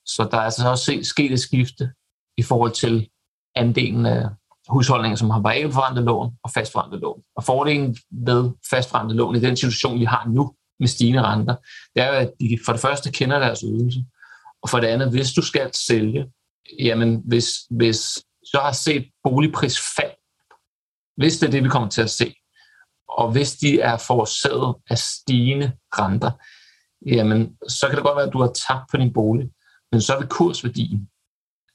Så 0.06 0.28
der 0.30 0.36
er 0.36 0.42
altså 0.42 0.70
også 0.70 0.98
sket 1.02 1.32
et 1.32 1.40
skifte 1.40 1.90
i 2.36 2.42
forhold 2.42 2.72
til 2.72 3.08
andelen 3.56 4.06
af, 4.06 4.28
husholdninger, 4.68 5.16
som 5.16 5.30
har 5.30 5.40
variabelforrentet 5.40 6.04
lån 6.04 6.32
og 6.44 6.50
fastforrentet 6.50 7.00
lån. 7.00 7.22
Og 7.36 7.44
fordelen 7.44 7.96
ved 8.10 8.50
fastforrentet 8.70 9.16
lån 9.16 9.36
i 9.36 9.40
den 9.40 9.56
situation, 9.56 10.00
vi 10.00 10.04
har 10.04 10.28
nu 10.28 10.54
med 10.80 10.88
stigende 10.88 11.22
renter, 11.22 11.56
det 11.94 12.02
er 12.02 12.08
jo, 12.08 12.14
at 12.14 12.32
de 12.40 12.58
for 12.64 12.72
det 12.72 12.80
første 12.80 13.12
kender 13.12 13.38
deres 13.38 13.60
ydelse, 13.60 14.04
og 14.62 14.70
for 14.70 14.80
det 14.80 14.86
andet, 14.86 15.10
hvis 15.10 15.32
du 15.32 15.42
skal 15.42 15.70
sælge, 15.74 16.26
jamen 16.78 17.22
hvis, 17.24 17.48
hvis 17.70 17.98
så 18.44 18.58
har 18.62 18.72
set 18.72 19.10
boligprisfald, 19.24 20.12
hvis 21.16 21.38
det 21.38 21.46
er 21.46 21.50
det, 21.50 21.64
vi 21.64 21.68
kommer 21.68 21.88
til 21.88 22.02
at 22.02 22.10
se, 22.10 22.34
og 23.08 23.32
hvis 23.32 23.52
de 23.52 23.80
er 23.80 23.96
forårsaget 23.96 24.74
af 24.90 24.98
stigende 24.98 25.72
renter, 25.98 26.30
jamen 27.06 27.56
så 27.68 27.86
kan 27.88 27.96
det 27.96 28.04
godt 28.04 28.16
være, 28.16 28.26
at 28.26 28.32
du 28.32 28.40
har 28.40 28.52
tabt 28.52 28.90
på 28.90 28.96
din 28.96 29.12
bolig, 29.12 29.50
men 29.94 30.00
så 30.00 30.18
vil 30.18 30.28
kursværdien 30.28 31.08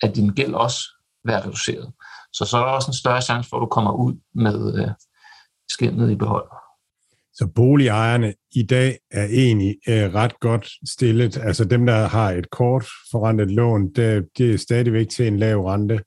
af 0.01 0.13
din 0.13 0.29
gæld 0.29 0.53
også 0.53 0.79
være 1.25 1.41
reduceret. 1.41 1.91
Så 2.33 2.45
så 2.45 2.57
er 2.57 2.61
der 2.61 2.71
også 2.71 2.89
en 2.89 3.01
større 3.03 3.21
chance 3.21 3.49
for, 3.49 3.57
at 3.57 3.61
du 3.61 3.65
kommer 3.65 3.91
ud 3.91 4.13
med 4.35 4.79
øh, 4.79 4.91
skinnet 5.69 6.11
i 6.11 6.15
behold. 6.15 6.49
Så 7.33 7.47
boligejerne 7.55 8.33
i 8.55 8.63
dag 8.63 8.99
er 9.11 9.25
egentlig 9.25 9.75
øh, 9.89 10.13
ret 10.13 10.39
godt 10.39 10.69
stillet. 10.89 11.37
Altså 11.37 11.65
dem, 11.65 11.85
der 11.85 12.07
har 12.07 12.31
et 12.31 12.49
kort 12.49 12.85
forrentet 13.11 13.51
lån, 13.51 13.93
det, 13.93 14.27
det 14.37 14.53
er 14.53 14.57
stadigvæk 14.57 15.09
til 15.09 15.27
en 15.27 15.39
lav 15.39 15.65
rente. 15.65 15.99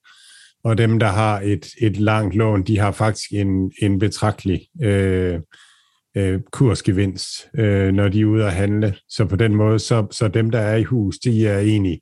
Og 0.65 0.79
dem, 0.79 0.99
der 0.99 1.07
har 1.07 1.41
et, 1.41 1.67
et 1.81 1.97
langt 1.97 2.35
lån, 2.35 2.63
de 2.63 2.79
har 2.79 2.93
faktisk 2.93 3.33
en, 3.33 3.73
en 3.83 3.99
betragtelig 3.99 4.67
øh, 4.83 5.41
øh, 6.17 6.41
kursgevinst, 6.53 7.49
øh, 7.59 7.93
når 7.93 8.09
de 8.09 8.21
er 8.21 8.25
ude 8.25 8.47
at 8.47 8.53
handle. 8.53 8.95
Så 9.09 9.25
på 9.25 9.37
den 9.37 9.55
måde, 9.55 9.79
så, 9.79 10.07
så 10.11 10.29
dem, 10.29 10.51
der 10.51 10.61
er 10.61 10.77
i 10.77 10.83
hus, 10.83 11.19
de 11.19 11.47
er 11.47 11.59
egentlig 11.59 12.01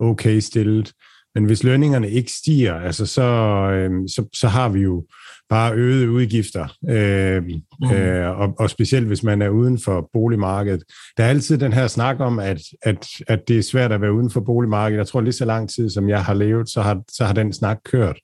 okay 0.00 0.38
stillet. 0.38 0.92
Men 1.34 1.44
hvis 1.44 1.64
lønningerne 1.64 2.10
ikke 2.10 2.32
stiger, 2.32 2.74
altså 2.74 3.06
så, 3.06 3.22
øh, 3.72 3.90
så, 4.08 4.28
så 4.34 4.48
har 4.48 4.68
vi 4.68 4.80
jo 4.80 5.06
bare 5.48 5.74
øgede 5.74 6.10
udgifter, 6.10 6.68
øh, 6.90 7.42
mm. 7.42 7.92
øh, 7.92 8.40
og, 8.40 8.54
og 8.58 8.70
specielt 8.70 9.06
hvis 9.06 9.22
man 9.22 9.42
er 9.42 9.48
uden 9.48 9.78
for 9.78 10.10
boligmarkedet. 10.12 10.82
Der 11.16 11.24
er 11.24 11.28
altid 11.28 11.58
den 11.58 11.72
her 11.72 11.86
snak 11.86 12.20
om, 12.20 12.38
at, 12.38 12.60
at, 12.82 13.06
at 13.28 13.48
det 13.48 13.58
er 13.58 13.62
svært 13.62 13.92
at 13.92 14.00
være 14.00 14.12
uden 14.12 14.30
for 14.30 14.40
boligmarkedet. 14.40 14.98
Jeg 14.98 15.06
tror 15.06 15.20
lige 15.20 15.32
så 15.32 15.44
lang 15.44 15.70
tid, 15.70 15.90
som 15.90 16.08
jeg 16.08 16.24
har 16.24 16.34
levet, 16.34 16.70
så 16.70 16.82
har, 16.82 17.02
så 17.10 17.24
har 17.24 17.32
den 17.32 17.52
snak 17.52 17.78
kørt. 17.84 18.18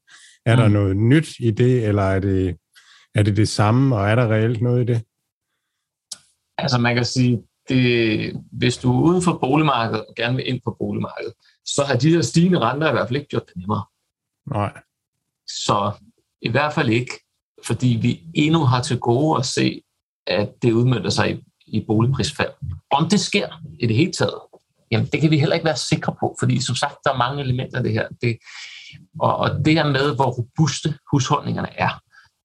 Er 0.46 0.56
mm. 0.56 0.62
der 0.62 0.68
noget 0.68 0.96
nyt 0.96 1.28
i 1.40 1.50
det, 1.50 1.86
eller 1.86 2.02
er 2.02 2.20
det, 2.20 2.56
er 3.14 3.22
det 3.22 3.36
det 3.36 3.48
samme, 3.48 3.96
og 3.96 4.08
er 4.08 4.14
der 4.14 4.30
reelt 4.30 4.60
noget 4.60 4.82
i 4.82 4.92
det? 4.92 5.02
Altså 6.58 6.78
man 6.78 6.94
kan 6.94 7.04
sige, 7.04 7.42
det, 7.68 8.32
hvis 8.52 8.76
du 8.76 8.92
er 8.92 9.02
uden 9.02 9.22
for 9.22 9.38
boligmarkedet 9.38 10.06
og 10.06 10.14
gerne 10.16 10.36
vil 10.36 10.48
ind 10.48 10.60
på 10.64 10.76
boligmarkedet, 10.78 11.32
så 11.64 11.84
har 11.84 11.96
de 11.96 12.10
her 12.10 12.22
stigende 12.22 12.58
renter 12.58 12.88
i 12.88 12.92
hvert 12.92 13.08
fald 13.08 13.16
ikke 13.16 13.28
gjort 13.28 13.46
det 13.46 13.56
nemmere. 13.56 13.84
Nej. 14.50 14.72
Så 15.46 15.92
i 16.42 16.48
hvert 16.48 16.72
fald 16.72 16.88
ikke, 16.88 17.12
fordi 17.66 17.98
vi 18.02 18.22
endnu 18.34 18.64
har 18.64 18.82
til 18.82 18.98
gode 18.98 19.38
at 19.38 19.46
se, 19.46 19.82
at 20.26 20.62
det 20.62 20.72
udmyndter 20.72 21.10
sig 21.10 21.32
i, 21.32 21.44
i 21.66 21.84
boligprisfald. 21.86 22.52
Om 22.90 23.08
det 23.08 23.20
sker 23.20 23.48
i 23.80 23.86
det 23.86 23.96
hele 23.96 24.12
taget, 24.12 24.40
jamen 24.90 25.06
det 25.06 25.20
kan 25.20 25.30
vi 25.30 25.38
heller 25.38 25.54
ikke 25.54 25.66
være 25.66 25.76
sikre 25.76 26.14
på, 26.20 26.36
fordi 26.40 26.62
som 26.62 26.74
sagt, 26.74 26.96
der 27.04 27.12
er 27.12 27.16
mange 27.16 27.42
elementer 27.42 27.76
af 27.76 27.84
det 27.84 27.92
her. 27.92 28.08
Det, 28.22 28.38
og, 29.20 29.36
og 29.36 29.50
det 29.64 29.74
her 29.74 29.86
med, 29.86 30.14
hvor 30.14 30.30
robuste 30.30 30.98
husholdningerne 31.10 31.78
er, 31.78 32.00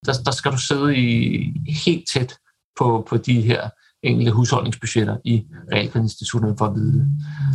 der, 0.05 0.13
der 0.25 0.31
skal 0.31 0.51
du 0.51 0.57
sidde 0.57 0.97
i 0.97 1.53
helt 1.85 2.05
tæt 2.13 2.37
på, 2.79 3.05
på 3.09 3.17
de 3.17 3.41
her 3.41 3.69
enkelte 4.03 4.31
husholdningsbudgetter 4.31 5.15
i 5.25 5.43
realkreditinstitutterne 5.73 6.55
for 6.57 6.65
at 6.65 6.75
vide 6.75 6.93
det. 6.93 7.05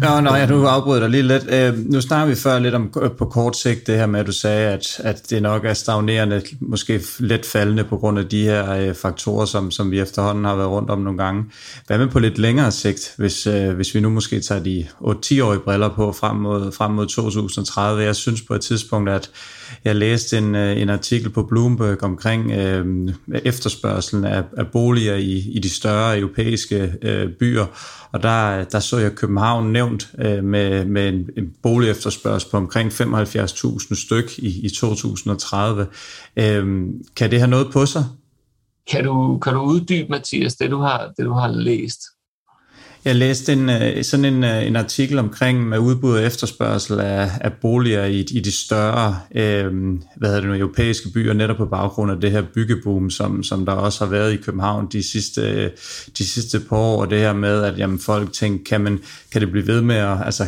Nå, 0.03 0.21
nå, 0.21 0.35
jeg 0.35 0.49
nu 0.49 0.67
afbryder 0.67 1.01
dig 1.01 1.11
lige 1.11 1.23
lidt. 1.23 1.45
Øh, 1.51 1.79
nu 1.79 2.01
snakker 2.01 2.27
vi 2.27 2.35
før 2.35 2.59
lidt 2.59 2.75
om 2.75 2.93
øh, 3.03 3.11
på 3.11 3.25
kort 3.25 3.57
sigt 3.57 3.87
det 3.87 3.97
her 3.97 4.07
med, 4.07 4.21
at 4.21 4.27
du 4.27 4.33
sagde, 4.33 4.69
at, 4.73 5.01
at 5.05 5.31
det 5.31 5.43
nok 5.43 5.65
er 5.65 5.75
stagnerende, 5.75 6.43
måske 6.61 7.01
lidt 7.19 7.47
faldende 7.47 7.85
på 7.85 7.97
grund 7.97 8.19
af 8.19 8.27
de 8.27 8.43
her 8.43 8.73
øh, 8.73 8.95
faktorer, 8.95 9.45
som, 9.45 9.71
som 9.71 9.91
vi 9.91 10.01
efterhånden 10.01 10.45
har 10.45 10.57
været 10.57 10.71
rundt 10.71 10.91
om 10.91 10.99
nogle 10.99 11.23
gange. 11.23 11.45
Hvad 11.87 11.99
med 11.99 12.09
på 12.09 12.19
lidt 12.19 12.39
længere 12.39 12.73
sigt, 12.73 13.15
hvis, 13.17 13.47
øh, 13.47 13.71
hvis 13.71 13.95
vi 13.95 14.01
nu 14.01 14.11
måske 14.11 14.41
tager 14.41 14.63
de 14.63 14.87
8-10-årige 15.01 15.61
briller 15.61 15.89
på 15.89 16.13
frem 16.13 16.37
mod, 16.37 16.73
frem 16.73 16.91
mod 16.91 17.07
2030? 17.07 18.03
Jeg 18.03 18.17
synes 18.17 18.43
på 18.43 18.55
et 18.55 18.61
tidspunkt, 18.61 19.11
at 19.11 19.31
jeg 19.85 19.97
læste 19.97 20.39
en, 20.39 20.55
øh, 20.55 20.81
en 20.81 20.89
artikel 20.89 21.31
på 21.31 21.43
Bloomberg 21.43 22.03
omkring 22.03 22.53
øh, 22.53 23.09
efterspørgselen 23.45 24.25
af, 24.25 24.43
af 24.57 24.67
boliger 24.67 25.15
i, 25.15 25.33
i 25.33 25.59
de 25.59 25.71
større 25.71 26.19
europæiske 26.19 26.95
øh, 27.03 27.33
byer, 27.33 27.67
og 28.13 28.23
der, 28.23 28.65
der 28.65 28.81
så 28.81 28.99
jeg 28.99 29.15
København 29.15 29.73
nævnt 29.73 30.11
øh, 30.19 30.45
med, 30.45 30.85
med 30.85 31.09
en, 31.09 31.31
en 31.37 31.53
boligefterspørgsel 31.63 32.51
på 32.51 32.57
omkring 32.57 32.91
75.000 32.93 34.05
styk 34.05 34.39
i, 34.39 34.67
i 34.67 34.69
2030. 34.69 35.87
Øh, 36.37 36.87
kan 37.17 37.31
det 37.31 37.39
have 37.39 37.51
noget 37.51 37.73
på 37.73 37.87
sig? 37.87 38.05
Kan 38.91 39.05
du, 39.05 39.39
kan 39.39 39.55
du 39.55 39.61
uddybe, 39.61 40.09
Mathias, 40.09 40.55
det 40.55 40.71
du 40.71 40.79
har, 40.79 41.13
det, 41.17 41.25
du 41.25 41.33
har 41.33 41.49
læst? 41.49 42.01
Jeg 43.09 43.17
læste 43.17 43.53
en, 43.53 43.71
øh, 43.71 44.05
sådan 44.05 44.25
en, 44.25 44.45
øh, 44.45 44.67
en 44.67 44.77
artikel 44.77 45.19
omkring 45.19 45.69
med 45.69 45.79
udbud 45.79 46.15
og 46.15 46.23
efterspørgsel 46.23 47.01
af, 47.01 47.31
af 47.41 47.53
boliger 47.53 48.05
i, 48.05 48.21
i 48.21 48.41
de 48.41 48.53
større 48.53 49.19
øh, 49.35 49.73
hvad 50.17 50.29
hedder 50.29 50.41
det 50.41 50.51
nu, 50.51 50.57
europæiske 50.57 51.09
byer, 51.15 51.33
netop 51.33 51.57
på 51.57 51.67
baggrund 51.67 52.11
af 52.11 52.21
det 52.21 52.31
her 52.31 52.43
byggeboom, 52.55 53.11
som, 53.11 53.43
som 53.43 53.67
der 53.67 53.73
også 53.73 54.05
har 54.05 54.11
været 54.11 54.33
i 54.33 54.37
København 54.37 54.89
de 54.93 55.11
sidste, 55.11 55.41
øh, 55.41 55.71
de 56.19 56.27
sidste 56.27 56.61
par 56.61 56.77
år, 56.77 57.01
og 57.01 57.11
det 57.11 57.19
her 57.19 57.33
med, 57.33 57.63
at 57.63 57.79
jamen, 57.79 57.99
folk 57.99 58.33
tænker, 58.33 58.65
kan, 58.65 58.81
man, 58.81 58.99
kan 59.33 59.41
det 59.41 59.51
blive 59.51 59.67
ved 59.67 59.83
med 59.83 59.97
at, 59.97 60.17
altså, 60.25 60.45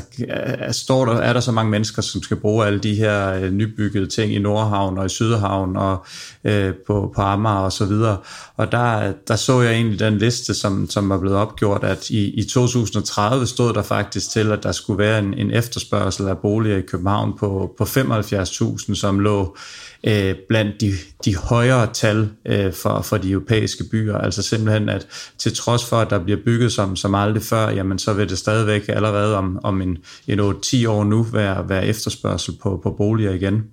står 0.70 1.04
der, 1.04 1.12
er 1.12 1.32
der 1.32 1.40
så 1.40 1.52
mange 1.52 1.70
mennesker, 1.70 2.02
som 2.02 2.22
skal 2.22 2.36
bruge 2.36 2.66
alle 2.66 2.78
de 2.78 2.94
her 2.94 3.34
øh, 3.34 3.52
nybyggede 3.52 4.06
ting 4.06 4.34
i 4.34 4.38
Nordhavn 4.38 4.98
og 4.98 5.06
i 5.06 5.08
Sydhavn 5.08 5.76
og 5.76 6.04
øh, 6.44 6.74
på, 6.86 7.12
på 7.16 7.22
Amager 7.22 7.56
og 7.56 7.72
så 7.72 7.84
videre, 7.84 8.16
og 8.56 8.72
der, 8.72 9.12
der 9.28 9.36
så 9.36 9.60
jeg 9.60 9.72
egentlig 9.72 9.98
den 9.98 10.18
liste, 10.18 10.54
som, 10.54 10.90
som 10.90 11.08
var 11.08 11.18
blevet 11.18 11.36
opgjort, 11.38 11.84
at 11.84 12.10
i, 12.10 12.40
i 12.40 12.49
2030 12.52 13.46
stod 13.46 13.72
der 13.72 13.82
faktisk 13.82 14.30
til, 14.30 14.52
at 14.52 14.62
der 14.62 14.72
skulle 14.72 14.98
være 14.98 15.18
en, 15.18 15.34
en 15.34 15.50
efterspørgsel 15.50 16.28
af 16.28 16.38
boliger 16.38 16.76
i 16.76 16.80
København 16.82 17.38
på, 17.38 17.74
på 17.78 17.84
75.000, 17.84 18.94
som 18.94 19.18
lå 19.18 19.56
øh, 20.04 20.34
blandt 20.48 20.80
de, 20.80 20.92
de 21.24 21.36
højere 21.36 21.92
tal 21.92 22.30
øh, 22.46 22.72
for, 22.72 23.02
for 23.02 23.16
de 23.16 23.30
europæiske 23.30 23.84
byer. 23.90 24.18
Altså 24.18 24.42
simpelthen, 24.42 24.88
at 24.88 25.06
til 25.38 25.54
trods 25.54 25.84
for, 25.84 25.96
at 25.96 26.10
der 26.10 26.18
bliver 26.18 26.38
bygget 26.44 26.72
som, 26.72 26.96
som 26.96 27.14
aldrig 27.14 27.42
før, 27.42 27.68
jamen 27.68 27.98
så 27.98 28.12
vil 28.12 28.28
det 28.28 28.38
stadigvæk 28.38 28.88
allerede 28.88 29.36
om, 29.36 29.58
om 29.62 29.82
en, 29.82 29.98
en 30.28 30.40
8-10 30.40 30.88
år 30.88 31.04
nu 31.04 31.22
være, 31.22 31.68
være 31.68 31.86
efterspørgsel 31.86 32.54
på, 32.62 32.80
på 32.82 32.90
boliger 32.90 33.32
igen. 33.32 33.64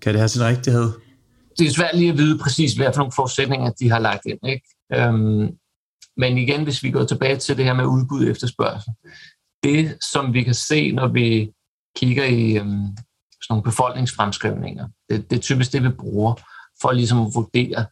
Kan 0.00 0.12
det 0.12 0.20
have 0.20 0.28
sin 0.28 0.44
rigtighed? 0.44 0.88
Det 1.58 1.66
er 1.66 1.70
svært 1.70 1.96
lige 1.96 2.10
at 2.10 2.18
vide 2.18 2.38
præcis, 2.38 2.72
hvad 2.72 2.86
for 2.94 2.98
nogle 2.98 3.12
forudsætninger 3.16 3.70
de 3.70 3.90
har 3.90 3.98
lagt 3.98 4.26
ind. 4.26 4.38
Ikke? 4.48 4.66
Øhm, 4.94 5.48
men 6.16 6.38
igen, 6.38 6.64
hvis 6.64 6.82
vi 6.82 6.90
går 6.90 7.04
tilbage 7.04 7.36
til 7.36 7.56
det 7.56 7.64
her 7.64 7.74
med 7.74 7.84
udbud 7.84 8.24
og 8.24 8.30
efterspørgsel, 8.30 8.92
det 9.62 9.98
som 10.12 10.34
vi 10.34 10.42
kan 10.42 10.54
se, 10.54 10.92
når 10.92 11.08
vi 11.08 11.52
kigger 11.96 12.24
i 12.24 12.56
øhm, 12.56 12.96
sådan 13.42 13.50
nogle 13.50 13.62
befolkningsfremskrivninger, 13.62 14.88
det, 15.08 15.30
det 15.30 15.36
er 15.36 15.40
typisk 15.40 15.72
det, 15.72 15.82
vi 15.82 15.88
bruger 15.88 16.34
for 16.80 16.92
ligesom 16.92 17.20
at 17.20 17.30
vurdere, 17.34 17.86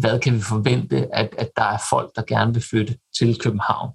hvad 0.00 0.20
kan 0.20 0.34
vi 0.34 0.40
forvente, 0.40 1.14
at, 1.14 1.34
at 1.38 1.50
der 1.56 1.62
er 1.62 1.78
folk, 1.90 2.10
der 2.16 2.22
gerne 2.22 2.54
vil 2.54 2.62
flytte 2.62 2.98
til 3.18 3.38
København. 3.38 3.90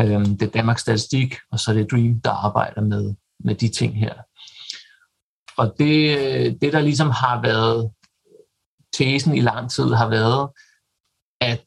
Øhm, 0.00 0.38
det 0.38 0.42
er 0.42 0.50
Danmarks 0.50 0.82
Statistik, 0.82 1.36
og 1.52 1.58
så 1.58 1.70
er 1.70 1.74
det 1.74 1.90
Dream, 1.90 2.20
der 2.20 2.30
arbejder 2.30 2.80
med, 2.80 3.14
med 3.44 3.54
de 3.54 3.68
ting 3.68 3.98
her. 3.98 4.14
Og 5.56 5.74
det, 5.78 6.60
det, 6.60 6.72
der 6.72 6.80
ligesom 6.80 7.10
har 7.10 7.42
været 7.42 7.90
tesen 8.92 9.36
i 9.36 9.40
lang 9.40 9.70
tid, 9.70 9.84
har 9.84 10.08
været, 10.08 10.50
at 11.40 11.64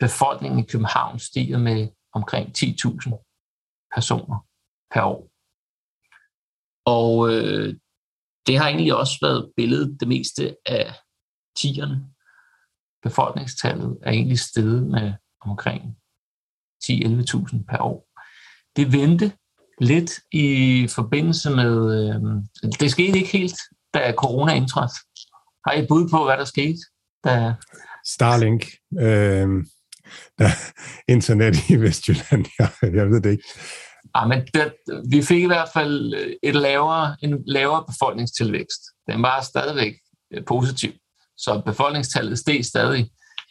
befolkningen 0.00 0.58
i 0.58 0.66
København 0.66 1.18
stiger 1.18 1.58
med 1.58 1.88
omkring 2.12 2.48
10.000 2.58 3.88
personer 3.94 4.46
per 4.94 5.02
år. 5.02 5.30
Og 6.84 7.32
øh, 7.32 7.74
det 8.46 8.58
har 8.58 8.68
egentlig 8.68 8.94
også 8.94 9.18
været 9.22 9.52
billedet 9.56 10.00
det 10.00 10.08
meste 10.08 10.56
af 10.66 10.94
tierne. 11.56 12.06
Befolkningstallet 13.02 13.98
er 14.02 14.10
egentlig 14.10 14.38
steget 14.38 14.86
med 14.86 15.12
omkring 15.40 15.82
10-11.000 16.84 17.64
per 17.70 17.78
år. 17.80 18.08
Det 18.76 18.92
vendte 18.92 19.32
lidt 19.80 20.10
i 20.32 20.88
forbindelse 20.94 21.50
med, 21.50 21.74
øh, 21.98 22.20
det 22.80 22.90
skete 22.90 23.18
ikke 23.18 23.38
helt, 23.38 23.58
da 23.94 24.12
corona 24.12 24.52
indtrådte. 24.54 24.94
Har 25.66 25.72
I 25.72 25.82
et 25.82 25.88
bud 25.88 26.08
på, 26.08 26.24
hvad 26.24 26.36
der 26.36 26.44
skete? 26.44 26.78
Da... 27.24 27.54
Starlink. 28.06 28.64
Øh, 29.00 29.48
der, 30.38 30.48
internet 31.14 31.70
i 31.70 31.76
Vestjylland, 31.76 32.46
jeg, 32.58 32.70
jeg 32.82 33.10
ved 33.10 33.20
det 33.20 33.30
ikke. 33.30 33.44
Ja, 34.16 34.26
men 34.26 34.46
det, 34.54 34.74
vi 35.10 35.22
fik 35.22 35.42
i 35.42 35.46
hvert 35.46 35.68
fald 35.74 36.14
øh, 36.14 36.32
et 36.42 36.54
lavere, 36.54 37.16
en 37.22 37.42
lavere 37.46 37.84
befolkningstilvækst. 37.88 38.80
Den 39.08 39.22
var 39.22 39.40
stadigvæk 39.40 39.94
øh, 40.32 40.44
positiv, 40.44 40.92
så 41.36 41.62
befolkningstallet 41.66 42.38
steg 42.38 42.64
stadig. 42.64 43.10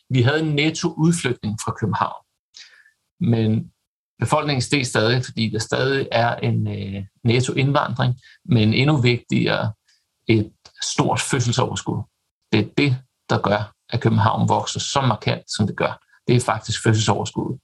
Vi 0.10 0.22
havde 0.22 0.40
en 0.40 0.56
netto 0.56 0.94
udflytning 0.98 1.58
fra 1.66 1.72
København, 1.72 2.24
men 3.20 3.72
befolkningen 4.20 4.62
steg 4.62 4.86
stadig, 4.86 5.26
fordi 5.26 5.50
der 5.50 5.60
stadig 5.60 6.08
er 6.12 6.36
en 6.36 6.68
øh, 6.68 7.04
netto 7.24 7.54
indvandring, 7.54 8.16
men 8.46 8.74
endnu 8.74 8.98
vigtigere 8.98 9.74
et 10.28 10.52
stort 10.82 11.22
fødselsoverskud. 11.22 12.04
Det 12.52 12.60
er 12.60 12.70
det, 12.78 12.98
der 13.30 13.42
gør, 13.42 13.74
at 13.90 14.02
København 14.02 14.50
vokser 14.50 14.80
så 14.80 15.02
markant, 15.02 15.44
som 15.56 15.68
det 15.68 15.78
gør. 15.78 16.07
Det 16.28 16.36
er 16.36 16.40
faktisk 16.40 16.84
fødselsoverskuddet. 16.84 17.62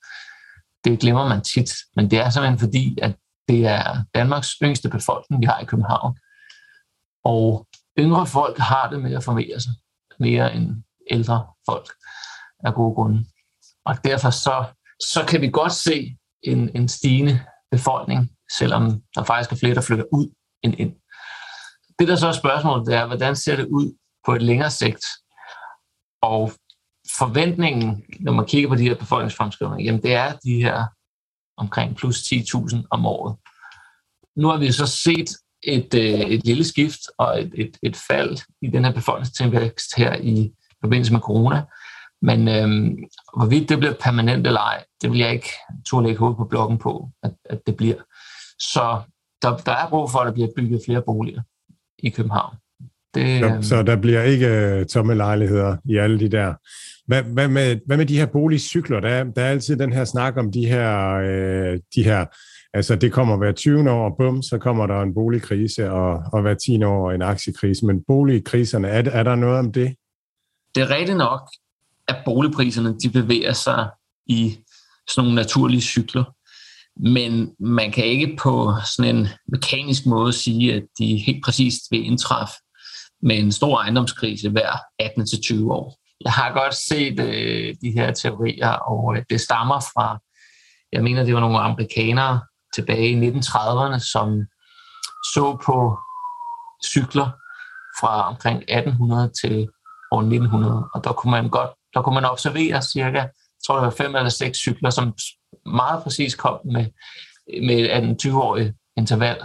Det 0.83 0.99
glemmer 0.99 1.27
man 1.27 1.41
tit, 1.41 1.71
men 1.95 2.11
det 2.11 2.19
er 2.19 2.29
simpelthen 2.29 2.59
fordi, 2.59 2.97
at 3.01 3.15
det 3.47 3.67
er 3.67 4.03
Danmarks 4.15 4.49
yngste 4.63 4.89
befolkning, 4.89 5.41
vi 5.41 5.45
har 5.45 5.59
i 5.59 5.65
København. 5.65 6.17
Og 7.23 7.67
yngre 7.99 8.27
folk 8.27 8.57
har 8.57 8.89
det 8.89 8.99
med 9.01 9.15
at 9.15 9.23
formere 9.23 9.59
sig 9.59 9.73
mere 10.19 10.55
end 10.55 10.83
ældre 11.11 11.47
folk 11.69 11.87
af 12.65 12.73
gode 12.73 12.95
grunde. 12.95 13.25
Og 13.85 14.03
derfor 14.03 14.29
så, 14.29 14.65
så 14.99 15.25
kan 15.27 15.41
vi 15.41 15.49
godt 15.49 15.71
se 15.71 16.17
en, 16.43 16.69
en 16.75 16.87
stigende 16.87 17.39
befolkning, 17.71 18.29
selvom 18.57 19.01
der 19.15 19.23
faktisk 19.23 19.51
er 19.51 19.55
flere, 19.55 19.75
der 19.75 19.81
flytter 19.81 20.05
ud 20.11 20.33
end 20.63 20.75
ind. 20.77 20.95
Det, 21.99 22.07
der 22.07 22.15
så 22.15 22.27
er 22.27 22.31
spørgsmålet, 22.31 22.87
det 22.87 22.95
er, 22.95 23.05
hvordan 23.05 23.35
ser 23.35 23.55
det 23.55 23.67
ud 23.67 23.97
på 24.25 24.35
et 24.35 24.41
længere 24.41 24.71
sigt? 24.71 25.05
Og 26.21 26.51
forventningen, 27.17 28.03
når 28.19 28.33
man 28.33 28.45
kigger 28.45 28.69
på 28.69 28.75
de 28.75 28.83
her 28.83 28.95
befolkningsfremskrivninger, 28.95 29.85
jamen 29.85 30.03
det 30.03 30.13
er 30.13 30.33
de 30.43 30.63
her 30.63 30.85
omkring 31.57 31.95
plus 31.95 32.17
10.000 32.17 32.87
om 32.91 33.05
året. 33.05 33.35
Nu 34.35 34.47
har 34.47 34.57
vi 34.57 34.71
så 34.71 34.87
set 34.87 35.29
et, 35.63 35.93
øh, 35.93 36.19
et 36.19 36.45
lille 36.45 36.63
skift 36.63 36.99
og 37.17 37.41
et, 37.41 37.51
et, 37.55 37.77
et 37.83 37.97
fald 38.07 38.37
i 38.61 38.67
den 38.67 38.85
her 38.85 38.93
befolkningstilvækst 38.93 39.95
her 39.97 40.15
i 40.15 40.51
forbindelse 40.81 41.13
med 41.13 41.21
corona. 41.21 41.63
Men 42.21 42.47
øhm, 42.47 42.97
hvorvidt 43.37 43.69
det 43.69 43.77
bliver 43.77 43.93
permanent 43.93 44.47
eller 44.47 44.59
ej, 44.59 44.83
det 45.01 45.11
vil 45.11 45.19
jeg 45.19 45.33
ikke 45.33 45.49
turde 45.89 46.05
lægge 46.05 46.19
hovedet 46.19 46.37
på 46.37 46.45
blokken 46.45 46.77
på, 46.77 47.09
at, 47.23 47.33
at 47.49 47.59
det 47.67 47.77
bliver. 47.77 47.95
Så 48.59 49.01
der, 49.41 49.57
der 49.57 49.71
er 49.71 49.89
brug 49.89 50.11
for, 50.11 50.19
at 50.19 50.27
der 50.27 50.33
bliver 50.33 50.47
bygget 50.55 50.81
flere 50.85 51.01
boliger 51.01 51.41
i 51.99 52.09
København. 52.09 52.55
Det, 53.13 53.39
så, 53.39 53.45
øhm, 53.45 53.63
så 53.63 53.83
der 53.83 53.95
bliver 53.95 54.23
ikke 54.23 54.79
uh, 54.79 54.85
tomme 54.85 55.15
lejligheder 55.15 55.77
i 55.85 55.97
alle 55.97 56.19
de 56.19 56.29
der. 56.29 56.53
Hvad, 57.07 57.23
hvad, 57.23 57.47
med, 57.47 57.79
hvad 57.85 57.97
med 57.97 58.05
de 58.05 58.17
her 58.17 58.25
boligcykler? 58.25 58.99
Der 58.99 59.09
er, 59.09 59.23
der 59.23 59.41
er 59.41 59.49
altid 59.49 59.77
den 59.77 59.93
her 59.93 60.05
snak 60.05 60.37
om 60.37 60.51
de 60.51 60.65
her, 60.65 61.13
øh, 61.13 61.79
de 61.95 62.03
her 62.03 62.25
Altså, 62.75 62.95
det 62.95 63.11
kommer 63.11 63.37
hver 63.37 63.51
20 63.51 63.91
år, 63.91 64.09
og 64.09 64.15
bum, 64.17 64.41
så 64.41 64.57
kommer 64.57 64.87
der 64.87 65.01
en 65.01 65.13
boligkrise, 65.13 65.91
og, 65.91 66.23
og 66.33 66.41
hver 66.41 66.53
10 66.53 66.83
år 66.83 67.11
en 67.11 67.21
aktiekrise. 67.21 67.85
Men 67.85 68.03
boligkriserne, 68.07 68.87
er, 68.87 69.09
er 69.11 69.23
der 69.23 69.35
noget 69.35 69.59
om 69.59 69.71
det? 69.71 69.95
Det 70.75 70.83
er 70.83 70.89
rigtigt 70.89 71.17
nok, 71.17 71.41
at 72.07 72.15
boligpriserne 72.25 72.95
de 72.99 73.09
bevæger 73.09 73.53
sig 73.53 73.89
i 74.27 74.57
sådan 75.09 75.23
nogle 75.23 75.35
naturlige 75.35 75.81
cykler. 75.81 76.23
Men 76.99 77.51
man 77.59 77.91
kan 77.91 78.05
ikke 78.05 78.37
på 78.39 78.73
sådan 78.97 79.15
en 79.15 79.27
mekanisk 79.47 80.05
måde 80.05 80.33
sige, 80.33 80.73
at 80.73 80.83
de 80.99 81.17
helt 81.17 81.43
præcist 81.43 81.81
vil 81.91 82.05
indtræffe 82.05 82.53
med 83.21 83.39
en 83.39 83.51
stor 83.51 83.77
ejendomskrise 83.77 84.49
hver 84.49 84.71
18-20 85.01 85.71
år. 85.71 86.02
Jeg 86.23 86.31
har 86.33 86.53
godt 86.53 86.75
set 86.75 87.19
øh, 87.19 87.75
de 87.81 87.91
her 87.91 88.11
teorier, 88.13 88.71
og 88.71 89.17
øh, 89.17 89.23
det 89.29 89.41
stammer 89.41 89.79
fra, 89.79 90.19
jeg 90.91 91.03
mener, 91.03 91.23
det 91.23 91.33
var 91.33 91.39
nogle 91.39 91.59
amerikanere, 91.59 92.41
tilbage 92.75 93.09
i 93.09 93.29
1930'erne, 93.29 93.99
som 94.11 94.45
så 95.33 95.57
på 95.65 95.97
cykler 96.85 97.29
fra 97.99 98.29
omkring 98.29 98.57
1800 98.57 99.31
til 99.41 99.69
år 100.11 100.19
1900, 100.19 100.89
og 100.93 101.03
der 101.03 101.13
kunne 101.13 101.31
man 101.31 101.49
godt, 101.49 101.69
der 101.93 102.01
kunne 102.01 102.15
man 102.15 102.25
observere 102.25 102.81
cirka, 102.81 103.19
jeg 103.19 103.29
tror 103.67 103.75
det 103.75 103.85
var 103.85 103.89
fem 103.91 104.15
eller 104.15 104.29
seks 104.29 104.57
cykler, 104.57 104.89
som 104.89 105.13
meget 105.65 106.03
præcis 106.03 106.35
kom 106.35 106.59
med, 106.65 106.85
med 107.67 108.03
en 108.03 108.19
20-årig 108.23 108.73
interval. 108.97 109.41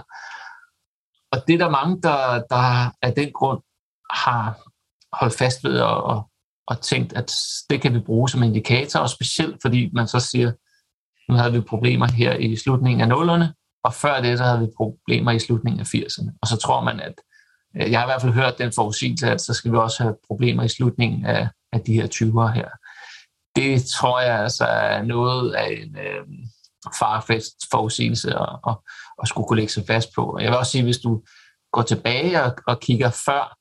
Og 1.33 1.39
det 1.47 1.55
er 1.55 1.59
der 1.59 1.71
mange, 1.71 2.03
der, 2.03 2.43
der 2.51 2.91
af 3.03 3.13
den 3.13 3.33
grund 3.33 3.61
har 4.11 4.59
holdt 5.13 5.39
fast 5.39 5.65
ved 5.65 5.81
og, 5.81 6.29
og, 6.69 6.81
tænkt, 6.81 7.13
at 7.13 7.33
det 7.71 7.83
kan 7.83 7.95
vi 7.95 8.01
bruge 8.01 8.29
som 8.29 8.43
indikator, 8.43 9.01
og 9.01 9.11
specielt 9.11 9.57
fordi 9.63 9.91
man 9.93 10.09
så 10.09 10.21
siger, 10.21 10.53
nu 11.33 11.39
havde 11.39 11.53
vi 11.53 11.61
problemer 11.61 12.07
her 12.07 12.35
i 12.35 12.57
slutningen 12.57 13.01
af 13.01 13.09
nullerne, 13.09 13.55
og 13.85 13.95
før 13.95 14.21
det, 14.21 14.39
så 14.39 14.45
havde 14.45 14.61
vi 14.61 14.67
problemer 14.77 15.31
i 15.33 15.39
slutningen 15.39 15.81
af 15.81 15.95
80'erne. 15.95 16.39
Og 16.43 16.49
så 16.49 16.57
tror 16.57 16.85
man, 16.85 17.01
at 17.01 17.15
øh, 17.77 17.91
jeg 17.91 18.01
har 18.01 18.07
i 18.07 18.11
hvert 18.11 18.23
fald 18.23 18.33
hørt 18.33 18.59
den 18.59 18.73
forudsigelse, 18.75 19.31
at 19.31 19.41
så 19.41 19.55
skal 19.55 19.73
vi 19.73 19.77
også 19.77 20.03
have 20.03 20.17
problemer 20.27 20.63
i 20.63 20.69
slutningen 20.69 21.27
af, 21.27 21.49
af 21.73 21.81
de 21.81 21.93
her 21.93 22.07
20'ere 22.07 22.53
her. 22.53 22.69
Det 23.57 23.85
tror 23.85 24.21
jeg 24.21 24.39
altså 24.41 24.65
er 24.65 25.03
noget 25.03 25.53
af 25.53 25.69
en 25.83 25.97
øh, 25.97 26.27
farfest 26.99 27.55
forudsigelse 27.71 28.35
at, 28.35 28.59
at, 28.69 28.77
at 29.23 29.29
skulle 29.29 29.49
kunne 29.49 29.57
lægge 29.57 29.73
sig 29.73 29.85
fast 29.87 30.09
på. 30.17 30.39
Jeg 30.41 30.51
vil 30.51 30.59
også 30.59 30.73
sige, 30.73 30.85
hvis 30.85 30.99
du 30.99 31.23
går 31.73 31.83
tilbage 31.83 32.43
og, 32.43 32.57
og 32.67 32.81
kigger 32.81 33.11
før, 33.27 33.57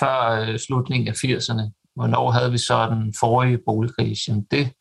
før 0.00 0.40
øh, 0.40 0.58
slutningen 0.58 1.08
af 1.08 1.24
80'erne, 1.24 1.81
hvornår 1.94 2.30
havde 2.30 2.50
vi 2.50 2.58
så 2.58 2.86
den 2.90 3.14
forrige 3.20 3.58
boligkrise? 3.66 4.44
Det, 4.50 4.72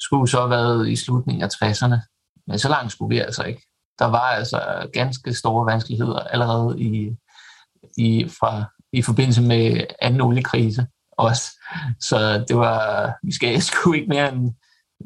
skulle 0.00 0.30
så 0.30 0.38
have 0.38 0.50
været 0.50 0.88
i 0.88 0.96
slutningen 0.96 1.42
af 1.42 1.48
60'erne. 1.48 1.98
Men 2.46 2.58
så 2.58 2.68
langt 2.68 2.92
skulle 2.92 3.14
vi 3.14 3.20
altså 3.20 3.42
ikke. 3.42 3.62
Der 3.98 4.06
var 4.06 4.18
altså 4.18 4.88
ganske 4.92 5.34
store 5.34 5.66
vanskeligheder 5.66 6.18
allerede 6.18 6.80
i, 6.80 7.16
i, 7.96 8.28
fra, 8.28 8.64
i 8.92 9.02
forbindelse 9.02 9.42
med 9.42 9.84
anden 10.02 10.20
oliekrise 10.20 10.86
også. 11.12 11.42
Så 12.00 12.44
det 12.48 12.56
var, 12.56 13.12
vi 13.22 13.34
skal 13.34 13.62
sgu 13.62 13.92
ikke 13.92 14.08
mere 14.08 14.32
end... 14.32 14.54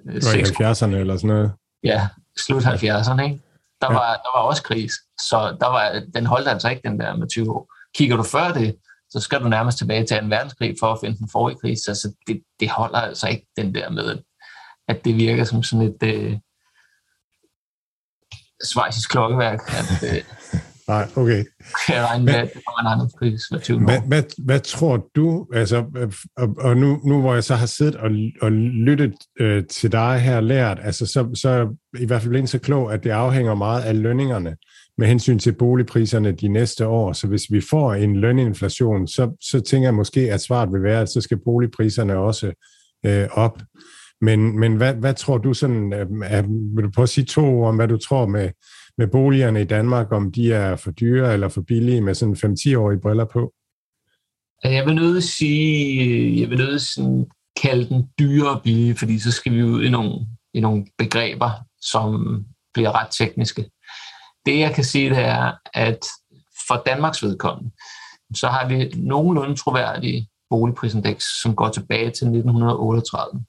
Øh, 0.09 0.15
det 0.15 0.25
var 0.25 0.67
i 0.67 0.73
70'erne 0.73 0.97
eller 0.97 1.17
sådan 1.17 1.29
noget? 1.29 1.53
Ja, 1.85 2.09
slut 2.39 2.63
70'erne, 2.63 3.23
ikke? 3.23 3.41
Der, 3.81 3.93
ja. 3.93 3.99
var, 3.99 4.13
der 4.13 4.39
var 4.39 4.43
også 4.43 4.63
kris, 4.63 4.93
så 5.29 5.57
der 5.61 5.67
var, 5.67 6.03
den 6.15 6.27
holdt 6.27 6.49
altså 6.49 6.69
ikke 6.69 6.89
den 6.89 7.01
der 7.01 7.17
med 7.17 7.29
20 7.29 7.51
år. 7.51 7.73
Kigger 7.97 8.17
du 8.17 8.23
før 8.23 8.53
det, 8.53 8.77
så 9.15 9.21
skal 9.21 9.41
du 9.41 9.49
nærmest 9.49 9.79
tilbage 9.79 10.07
til 10.07 10.17
en 10.17 10.31
verdenskrig 10.31 10.75
for 10.81 10.87
at 10.87 10.99
finde 11.03 11.19
den 11.19 11.29
forrige 11.33 11.59
krise. 11.63 11.91
Altså, 11.91 12.15
det, 12.27 12.43
det 12.61 12.71
holder 12.71 12.99
altså 12.99 13.29
ikke 13.29 13.47
den 13.57 13.75
der 13.75 13.91
med, 13.91 14.19
at 14.89 15.05
det 15.05 15.17
virker 15.17 15.45
som 15.45 15.63
sådan 15.63 15.87
et 15.87 16.03
øh, 16.03 16.39
svejsisk 18.65 19.11
klokkeværk. 19.11 19.61
At, 19.69 20.17
øh, 20.17 20.23
Nej, 20.89 21.09
okay. 21.17 21.45
Jeg 21.89 22.05
regner 22.05 22.25
med, 22.25 22.35
at 22.35 22.51
det 22.55 22.63
kommer 22.65 22.91
en 22.91 22.93
anden 22.93 23.11
pris 23.19 23.43
hver 23.51 23.59
20 23.59 23.77
år. 23.77 23.85
Hvad, 23.85 24.01
hvad, 24.09 24.23
hvad 24.45 24.61
tror 24.61 25.11
du, 25.17 25.47
altså, 25.55 25.77
og, 26.37 26.55
og 26.59 26.77
nu, 26.77 27.01
nu 27.05 27.21
hvor 27.21 27.35
jeg 27.35 27.45
så 27.45 27.55
har 27.55 27.67
siddet 27.67 27.97
og, 27.97 28.11
og 28.43 28.53
lyttet 28.53 29.15
øh, 29.41 29.65
til 29.67 29.93
dig 29.93 30.21
her 30.21 30.41
lært, 30.41 30.79
altså, 30.83 31.07
så, 31.07 31.31
så 31.35 31.77
i 32.01 32.07
hvert 32.07 32.23
fald 32.23 32.31
blevet 32.31 32.49
så 32.49 32.59
klog, 32.59 32.93
at 32.93 33.05
det 33.05 33.11
afhænger 33.11 33.55
meget 33.55 33.83
af 33.83 34.03
lønningerne 34.03 34.57
med 34.99 35.07
hensyn 35.07 35.39
til 35.39 35.53
boligpriserne 35.53 36.33
de 36.33 36.49
næste 36.49 36.87
år. 36.87 37.13
Så 37.13 37.27
hvis 37.27 37.43
vi 37.51 37.61
får 37.71 37.95
en 37.95 38.17
løninflation, 38.17 39.07
så, 39.09 39.37
så 39.41 39.61
tænker 39.61 39.87
jeg 39.87 39.95
måske, 39.95 40.21
at 40.21 40.41
svaret 40.41 40.73
vil 40.73 40.83
være, 40.83 41.01
at 41.01 41.09
så 41.09 41.21
skal 41.21 41.39
boligpriserne 41.45 42.17
også 42.17 42.53
øh, 43.07 43.29
op. 43.33 43.63
Men, 44.21 44.59
men 44.59 44.77
hvad, 44.77 44.95
hvad 44.95 45.15
tror 45.15 45.39
du 45.39 45.55
sådan, 45.55 45.93
øh, 45.93 46.07
er, 46.25 46.43
vil 46.75 46.85
du 46.85 46.91
prøve 46.91 47.03
at 47.03 47.09
sige 47.09 47.25
to 47.25 47.45
ord 47.45 47.69
om, 47.69 47.77
hvad 47.77 47.89
du 47.89 47.97
tror 47.97 48.27
med, 48.27 48.51
med 48.99 49.07
boligerne 49.07 49.61
i 49.63 49.65
Danmark, 49.65 50.13
om 50.13 50.33
de 50.33 50.53
er 50.53 50.77
for 50.77 50.91
dyre 50.91 51.33
eller 51.33 51.49
for 51.49 51.61
billige 51.61 52.01
med 52.01 52.15
sådan 52.15 52.37
5-10-årige 52.45 53.01
briller 53.01 53.25
på? 53.25 53.53
Jeg 54.65 54.87
vil 54.87 54.95
nødt 54.95 55.25
sige, 55.25 56.41
jeg 56.41 56.51
vil 56.51 56.59
nødt 56.59 56.83
sådan 56.83 57.27
kalde 57.63 57.89
den 57.89 58.09
dyre 58.19 58.51
og 58.51 58.63
billige, 58.63 58.95
fordi 58.95 59.19
så 59.19 59.31
skal 59.31 59.53
vi 59.53 59.63
ud 59.63 59.85
i 59.85 59.91
nogle, 59.91 60.27
i 60.55 60.61
nogle 60.61 60.87
begreber, 60.99 61.51
som 61.81 62.45
bliver 62.75 62.93
ret 62.93 63.09
tekniske. 63.19 63.65
Det 64.47 64.59
jeg 64.59 64.75
kan 64.75 64.85
sige, 64.85 65.11
det 65.11 65.19
er, 65.19 65.53
at 65.75 65.99
for 66.69 66.83
Danmarks 66.87 67.23
vedkommende, 67.23 67.71
så 68.35 68.49
har 68.49 68.69
vi 68.69 68.93
nogenlunde 68.97 69.57
troværdige 69.57 70.29
boligprisindeks, 70.51 71.25
som 71.43 71.57
går 71.57 71.69
tilbage 71.69 72.05
til 72.05 72.27
1938. 72.27 73.45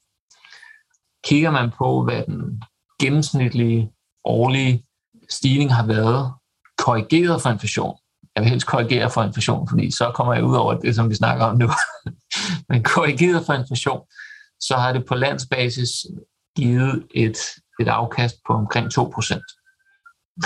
Kigger 1.25 1.51
man 1.51 1.71
på, 1.77 2.03
hvad 2.03 2.23
den 2.23 2.63
gennemsnitlige 3.01 3.91
årlige 4.25 4.85
stigning 5.29 5.73
har 5.73 5.85
været, 5.85 6.33
korrigeret 6.77 7.41
for 7.41 7.49
inflation, 7.49 7.97
jeg 8.35 8.43
vil 8.43 8.49
helst 8.49 8.67
korrigere 8.67 9.09
for 9.09 9.23
inflation, 9.23 9.69
fordi 9.69 9.91
så 9.91 10.11
kommer 10.15 10.33
jeg 10.33 10.43
ud 10.43 10.55
over 10.55 10.73
det, 10.73 10.95
som 10.95 11.09
vi 11.09 11.15
snakker 11.15 11.45
om 11.45 11.57
nu. 11.57 11.69
Men 12.69 12.83
korrigeret 12.83 13.45
for 13.45 13.53
inflation, 13.53 14.01
så 14.59 14.75
har 14.75 14.93
det 14.93 15.05
på 15.05 15.15
landsbasis 15.15 15.89
givet 16.57 17.07
et, 17.15 17.37
et 17.79 17.87
afkast 17.87 18.35
på 18.47 18.53
omkring 18.53 18.87
2% 18.99 19.54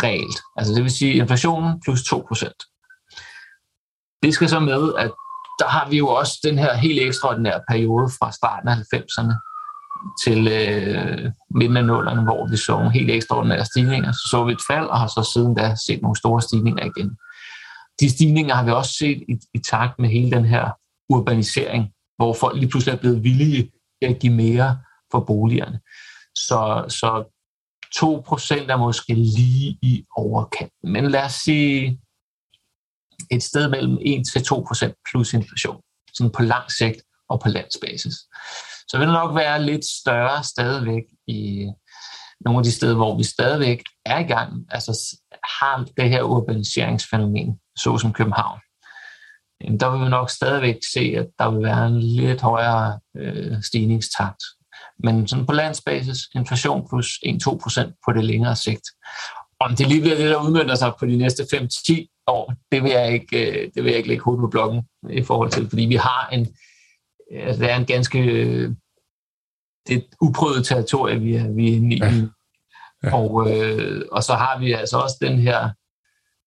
reelt. 0.03 0.39
Altså 0.57 0.73
det 0.73 0.83
vil 0.83 0.91
sige 0.91 1.13
inflationen 1.13 1.81
plus 1.83 1.99
2%. 1.99 4.19
Det 4.23 4.33
skal 4.33 4.49
så 4.49 4.59
med, 4.59 4.93
at 4.97 5.11
der 5.59 5.67
har 5.67 5.89
vi 5.89 5.97
jo 5.97 6.07
også 6.07 6.39
den 6.43 6.57
her 6.57 6.75
helt 6.75 7.01
ekstraordinære 7.01 7.61
periode 7.69 8.09
fra 8.19 8.31
starten 8.31 8.69
af 8.69 8.75
90'erne, 8.75 9.33
til 10.23 10.47
øh, 10.47 11.31
midten 11.55 11.77
af 11.77 11.85
nullerne, 11.85 12.23
hvor 12.23 12.47
vi 12.47 12.57
så 12.57 12.71
nogle 12.71 12.91
helt 12.91 13.11
ekstraordinære 13.11 13.65
stigninger. 13.65 14.11
Så 14.11 14.27
så 14.31 14.43
vi 14.43 14.51
et 14.51 14.61
fald, 14.69 14.85
og 14.85 14.99
har 14.99 15.07
så 15.07 15.29
siden 15.33 15.55
da 15.55 15.75
set 15.87 16.01
nogle 16.01 16.17
store 16.17 16.41
stigninger 16.41 16.85
igen. 16.85 17.17
De 17.99 18.09
stigninger 18.09 18.55
har 18.55 18.63
vi 18.63 18.71
også 18.71 18.93
set 18.93 19.23
i, 19.29 19.33
i 19.53 19.59
takt 19.59 19.99
med 19.99 20.09
hele 20.09 20.31
den 20.31 20.45
her 20.45 20.69
urbanisering, 21.09 21.89
hvor 22.17 22.33
folk 22.33 22.55
lige 22.55 22.69
pludselig 22.69 22.93
er 22.93 22.99
blevet 22.99 23.23
villige 23.23 23.71
til 24.01 24.09
at 24.09 24.19
give 24.19 24.33
mere 24.33 24.79
for 25.11 25.19
boligerne. 25.19 25.79
Så, 26.35 26.85
så 26.99 27.38
2% 27.95 28.71
er 28.71 28.77
måske 28.77 29.13
lige 29.13 29.79
i 29.81 30.05
overkanten. 30.17 30.91
Men 30.91 31.11
lad 31.11 31.23
os 31.23 31.33
sige 31.33 31.99
et 33.31 33.43
sted 33.43 33.69
mellem 33.69 33.97
1-2% 33.97 35.01
plus 35.11 35.33
inflation, 35.33 35.81
sådan 36.13 36.31
på 36.31 36.41
lang 36.43 36.71
sigt 36.71 37.01
og 37.29 37.39
på 37.39 37.49
landsbasis. 37.49 38.15
Så 38.87 38.97
vil 38.97 39.07
det 39.07 39.13
nok 39.13 39.35
være 39.35 39.65
lidt 39.65 39.85
større 39.85 40.43
stadigvæk 40.43 41.03
i 41.27 41.67
nogle 42.45 42.59
af 42.59 42.63
de 42.63 42.71
steder, 42.71 42.95
hvor 42.95 43.17
vi 43.17 43.23
stadigvæk 43.23 43.83
er 44.05 44.19
i 44.19 44.23
gang, 44.23 44.65
altså 44.69 45.17
har 45.59 45.87
det 45.97 46.09
her 46.09 46.23
urbaniseringsfænomen, 46.23 47.59
såsom 47.77 48.13
København. 48.13 48.59
Der 49.79 49.91
vil 49.91 50.05
vi 50.05 50.09
nok 50.09 50.29
stadigvæk 50.29 50.75
se, 50.93 50.99
at 50.99 51.27
der 51.39 51.51
vil 51.51 51.63
være 51.63 51.87
en 51.87 51.99
lidt 51.99 52.41
højere 52.41 52.99
øh, 53.17 53.63
stigningstakt. 53.63 54.43
Men 55.03 55.27
sådan 55.27 55.45
på 55.45 55.53
landsbasis, 55.53 56.17
inflation 56.35 56.87
plus 56.89 57.19
1-2% 57.25 58.01
på 58.05 58.13
det 58.13 58.25
længere 58.25 58.55
sigt. 58.55 58.83
Om 59.59 59.75
det 59.75 59.87
lige 59.87 60.01
bliver 60.01 60.17
det, 60.17 60.29
der 60.29 60.43
udmyndter 60.45 60.75
sig 60.75 60.93
på 60.99 61.05
de 61.05 61.17
næste 61.17 61.43
5-10 61.43 62.23
år, 62.27 62.53
det 62.71 62.83
vil 62.83 62.91
jeg 62.91 63.13
ikke, 63.13 63.51
øh, 63.51 63.71
det 63.75 63.83
vil 63.83 63.89
jeg 63.89 63.97
ikke 63.97 64.09
lægge 64.09 64.23
hovedet 64.23 64.41
på 64.41 64.47
blokken 64.47 64.81
i 65.09 65.23
forhold 65.23 65.51
til, 65.51 65.69
fordi 65.69 65.85
vi 65.85 65.95
har 65.95 66.29
en, 66.31 66.47
altså 67.31 67.61
det 67.61 67.71
er 67.71 67.75
en 67.75 67.85
ganske 67.85 68.19
det 69.87 69.95
er 69.95 69.99
et 69.99 70.07
uprøvet 70.21 70.65
territorie, 70.65 71.19
vi 71.19 71.35
er, 71.35 71.51
vi 71.51 71.71
er 71.71 71.75
inde 71.75 71.95
i. 71.95 71.99
Ja. 71.99 72.11
Ja. 73.03 73.15
Og, 73.15 73.51
øh, 73.51 74.01
og 74.11 74.23
så 74.23 74.33
har 74.33 74.59
vi 74.59 74.71
altså 74.71 74.97
også 74.97 75.17
den 75.21 75.39
her 75.39 75.69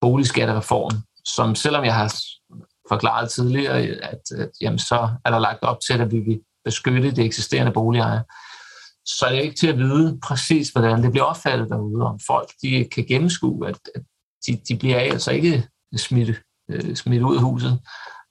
boligskattereform, 0.00 0.90
som 1.24 1.54
selvom 1.54 1.84
jeg 1.84 1.94
har 1.94 2.14
forklaret 2.88 3.30
tidligere, 3.30 3.78
at, 3.82 4.20
at 4.38 4.50
jamen, 4.60 4.78
så 4.78 5.08
er 5.24 5.30
der 5.30 5.38
lagt 5.38 5.62
op 5.62 5.80
til, 5.86 6.00
at 6.00 6.10
vi 6.10 6.20
vil 6.20 6.40
beskytte 6.64 7.10
de 7.10 7.24
eksisterende 7.24 7.72
boligejere, 7.72 8.24
så 9.06 9.26
er 9.26 9.32
det 9.32 9.42
ikke 9.42 9.56
til 9.56 9.66
at 9.66 9.78
vide 9.78 10.18
præcis, 10.22 10.68
hvordan 10.70 11.02
det 11.02 11.10
bliver 11.10 11.24
opfattet 11.24 11.68
derude, 11.68 12.06
om 12.06 12.20
folk 12.26 12.50
de 12.62 12.88
kan 12.92 13.04
gennemskue, 13.04 13.68
at, 13.68 13.78
at 13.94 14.02
de, 14.46 14.60
de 14.68 14.76
bliver 14.76 14.98
altså 14.98 15.30
ikke 15.30 15.68
øh, 15.92 15.98
smidt, 15.98 16.42
øh, 16.70 16.96
smidt 16.96 17.22
ud 17.22 17.36
af 17.36 17.42
huset 17.42 17.80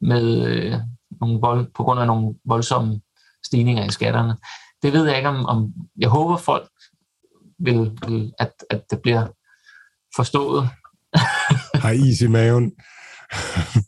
med 0.02 0.48
øh, 0.48 0.74
nogle 1.22 1.40
vold, 1.42 1.68
på 1.76 1.84
grund 1.84 2.00
af 2.00 2.08
nogle 2.08 2.36
voldsomme 2.46 3.02
stigninger 3.46 3.86
i 3.86 3.92
skatterne. 3.92 4.38
Det 4.84 4.94
ved 4.94 5.08
jeg 5.08 5.18
ikke, 5.18 5.30
om, 5.30 5.46
om 5.46 5.74
jeg 5.98 6.10
håber, 6.10 6.38
folk 6.38 6.70
vil, 7.60 7.98
vil 8.08 8.34
at, 8.40 8.52
at 8.70 8.84
det 8.92 9.02
bliver 9.02 9.28
forstået. 10.16 10.70
Har 11.84 11.92
is 11.92 12.22
i 12.22 12.28
maven 12.28 12.72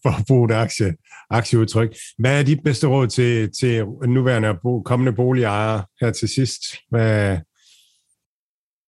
for 0.02 0.20
at 0.20 0.26
bruge 0.28 0.46
et 0.46 0.56
aktie, 0.56 0.96
aktieudtryk. 1.34 1.96
Hvad 2.18 2.40
er 2.40 2.44
dit 2.44 2.64
bedste 2.64 2.88
råd 2.88 3.08
til, 3.08 3.52
til 3.60 3.86
nuværende 4.08 4.50
og 4.50 4.82
kommende 4.86 5.14
boligejere 5.14 5.86
her 6.02 6.12
til 6.12 6.30
sidst? 6.30 6.62
Hvad, 6.90 7.38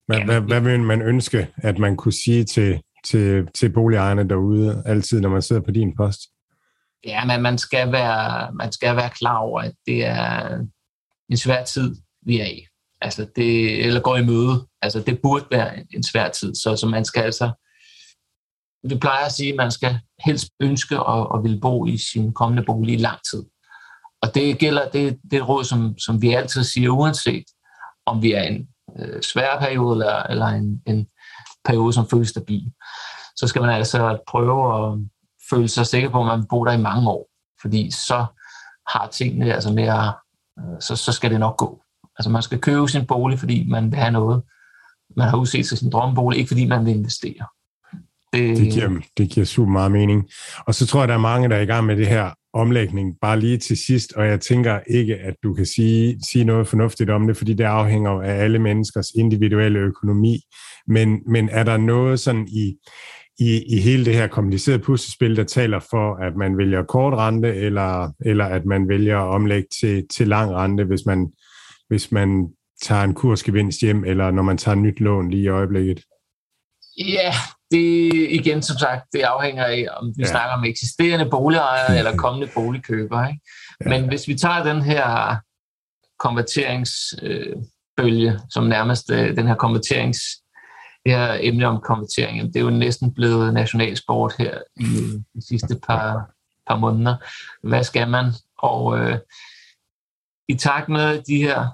hvad, 0.07 0.25
hvad, 0.25 0.41
hvad 0.41 0.61
vil 0.61 0.79
man 0.79 1.01
ønske, 1.01 1.47
at 1.57 1.77
man 1.77 1.97
kunne 1.97 2.13
sige 2.13 2.43
til, 2.43 2.81
til, 3.05 3.47
til 3.55 3.69
boligejerne 3.69 4.29
derude, 4.29 4.83
altid 4.85 5.21
når 5.21 5.29
man 5.29 5.41
sidder 5.41 5.61
på 5.61 5.71
din 5.71 5.95
post? 5.95 6.19
Ja, 7.05 7.25
men 7.25 7.41
man 7.41 7.57
skal 7.57 7.91
være, 7.91 8.53
man 8.53 8.71
skal 8.71 8.95
være 8.95 9.09
klar 9.09 9.37
over, 9.37 9.61
at 9.61 9.73
det 9.85 10.05
er 10.05 10.59
en 11.29 11.37
svær 11.37 11.63
tid, 11.63 11.95
vi 12.25 12.39
er 12.39 12.45
i. 12.45 12.67
Altså 13.01 13.27
det, 13.35 13.85
eller 13.85 14.01
går 14.01 14.17
i 14.17 14.25
møde. 14.25 14.67
Altså 14.81 14.99
det 14.99 15.19
burde 15.21 15.45
være 15.51 15.85
en 15.93 16.03
svær 16.03 16.29
tid, 16.29 16.55
så, 16.55 16.75
så 16.75 16.87
man 16.87 17.05
skal 17.05 17.21
altså 17.21 17.51
vi 18.89 18.95
plejer 18.95 19.25
at 19.25 19.31
sige, 19.31 19.49
at 19.49 19.55
man 19.57 19.71
skal 19.71 19.99
helst 20.25 20.49
ønske 20.59 20.95
at, 20.95 21.27
at 21.35 21.43
vil 21.43 21.59
bo 21.61 21.85
i 21.85 21.97
sin 21.97 22.33
kommende 22.33 22.63
bolig 22.63 22.93
i 22.93 22.97
lang 22.97 23.19
tid. 23.31 23.43
Og 24.21 24.35
det 24.35 24.59
gælder, 24.59 24.89
det, 24.89 25.19
det 25.31 25.49
råd, 25.49 25.63
som, 25.63 25.97
som 25.97 26.21
vi 26.21 26.33
altid 26.33 26.63
siger, 26.63 26.89
uanset 26.89 27.43
om 28.05 28.21
vi 28.21 28.31
er 28.31 28.43
i 28.43 28.47
en 28.47 28.67
øh, 28.99 29.21
svær 29.21 29.59
periode 29.59 29.91
eller, 29.91 30.23
eller 30.23 30.45
en, 30.45 30.81
en 30.85 31.07
periode, 31.65 31.93
som 31.93 32.09
føles 32.09 32.29
stabil. 32.29 32.71
Så 33.35 33.47
skal 33.47 33.61
man 33.61 33.69
altså 33.69 34.19
prøve 34.27 34.85
at 34.85 34.99
føle 35.49 35.67
sig 35.67 35.85
sikker 35.85 36.09
på, 36.09 36.19
at 36.19 36.25
man 36.25 36.39
vil 36.39 36.47
bo 36.47 36.65
der 36.65 36.71
i 36.71 36.81
mange 36.81 37.09
år. 37.09 37.29
Fordi 37.61 37.91
så 37.91 38.25
har 38.87 39.07
tingene 39.07 39.53
altså 39.53 39.73
mere, 39.73 40.13
øh, 40.59 40.81
så, 40.81 40.95
så 40.95 41.11
skal 41.11 41.31
det 41.31 41.39
nok 41.39 41.57
gå. 41.57 41.81
Altså 42.19 42.29
man 42.29 42.41
skal 42.41 42.59
købe 42.59 42.87
sin 42.87 43.05
bolig, 43.05 43.39
fordi 43.39 43.69
man 43.69 43.91
vil 43.91 43.99
have 43.99 44.11
noget. 44.11 44.43
Man 45.17 45.27
har 45.27 45.37
udset 45.37 45.65
sig 45.65 45.77
sin 45.77 45.89
drømmebolig, 45.89 46.39
ikke 46.39 46.47
fordi 46.47 46.65
man 46.65 46.85
vil 46.85 46.95
investere. 46.95 47.45
Det, 48.35 48.57
det, 48.57 48.73
giver, 48.73 48.99
det 49.17 49.29
giver 49.29 49.45
super 49.45 49.71
meget 49.71 49.91
mening. 49.91 50.23
Og 50.67 50.75
så 50.75 50.87
tror 50.87 50.99
jeg, 50.99 51.07
der 51.07 51.13
er 51.13 51.19
mange, 51.19 51.49
der 51.49 51.55
er 51.55 51.61
i 51.61 51.65
gang 51.65 51.85
med 51.85 51.97
det 51.97 52.07
her 52.07 52.31
omlægning, 52.53 53.15
bare 53.21 53.39
lige 53.39 53.57
til 53.57 53.77
sidst, 53.77 54.13
og 54.13 54.25
jeg 54.27 54.41
tænker 54.41 54.79
ikke, 54.89 55.15
at 55.15 55.33
du 55.43 55.53
kan 55.53 55.65
sige, 55.65 56.19
sige 56.31 56.45
noget 56.45 56.67
fornuftigt 56.67 57.09
om 57.09 57.27
det, 57.27 57.37
fordi 57.37 57.53
det 57.53 57.63
afhænger 57.63 58.11
af 58.11 58.33
alle 58.33 58.59
menneskers 58.59 59.07
individuelle 59.15 59.79
økonomi. 59.79 60.39
Men, 60.87 61.19
men 61.27 61.49
er 61.49 61.63
der 61.63 61.77
noget 61.77 62.19
sådan 62.19 62.47
i, 62.47 62.75
i, 63.39 63.63
i 63.75 63.79
hele 63.79 64.05
det 64.05 64.15
her 64.15 64.27
komplicerede 64.27 64.83
puslespil, 64.83 65.35
der 65.35 65.43
taler 65.43 65.79
for, 65.79 66.25
at 66.27 66.35
man 66.35 66.57
vælger 66.57 66.83
kort 66.83 67.13
rente, 67.13 67.55
eller, 67.55 68.11
eller 68.25 68.45
at 68.45 68.65
man 68.65 68.87
vælger 68.89 69.19
at 69.19 69.35
omlægge 69.35 69.67
til, 69.79 70.03
til 70.17 70.27
lang 70.27 70.51
rente, 70.51 70.83
hvis 70.83 71.05
man, 71.05 71.27
hvis 71.87 72.11
man 72.11 72.47
tager 72.81 73.03
en 73.03 73.13
kursgevinst 73.13 73.81
hjem, 73.81 74.03
eller 74.03 74.31
når 74.31 74.43
man 74.43 74.57
tager 74.57 74.75
et 74.75 74.81
nyt 74.81 74.99
lån 74.99 75.29
lige 75.29 75.43
i 75.43 75.47
øjeblikket? 75.47 76.01
Ja, 76.97 77.31
det 77.71 78.11
igen, 78.31 78.61
som 78.61 78.77
sagt, 78.77 79.03
det 79.13 79.21
afhænger 79.21 79.65
af, 79.65 79.85
om 79.97 80.13
vi 80.17 80.23
ja. 80.23 80.27
snakker 80.27 80.53
om 80.53 80.63
eksisterende 80.63 81.29
boligejere 81.29 81.97
eller 81.97 82.15
kommende 82.15 82.47
boligkøbere. 82.53 83.29
Ikke? 83.29 83.41
Ja. 83.85 83.89
Men 83.89 84.07
hvis 84.07 84.27
vi 84.27 84.35
tager 84.35 84.63
den 84.63 84.81
her 84.81 85.35
konverteringsbølge, 86.19 88.31
øh, 88.31 88.39
som 88.49 88.63
nærmest 88.63 89.11
øh, 89.11 89.37
den 89.37 89.47
her 89.47 89.55
konverterings, 89.55 90.19
det 91.05 91.13
her 91.13 91.37
emne 91.39 91.67
om 91.67 91.81
konvertering, 91.85 92.53
det 92.53 92.55
er 92.55 92.63
jo 92.63 92.69
næsten 92.69 93.13
blevet 93.13 93.53
nationalsport 93.53 94.33
her 94.39 94.57
i 94.79 94.85
de 95.35 95.47
sidste 95.47 95.79
par, 95.87 96.29
par 96.67 96.77
måneder. 96.77 97.15
Hvad 97.67 97.83
skal 97.83 98.09
man? 98.09 98.25
Og 98.57 98.99
øh, 98.99 99.17
i 100.49 100.55
takt 100.55 100.89
med 100.89 101.21
de 101.27 101.37
her 101.37 101.67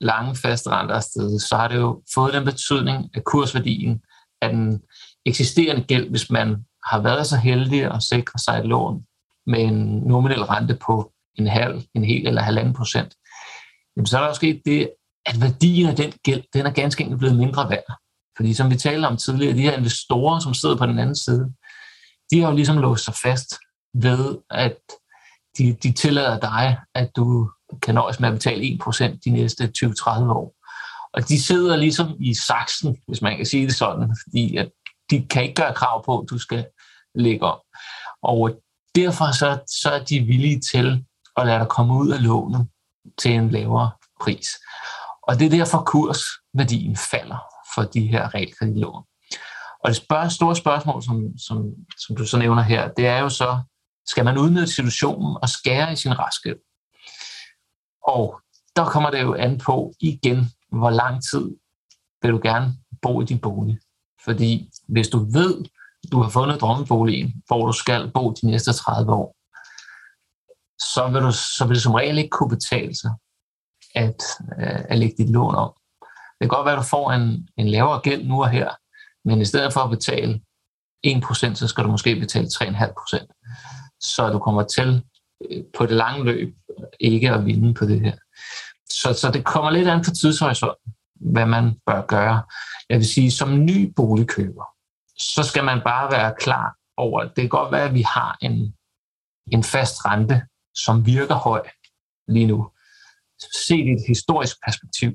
lange 0.00 0.36
faste 0.36 0.70
renter 0.70 0.94
afsted, 0.94 1.38
så 1.38 1.56
har 1.56 1.68
det 1.68 1.76
jo 1.76 2.02
fået 2.14 2.34
den 2.34 2.44
betydning, 2.44 3.10
at 3.14 3.24
kursværdien 3.24 4.00
af 4.42 4.50
den 4.50 4.82
eksisterende 5.26 5.82
gæld, 5.82 6.10
hvis 6.10 6.30
man 6.30 6.56
har 6.84 7.00
været 7.02 7.26
så 7.26 7.36
heldig 7.36 7.84
at 7.94 8.02
sikre 8.02 8.38
sig 8.38 8.58
et 8.58 8.66
lån 8.66 9.04
med 9.46 9.60
en 9.60 9.98
nominel 9.98 10.44
rente 10.44 10.78
på 10.86 11.12
en 11.34 11.46
halv, 11.46 11.82
en 11.94 12.04
hel 12.04 12.26
eller 12.26 12.42
halvanden 12.42 12.74
procent, 12.74 13.14
jamen 13.96 14.06
så 14.06 14.16
er 14.16 14.20
der 14.20 14.28
jo 14.28 14.34
sket 14.34 14.62
det, 14.64 14.90
at 15.26 15.40
værdien 15.40 15.88
af 15.88 15.96
den 15.96 16.12
gæld, 16.24 16.42
den 16.54 16.66
er 16.66 16.70
ganske 16.70 17.02
enkelt 17.02 17.18
blevet 17.18 17.36
mindre 17.36 17.70
værd. 17.70 17.98
Fordi 18.36 18.54
som 18.54 18.70
vi 18.70 18.76
talte 18.76 19.06
om 19.06 19.16
tidligere, 19.16 19.56
de 19.56 19.62
her 19.62 19.76
investorer, 19.76 20.40
som 20.40 20.54
sidder 20.54 20.76
på 20.76 20.86
den 20.86 20.98
anden 20.98 21.16
side, 21.16 21.52
de 22.30 22.40
har 22.40 22.48
jo 22.48 22.56
ligesom 22.56 22.78
låst 22.78 23.04
sig 23.04 23.14
fast 23.14 23.54
ved, 23.94 24.38
at 24.50 24.78
de, 25.58 25.76
de 25.82 25.92
tillader 25.92 26.40
dig, 26.40 26.78
at 26.94 27.10
du 27.16 27.50
kan 27.82 27.94
nøjes 27.94 28.20
med 28.20 28.28
at 28.28 28.34
betale 28.34 28.78
1% 28.84 29.18
de 29.24 29.30
næste 29.30 29.72
20-30 29.78 30.08
år. 30.08 30.54
Og 31.14 31.28
de 31.28 31.42
sidder 31.42 31.76
ligesom 31.76 32.16
i 32.20 32.34
saksen, 32.34 32.96
hvis 33.08 33.22
man 33.22 33.36
kan 33.36 33.46
sige 33.46 33.66
det 33.66 33.74
sådan, 33.74 34.16
fordi 34.24 34.56
at 34.56 34.70
de 35.10 35.26
kan 35.26 35.42
ikke 35.42 35.54
gøre 35.54 35.74
krav 35.74 36.04
på, 36.04 36.18
at 36.18 36.30
du 36.30 36.38
skal 36.38 36.66
lægge 37.14 37.46
om. 37.46 37.60
Og 38.22 38.60
derfor 38.94 39.32
så, 39.32 39.60
så 39.82 39.90
er 39.90 40.04
de 40.04 40.20
villige 40.20 40.60
til 40.60 41.04
at 41.36 41.46
lade 41.46 41.58
dig 41.58 41.68
komme 41.68 41.94
ud 41.94 42.10
af 42.10 42.22
lånet 42.22 42.68
til 43.18 43.30
en 43.30 43.50
lavere 43.50 43.90
pris. 44.20 44.48
Og 45.22 45.38
det 45.38 45.46
er 45.46 45.50
derfor 45.50 45.82
kursværdien 45.86 46.96
falder 46.96 47.38
for 47.74 47.82
de 47.82 48.06
her 48.06 48.34
realkreditlån. 48.34 49.04
Og 49.84 49.88
det 49.88 49.96
spørg, 49.96 50.32
store 50.32 50.56
spørgsmål, 50.56 51.02
som, 51.02 51.38
som, 51.38 51.74
som 52.06 52.16
du 52.16 52.26
så 52.26 52.38
nævner 52.38 52.62
her, 52.62 52.88
det 52.88 53.06
er 53.06 53.18
jo 53.18 53.28
så, 53.28 53.60
skal 54.06 54.24
man 54.24 54.38
udnytte 54.38 54.72
situationen 54.72 55.36
og 55.42 55.48
skære 55.48 55.92
i 55.92 55.96
sin 55.96 56.18
raskhed? 56.18 56.56
Og 58.06 58.40
der 58.76 58.84
kommer 58.84 59.10
det 59.10 59.22
jo 59.22 59.34
an 59.34 59.58
på 59.58 59.92
igen, 60.00 60.46
hvor 60.72 60.90
lang 60.90 61.22
tid 61.30 61.56
vil 62.22 62.30
du 62.30 62.40
gerne 62.42 62.74
bo 63.02 63.22
i 63.22 63.24
din 63.24 63.38
bolig. 63.38 63.78
Fordi 64.24 64.70
hvis 64.88 65.08
du 65.08 65.18
ved, 65.18 65.64
du 66.12 66.22
har 66.22 66.30
fundet 66.30 66.60
drømmeboligen, 66.60 67.42
hvor 67.46 67.66
du 67.66 67.72
skal 67.72 68.10
bo 68.14 68.32
de 68.32 68.46
næste 68.46 68.72
30 68.72 69.12
år, 69.12 69.36
så 70.94 71.08
vil, 71.12 71.22
du, 71.22 71.32
så 71.32 71.64
vil 71.66 71.74
det 71.74 71.82
som 71.82 71.94
regel 71.94 72.18
ikke 72.18 72.30
kunne 72.30 72.50
betale 72.50 72.94
sig 72.96 73.10
at, 73.94 74.22
øh, 74.58 74.84
at 74.88 74.98
lægge 74.98 75.14
dit 75.18 75.30
lån 75.30 75.54
om. 75.54 75.72
Det 76.40 76.40
kan 76.40 76.48
godt 76.48 76.66
være, 76.66 76.76
at 76.76 76.82
du 76.82 76.88
får 76.88 77.12
en, 77.12 77.48
en 77.56 77.68
lavere 77.68 78.00
gæld 78.00 78.26
nu 78.26 78.42
og 78.42 78.50
her, 78.50 78.70
men 79.28 79.40
i 79.40 79.44
stedet 79.44 79.72
for 79.72 79.80
at 79.80 79.90
betale 79.90 80.40
1%, 81.06 81.54
så 81.54 81.68
skal 81.68 81.84
du 81.84 81.90
måske 81.90 82.16
betale 82.16 82.46
3,5%. 82.46 83.98
Så 84.00 84.30
du 84.30 84.38
kommer 84.38 84.62
til 84.62 85.02
øh, 85.50 85.64
på 85.78 85.86
det 85.86 85.96
lange 85.96 86.24
løb 86.24 86.56
ikke 87.00 87.30
at 87.30 87.46
vinde 87.46 87.74
på 87.74 87.84
det 87.84 88.00
her. 88.00 88.16
Så, 88.90 89.20
så 89.20 89.30
det 89.30 89.44
kommer 89.44 89.70
lidt 89.70 89.88
an 89.88 90.04
på 90.04 90.10
tidshorisonten, 90.10 90.94
hvad 91.14 91.46
man 91.46 91.80
bør 91.86 92.06
gøre. 92.06 92.42
Jeg 92.90 92.98
vil 92.98 93.06
sige, 93.06 93.30
som 93.30 93.64
ny 93.64 93.92
boligkøber, 93.96 94.64
så 95.18 95.42
skal 95.42 95.64
man 95.64 95.80
bare 95.84 96.10
være 96.12 96.34
klar 96.40 96.76
over, 96.96 97.20
at 97.20 97.28
det 97.36 97.42
kan 97.42 97.48
godt 97.48 97.72
være, 97.72 97.84
at 97.84 97.94
vi 97.94 98.02
har 98.02 98.38
en, 98.42 98.74
en 99.52 99.64
fast 99.64 100.04
rente, 100.04 100.42
som 100.74 101.06
virker 101.06 101.34
høj 101.34 101.68
lige 102.28 102.46
nu. 102.46 102.70
Set 103.66 103.86
i 103.86 103.92
et 103.92 104.04
historisk 104.08 104.56
perspektiv, 104.66 105.12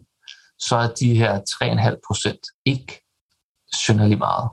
så 0.59 0.75
er 0.75 0.93
de 0.99 1.15
her 1.17 1.39
3,5 1.39 1.99
procent 2.07 2.39
ikke 2.65 3.01
synderlig 3.73 4.17
meget. 4.17 4.49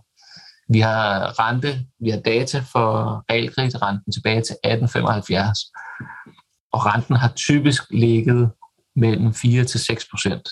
Vi 0.69 0.81
har 0.81 1.39
rente, 1.41 1.87
vi 2.01 2.11
har 2.11 2.21
data 2.21 2.59
for 2.59 3.25
realkreditrenten 3.31 4.13
tilbage 4.13 4.43
til 4.43 4.57
1875, 4.65 5.59
og 6.73 6.87
renten 6.87 7.17
har 7.17 7.33
typisk 7.37 7.83
ligget 7.91 8.51
mellem 8.97 9.35
4 9.35 9.65
til 9.65 9.81
6 9.81 10.09
procent. 10.11 10.49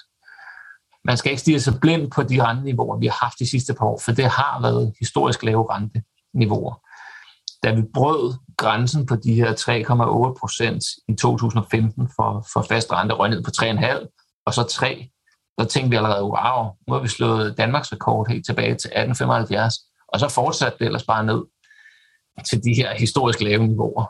Man 1.07 1.17
skal 1.17 1.31
ikke 1.31 1.41
stige 1.41 1.61
så 1.61 1.79
blind 1.81 2.11
på 2.11 2.23
de 2.23 2.43
renteniveauer, 2.43 2.99
vi 2.99 3.07
har 3.07 3.19
haft 3.23 3.39
de 3.39 3.51
sidste 3.51 3.75
par 3.75 3.87
år, 3.87 4.01
for 4.05 4.13
det 4.13 4.25
har 4.25 4.61
været 4.63 4.93
historisk 5.01 5.43
lave 5.43 5.67
renteniveauer. 5.71 6.75
Da 7.63 7.75
vi 7.75 7.83
brød 7.95 8.35
grænsen 8.57 9.07
på 9.07 9.17
de 9.17 9.35
her 9.35 9.53
3,8 9.53 10.41
procent 10.41 10.85
i 11.09 11.15
2015 11.15 12.09
for, 12.17 12.47
for 12.53 12.63
fast 12.69 12.93
rente, 12.93 13.15
røg 13.15 13.31
ned 13.31 13.43
på 13.43 13.51
3,5 13.57 14.43
og 14.47 14.55
så 14.55 14.63
3, 14.63 15.11
så 15.61 15.67
tænkte 15.67 15.91
vi 15.91 15.97
allerede, 15.97 16.23
wow, 16.23 16.65
nu 16.89 16.95
har 16.95 17.01
vi 17.01 17.09
slået 17.09 17.59
Danmarks 17.59 17.93
rekord 17.93 18.29
helt 18.29 18.47
tilbage 18.47 18.75
til 18.75 18.89
1875, 18.89 19.75
og 20.09 20.21
så 20.21 20.29
fortsatte 20.29 20.79
det 20.79 20.85
ellers 20.85 21.05
bare 21.05 21.25
ned 21.25 21.45
til 22.49 22.65
de 22.65 22.75
her 22.75 22.95
historisk 22.95 23.41
lave 23.41 23.67
niveauer. 23.67 24.05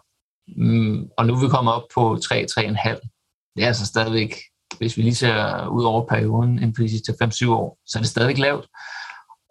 Mm, 0.57 1.09
og 1.19 1.27
nu 1.27 1.35
er 1.35 1.41
vi 1.41 1.49
kommet 1.49 1.75
op 1.75 1.83
på 1.95 2.15
3-3,5. 2.15 3.53
Det 3.57 3.63
er 3.63 3.67
altså 3.67 3.87
stadigvæk, 3.87 4.35
hvis 4.79 4.97
vi 4.97 5.03
lige 5.03 5.15
ser 5.15 5.67
ud 5.67 5.85
over 5.85 6.07
perioden 6.07 6.59
en 6.59 6.73
prisis 6.73 7.03
til 7.03 7.13
5-7 7.13 7.51
år, 7.51 7.79
så 7.87 7.99
er 7.99 8.03
det 8.03 8.11
stadig 8.11 8.39
lavt. 8.39 8.67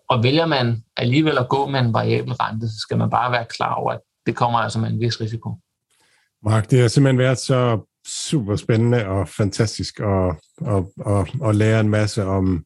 Og 0.09 0.23
vælger 0.23 0.45
man 0.45 0.83
alligevel 0.97 1.37
at 1.37 1.49
gå 1.49 1.67
med 1.67 1.79
en 1.79 1.93
variabel 1.93 2.33
rente, 2.33 2.67
så 2.67 2.79
skal 2.79 2.97
man 2.97 3.09
bare 3.09 3.31
være 3.31 3.45
klar 3.49 3.73
over, 3.73 3.91
at 3.91 3.99
det 4.25 4.35
kommer 4.35 4.59
altså 4.59 4.79
med 4.79 4.89
en 4.89 4.99
vis 4.99 5.21
risiko. 5.21 5.55
Mark, 6.43 6.71
det 6.71 6.81
har 6.81 6.87
simpelthen 6.87 7.17
været 7.17 7.37
så 7.37 7.79
super 8.07 8.55
spændende 8.55 9.05
og 9.05 9.27
fantastisk 9.27 9.99
at, 9.99 10.35
at, 10.67 10.85
at, 11.07 11.47
at 11.49 11.55
lære 11.55 11.79
en 11.79 11.89
masse 11.89 12.25
om, 12.25 12.63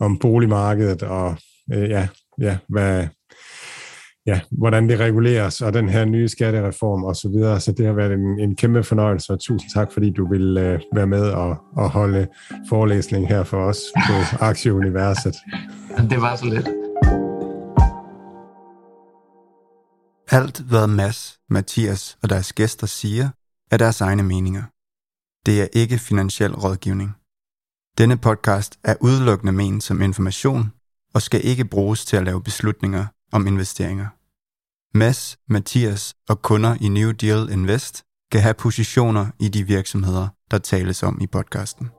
om 0.00 0.18
boligmarkedet 0.18 1.02
og 1.02 1.36
øh, 1.72 1.90
ja, 1.90 2.08
ja, 2.40 2.58
hvad, 2.68 3.08
ja, 4.30 4.40
hvordan 4.50 4.88
det 4.88 5.00
reguleres, 5.00 5.60
og 5.60 5.72
den 5.72 5.88
her 5.88 6.04
nye 6.04 6.28
skattereform 6.28 7.04
og 7.04 7.16
så 7.16 7.28
videre. 7.28 7.60
Så 7.60 7.72
det 7.72 7.86
har 7.86 7.92
været 7.92 8.12
en, 8.12 8.40
en 8.40 8.56
kæmpe 8.56 8.82
fornøjelse, 8.82 9.32
og 9.32 9.40
tusind 9.40 9.70
tak, 9.74 9.92
fordi 9.92 10.10
du 10.10 10.28
vil 10.28 10.56
uh, 10.56 10.96
være 10.96 11.06
med 11.06 11.22
og, 11.22 11.56
og 11.76 11.90
holde 11.90 12.26
forelæsning 12.68 13.28
her 13.28 13.44
for 13.44 13.56
os 13.56 13.78
på 14.08 14.14
Aktieuniverset. 14.50 15.34
Det 16.10 16.20
var 16.20 16.36
så 16.36 16.44
lidt. 16.44 16.68
Alt 20.32 20.60
hvad 20.60 20.86
Mads, 20.86 21.38
Mathias 21.50 22.18
og 22.22 22.30
deres 22.30 22.52
gæster 22.52 22.86
siger, 22.86 23.28
er 23.70 23.76
deres 23.76 24.00
egne 24.00 24.22
meninger. 24.22 24.62
Det 25.46 25.62
er 25.62 25.66
ikke 25.72 25.98
finansiel 25.98 26.54
rådgivning. 26.54 27.10
Denne 27.98 28.16
podcast 28.16 28.78
er 28.84 28.94
udelukkende 29.00 29.52
ment 29.52 29.82
som 29.82 30.02
information 30.02 30.72
og 31.14 31.22
skal 31.22 31.40
ikke 31.44 31.64
bruges 31.64 32.04
til 32.04 32.16
at 32.16 32.24
lave 32.24 32.42
beslutninger 32.42 33.06
om 33.32 33.46
investeringer. 33.46 34.06
Mads, 34.94 35.38
Mathias 35.48 36.14
og 36.28 36.42
kunder 36.42 36.76
i 36.80 36.88
New 36.88 37.10
Deal 37.10 37.48
Invest 37.52 38.02
kan 38.32 38.40
have 38.40 38.54
positioner 38.54 39.26
i 39.40 39.48
de 39.48 39.66
virksomheder, 39.66 40.28
der 40.50 40.58
tales 40.58 41.02
om 41.02 41.18
i 41.20 41.26
podcasten. 41.26 41.90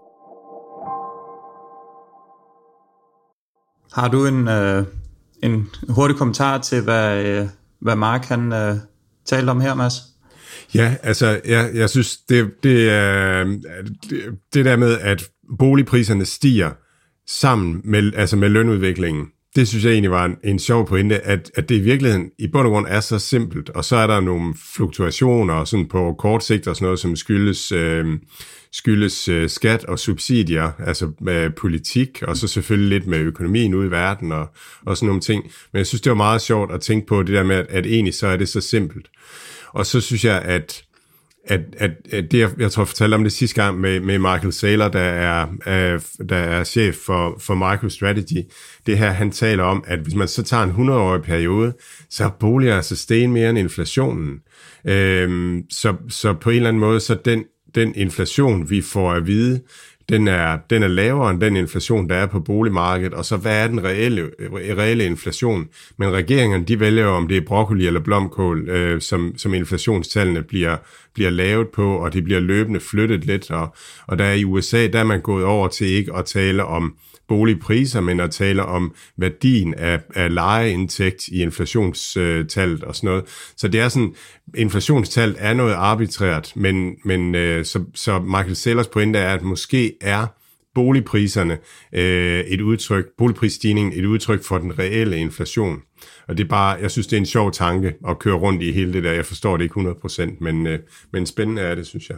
Har 3.93 4.07
du 4.07 4.26
en, 4.26 4.47
øh, 4.47 4.85
en 5.43 5.69
hurtig 5.89 6.18
kommentar 6.18 6.57
til, 6.57 6.81
hvad, 6.81 7.26
øh, 7.26 7.47
hvad 7.81 7.95
Mark 7.95 8.26
han 8.26 8.53
øh, 8.53 8.76
talte 9.26 9.49
om 9.49 9.61
her, 9.61 9.73
Mads? 9.73 9.93
Ja, 10.76 10.95
altså, 11.03 11.41
jeg, 11.45 11.72
jeg 11.73 11.89
synes, 11.89 12.18
det, 12.18 12.51
det 12.63 12.89
er 12.89 13.43
det, 13.43 14.39
det 14.53 14.65
der 14.65 14.76
med, 14.76 14.99
at 14.99 15.30
boligpriserne 15.59 16.26
stiger 16.26 16.72
sammen 17.27 17.81
med, 17.84 18.13
altså 18.15 18.35
med 18.35 18.49
lønudviklingen, 18.49 19.27
det 19.55 19.67
synes 19.67 19.85
jeg 19.85 19.91
egentlig 19.91 20.11
var 20.11 20.25
en, 20.25 20.37
en 20.43 20.59
sjov 20.59 20.87
pointe, 20.87 21.19
at, 21.19 21.51
at 21.55 21.69
det 21.69 21.75
i 21.75 21.79
virkeligheden 21.79 22.29
i 22.39 22.47
bund 22.47 22.67
og 22.67 22.71
grund 22.73 22.85
er 22.89 22.99
så 22.99 23.19
simpelt, 23.19 23.69
og 23.69 23.85
så 23.85 23.95
er 23.95 24.07
der 24.07 24.19
nogle 24.19 24.53
fluktuationer 24.75 25.63
sådan 25.63 25.87
på 25.87 26.15
kort 26.19 26.43
sigt 26.43 26.67
og 26.67 26.75
sådan 26.75 26.85
noget, 26.85 26.99
som 26.99 27.15
skyldes, 27.15 27.71
øh, 27.71 28.05
skyldes 28.71 29.27
øh, 29.27 29.49
skat 29.49 29.85
og 29.85 29.99
subsidier, 29.99 30.71
altså 30.79 31.11
med 31.21 31.49
politik, 31.49 32.23
og 32.27 32.37
så 32.37 32.47
selvfølgelig 32.47 32.89
lidt 32.89 33.07
med 33.07 33.19
økonomien 33.19 33.73
ude 33.73 33.87
i 33.87 33.91
verden 33.91 34.31
og, 34.31 34.49
og 34.85 34.97
sådan 34.97 35.07
nogle 35.07 35.21
ting. 35.21 35.43
Men 35.43 35.77
jeg 35.77 35.87
synes, 35.87 36.01
det 36.01 36.09
var 36.09 36.15
meget 36.15 36.41
sjovt 36.41 36.71
at 36.71 36.81
tænke 36.81 37.07
på 37.07 37.23
det 37.23 37.33
der 37.35 37.43
med, 37.43 37.55
at, 37.55 37.67
at 37.69 37.85
egentlig 37.85 38.13
så 38.13 38.27
er 38.27 38.37
det 38.37 38.49
så 38.49 38.61
simpelt. 38.61 39.07
Og 39.73 39.85
så 39.85 40.01
synes 40.01 40.25
jeg, 40.25 40.41
at 40.41 40.83
at, 41.45 41.61
at, 41.77 41.91
at 42.11 42.31
det, 42.31 42.39
jeg, 42.39 42.49
jeg 42.59 42.72
tror, 42.72 42.84
jeg 42.84 42.88
fortalte 42.88 43.15
om 43.15 43.23
det 43.23 43.31
sidste 43.31 43.63
gang 43.63 43.80
med, 43.80 43.99
med 43.99 44.19
Michael 44.19 44.53
Saylor, 44.53 44.88
der 44.88 44.99
er, 44.99 45.47
øh, 45.68 46.01
der 46.30 46.35
er 46.35 46.63
chef 46.63 46.95
for, 46.95 47.35
for 47.39 47.55
MicroStrategy, 47.55 48.41
det 48.85 48.97
her, 48.97 49.09
han 49.09 49.31
taler 49.31 49.63
om, 49.63 49.84
at 49.88 49.99
hvis 49.99 50.15
man 50.15 50.27
så 50.27 50.43
tager 50.43 50.63
en 50.63 50.89
100-årig 50.89 51.22
periode, 51.22 51.73
så 52.09 52.23
er 52.26 52.30
boliger 52.30 52.76
altså 52.76 52.95
sten 52.95 53.31
mere 53.31 53.49
end 53.49 53.57
inflationen. 53.57 54.39
Øh, 54.85 55.57
så, 55.69 55.95
så 56.09 56.34
på 56.34 56.49
en 56.49 56.55
eller 56.55 56.69
anden 56.69 56.80
måde, 56.80 56.99
så 56.99 57.18
den, 57.26 57.43
den 57.76 57.95
inflation, 57.95 58.69
vi 58.69 58.81
får 58.81 59.11
at 59.11 59.27
vide, 59.27 59.61
den 60.09 60.27
er, 60.27 60.57
den 60.69 60.83
er 60.83 60.87
lavere 60.87 61.31
end 61.31 61.41
den 61.41 61.55
inflation, 61.55 62.09
der 62.09 62.15
er 62.15 62.25
på 62.25 62.39
boligmarkedet, 62.39 63.13
og 63.13 63.25
så 63.25 63.37
hvad 63.37 63.63
er 63.63 63.67
den 63.67 63.83
reelle, 63.83 64.29
reelle 64.77 65.05
inflation? 65.05 65.67
Men 65.97 66.13
regeringerne, 66.13 66.65
de 66.65 66.79
vælger 66.79 67.07
om 67.07 67.27
det 67.27 67.37
er 67.37 67.41
broccoli 67.41 67.87
eller 67.87 67.99
blomkål, 67.99 68.69
øh, 68.69 69.01
som, 69.01 69.33
som 69.37 69.53
inflationstallene 69.53 70.43
bliver, 70.43 70.77
bliver 71.13 71.29
lavet 71.29 71.67
på, 71.67 71.95
og 71.95 72.13
det 72.13 72.23
bliver 72.23 72.39
løbende 72.39 72.79
flyttet 72.79 73.25
lidt, 73.25 73.51
og, 73.51 73.75
og 74.07 74.19
der 74.19 74.25
er 74.25 74.33
i 74.33 74.45
USA, 74.45 74.87
der 74.87 74.99
er 74.99 75.03
man 75.03 75.21
gået 75.21 75.45
over 75.45 75.67
til 75.67 75.87
ikke 75.87 76.15
at 76.15 76.25
tale 76.25 76.65
om 76.65 76.95
boligpriser, 77.31 78.01
men 78.01 78.19
at 78.19 78.31
tale 78.31 78.65
om 78.65 78.95
værdien 79.17 79.73
af, 79.73 79.99
af 80.15 80.33
lejeindtægt 80.33 81.27
i 81.27 81.41
inflationstallet 81.41 82.83
og 82.83 82.95
sådan 82.95 83.07
noget. 83.07 83.23
Så 83.57 83.67
det 83.67 83.79
er 83.79 83.89
sådan, 83.89 84.15
inflationstallet 84.57 85.37
er 85.39 85.53
noget 85.53 85.73
arbitrært, 85.73 86.51
men, 86.55 86.95
men 87.05 87.35
øh, 87.35 87.65
så, 87.65 87.83
så 87.93 88.19
Michael 88.19 88.55
Sellers 88.55 88.87
pointe 88.87 89.19
er, 89.19 89.33
at 89.33 89.41
måske 89.41 89.93
er 90.01 90.27
boligpriserne 90.75 91.57
øh, 91.93 92.39
et 92.39 92.61
udtryk, 92.61 93.05
boligprisstigningen 93.17 93.93
et 93.93 94.05
udtryk 94.05 94.43
for 94.43 94.57
den 94.57 94.79
reelle 94.79 95.17
inflation. 95.17 95.81
Og 96.27 96.37
det 96.37 96.43
er 96.43 96.49
bare, 96.49 96.77
jeg 96.81 96.91
synes, 96.91 97.07
det 97.07 97.15
er 97.17 97.21
en 97.21 97.25
sjov 97.25 97.51
tanke 97.51 97.93
at 98.07 98.19
køre 98.19 98.35
rundt 98.35 98.61
i 98.61 98.71
hele 98.71 98.93
det 98.93 99.03
der. 99.03 99.11
Jeg 99.11 99.25
forstår 99.25 99.57
det 99.57 99.63
ikke 99.63 99.79
100%, 100.05 100.37
men, 100.41 100.67
øh, 100.67 100.79
men 101.13 101.25
spændende 101.25 101.61
er 101.61 101.75
det, 101.75 101.87
synes 101.87 102.09
jeg. 102.09 102.17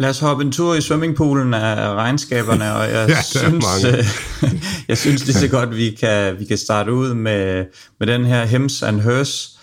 Lad 0.00 0.10
os 0.10 0.20
hoppe 0.20 0.44
en 0.44 0.52
tur 0.52 0.74
i 0.74 0.80
swimmingpoolen 0.80 1.54
af 1.54 1.94
regnskaberne, 1.94 2.74
og 2.74 2.90
jeg, 2.90 3.08
ja, 3.08 3.22
synes, 3.22 3.84
øh, 3.84 4.04
jeg 4.88 4.98
synes 4.98 5.26
lige 5.26 5.36
så 5.36 5.48
godt, 5.48 5.76
vi 5.76 5.90
kan, 5.90 6.38
vi 6.38 6.44
kan 6.44 6.58
starte 6.58 6.92
ud 6.92 7.14
med, 7.14 7.64
med 7.98 8.06
den 8.06 8.24
her 8.24 8.44
Hems 8.44 8.82
and 8.82 9.00
Hers, 9.00 9.58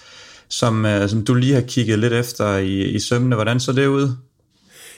som, 0.49 0.85
øh, 0.85 1.09
som 1.09 1.25
du 1.25 1.33
lige 1.33 1.53
har 1.53 1.61
kigget 1.61 1.99
lidt 1.99 2.13
efter 2.13 2.57
i, 2.57 2.83
i 2.83 2.99
sømmene. 2.99 3.35
Hvordan 3.35 3.59
så 3.59 3.71
det 3.71 3.87
ud? 3.87 4.09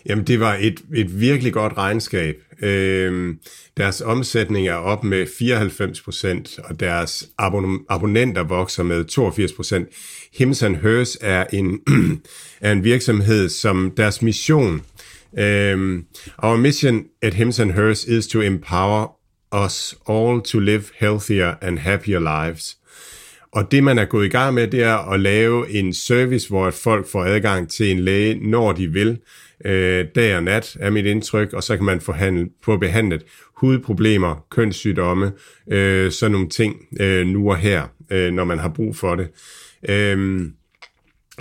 Jamen, 0.06 0.28
det 0.28 0.40
var 0.40 0.58
et, 0.60 0.80
et 0.96 1.20
virkelig 1.20 1.54
godt 1.54 1.74
regnskab. 1.78 2.36
Øh, 2.62 3.36
deres 3.78 4.02
omsætning 4.02 4.68
er 4.68 4.74
op 4.74 5.04
med 5.04 5.26
94 5.40 6.02
procent, 6.02 6.60
og 6.64 6.80
deres 6.80 7.30
abon- 7.42 7.86
abonnenter 7.90 8.44
vokser 8.44 8.84
med 8.84 9.06
82 9.06 9.54
procent. 9.54 9.88
Hims 10.38 10.64
and 10.64 10.76
Hers 10.76 11.18
er 11.22 11.46
en, 11.54 11.80
er 12.62 12.72
en 12.72 12.84
virksomhed, 12.84 13.50
som 13.50 13.92
deres 13.98 14.22
mission 14.22 14.82
Um, 15.38 16.08
our 16.44 16.58
mission 16.58 17.06
at 17.22 17.34
Hims 17.34 17.60
and 17.60 17.72
Hers 17.72 18.06
is 18.06 18.28
to 18.28 18.42
empower 18.42 19.08
us 19.52 19.96
all 20.10 20.42
to 20.42 20.60
live 20.60 20.92
healthier 21.00 21.58
and 21.62 21.80
happier 21.80 22.20
lives. 22.20 22.78
Og 23.52 23.72
det, 23.72 23.84
man 23.84 23.98
er 23.98 24.06
gået 24.06 24.26
i 24.26 24.30
gang 24.30 24.54
med, 24.54 24.68
det 24.68 24.84
er 24.84 25.12
at 25.12 25.20
lave 25.20 25.70
en 25.70 25.94
service, 25.94 26.50
hvor 26.50 26.72
folk 26.72 27.08
får 27.08 27.24
adgang 27.24 27.70
til 27.70 27.92
en 27.92 28.00
læge, 28.00 28.50
når 28.50 28.72
de 28.72 28.88
vil, 28.88 29.18
øh, 29.66 30.06
dag 30.16 30.36
og 30.36 30.44
nat, 30.44 30.78
er 30.80 30.90
mit 30.90 31.06
indtryk, 31.06 31.54
og 31.54 31.64
så 31.64 31.76
kan 31.76 31.86
man 31.86 32.02
få, 32.02 32.12
handle, 32.12 32.50
få 32.64 32.78
behandlet 32.78 33.24
hudproblemer, 33.56 34.46
kønssygdomme, 34.52 35.32
øh, 35.72 36.12
sådan 36.12 36.32
nogle 36.32 36.50
ting 36.50 36.76
øh, 37.00 37.28
nu 37.28 37.50
og 37.50 37.58
her, 37.58 37.88
øh, 38.12 38.34
når 38.34 38.44
man 38.44 38.60
har 38.60 38.70
brug 38.70 38.96
for 38.96 39.16
det. 39.16 39.28
Øh, 39.90 40.42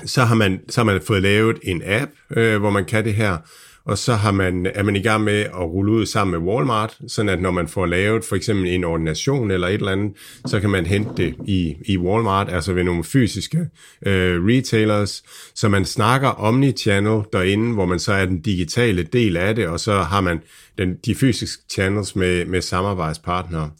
så, 0.04 0.24
har 0.24 0.34
man, 0.34 0.60
så 0.68 0.80
har 0.80 0.84
man 0.84 1.00
fået 1.06 1.22
lavet 1.22 1.58
en 1.62 1.82
app, 1.84 2.10
øh, 2.36 2.58
hvor 2.58 2.70
man 2.70 2.84
kan 2.84 3.04
det 3.04 3.14
her, 3.14 3.38
og 3.86 3.98
så 3.98 4.14
har 4.14 4.32
man, 4.32 4.66
er 4.74 4.82
man 4.82 4.96
i 4.96 5.02
gang 5.02 5.24
med 5.24 5.40
at 5.40 5.60
rulle 5.60 5.92
ud 5.92 6.06
sammen 6.06 6.40
med 6.40 6.48
Walmart, 6.48 6.98
sådan 7.08 7.28
at 7.28 7.42
når 7.42 7.50
man 7.50 7.68
får 7.68 7.86
lavet 7.86 8.24
for 8.24 8.36
eksempel 8.36 8.66
en 8.66 8.84
ordination 8.84 9.50
eller 9.50 9.68
et 9.68 9.74
eller 9.74 9.92
andet, 9.92 10.12
så 10.46 10.60
kan 10.60 10.70
man 10.70 10.86
hente 10.86 11.10
det 11.16 11.34
i, 11.46 11.74
i 11.84 11.98
Walmart, 11.98 12.52
altså 12.52 12.72
ved 12.72 12.84
nogle 12.84 13.04
fysiske 13.04 13.58
øh, 14.06 14.44
retailers, 14.44 15.22
så 15.54 15.68
man 15.68 15.84
snakker 15.84 16.28
omni-channel 16.28 17.22
derinde, 17.32 17.74
hvor 17.74 17.86
man 17.86 17.98
så 17.98 18.12
er 18.12 18.26
den 18.26 18.40
digitale 18.40 19.02
del 19.02 19.36
af 19.36 19.54
det, 19.54 19.66
og 19.66 19.80
så 19.80 19.94
har 19.94 20.20
man 20.20 20.40
den, 20.78 20.96
de 21.06 21.14
fysiske 21.14 21.62
channels 21.70 22.16
med, 22.16 22.44
med 22.44 22.60
samarbejdspartnere. 22.60 23.70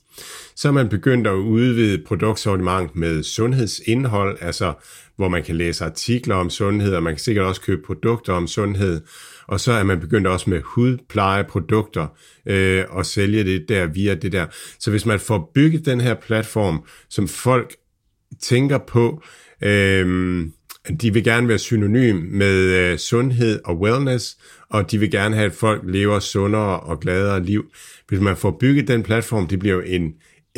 Så 0.57 0.69
er 0.69 0.73
man 0.73 0.89
begyndt 0.89 1.27
at 1.27 1.35
udvide 1.35 2.03
produktsortiment 2.07 2.97
med 2.97 3.23
sundhedsindhold, 3.23 4.39
altså 4.41 4.73
hvor 5.17 5.29
man 5.29 5.43
kan 5.43 5.57
læse 5.57 5.85
artikler 5.85 6.35
om 6.35 6.51
sundhed, 6.51 6.95
og 6.95 7.03
man 7.03 7.13
kan 7.13 7.21
sikkert 7.21 7.45
også 7.45 7.61
købe 7.61 7.83
produkter 7.87 8.33
om 8.33 8.47
sundhed, 8.47 9.01
og 9.49 9.61
så 9.61 9.73
er 9.73 9.83
man 9.83 10.01
begyndt 10.01 10.27
også 10.27 10.51
med 10.51 10.61
hudplejeprodukter 10.65 12.07
øh, 12.47 12.85
og 12.89 13.07
sælge 13.07 13.45
det 13.45 13.69
der 13.69 13.87
via 13.87 14.15
det 14.15 14.33
der. 14.33 14.47
Så 14.79 14.91
hvis 14.91 15.07
man 15.07 15.21
får 15.21 15.51
bygget 15.55 15.87
den 15.87 16.01
her 16.01 16.15
platform, 16.15 16.85
som 17.09 17.29
folk 17.29 17.77
tænker 18.43 18.79
på, 18.79 19.23
øh, 19.63 20.47
de 21.01 21.13
vil 21.13 21.25
gerne 21.25 21.49
være 21.49 21.59
synonym 21.59 22.17
med 22.17 22.57
øh, 22.57 22.99
sundhed 22.99 23.61
og 23.65 23.81
wellness, 23.81 24.39
og 24.71 24.91
de 24.91 24.99
vil 24.99 25.11
gerne 25.11 25.37
have, 25.37 25.47
at 25.47 25.53
folk 25.53 25.83
lever 25.85 26.19
sundere 26.19 26.81
og 26.81 27.01
gladere 27.01 27.45
liv. 27.45 27.65
Hvis 28.09 28.21
man 28.21 28.37
får 28.37 28.57
bygget 28.61 28.89
den 28.89 29.03
platform, 29.03 29.47
det 29.47 29.59
bliver 29.59 29.75
jo 29.75 29.81
en, 29.81 30.15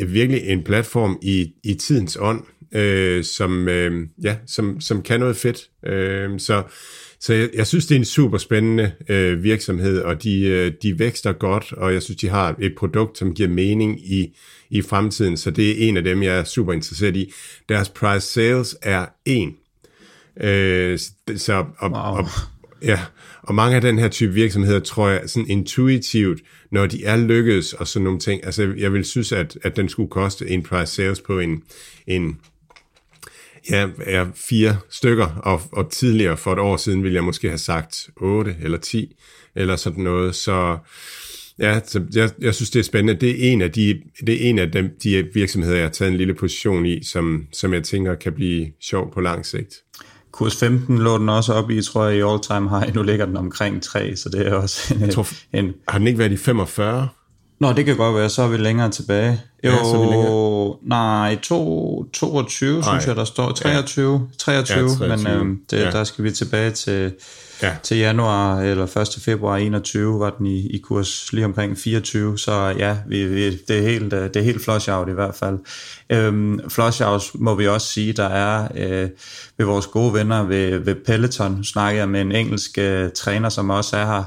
virkelig 0.07 0.41
en 0.43 0.63
platform 0.63 1.19
i, 1.21 1.53
i 1.63 1.73
tidens 1.73 2.17
ånd, 2.21 2.43
øh, 2.75 3.23
som, 3.23 3.67
øh, 3.67 4.07
ja, 4.23 4.35
som, 4.47 4.81
som 4.81 5.01
kan 5.01 5.19
noget 5.19 5.35
fedt. 5.35 5.69
Øh, 5.85 6.39
så 6.39 6.63
så 7.19 7.33
jeg, 7.33 7.49
jeg 7.53 7.67
synes, 7.67 7.85
det 7.85 7.95
er 7.95 7.99
en 7.99 8.05
super 8.05 8.37
spændende 8.37 8.91
øh, 9.09 9.43
virksomhed, 9.43 10.01
og 10.01 10.23
de, 10.23 10.41
øh, 10.41 10.71
de 10.83 10.99
vækster 10.99 11.33
godt, 11.33 11.73
og 11.73 11.93
jeg 11.93 12.01
synes, 12.01 12.17
de 12.17 12.29
har 12.29 12.55
et 12.59 12.75
produkt, 12.77 13.17
som 13.17 13.33
giver 13.33 13.49
mening 13.49 14.11
i, 14.11 14.37
i 14.69 14.81
fremtiden, 14.81 15.37
så 15.37 15.51
det 15.51 15.69
er 15.69 15.87
en 15.87 15.97
af 15.97 16.03
dem, 16.03 16.23
jeg 16.23 16.39
er 16.39 16.43
super 16.43 16.73
interesseret 16.73 17.15
i. 17.15 17.33
Deres 17.69 17.89
price 17.89 18.27
sales 18.27 18.77
er 18.81 19.05
en. 19.25 19.55
Øh, 20.41 20.99
så, 21.35 21.65
og, 21.77 21.91
wow. 21.91 22.01
og, 22.01 22.25
ja, 22.81 22.99
og 23.41 23.55
mange 23.55 23.75
af 23.75 23.81
den 23.81 23.99
her 23.99 24.07
type 24.07 24.33
virksomheder, 24.33 24.79
tror 24.79 25.09
jeg, 25.09 25.21
sådan 25.25 25.49
intuitivt, 25.49 26.41
når 26.71 26.85
de 26.85 27.05
er 27.05 27.17
lykkedes 27.17 27.73
og 27.73 27.87
sådan 27.87 28.03
nogle 28.03 28.19
ting, 28.19 28.45
altså 28.45 28.73
jeg 28.77 28.93
vil 28.93 29.05
synes, 29.05 29.31
at, 29.31 29.57
at 29.63 29.75
den 29.75 29.89
skulle 29.89 30.09
koste 30.09 30.49
en 30.49 30.63
price 30.63 30.93
sales 30.93 31.21
på 31.21 31.39
en, 31.39 31.63
en 32.07 32.39
ja, 33.69 33.87
er 33.99 34.25
fire 34.35 34.77
stykker, 34.89 35.25
og, 35.25 35.61
og 35.71 35.91
tidligere 35.91 36.37
for 36.37 36.53
et 36.53 36.59
år 36.59 36.77
siden 36.77 37.03
ville 37.03 37.15
jeg 37.15 37.23
måske 37.23 37.47
have 37.47 37.57
sagt 37.57 38.09
8 38.15 38.55
eller 38.61 38.77
10, 38.77 39.15
eller 39.55 39.75
sådan 39.75 40.03
noget, 40.03 40.35
så 40.35 40.77
ja, 41.59 41.79
så 41.85 42.01
jeg, 42.15 42.29
jeg 42.41 42.55
synes, 42.55 42.69
det 42.69 42.79
er 42.79 42.83
spændende. 42.83 43.21
Det 43.21 43.29
er 43.29 43.51
en 43.51 43.61
af 43.61 43.71
de, 43.71 44.01
det 44.27 44.45
er 44.45 44.49
en 44.49 44.59
af 44.59 44.71
dem, 44.71 44.89
de 45.03 45.27
virksomheder, 45.33 45.75
jeg 45.75 45.85
har 45.85 45.91
taget 45.91 46.11
en 46.11 46.17
lille 46.17 46.33
position 46.33 46.85
i, 46.85 47.03
som, 47.03 47.45
som 47.53 47.73
jeg 47.73 47.83
tænker 47.83 48.15
kan 48.15 48.33
blive 48.33 48.67
sjov 48.81 49.13
på 49.13 49.21
lang 49.21 49.45
sigt. 49.45 49.75
Kurs 50.31 50.55
15 50.55 50.97
lå 50.97 51.17
den 51.17 51.29
også 51.29 51.53
op 51.53 51.71
i, 51.71 51.81
tror 51.81 52.05
jeg, 52.05 52.17
i 52.17 52.21
all 52.21 52.39
time 52.41 52.69
high. 52.69 52.95
Nu 52.95 53.03
ligger 53.03 53.25
den 53.25 53.37
omkring 53.37 53.83
3, 53.83 54.15
så 54.15 54.29
det 54.29 54.47
er 54.47 54.53
også 54.53 54.93
en... 54.93 55.01
Jeg 55.01 55.09
tror, 55.09 55.27
en 55.53 55.73
har 55.87 55.97
den 55.97 56.07
ikke 56.07 56.19
været 56.19 56.31
i 56.31 56.37
45? 56.37 57.07
Nå, 57.59 57.73
det 57.73 57.85
kan 57.85 57.97
godt 57.97 58.15
være, 58.15 58.29
så 58.29 58.41
er 58.41 58.47
vi 58.47 58.57
længere 58.57 58.89
tilbage. 58.89 59.41
Jo, 59.63 59.69
ja, 59.69 59.77
så 59.77 59.95
er 59.95 59.99
vi 59.99 60.05
længere. 60.05 60.75
nej, 60.83 61.39
to, 61.43 62.03
22, 62.13 62.77
Ej. 62.77 62.83
synes 62.83 63.07
jeg, 63.07 63.15
der 63.15 63.23
står. 63.23 63.51
23, 63.51 64.13
ja. 64.13 64.19
23, 64.37 64.79
ja, 64.79 64.87
23. 64.87 65.17
men 65.17 65.27
øhm, 65.27 65.59
det, 65.71 65.77
ja. 65.79 65.91
der 65.91 66.03
skal 66.03 66.23
vi 66.23 66.31
tilbage 66.31 66.71
til, 66.71 67.13
ja. 67.61 67.75
til 67.83 67.97
januar, 67.97 68.59
eller 68.61 68.97
1. 68.97 69.07
februar 69.21 69.57
21, 69.57 70.19
var 70.19 70.29
den 70.29 70.45
i, 70.45 70.67
i 70.67 70.77
kurs 70.77 71.33
lige 71.33 71.45
omkring 71.45 71.77
24, 71.77 72.37
så 72.37 72.75
ja, 72.77 72.97
vi, 73.07 73.25
vi, 73.25 73.57
det, 73.57 73.77
er 73.77 73.81
helt, 73.81 74.11
det 74.11 74.35
er 74.35 74.41
helt 74.41 74.63
flush 74.63 74.89
out 74.91 75.09
i 75.09 75.13
hvert 75.13 75.35
fald. 75.35 75.59
Øhm, 76.09 76.69
flush 76.69 77.01
out 77.05 77.23
må 77.35 77.55
vi 77.55 77.67
også 77.67 77.87
sige, 77.87 78.13
der 78.13 78.27
er 78.27 78.67
øh, 78.75 79.09
ved 79.57 79.65
vores 79.65 79.87
gode 79.87 80.13
venner 80.13 80.43
ved, 80.43 80.79
ved 80.79 80.95
Peloton, 81.05 81.63
snakker 81.63 82.01
jeg 82.01 82.09
med 82.09 82.21
en 82.21 82.31
engelsk 82.31 82.77
øh, 82.77 83.09
træner, 83.15 83.49
som 83.49 83.69
også 83.69 83.97
er 83.97 84.05
her, 84.05 84.23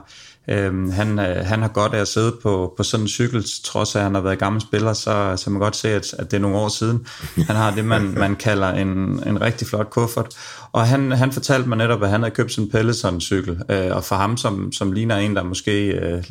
Øhm, 0.49 0.91
han, 0.91 1.19
øh, 1.19 1.47
han 1.47 1.63
har 1.63 1.69
godt 1.69 1.95
af 1.95 2.01
at 2.01 2.09
sidde 2.09 2.37
på, 2.43 2.75
på 2.77 2.83
sådan 2.83 3.05
en 3.05 3.09
cykel, 3.09 3.45
trods 3.65 3.97
at 3.97 4.03
han 4.03 4.15
har 4.15 4.23
været 4.23 4.39
gammel 4.39 4.63
spiller, 4.63 4.93
så, 4.93 5.35
så 5.37 5.51
man 5.51 5.61
kan 5.61 5.65
godt 5.65 5.77
se, 5.77 5.89
at, 5.89 6.15
at 6.19 6.31
det 6.31 6.37
er 6.37 6.41
nogle 6.41 6.57
år 6.57 6.69
siden. 6.69 7.07
Han 7.47 7.57
har 7.57 7.75
det, 7.75 7.85
man, 7.85 8.15
man 8.19 8.37
kalder 8.37 8.69
en, 8.69 8.89
en 9.27 9.41
rigtig 9.41 9.67
flot 9.67 9.91
kuffert. 9.91 10.27
Og 10.73 10.87
han, 10.87 11.13
han 11.13 11.33
fortalte 11.33 11.69
mig 11.69 11.79
netop, 11.79 12.03
at 12.03 12.11
han 12.11 12.23
havde 12.23 12.35
købt 12.35 12.53
sådan 12.53 12.67
en 12.67 12.71
Peloton-cykel, 12.71 13.63
øh, 13.69 13.97
og 13.97 14.05
for 14.05 14.17
ham, 14.17 14.37
som, 14.37 14.73
som 14.73 14.93
ligner 14.93 15.17
en, 15.17 15.37
der 15.37 15.43
måske 15.43 15.89
øh, 15.89 16.25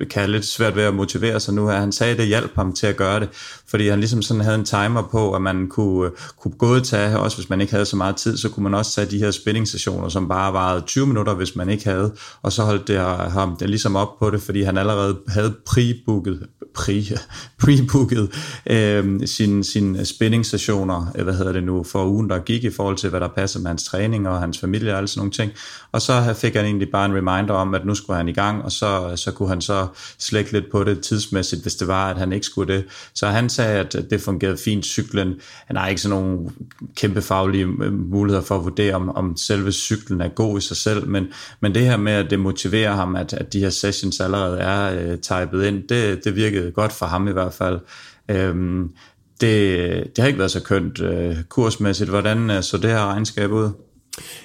kan 0.00 0.20
have 0.22 0.30
lidt 0.30 0.46
svært 0.46 0.76
ved 0.76 0.82
at 0.82 0.94
motivere 0.94 1.40
sig 1.40 1.54
nu 1.54 1.68
her, 1.68 1.76
han 1.76 1.92
sagde, 1.92 2.12
at 2.12 2.18
det 2.18 2.26
hjalp 2.26 2.56
ham 2.56 2.72
til 2.72 2.86
at 2.86 2.96
gøre 2.96 3.20
det, 3.20 3.28
fordi 3.68 3.88
han 3.88 3.98
ligesom 3.98 4.22
sådan 4.22 4.40
havde 4.40 4.54
en 4.54 4.64
timer 4.64 5.02
på, 5.02 5.32
at 5.32 5.42
man 5.42 5.68
kunne, 5.68 6.06
øh, 6.06 6.12
kunne 6.40 6.54
gå 6.58 6.80
tage, 6.80 7.18
også 7.18 7.36
hvis 7.36 7.50
man 7.50 7.60
ikke 7.60 7.72
havde 7.72 7.86
så 7.86 7.96
meget 7.96 8.16
tid, 8.16 8.36
så 8.36 8.48
kunne 8.48 8.62
man 8.62 8.74
også 8.74 8.94
tage 8.94 9.10
de 9.10 9.18
her 9.18 9.30
spinning-sessioner, 9.30 10.08
som 10.08 10.28
bare 10.28 10.52
varede 10.52 10.80
20 10.80 11.06
minutter, 11.06 11.34
hvis 11.34 11.56
man 11.56 11.68
ikke 11.68 11.84
havde, 11.84 12.14
og 12.42 12.52
så 12.52 12.62
holdt 12.62 12.88
det 12.88 13.00
ham 13.30 13.56
det 13.56 13.70
ligesom 13.70 13.96
op 13.96 14.18
på 14.18 14.30
det, 14.30 14.42
fordi 14.42 14.62
han 14.62 14.78
allerede 14.78 15.18
havde 15.28 15.54
pre-booket, 15.70 16.46
pre, 16.74 17.02
pre-booket 17.62 18.28
øh, 18.66 19.26
sine 19.26 19.64
sin 19.64 20.04
spinning-sessioner, 20.04 21.12
øh, 21.14 21.24
hvad 21.24 21.34
hedder 21.34 21.52
det 21.52 21.64
nu, 21.64 21.82
for 21.84 22.06
ugen, 22.06 22.30
der 22.30 22.38
gik 22.38 22.64
i 22.64 22.70
forhold 22.70 22.96
til, 22.96 23.10
hvad 23.10 23.20
der 23.20 23.28
passede 23.28 23.62
med 23.62 23.70
hans 23.70 23.84
træning 23.84 24.28
og 24.28 24.40
hans 24.40 24.58
familie 24.58 24.92
og 24.92 24.96
alle 24.96 25.08
sådan 25.08 25.20
nogle 25.20 25.32
ting. 25.32 25.52
Og 25.92 26.02
så 26.02 26.34
fik 26.36 26.54
han 26.54 26.64
egentlig 26.64 26.88
bare 26.92 27.06
en 27.06 27.14
reminder 27.14 27.54
om, 27.54 27.74
at 27.74 27.86
nu 27.86 27.94
skulle 27.94 28.16
han 28.16 28.28
i 28.28 28.32
gang, 28.32 28.64
og 28.64 28.72
så, 28.72 29.12
så 29.16 29.32
kunne 29.32 29.48
han 29.48 29.60
så 29.60 29.85
slække 30.18 30.52
lidt 30.52 30.70
på 30.72 30.84
det 30.84 31.00
tidsmæssigt, 31.00 31.62
hvis 31.62 31.74
det 31.74 31.88
var, 31.88 32.10
at 32.10 32.16
han 32.16 32.32
ikke 32.32 32.46
skulle 32.46 32.74
det. 32.74 32.84
Så 33.14 33.26
han 33.26 33.48
sagde, 33.48 33.78
at 33.78 33.96
det 34.10 34.20
fungerede 34.20 34.56
fint. 34.56 34.84
Cyklen, 34.84 35.34
han 35.66 35.76
har 35.76 35.88
ikke 35.88 36.00
sådan 36.00 36.18
nogle 36.18 36.50
kæmpe 36.96 37.22
faglige 37.22 37.66
øh, 37.82 37.92
muligheder 37.92 38.44
for 38.44 38.56
at 38.56 38.64
vurdere, 38.64 38.94
om, 38.94 39.08
om 39.08 39.36
selve 39.36 39.72
cyklen 39.72 40.20
er 40.20 40.28
god 40.28 40.58
i 40.58 40.60
sig 40.60 40.76
selv, 40.76 41.08
men, 41.08 41.26
men 41.60 41.74
det 41.74 41.82
her 41.82 41.96
med, 41.96 42.12
at 42.12 42.30
det 42.30 42.40
motiverer 42.40 42.92
ham, 42.92 43.16
at, 43.16 43.32
at 43.32 43.52
de 43.52 43.60
her 43.60 43.70
sessions 43.70 44.20
allerede 44.20 44.58
er 44.58 45.00
øh, 45.00 45.18
typet 45.18 45.64
ind, 45.64 45.88
det, 45.88 46.24
det 46.24 46.36
virkede 46.36 46.70
godt 46.70 46.92
for 46.92 47.06
ham 47.06 47.28
i 47.28 47.32
hvert 47.32 47.52
fald. 47.52 47.80
Øhm, 48.28 48.90
det, 49.40 50.16
det 50.16 50.18
har 50.18 50.26
ikke 50.26 50.38
været 50.38 50.50
så 50.50 50.62
kønt 50.62 51.00
øh, 51.00 51.36
kursmæssigt. 51.48 52.10
Hvordan 52.10 52.50
øh, 52.50 52.62
så 52.62 52.76
det 52.76 52.90
her 52.90 53.06
regnskab 53.06 53.52
ud? 53.52 53.70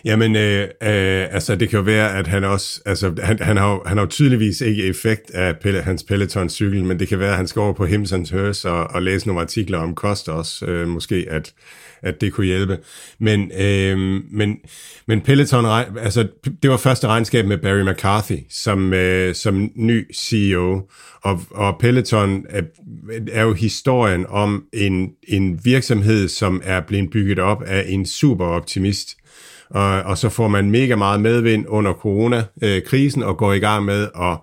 Jamen, 0.06 0.35
øh, 0.35 0.61
øh, 0.61 1.34
altså 1.34 1.56
det 1.56 1.69
kan 1.69 1.77
jo 1.77 1.84
være, 1.84 2.18
at 2.18 2.27
han 2.27 2.43
også, 2.43 2.81
altså 2.85 3.14
han, 3.23 3.39
han, 3.41 3.57
har, 3.57 3.81
han 3.85 3.98
har 3.98 4.03
jo 4.03 4.10
tydeligvis 4.10 4.61
ikke 4.61 4.84
effekt 4.84 5.31
af 5.31 5.57
pelle, 5.57 5.81
hans 5.81 6.03
Peloton-cykel, 6.03 6.84
men 6.85 6.99
det 6.99 7.07
kan 7.07 7.19
være, 7.19 7.31
at 7.31 7.38
han 7.38 7.48
skal 7.48 7.60
over 7.60 7.73
på 7.73 7.85
Himsons 7.85 8.30
Hers 8.30 8.65
og, 8.65 8.84
og 8.84 9.02
læse 9.02 9.27
nogle 9.27 9.41
artikler 9.41 9.77
om 9.77 9.95
kost 9.95 10.30
også, 10.30 10.65
øh, 10.65 10.88
måske 10.88 11.26
at, 11.30 11.53
at 12.02 12.22
det 12.22 12.34
kunne 12.34 12.48
hjælpe. 12.48 12.80
Men, 13.19 13.52
øh, 13.60 13.98
men, 14.31 14.57
men 15.07 15.22
Peloton, 15.22 15.65
altså 15.99 16.27
det 16.64 16.69
var 16.69 16.77
første 16.77 17.07
regnskab 17.07 17.45
med 17.45 17.57
Barry 17.57 17.91
McCarthy 17.91 18.38
som, 18.49 18.93
øh, 18.93 19.35
som 19.35 19.72
ny 19.76 20.15
CEO, 20.15 20.81
og, 21.23 21.41
og 21.52 21.77
Peloton 21.80 22.45
er, 22.49 22.61
er 23.31 23.43
jo 23.43 23.53
historien 23.53 24.26
om 24.30 24.64
en, 24.73 25.10
en 25.27 25.60
virksomhed, 25.65 26.27
som 26.27 26.61
er 26.64 26.80
blevet 26.80 27.10
bygget 27.11 27.39
op 27.39 27.64
af 27.64 27.85
en 27.88 28.06
super 28.06 28.45
optimist, 28.45 29.18
og, 29.73 30.02
og 30.02 30.18
så 30.18 30.30
får 30.30 30.48
man 30.48 30.72
mega 30.72 30.95
meget 30.95 31.22
medvind 31.22 31.65
under 31.68 31.93
coronakrisen 31.93 33.22
øh, 33.22 33.27
og 33.27 33.38
går 33.38 33.53
i 33.53 33.60
gang 33.60 33.85
med 33.85 34.07
at, 34.22 34.38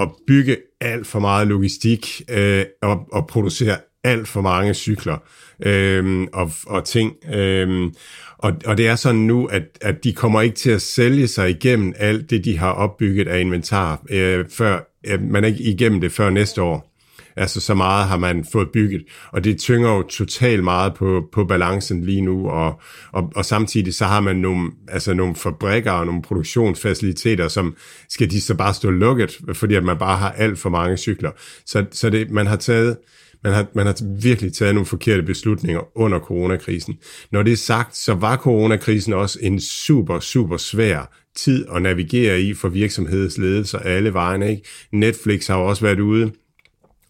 at 0.00 0.08
bygge 0.26 0.56
alt 0.80 1.06
for 1.06 1.18
meget 1.18 1.48
logistik 1.48 2.22
øh, 2.30 2.64
og, 2.82 3.06
og 3.12 3.26
producere 3.26 3.76
alt 4.04 4.28
for 4.28 4.40
mange 4.40 4.74
cykler 4.74 5.16
øh, 5.62 6.26
og, 6.32 6.50
og 6.66 6.84
ting. 6.84 7.12
Øh, 7.34 7.92
og, 8.38 8.52
og 8.66 8.78
det 8.78 8.86
er 8.86 8.96
sådan 8.96 9.20
nu, 9.20 9.46
at, 9.46 9.62
at 9.80 10.04
de 10.04 10.12
kommer 10.12 10.40
ikke 10.40 10.56
til 10.56 10.70
at 10.70 10.82
sælge 10.82 11.28
sig 11.28 11.50
igennem 11.50 11.94
alt 11.98 12.30
det, 12.30 12.44
de 12.44 12.58
har 12.58 12.72
opbygget 12.72 13.28
af 13.28 13.40
inventar, 13.40 14.02
øh, 14.10 14.44
før 14.50 14.92
øh, 15.06 15.22
man 15.22 15.44
er 15.44 15.48
ikke 15.48 15.62
igennem 15.62 16.00
det 16.00 16.12
før 16.12 16.30
næste 16.30 16.62
år. 16.62 16.91
Altså 17.36 17.60
så 17.60 17.74
meget 17.74 18.06
har 18.06 18.18
man 18.18 18.44
fået 18.52 18.68
bygget, 18.72 19.04
og 19.32 19.44
det 19.44 19.58
tynger 19.58 19.90
jo 19.90 20.02
totalt 20.02 20.64
meget 20.64 20.94
på, 20.94 21.28
på 21.32 21.44
balancen 21.44 22.04
lige 22.04 22.20
nu, 22.20 22.48
og, 22.48 22.80
og, 23.12 23.32
og 23.36 23.44
samtidig 23.44 23.94
så 23.94 24.04
har 24.04 24.20
man 24.20 24.36
nogle, 24.36 24.70
altså 24.88 25.14
nogle 25.14 25.36
fabrikker 25.36 25.92
og 25.92 26.06
nogle 26.06 26.22
produktionsfaciliteter, 26.22 27.48
som 27.48 27.76
skal 28.08 28.30
de 28.30 28.40
så 28.40 28.54
bare 28.54 28.74
stå 28.74 28.90
lukket, 28.90 29.38
fordi 29.52 29.74
at 29.74 29.84
man 29.84 29.98
bare 29.98 30.16
har 30.16 30.30
alt 30.32 30.58
for 30.58 30.70
mange 30.70 30.96
cykler. 30.96 31.30
Så, 31.66 31.84
så 31.92 32.10
det, 32.10 32.30
man 32.30 32.46
har 32.46 32.56
taget 32.56 32.96
man 33.44 33.52
har, 33.52 33.66
man 33.74 33.86
har 33.86 34.20
virkelig 34.22 34.52
taget 34.52 34.74
nogle 34.74 34.86
forkerte 34.86 35.22
beslutninger 35.22 35.98
under 35.98 36.18
coronakrisen. 36.18 36.98
Når 37.32 37.42
det 37.42 37.52
er 37.52 37.56
sagt, 37.56 37.96
så 37.96 38.14
var 38.14 38.36
coronakrisen 38.36 39.12
også 39.12 39.38
en 39.42 39.60
super, 39.60 40.20
super 40.20 40.56
svær 40.56 41.18
tid 41.36 41.66
at 41.74 41.82
navigere 41.82 42.40
i 42.40 42.54
for 42.54 42.68
virksomhedsledelser 42.68 43.78
alle 43.78 44.12
vejene. 44.12 44.50
Ikke? 44.50 44.62
Netflix 44.92 45.46
har 45.46 45.58
jo 45.58 45.64
også 45.68 45.82
været 45.82 46.00
ude 46.00 46.32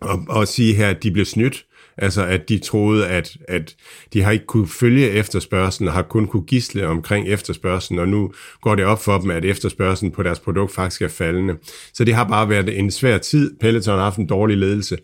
og, 0.02 0.24
og 0.28 0.48
sige 0.48 0.74
her, 0.74 0.88
at 0.88 1.02
de 1.02 1.10
blev 1.10 1.24
snydt. 1.24 1.64
Altså 2.02 2.24
at 2.26 2.48
de 2.48 2.58
troede, 2.58 3.06
at, 3.06 3.36
at 3.48 3.76
de 4.12 4.22
har 4.22 4.32
ikke 4.32 4.46
kunne 4.46 4.68
følge 4.68 5.10
efterspørgselen, 5.10 5.88
og 5.88 5.94
har 5.94 6.02
kun 6.02 6.26
kunne 6.26 6.42
gisle 6.42 6.86
omkring 6.86 7.28
efterspørgselen, 7.28 7.98
og 7.98 8.08
nu 8.08 8.32
går 8.60 8.74
det 8.74 8.84
op 8.84 9.02
for 9.02 9.18
dem, 9.18 9.30
at 9.30 9.44
efterspørgselen 9.44 10.12
på 10.12 10.22
deres 10.22 10.40
produkt 10.40 10.74
faktisk 10.74 11.02
er 11.02 11.08
faldende. 11.08 11.54
Så 11.94 12.04
det 12.04 12.14
har 12.14 12.24
bare 12.24 12.48
været 12.48 12.78
en 12.78 12.90
svær 12.90 13.18
tid. 13.18 13.56
Peloton 13.60 13.94
har 13.94 14.04
haft 14.04 14.18
en 14.18 14.26
dårlig 14.26 14.56
ledelse. 14.56 14.98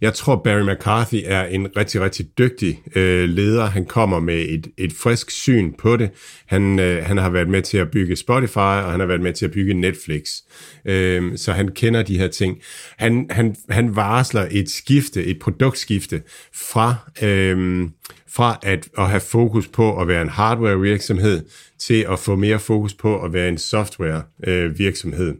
Jeg 0.00 0.14
tror, 0.14 0.36
Barry 0.44 0.72
McCarthy 0.72 1.22
er 1.24 1.44
en 1.44 1.76
rigtig, 1.76 2.00
rigtig 2.00 2.26
dygtig 2.38 2.80
øh, 2.94 3.28
leder. 3.28 3.66
Han 3.66 3.84
kommer 3.84 4.20
med 4.20 4.40
et, 4.48 4.68
et 4.78 4.92
frisk 4.92 5.30
syn 5.30 5.72
på 5.78 5.96
det. 5.96 6.10
Han, 6.46 6.78
øh, 6.78 7.04
han 7.04 7.18
har 7.18 7.30
været 7.30 7.48
med 7.48 7.62
til 7.62 7.78
at 7.78 7.90
bygge 7.90 8.16
Spotify, 8.16 8.58
og 8.58 8.90
han 8.90 9.00
har 9.00 9.06
været 9.06 9.20
med 9.20 9.32
til 9.32 9.44
at 9.44 9.52
bygge 9.52 9.74
Netflix. 9.74 10.28
Øh, 10.86 11.38
så 11.38 11.52
han 11.52 11.68
kender 11.68 12.02
de 12.02 12.18
her 12.18 12.28
ting. 12.28 12.58
Han, 12.98 13.26
han, 13.30 13.56
han 13.70 13.96
varsler 13.96 14.48
et 14.50 14.70
skifte, 14.70 15.24
et 15.24 15.38
produktskifte 15.38 16.22
fra, 16.54 16.94
øh, 17.22 17.88
fra 18.28 18.58
at, 18.62 18.88
at 18.98 19.08
have 19.08 19.20
fokus 19.20 19.68
på 19.68 20.00
at 20.00 20.08
være 20.08 20.22
en 20.22 20.28
hardware 20.28 20.80
virksomhed 20.80 21.44
til 21.78 22.06
at 22.10 22.18
få 22.18 22.36
mere 22.36 22.58
fokus 22.58 22.94
på 22.94 23.22
at 23.22 23.32
være 23.32 23.48
en 23.48 23.58
software 23.58 24.22
øh, 24.46 24.78
virksomhed 24.78 25.34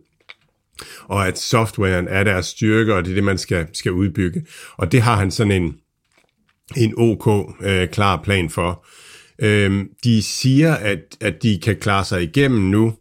og 1.05 1.29
at 1.29 1.39
softwaren 1.39 2.09
er 2.09 2.25
deres 2.25 2.47
styrke, 2.47 2.95
og 2.95 3.05
det 3.05 3.11
er 3.11 3.15
det, 3.15 3.25
man 3.25 3.39
skal, 3.39 3.67
skal 3.73 3.93
udbygge. 3.93 4.47
Og 4.77 4.93
det 4.93 5.03
har 5.03 5.17
han 5.17 5.31
sådan 5.31 5.63
en, 5.63 5.77
en 6.77 6.95
OK 6.97 7.55
øh, 7.63 7.89
klar 7.89 8.23
plan 8.23 8.51
for. 8.51 8.87
Øh, 9.39 9.85
de 10.05 10.23
siger, 10.23 10.75
at, 10.75 10.99
at 11.21 11.43
de 11.43 11.61
kan 11.63 11.77
klare 11.77 12.05
sig 12.05 12.23
igennem 12.23 12.61
nu, 12.61 12.95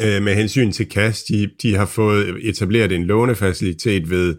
øh, 0.00 0.22
med 0.22 0.34
hensyn 0.34 0.72
til 0.72 0.86
cash. 0.90 1.28
De, 1.28 1.50
de 1.62 1.76
har 1.76 1.86
fået 1.86 2.36
etableret 2.48 2.92
en 2.92 3.04
lånefacilitet 3.04 4.10
ved 4.10 4.36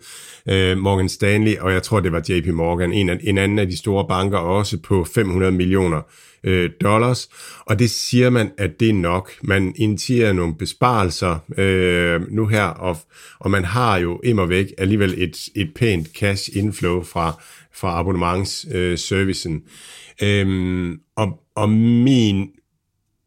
øh, 0.49 0.77
Morgan 0.77 1.09
Stanley, 1.09 1.57
og 1.57 1.73
jeg 1.73 1.83
tror, 1.83 1.99
det 1.99 2.11
var 2.11 2.23
JP 2.29 2.47
Morgan, 2.47 2.93
en, 2.93 3.09
af, 3.09 3.19
en 3.23 3.37
anden 3.37 3.59
af 3.59 3.67
de 3.67 3.77
store 3.77 4.05
banker 4.07 4.37
også 4.37 4.77
på 4.77 5.03
500 5.03 5.51
millioner 5.51 6.01
øh, 6.43 6.69
dollars, 6.81 7.29
og 7.65 7.79
det 7.79 7.89
siger 7.89 8.29
man, 8.29 8.51
at 8.57 8.79
det 8.79 8.89
er 8.89 8.93
nok. 8.93 9.31
Man 9.41 9.73
initierer 9.75 10.33
nogle 10.33 10.55
besparelser 10.55 11.39
øh, 11.57 12.21
nu 12.31 12.47
her, 12.47 12.63
og, 12.63 12.97
og 13.39 13.51
man 13.51 13.63
har 13.63 13.97
jo 13.97 14.19
immer 14.23 14.45
væk 14.45 14.65
alligevel 14.77 15.13
et, 15.17 15.37
et 15.55 15.71
pænt 15.75 16.07
cash 16.07 16.49
inflow 16.57 17.03
fra, 17.03 17.41
fra 17.73 17.99
abonnementsservicen. 17.99 19.53
Øh, 19.55 20.39
øhm, 20.39 20.99
og, 21.15 21.39
og 21.55 21.69
min 21.69 22.49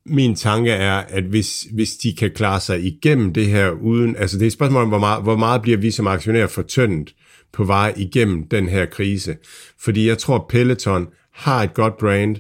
min 0.06 0.34
tanke 0.34 0.70
er, 0.70 0.94
at 0.96 1.24
hvis, 1.24 1.66
hvis 1.72 1.96
de 1.96 2.14
kan 2.14 2.30
klare 2.30 2.60
sig 2.60 2.84
igennem 2.84 3.32
det 3.32 3.46
her 3.46 3.70
uden, 3.70 4.16
altså 4.16 4.38
det 4.38 4.42
er 4.42 4.46
et 4.46 4.52
spørgsmål 4.52 4.82
om, 4.82 4.88
hvor 4.88 4.98
meget, 4.98 5.22
hvor 5.22 5.36
meget 5.36 5.62
bliver 5.62 5.78
vi 5.78 5.90
som 5.90 6.06
aktionærer 6.06 6.46
fortyndet 6.46 7.14
på 7.52 7.64
vej 7.64 7.94
igennem 7.96 8.48
den 8.48 8.68
her 8.68 8.86
krise. 8.86 9.36
Fordi 9.80 10.08
jeg 10.08 10.18
tror, 10.18 10.46
Peloton 10.48 11.08
har 11.32 11.62
et 11.62 11.74
godt 11.74 11.98
brand. 11.98 12.36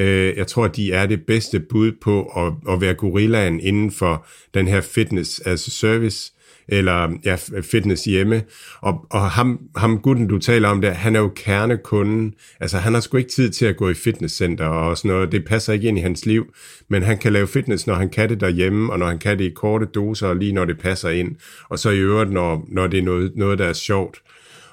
Øh, 0.00 0.36
jeg 0.36 0.46
tror, 0.46 0.68
de 0.68 0.92
er 0.92 1.06
det 1.06 1.26
bedste 1.26 1.60
bud 1.60 1.92
på 2.02 2.24
at, 2.24 2.74
at 2.74 2.80
være 2.80 2.94
gorillaen 2.94 3.60
inden 3.60 3.90
for 3.90 4.26
den 4.54 4.68
her 4.68 4.80
fitness 4.80 5.40
as 5.40 5.68
a 5.68 5.70
service 5.70 6.32
eller 6.68 7.18
ja, 7.24 7.36
fitness 7.62 8.04
hjemme. 8.04 8.42
Og, 8.80 9.06
og 9.10 9.30
ham, 9.30 9.60
ham 9.76 9.98
gutten, 9.98 10.26
du 10.26 10.38
taler 10.38 10.68
om 10.68 10.80
der, 10.80 10.90
han 10.90 11.16
er 11.16 11.20
jo 11.20 11.32
kernekunden. 11.36 12.34
Altså, 12.60 12.78
han 12.78 12.94
har 12.94 13.00
sgu 13.00 13.16
ikke 13.16 13.30
tid 13.30 13.50
til 13.50 13.66
at 13.66 13.76
gå 13.76 13.90
i 13.90 13.94
fitnesscenter 13.94 14.66
og 14.66 14.98
sådan 14.98 15.10
noget. 15.10 15.32
Det 15.32 15.44
passer 15.44 15.72
ikke 15.72 15.88
ind 15.88 15.98
i 15.98 16.02
hans 16.02 16.26
liv. 16.26 16.46
Men 16.88 17.02
han 17.02 17.18
kan 17.18 17.32
lave 17.32 17.46
fitness, 17.46 17.86
når 17.86 17.94
han 17.94 18.08
kan 18.08 18.28
det 18.28 18.40
derhjemme, 18.40 18.92
og 18.92 18.98
når 18.98 19.06
han 19.06 19.18
kan 19.18 19.38
det 19.38 19.44
i 19.44 19.52
korte 19.54 19.86
doser, 19.86 20.28
og 20.28 20.36
lige 20.36 20.52
når 20.52 20.64
det 20.64 20.78
passer 20.78 21.10
ind. 21.10 21.36
Og 21.68 21.78
så 21.78 21.90
i 21.90 21.98
øvrigt, 21.98 22.32
når, 22.32 22.64
når 22.68 22.86
det 22.86 22.98
er 22.98 23.02
noget, 23.02 23.32
noget, 23.36 23.58
der 23.58 23.66
er 23.66 23.72
sjovt. 23.72 24.22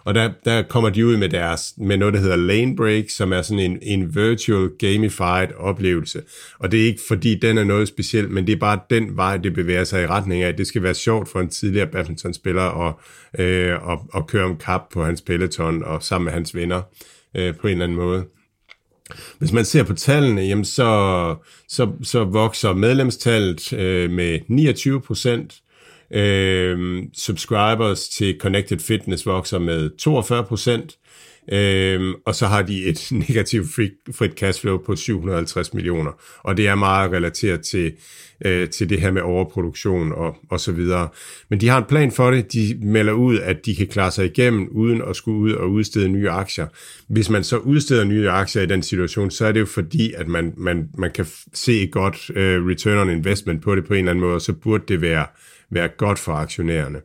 Og 0.06 0.16
der, 0.16 0.30
der 0.46 0.62
kommer 0.62 0.90
de 0.90 1.06
ud 1.06 1.18
med, 1.18 1.30
deres, 1.30 1.74
med 1.78 1.98
noget, 1.98 2.14
der 2.14 2.20
hedder 2.20 2.36
Lane 2.36 2.76
Break, 2.76 3.10
som 3.10 3.34
er 3.34 3.42
sådan 3.42 3.72
en, 3.72 3.80
en 3.82 4.16
virtual 4.16 4.70
gamified 4.80 5.48
oplevelse. 5.58 6.22
Og 6.60 6.72
det 6.72 6.82
er 6.82 6.86
ikke 6.86 7.02
fordi, 7.08 7.36
den 7.36 7.58
er 7.58 7.64
noget 7.64 7.88
specielt, 7.88 8.32
men 8.32 8.48
det 8.48 8.54
er 8.54 8.60
bare 8.60 8.80
den 8.90 9.18
vej, 9.18 9.38
det 9.38 9.54
bevæger 9.54 9.84
sig 9.84 10.04
i 10.04 10.08
retning 10.08 10.44
af. 10.44 10.56
Det 10.56 10.68
skal 10.68 10.84
være 10.84 10.94
sjovt 10.94 11.30
for 11.30 11.40
en 11.40 11.50
tidligere 11.50 11.88
badmintonspiller 11.88 12.88
at, 12.88 12.94
øh, 13.40 13.92
at, 13.92 14.00
at 14.16 14.28
køre 14.28 14.46
om 14.46 14.58
kap 14.58 14.82
på 14.94 15.04
hans 15.04 15.22
peloton 15.22 15.84
og 15.84 16.04
sammen 16.04 16.26
med 16.26 16.34
hans 16.34 16.56
venner 16.56 16.82
øh, 17.36 17.56
på 17.56 17.68
en 17.68 17.72
eller 17.72 17.86
anden 17.86 17.98
måde. 17.98 18.26
Hvis 19.40 19.52
man 19.52 19.66
ser 19.66 19.84
på 19.84 19.94
tallene, 19.94 20.42
jamen 20.42 20.66
så, 20.66 21.36
så, 21.68 21.92
så 22.04 22.24
vokser 22.24 22.74
medlemstallet 22.74 23.74
øh, 23.74 24.12
med 24.12 24.40
29 24.48 25.02
procent, 25.02 25.62
Øh, 26.14 27.03
subscribers 27.14 28.10
til 28.10 28.38
Connected 28.40 28.80
Fitness 28.80 29.26
vokser 29.26 29.60
med 29.60 29.90
42 29.98 30.44
procent, 30.44 30.98
øh, 31.52 32.14
og 32.26 32.35
så 32.35 32.48
har 32.48 32.61
de 32.61 32.85
et 32.85 33.07
negativt 33.27 33.68
frit, 33.76 33.91
frit 34.15 34.31
cashflow 34.31 34.77
på 34.77 34.95
750 34.95 35.73
millioner, 35.73 36.11
og 36.44 36.57
det 36.57 36.68
er 36.68 36.76
meget 36.76 37.11
relateret 37.11 37.61
til, 37.61 37.94
øh, 38.45 38.69
til 38.69 38.90
det 38.90 39.02
her 39.02 39.11
med 39.11 39.22
overproduktion 39.22 40.11
og, 40.11 40.35
og 40.49 40.60
så 40.60 40.72
videre. 40.72 41.07
Men 41.49 41.61
de 41.61 41.68
har 41.68 41.77
en 41.77 41.88
plan 41.90 42.11
for 42.11 42.31
det, 42.31 42.53
de 42.53 42.77
melder 42.81 43.14
ud, 43.14 43.40
at 43.40 43.65
de 43.65 43.76
kan 43.76 43.88
klare 43.88 44.11
sig 44.11 44.26
igennem 44.26 44.68
uden 44.72 45.02
at 45.10 45.15
skulle 45.15 45.40
ud 45.40 45.52
og 45.52 45.72
udstede 45.72 46.10
nye 46.10 46.30
aktier. 46.30 46.68
Hvis 47.07 47.30
man 47.30 47.44
så 47.44 47.57
udsteder 47.57 48.03
nye 48.03 48.30
aktier 48.30 48.61
i 48.61 48.65
den 48.65 48.84
situation, 48.84 49.31
så 49.31 49.45
er 49.45 49.52
det 49.52 49.60
jo 49.60 49.65
fordi, 49.65 50.14
at 50.14 50.27
man, 50.27 50.53
man, 50.57 50.90
man 50.98 51.11
kan 51.11 51.26
se 51.53 51.81
et 51.81 51.91
godt 51.91 52.31
øh, 52.35 52.68
return 52.68 52.98
on 52.98 53.10
investment 53.10 53.61
på 53.61 53.76
det 53.76 53.85
på 53.85 53.94
en 53.94 53.99
eller 53.99 54.11
anden 54.11 54.26
måde, 54.26 54.35
og 54.35 54.41
så 54.41 54.53
burde 54.53 54.84
det 54.88 55.02
være 55.02 55.26
være 55.74 55.88
godt 55.88 56.20
for 56.20 56.34
aktionærerne. 56.34 57.00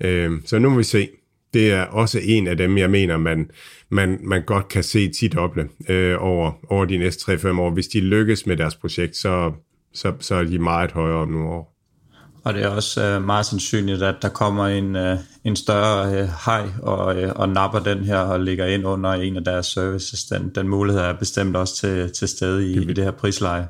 Øh, 0.00 0.32
så 0.44 0.58
nu 0.58 0.70
må 0.70 0.76
vi 0.76 0.84
se. 0.84 1.08
Det 1.54 1.72
er 1.72 1.82
også 1.82 2.20
en 2.22 2.46
af 2.46 2.56
dem, 2.56 2.78
jeg 2.78 2.90
mener, 2.90 3.16
man, 3.16 3.50
man, 3.88 4.18
man 4.22 4.42
godt 4.46 4.68
kan 4.68 4.82
se 4.82 5.08
tit 5.08 5.32
doble 5.32 5.68
øh, 5.88 6.16
over, 6.20 6.52
over 6.70 6.84
de 6.84 6.98
næste 6.98 7.32
3-5 7.32 7.60
år. 7.60 7.70
Hvis 7.70 7.86
de 7.86 8.00
lykkes 8.00 8.46
med 8.46 8.56
deres 8.56 8.74
projekt, 8.74 9.16
så, 9.16 9.52
så, 9.94 10.12
så 10.20 10.34
er 10.34 10.44
de 10.44 10.58
meget 10.58 10.92
højere 10.92 11.16
om 11.16 11.28
nogle 11.28 11.48
år. 11.48 11.74
Og 12.44 12.54
det 12.54 12.62
er 12.62 12.68
også 12.68 13.04
øh, 13.04 13.24
meget 13.24 13.46
sandsynligt, 13.46 14.02
at 14.02 14.14
der 14.22 14.28
kommer 14.28 14.66
en, 14.66 14.96
øh, 14.96 15.18
en 15.44 15.56
større 15.56 16.20
øh, 16.20 16.28
hej 16.46 16.68
og, 16.82 17.22
øh, 17.22 17.32
og 17.36 17.48
napper 17.48 17.78
den 17.78 18.04
her 18.04 18.18
og 18.18 18.40
ligger 18.40 18.66
ind 18.66 18.86
under 18.86 19.10
en 19.10 19.36
af 19.36 19.44
deres 19.44 19.66
services. 19.66 20.24
Den, 20.24 20.52
den 20.54 20.68
mulighed 20.68 21.02
er 21.02 21.12
bestemt 21.12 21.56
også 21.56 21.76
til, 21.76 22.12
til 22.12 22.28
stede 22.28 22.70
i 22.70 22.74
det, 22.74 22.80
vil, 22.80 22.90
i 22.90 22.92
det 22.92 23.04
her 23.04 23.10
prisleje. 23.10 23.68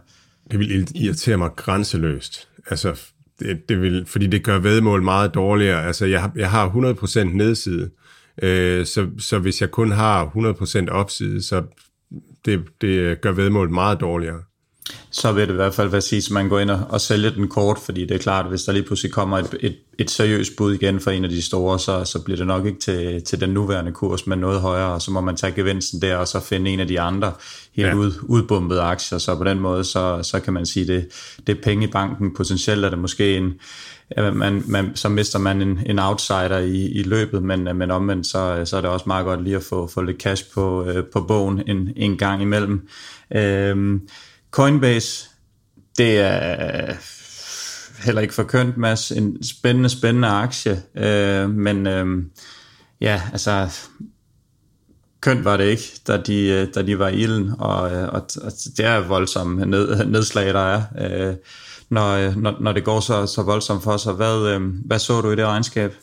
Det 0.50 0.58
vil 0.58 0.88
irritere 0.94 1.36
mig 1.36 1.50
grænseløst. 1.56 2.48
Altså, 2.70 3.00
det, 3.38 3.68
det 3.68 3.80
vil, 3.80 4.06
fordi 4.06 4.26
det 4.26 4.44
gør 4.44 4.58
vedmål 4.58 5.02
meget 5.02 5.34
dårligere. 5.34 5.86
Altså, 5.86 6.06
jeg, 6.06 6.30
jeg 6.36 6.50
har 6.50 6.68
100% 6.68 7.24
nedside, 7.24 7.90
øh, 8.42 8.86
så, 8.86 9.10
så 9.18 9.38
hvis 9.38 9.60
jeg 9.60 9.70
kun 9.70 9.90
har 9.90 10.26
100% 10.26 10.90
opside, 10.90 11.42
så 11.42 11.62
det, 12.44 12.64
det 12.80 13.20
gør 13.20 13.32
vedmål 13.32 13.70
meget 13.70 14.00
dårligere 14.00 14.42
så 15.10 15.32
vil 15.32 15.48
det 15.48 15.52
i 15.52 15.56
hvert 15.56 15.74
fald 15.74 15.88
være 15.88 16.00
sige, 16.00 16.18
at 16.18 16.30
man 16.30 16.48
går 16.48 16.60
ind 16.60 16.70
og, 16.70 16.80
og 16.88 17.00
sælger 17.00 17.30
den 17.30 17.48
kort, 17.48 17.78
fordi 17.78 18.00
det 18.00 18.14
er 18.14 18.18
klart, 18.18 18.44
at 18.44 18.50
hvis 18.50 18.62
der 18.62 18.72
lige 18.72 18.82
pludselig 18.82 19.12
kommer 19.12 19.38
et, 19.38 19.54
et, 19.60 19.76
et 19.98 20.10
seriøst 20.10 20.56
bud 20.56 20.74
igen 20.74 21.00
for 21.00 21.10
en 21.10 21.24
af 21.24 21.30
de 21.30 21.42
store, 21.42 21.78
så, 21.78 22.04
så 22.04 22.22
bliver 22.24 22.36
det 22.36 22.46
nok 22.46 22.66
ikke 22.66 22.80
til, 22.80 23.22
til 23.24 23.40
den 23.40 23.50
nuværende 23.50 23.92
kurs, 23.92 24.26
men 24.26 24.38
noget 24.38 24.60
højere, 24.60 24.92
og 24.92 25.02
så 25.02 25.10
må 25.10 25.20
man 25.20 25.36
tage 25.36 25.52
gevinsten 25.52 26.02
der, 26.02 26.16
og 26.16 26.28
så 26.28 26.40
finde 26.40 26.70
en 26.70 26.80
af 26.80 26.88
de 26.88 27.00
andre 27.00 27.32
helt 27.72 27.88
ja. 27.88 27.94
ud, 27.94 28.12
udbumpede 28.22 28.80
aktier, 28.80 29.18
så 29.18 29.36
på 29.36 29.44
den 29.44 29.60
måde, 29.60 29.84
så, 29.84 30.20
så 30.22 30.40
kan 30.40 30.52
man 30.52 30.66
sige, 30.66 30.86
det, 30.86 31.06
det 31.46 31.56
er 31.56 31.62
penge 31.62 31.84
i 31.84 31.90
banken, 31.90 32.34
potentielt 32.34 32.84
er 32.84 32.90
det 32.90 32.98
måske 32.98 33.36
en, 33.36 33.54
man, 34.16 34.62
man, 34.66 34.90
så 34.94 35.08
mister 35.08 35.38
man 35.38 35.62
en, 35.62 35.80
en 35.86 35.98
outsider 35.98 36.58
i, 36.58 36.88
i 36.88 37.02
løbet, 37.02 37.42
men, 37.42 37.76
men 37.76 37.90
omvendt, 37.90 38.26
så, 38.26 38.62
så 38.64 38.76
er 38.76 38.80
det 38.80 38.90
også 38.90 39.04
meget 39.06 39.24
godt 39.24 39.44
lige 39.44 39.56
at 39.56 39.62
få, 39.62 39.86
få 39.86 40.02
lidt 40.02 40.22
cash 40.22 40.44
på, 40.54 40.84
øh, 40.84 41.04
på 41.04 41.20
bogen 41.20 41.62
en, 41.66 41.88
en 41.96 42.16
gang 42.16 42.42
imellem. 42.42 42.88
Øh, 43.36 44.00
Coinbase, 44.54 45.28
det 45.98 46.18
er 46.18 46.88
øh, 46.88 46.94
heller 48.04 48.22
ikke 48.22 48.34
for 48.34 48.42
kønt, 48.42 48.76
Mads. 48.76 49.10
En 49.10 49.44
spændende, 49.44 49.88
spændende 49.88 50.28
aktie. 50.28 50.82
Øh, 50.96 51.50
men 51.50 51.86
øh, 51.86 52.24
ja, 53.00 53.22
altså 53.32 53.68
kønt 55.20 55.44
var 55.44 55.56
det 55.56 55.64
ikke, 55.64 56.00
da 56.06 56.16
de, 56.16 56.48
øh, 56.48 56.68
da 56.74 56.82
de 56.82 56.98
var 56.98 57.08
i 57.08 57.16
ilden, 57.16 57.52
og, 57.58 57.92
øh, 57.92 58.08
og, 58.08 58.22
og 58.42 58.52
det 58.76 58.84
er 58.84 58.98
voldsomme 58.98 59.66
ned, 59.66 60.04
nedslag, 60.04 60.54
der 60.54 60.60
er, 60.60 60.82
øh, 60.98 61.34
når, 61.88 62.34
når, 62.40 62.56
når 62.60 62.72
det 62.72 62.84
går 62.84 63.00
så, 63.00 63.26
så 63.26 63.42
voldsomt 63.42 63.82
for 63.82 63.96
sig. 63.96 64.12
Hvad, 64.12 64.46
øh, 64.46 64.62
hvad 64.84 64.98
så 64.98 65.20
du 65.20 65.30
i 65.30 65.36
det 65.36 65.46
regnskab? 65.46 65.94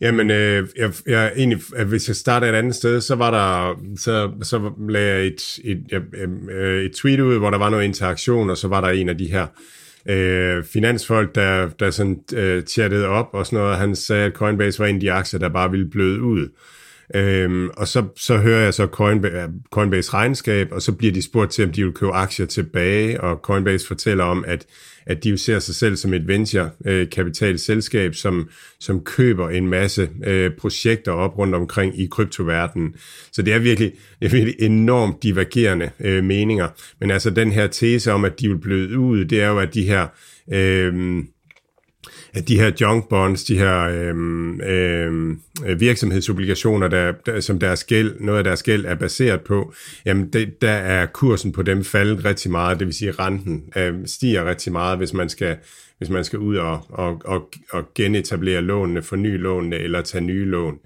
Jamen, 0.00 0.30
øh, 0.30 0.68
jeg, 0.76 0.92
jeg 1.06 1.32
egentlig, 1.36 1.62
at 1.76 1.86
hvis 1.86 2.08
jeg 2.08 2.16
starter 2.16 2.46
et 2.46 2.54
andet 2.54 2.74
sted, 2.74 3.00
så 3.00 3.14
var 3.14 3.30
der, 3.30 3.76
så, 3.96 4.30
så 4.42 4.70
lagde 4.88 5.14
jeg 5.14 5.26
et, 5.26 5.58
et, 5.64 5.78
et, 5.92 6.50
øh, 6.50 6.84
et 6.84 6.92
tweet 6.92 7.20
ud, 7.20 7.38
hvor 7.38 7.50
der 7.50 7.58
var 7.58 7.70
noget 7.70 7.84
interaktion, 7.84 8.50
og 8.50 8.56
så 8.56 8.68
var 8.68 8.80
der 8.80 8.88
en 8.88 9.08
af 9.08 9.18
de 9.18 9.26
her 9.26 9.46
øh, 10.08 10.64
finansfolk, 10.64 11.34
der, 11.34 11.68
der 11.68 11.90
sådan 11.90 12.20
øh, 12.34 12.62
chattede 12.62 13.06
op 13.06 13.28
og 13.32 13.46
sådan 13.46 13.58
noget. 13.58 13.78
Han 13.78 13.96
sagde, 13.96 14.24
at 14.24 14.32
Coinbase 14.32 14.78
var 14.78 14.86
en 14.86 14.94
af 14.94 15.00
de 15.00 15.12
aktier, 15.12 15.40
der 15.40 15.48
bare 15.48 15.70
ville 15.70 15.90
bløde 15.90 16.22
ud. 16.22 16.48
Øhm, 17.14 17.68
og 17.76 17.88
så, 17.88 18.04
så 18.16 18.36
hører 18.36 18.64
jeg 18.64 18.74
så 18.74 18.86
Coinbase, 18.86 19.36
øh, 19.36 19.48
Coinbase 19.70 20.14
regnskab, 20.14 20.68
og 20.72 20.82
så 20.82 20.92
bliver 20.92 21.12
de 21.12 21.22
spurgt 21.22 21.52
til, 21.52 21.64
om 21.64 21.72
de 21.72 21.84
vil 21.84 21.92
købe 21.92 22.12
aktier 22.12 22.46
tilbage, 22.46 23.20
og 23.20 23.36
Coinbase 23.36 23.86
fortæller 23.86 24.24
om, 24.24 24.44
at 24.48 24.66
at 25.06 25.24
de 25.24 25.30
jo 25.30 25.36
ser 25.36 25.58
sig 25.58 25.74
selv 25.74 25.96
som 25.96 26.14
et 26.14 26.28
venture-kapitalselskab, 26.28 28.08
øh, 28.08 28.14
som, 28.14 28.48
som 28.80 29.00
køber 29.00 29.50
en 29.50 29.68
masse 29.68 30.08
øh, 30.26 30.50
projekter 30.58 31.12
op 31.12 31.38
rundt 31.38 31.54
omkring 31.54 32.00
i 32.00 32.06
kryptoverdenen. 32.10 32.94
Så 33.32 33.42
det 33.42 33.54
er 33.54 33.58
virkelig, 33.58 33.92
det 34.20 34.26
er 34.26 34.30
virkelig 34.30 34.54
enormt 34.60 35.22
divergerende 35.22 35.90
øh, 36.00 36.24
meninger. 36.24 36.68
Men 37.00 37.10
altså 37.10 37.30
den 37.30 37.52
her 37.52 37.66
tese 37.66 38.12
om, 38.12 38.24
at 38.24 38.40
de 38.40 38.48
vil 38.48 38.58
bløde 38.58 38.98
ud, 38.98 39.24
det 39.24 39.42
er 39.42 39.48
jo, 39.48 39.58
at 39.58 39.74
de 39.74 39.82
her... 39.82 40.06
Øh, 40.52 41.24
at 42.36 42.48
de 42.48 42.58
her 42.58 42.72
junk 42.80 43.08
bonds, 43.08 43.44
de 43.44 43.58
her 43.58 43.80
øhm, 43.80 44.60
øhm, 44.60 45.40
virksomhedsobligationer, 45.78 46.88
der, 46.88 47.12
der, 47.26 47.40
som 47.40 47.58
deres 47.58 47.84
gæld, 47.84 48.20
noget 48.20 48.38
af 48.38 48.44
deres 48.44 48.62
gæld 48.62 48.84
er 48.84 48.94
baseret 48.94 49.40
på, 49.40 49.74
jamen 50.04 50.28
det, 50.32 50.62
der 50.62 50.70
er 50.70 51.06
kursen 51.06 51.52
på 51.52 51.62
dem 51.62 51.84
faldet 51.84 52.24
rigtig 52.24 52.50
meget, 52.50 52.78
det 52.78 52.86
vil 52.86 52.94
sige 52.94 53.12
renten 53.12 53.62
øh, 53.76 53.94
stiger 54.06 54.44
rigtig 54.44 54.72
meget, 54.72 54.98
hvis 54.98 55.12
man 55.12 55.28
skal, 55.28 55.56
hvis 55.98 56.10
man 56.10 56.24
skal 56.24 56.38
ud 56.38 56.56
og, 56.56 56.86
og, 56.88 57.22
og, 57.24 57.50
og 57.72 57.84
genetablere 57.94 58.62
lånene, 58.62 59.02
forny 59.02 59.38
lånene 59.38 59.76
eller 59.76 60.00
tage 60.00 60.24
nye 60.24 60.44
lån. 60.44 60.78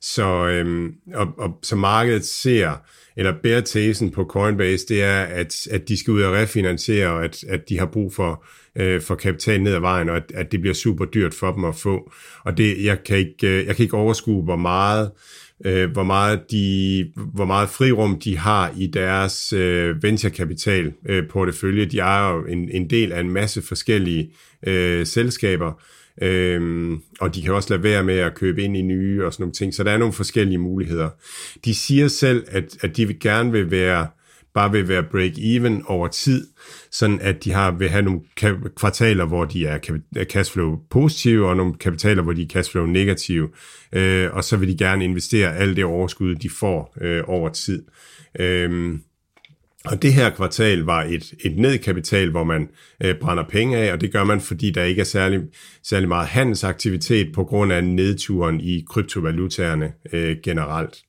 Så, 0.00 0.48
øhm, 0.48 0.94
og, 1.14 1.28
og, 1.38 1.58
så 1.62 1.76
markedet 1.76 2.24
ser, 2.24 2.72
eller 3.16 3.34
bærer 3.42 3.60
tesen 3.60 4.10
på 4.10 4.24
Coinbase, 4.24 4.86
det 4.88 5.02
er, 5.02 5.20
at, 5.20 5.66
at 5.70 5.88
de 5.88 5.96
skal 5.96 6.12
ud 6.12 6.22
og 6.22 6.32
refinansiere, 6.32 7.10
og 7.10 7.24
at, 7.24 7.44
at 7.48 7.68
de 7.68 7.78
har 7.78 7.86
brug 7.86 8.14
for, 8.14 8.44
øh, 8.76 9.00
for 9.00 9.14
kapital 9.14 9.62
ned 9.62 9.74
ad 9.74 9.80
vejen, 9.80 10.08
og 10.08 10.16
at, 10.16 10.32
at 10.34 10.52
det 10.52 10.60
bliver 10.60 10.74
super 10.74 11.04
dyrt 11.04 11.34
for 11.34 11.52
dem 11.52 11.64
at 11.64 11.76
få. 11.76 12.12
Og 12.44 12.58
det, 12.58 12.84
jeg, 12.84 13.04
kan 13.04 13.18
ikke, 13.18 13.48
øh, 13.48 13.66
jeg 13.66 13.76
kan 13.76 13.82
ikke 13.82 13.96
overskue, 13.96 14.42
hvor 14.42 14.56
meget 14.56 15.10
øh, 15.64 15.90
hvor, 15.90 16.02
meget 16.02 16.40
de, 16.50 17.06
hvor 17.34 17.44
meget 17.44 17.68
frirum 17.68 18.20
de 18.20 18.38
har 18.38 18.74
i 18.76 18.86
deres 18.86 19.52
øh, 19.52 20.02
venturekapital 20.02 20.92
øh, 21.08 21.28
portefølje. 21.28 21.84
De 21.84 21.98
ejer 21.98 22.34
jo 22.34 22.46
en, 22.46 22.68
en 22.68 22.90
del 22.90 23.12
af 23.12 23.20
en 23.20 23.30
masse 23.30 23.62
forskellige 23.62 24.30
øh, 24.66 25.06
selskaber, 25.06 25.82
øh, 26.22 26.92
og 27.20 27.34
de 27.34 27.42
kan 27.42 27.54
også 27.54 27.68
lade 27.70 27.82
være 27.82 28.04
med 28.04 28.18
at 28.18 28.34
købe 28.34 28.62
ind 28.62 28.76
i 28.76 28.82
nye 28.82 29.26
og 29.26 29.32
sådan 29.32 29.42
nogle 29.42 29.52
ting. 29.52 29.74
Så 29.74 29.84
der 29.84 29.90
er 29.90 29.98
nogle 29.98 30.12
forskellige 30.12 30.58
muligheder. 30.58 31.08
De 31.64 31.74
siger 31.74 32.08
selv, 32.08 32.44
at, 32.48 32.76
at 32.80 32.96
de 32.96 33.06
vil 33.06 33.20
gerne 33.20 33.52
vil 33.52 33.70
være 33.70 34.06
bare 34.54 34.72
vil 34.72 34.88
være 34.88 35.02
break-even 35.02 35.84
over 35.86 36.08
tid, 36.08 36.46
sådan 36.90 37.20
at 37.20 37.44
de 37.44 37.52
har, 37.52 37.70
vil 37.70 37.88
have 37.88 38.02
nogle 38.02 38.20
kvartaler, 38.76 39.24
hvor 39.24 39.44
de 39.44 39.66
er 39.66 39.78
cashflow 40.24 40.78
positive, 40.90 41.48
og 41.48 41.56
nogle 41.56 41.74
kapitaler, 41.74 42.22
hvor 42.22 42.32
de 42.32 42.42
er 42.42 42.46
cashflow 42.46 42.86
negative, 42.86 43.48
øh, 43.92 44.28
og 44.32 44.44
så 44.44 44.56
vil 44.56 44.68
de 44.68 44.76
gerne 44.76 45.04
investere 45.04 45.56
alt 45.56 45.76
det 45.76 45.84
overskud, 45.84 46.34
de 46.34 46.50
får 46.50 46.96
øh, 47.00 47.22
over 47.26 47.48
tid. 47.48 47.82
Øh, 48.40 48.98
og 49.84 50.02
det 50.02 50.12
her 50.12 50.30
kvartal 50.30 50.78
var 50.78 51.02
et, 51.02 51.34
et 51.44 51.56
nedkapital, 51.56 52.30
hvor 52.30 52.44
man 52.44 52.68
øh, 53.04 53.14
brænder 53.20 53.44
penge 53.48 53.78
af, 53.78 53.92
og 53.92 54.00
det 54.00 54.12
gør 54.12 54.24
man, 54.24 54.40
fordi 54.40 54.70
der 54.70 54.84
ikke 54.84 55.00
er 55.00 55.04
særlig, 55.04 55.40
særlig 55.82 56.08
meget 56.08 56.28
handelsaktivitet 56.28 57.32
på 57.34 57.44
grund 57.44 57.72
af 57.72 57.84
nedturen 57.84 58.60
i 58.60 58.84
kryptovalutaerne 58.88 59.92
øh, 60.12 60.36
generelt. 60.42 61.02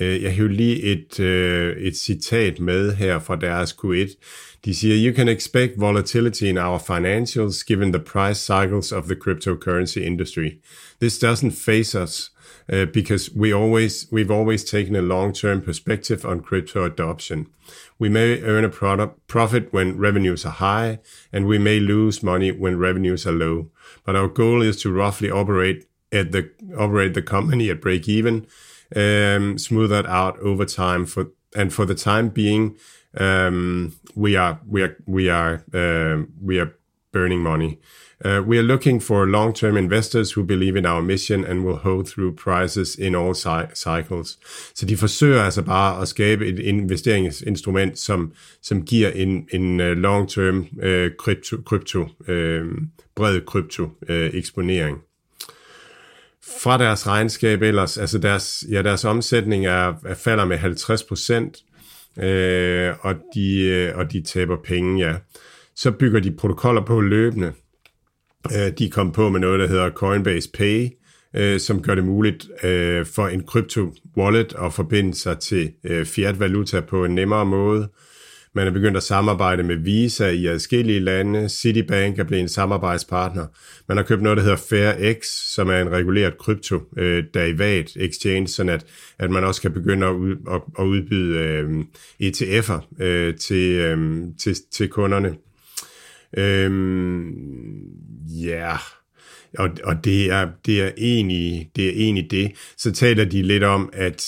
Øh, 0.00 0.22
jeg 0.22 0.34
hører 0.34 0.48
lige 0.48 0.82
et, 0.82 1.20
øh, 1.20 1.76
et 1.76 1.96
citat 1.96 2.60
med 2.60 2.94
her 2.94 3.18
fra 3.18 3.36
deres 3.36 3.72
Q1. 3.72 4.16
De 4.64 4.74
siger, 4.74 5.08
you 5.08 5.16
can 5.16 5.28
expect 5.28 5.72
volatility 5.76 6.42
in 6.42 6.58
our 6.58 6.78
financials 6.78 7.64
given 7.66 7.92
the 7.92 8.02
price 8.02 8.40
cycles 8.40 8.92
of 8.92 9.04
the 9.04 9.14
cryptocurrency 9.14 10.00
industry. 10.00 10.50
This 11.00 11.18
doesn't 11.18 11.52
phase 11.52 11.94
us 11.94 12.32
uh, 12.72 12.86
because 12.86 13.30
we 13.36 13.54
always, 13.54 14.06
we've 14.10 14.30
always 14.30 14.64
taken 14.64 14.96
a 14.96 15.02
long-term 15.02 15.60
perspective 15.60 16.24
on 16.24 16.40
crypto 16.40 16.84
adoption. 16.84 17.46
We 17.98 18.08
may 18.08 18.42
earn 18.42 18.64
a 18.64 18.70
product, 18.70 19.26
profit 19.26 19.72
when 19.72 19.98
revenues 19.98 20.44
are 20.44 20.50
high, 20.50 20.98
and 21.32 21.46
we 21.46 21.58
may 21.58 21.78
lose 21.78 22.22
money 22.22 22.50
when 22.50 22.78
revenues 22.78 23.26
are 23.26 23.32
low. 23.32 23.70
But 24.04 24.16
our 24.16 24.28
goal 24.28 24.62
is 24.62 24.76
to 24.82 24.92
roughly 24.92 25.30
operate 25.30 25.86
at 26.10 26.32
the 26.32 26.50
operate 26.78 27.14
the 27.14 27.22
company 27.22 27.70
at 27.70 27.80
break 27.80 28.08
even 28.08 28.46
um, 28.96 29.58
smooth 29.58 29.90
that 29.90 30.06
out 30.06 30.38
over 30.40 30.64
time. 30.64 31.06
For 31.06 31.26
and 31.56 31.72
for 31.72 31.86
the 31.86 31.94
time 31.94 32.28
being, 32.28 32.76
um, 33.16 33.94
we 34.14 34.36
are 34.36 34.60
we 34.66 34.82
are 34.82 34.96
we 35.06 35.30
are 35.30 35.62
um, 35.72 36.32
we 36.42 36.58
are 36.58 36.74
burning 37.12 37.42
money. 37.42 37.78
Uh, 38.24 38.40
we 38.46 38.58
are 38.58 38.62
looking 38.62 39.00
for 39.00 39.26
long-term 39.26 39.76
investors 39.76 40.32
who 40.32 40.42
believe 40.44 40.76
in 40.76 40.86
our 40.86 41.02
mission 41.02 41.44
and 41.44 41.64
will 41.64 41.76
hold 41.76 42.08
through 42.08 42.32
prices 42.32 42.94
in 42.94 43.14
all 43.14 43.34
cycles. 43.74 44.38
Så 44.74 44.86
de 44.86 44.96
forsøger 44.96 45.42
altså 45.42 45.62
bare 45.62 46.02
at 46.02 46.08
skabe 46.08 46.46
et 46.46 46.58
investeringsinstrument, 46.58 47.98
som, 47.98 48.32
som 48.62 48.82
giver 48.82 49.10
en, 49.10 49.48
en 49.52 49.80
øh, 49.80 49.96
long-term 49.96 50.66
uh, 50.82 51.10
krypto, 51.18 51.56
krypto 51.66 52.00
uh, 52.02 52.66
bred 53.16 53.40
krypto 53.46 53.82
uh, 53.84 54.16
eksponering 54.34 54.98
fra 56.62 56.78
deres 56.78 57.06
regnskab 57.06 57.62
ellers, 57.62 57.98
altså 57.98 58.18
deres, 58.18 58.64
ja, 58.70 58.82
deres 58.82 59.04
omsætning 59.04 59.66
er, 59.66 59.94
er 60.06 60.14
falder 60.14 60.44
med 60.44 60.56
50 60.56 61.02
procent, 61.02 61.56
øh, 62.18 62.92
og, 63.00 63.14
de, 63.34 63.60
øh, 63.60 63.96
og 63.98 64.12
de 64.12 64.22
taber 64.22 64.56
penge, 64.64 65.06
ja. 65.06 65.16
Så 65.76 65.90
bygger 65.90 66.20
de 66.20 66.36
protokoller 66.36 66.84
på 66.84 67.00
løbende. 67.00 67.52
Øh, 68.56 68.72
de 68.78 68.90
kom 68.90 69.12
på 69.12 69.28
med 69.28 69.40
noget, 69.40 69.60
der 69.60 69.66
hedder 69.66 69.90
Coinbase 69.90 70.50
Pay, 70.54 70.88
øh, 71.36 71.60
som 71.60 71.82
gør 71.82 71.94
det 71.94 72.04
muligt 72.04 72.46
øh, 72.64 73.06
for 73.06 73.28
en 73.28 73.44
krypto 73.44 73.92
wallet 74.16 74.54
at 74.62 74.72
forbinde 74.72 75.14
sig 75.14 75.38
til 75.38 75.72
øh, 75.84 76.06
fiat 76.06 76.40
valuta 76.40 76.80
på 76.80 77.04
en 77.04 77.14
nemmere 77.14 77.46
måde. 77.46 77.88
Man 78.54 78.66
er 78.66 78.70
begyndt 78.70 78.96
at 78.96 79.02
samarbejde 79.02 79.62
med 79.62 79.76
Visa 79.76 80.28
i 80.28 80.46
adskillige 80.46 81.00
lande. 81.00 81.48
Citibank 81.48 82.18
er 82.18 82.24
blevet 82.24 82.42
en 82.42 82.48
samarbejdspartner. 82.48 83.46
Man 83.88 83.96
har 83.96 84.04
købt 84.04 84.22
noget, 84.22 84.36
der 84.36 84.42
hedder 84.42 84.56
FairX, 84.56 85.26
som 85.26 85.68
er 85.68 85.80
en 85.80 85.90
reguleret 85.90 86.38
krypto-derivat 86.38 87.96
øh, 87.96 88.04
exchange, 88.04 88.48
sådan 88.48 88.72
at, 88.72 88.86
at 89.18 89.30
man 89.30 89.44
også 89.44 89.62
kan 89.62 89.72
begynde 89.72 90.06
at, 90.06 90.12
ud, 90.12 90.36
at, 90.50 90.62
at 90.78 90.84
udbyde 90.84 91.38
øh, 91.38 91.84
ETF'er 92.22 93.02
øh, 93.02 93.34
til, 93.34 93.70
øh, 93.72 94.22
til, 94.40 94.56
til 94.72 94.88
kunderne. 94.88 95.36
Øh, 96.36 96.70
ja... 98.44 98.68
Yeah 98.68 98.78
og, 99.58 99.70
og 99.84 100.04
det, 100.04 100.30
er, 100.30 100.48
det, 100.66 100.82
er 100.82 100.90
egentlig, 100.96 101.70
det 101.76 101.86
er 101.86 101.92
egentlig 101.92 102.30
det. 102.30 102.52
Så 102.76 102.92
taler 102.92 103.24
de 103.24 103.42
lidt 103.42 103.64
om, 103.64 103.90
at, 103.92 104.24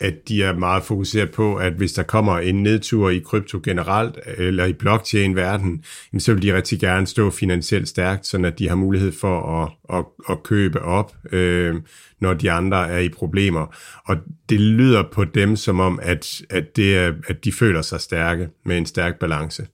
at 0.00 0.28
de 0.28 0.42
er 0.42 0.52
meget 0.52 0.82
fokuseret 0.82 1.30
på, 1.30 1.56
at 1.56 1.72
hvis 1.72 1.92
der 1.92 2.02
kommer 2.02 2.38
en 2.38 2.62
nedtur 2.62 3.10
i 3.10 3.18
krypto 3.18 3.60
generelt, 3.64 4.18
eller 4.36 4.64
i 4.64 4.72
blockchain-verden, 4.72 5.84
så 6.18 6.34
vil 6.34 6.42
de 6.42 6.54
rigtig 6.54 6.80
gerne 6.80 7.06
stå 7.06 7.30
finansielt 7.30 7.88
stærkt, 7.88 8.26
så 8.26 8.42
at 8.44 8.58
de 8.58 8.68
har 8.68 8.76
mulighed 8.76 9.12
for 9.12 9.62
at, 9.62 9.96
at, 9.98 10.04
at 10.28 10.42
købe 10.42 10.82
op, 10.82 11.14
øh, 11.32 11.74
når 12.20 12.34
de 12.34 12.50
andre 12.50 12.90
er 12.90 12.98
i 12.98 13.08
problemer. 13.08 13.76
Og 14.04 14.16
det 14.48 14.60
lyder 14.60 15.02
på 15.12 15.24
dem 15.24 15.56
som 15.56 15.80
om, 15.80 15.98
at, 16.02 16.42
at, 16.50 16.76
det 16.76 16.96
er, 16.96 17.12
at 17.28 17.44
de 17.44 17.52
føler 17.52 17.82
sig 17.82 18.00
stærke 18.00 18.48
med 18.64 18.78
en 18.78 18.86
stærk 18.86 19.18
balance. 19.18 19.66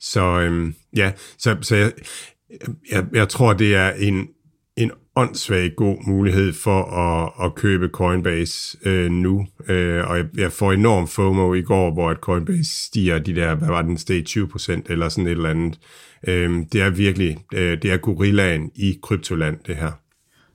Så 0.00 0.40
øh, 0.40 0.72
ja, 0.96 1.12
så, 1.38 1.56
så 1.60 1.76
jeg, 1.76 1.92
jeg, 2.90 3.04
jeg 3.12 3.28
tror, 3.28 3.52
det 3.52 3.74
er 3.74 3.90
en, 3.90 4.28
åndssvagt 5.16 5.76
god 5.76 5.96
mulighed 6.06 6.52
for 6.52 6.82
at, 6.82 7.46
at 7.46 7.54
købe 7.54 7.88
Coinbase 7.88 8.78
øh, 8.84 9.10
nu. 9.10 9.46
Øh, 9.68 10.10
og 10.10 10.16
jeg, 10.16 10.26
jeg 10.36 10.52
får 10.52 10.72
enorm 10.72 11.08
FOMO 11.08 11.54
i 11.54 11.62
går, 11.62 11.92
hvor 11.92 12.10
at 12.10 12.16
Coinbase 12.16 12.84
stiger 12.84 13.18
de 13.18 13.34
der, 13.34 13.54
hvad 13.54 13.68
var 13.68 13.82
den, 13.82 13.98
steg 13.98 14.24
20% 14.28 14.82
eller 14.86 15.08
sådan 15.08 15.26
et 15.26 15.30
eller 15.30 15.50
andet. 15.50 15.78
Øh, 16.28 16.50
det 16.72 16.80
er 16.80 16.90
virkelig, 16.90 17.38
øh, 17.54 17.82
det 17.82 17.92
er 17.92 17.96
gorillaen 17.96 18.70
i 18.74 18.98
kryptoland, 19.02 19.58
det 19.66 19.76
her. 19.76 19.99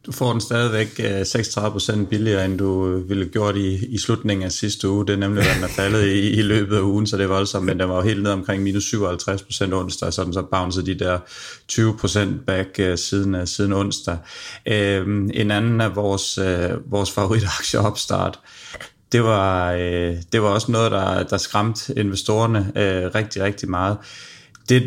Du 0.06 0.12
får 0.12 0.32
den 0.32 0.42
stadigvæk 0.42 1.00
øh, 1.00 1.22
36% 1.22 2.06
billigere, 2.06 2.46
end 2.46 2.58
du 2.58 2.88
øh, 2.88 3.10
ville 3.10 3.24
have 3.24 3.32
gjort 3.32 3.58
i, 3.58 3.86
i 3.86 3.98
slutningen 3.98 4.46
af 4.46 4.52
sidste 4.52 4.90
uge. 4.90 5.08
Det 5.08 5.14
er 5.14 5.18
nemlig, 5.18 5.44
at 5.44 5.56
den 5.56 5.64
er 5.64 5.68
faldet 5.68 6.06
i, 6.06 6.30
i 6.30 6.42
løbet 6.42 6.78
af 6.78 6.82
ugen, 6.82 7.08
så 7.08 7.18
det 7.18 7.24
er 7.24 7.28
voldsomt, 7.28 7.66
men 7.66 7.80
den 7.80 7.90
var 7.90 7.96
jo 7.96 8.02
helt 8.02 8.24
ned 8.24 8.32
omkring 8.32 8.64
minus 8.64 8.94
57% 8.94 9.74
onsdag, 9.74 10.14
så 10.14 10.24
den 10.24 10.34
så 10.34 10.42
bounced 10.42 10.84
de 10.84 11.00
der 11.00 11.20
20% 11.72 12.46
back 12.46 12.80
uh, 12.80 12.96
siden, 12.96 13.36
uh, 13.36 13.46
siden 13.46 13.74
onsdag. 13.74 14.18
Uh, 14.70 15.08
en 15.34 15.52
anden 15.52 15.82
af 15.82 15.96
vores, 15.96 16.38
uh, 16.38 16.92
vores 16.92 17.12
favoritaktier 17.12 17.82
opstart, 17.82 18.40
det 19.12 19.24
var, 19.24 19.74
uh, 19.74 20.16
det 20.32 20.42
var 20.42 20.48
også 20.50 20.72
noget, 20.72 20.92
der, 20.92 21.24
der 21.24 21.38
skræmte 21.38 22.00
investorerne 22.00 22.60
uh, 22.60 23.16
rigtig, 23.16 23.44
rigtig 23.44 23.70
meget. 23.70 23.98
Det, 24.70 24.84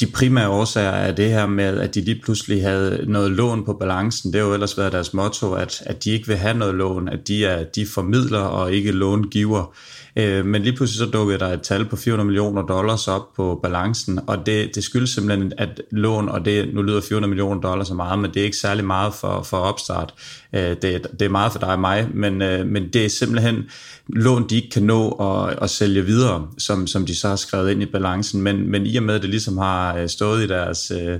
de 0.00 0.06
primære 0.06 0.48
årsager 0.48 0.90
er 0.90 1.12
det 1.12 1.30
her 1.30 1.46
med, 1.46 1.80
at 1.80 1.94
de 1.94 2.00
lige 2.00 2.20
pludselig 2.22 2.62
havde 2.62 3.04
noget 3.08 3.30
lån 3.30 3.64
på 3.64 3.72
balancen. 3.72 4.32
Det 4.32 4.40
har 4.40 4.48
jo 4.48 4.54
ellers 4.54 4.78
været 4.78 4.92
deres 4.92 5.14
motto, 5.14 5.52
at, 5.52 5.82
at 5.86 6.04
de 6.04 6.10
ikke 6.10 6.26
vil 6.26 6.36
have 6.36 6.58
noget 6.58 6.74
lån, 6.74 7.08
at 7.08 7.28
de 7.28 7.44
er 7.44 7.64
de 7.64 7.86
formidler 7.86 8.40
og 8.40 8.72
ikke 8.72 8.92
långiver. 8.92 9.74
Øh, 10.16 10.46
men 10.46 10.62
lige 10.62 10.76
pludselig 10.76 10.98
så 10.98 11.06
dukkede 11.06 11.38
der 11.38 11.46
et 11.46 11.62
tal 11.62 11.84
på 11.84 11.96
400 11.96 12.26
millioner 12.26 12.62
dollars 12.62 13.08
op 13.08 13.34
på 13.36 13.60
balancen, 13.62 14.20
og 14.26 14.46
det, 14.46 14.74
det 14.74 14.84
skyldes 14.84 15.10
simpelthen, 15.10 15.52
at 15.58 15.82
lån, 15.90 16.28
og 16.28 16.44
det, 16.44 16.74
nu 16.74 16.82
lyder 16.82 17.00
400 17.00 17.28
millioner 17.28 17.60
dollars 17.60 17.88
så 17.88 17.94
meget, 17.94 18.18
men 18.18 18.30
det 18.34 18.40
er 18.40 18.44
ikke 18.44 18.56
særlig 18.56 18.84
meget 18.84 19.14
for, 19.14 19.42
for 19.42 19.56
opstart. 19.56 20.14
Øh, 20.52 20.76
det, 20.82 21.06
det 21.18 21.22
er 21.22 21.28
meget 21.28 21.52
for 21.52 21.58
dig 21.58 21.68
og 21.68 21.80
mig, 21.80 22.08
men, 22.14 22.42
øh, 22.42 22.66
men 22.66 22.88
det 22.88 23.04
er 23.04 23.08
simpelthen 23.08 23.64
lån, 24.12 24.48
de 24.48 24.56
ikke 24.56 24.70
kan 24.70 24.82
nå 24.82 25.10
at, 25.10 25.58
at 25.62 25.70
sælge 25.70 26.04
videre, 26.04 26.48
som, 26.58 26.86
som 26.86 27.06
de 27.06 27.14
så 27.14 27.28
har 27.28 27.36
skrevet 27.36 27.70
ind 27.70 27.82
i 27.82 27.86
balancen. 27.86 28.42
Men, 28.42 28.70
men 28.70 28.86
i 28.86 28.96
og 28.96 29.02
med, 29.02 29.14
at 29.14 29.22
det 29.22 29.30
ligesom 29.30 29.58
har 29.58 29.96
øh, 29.96 30.08
stået 30.08 30.44
i 30.44 30.46
deres 30.46 30.90
øh, 30.90 31.18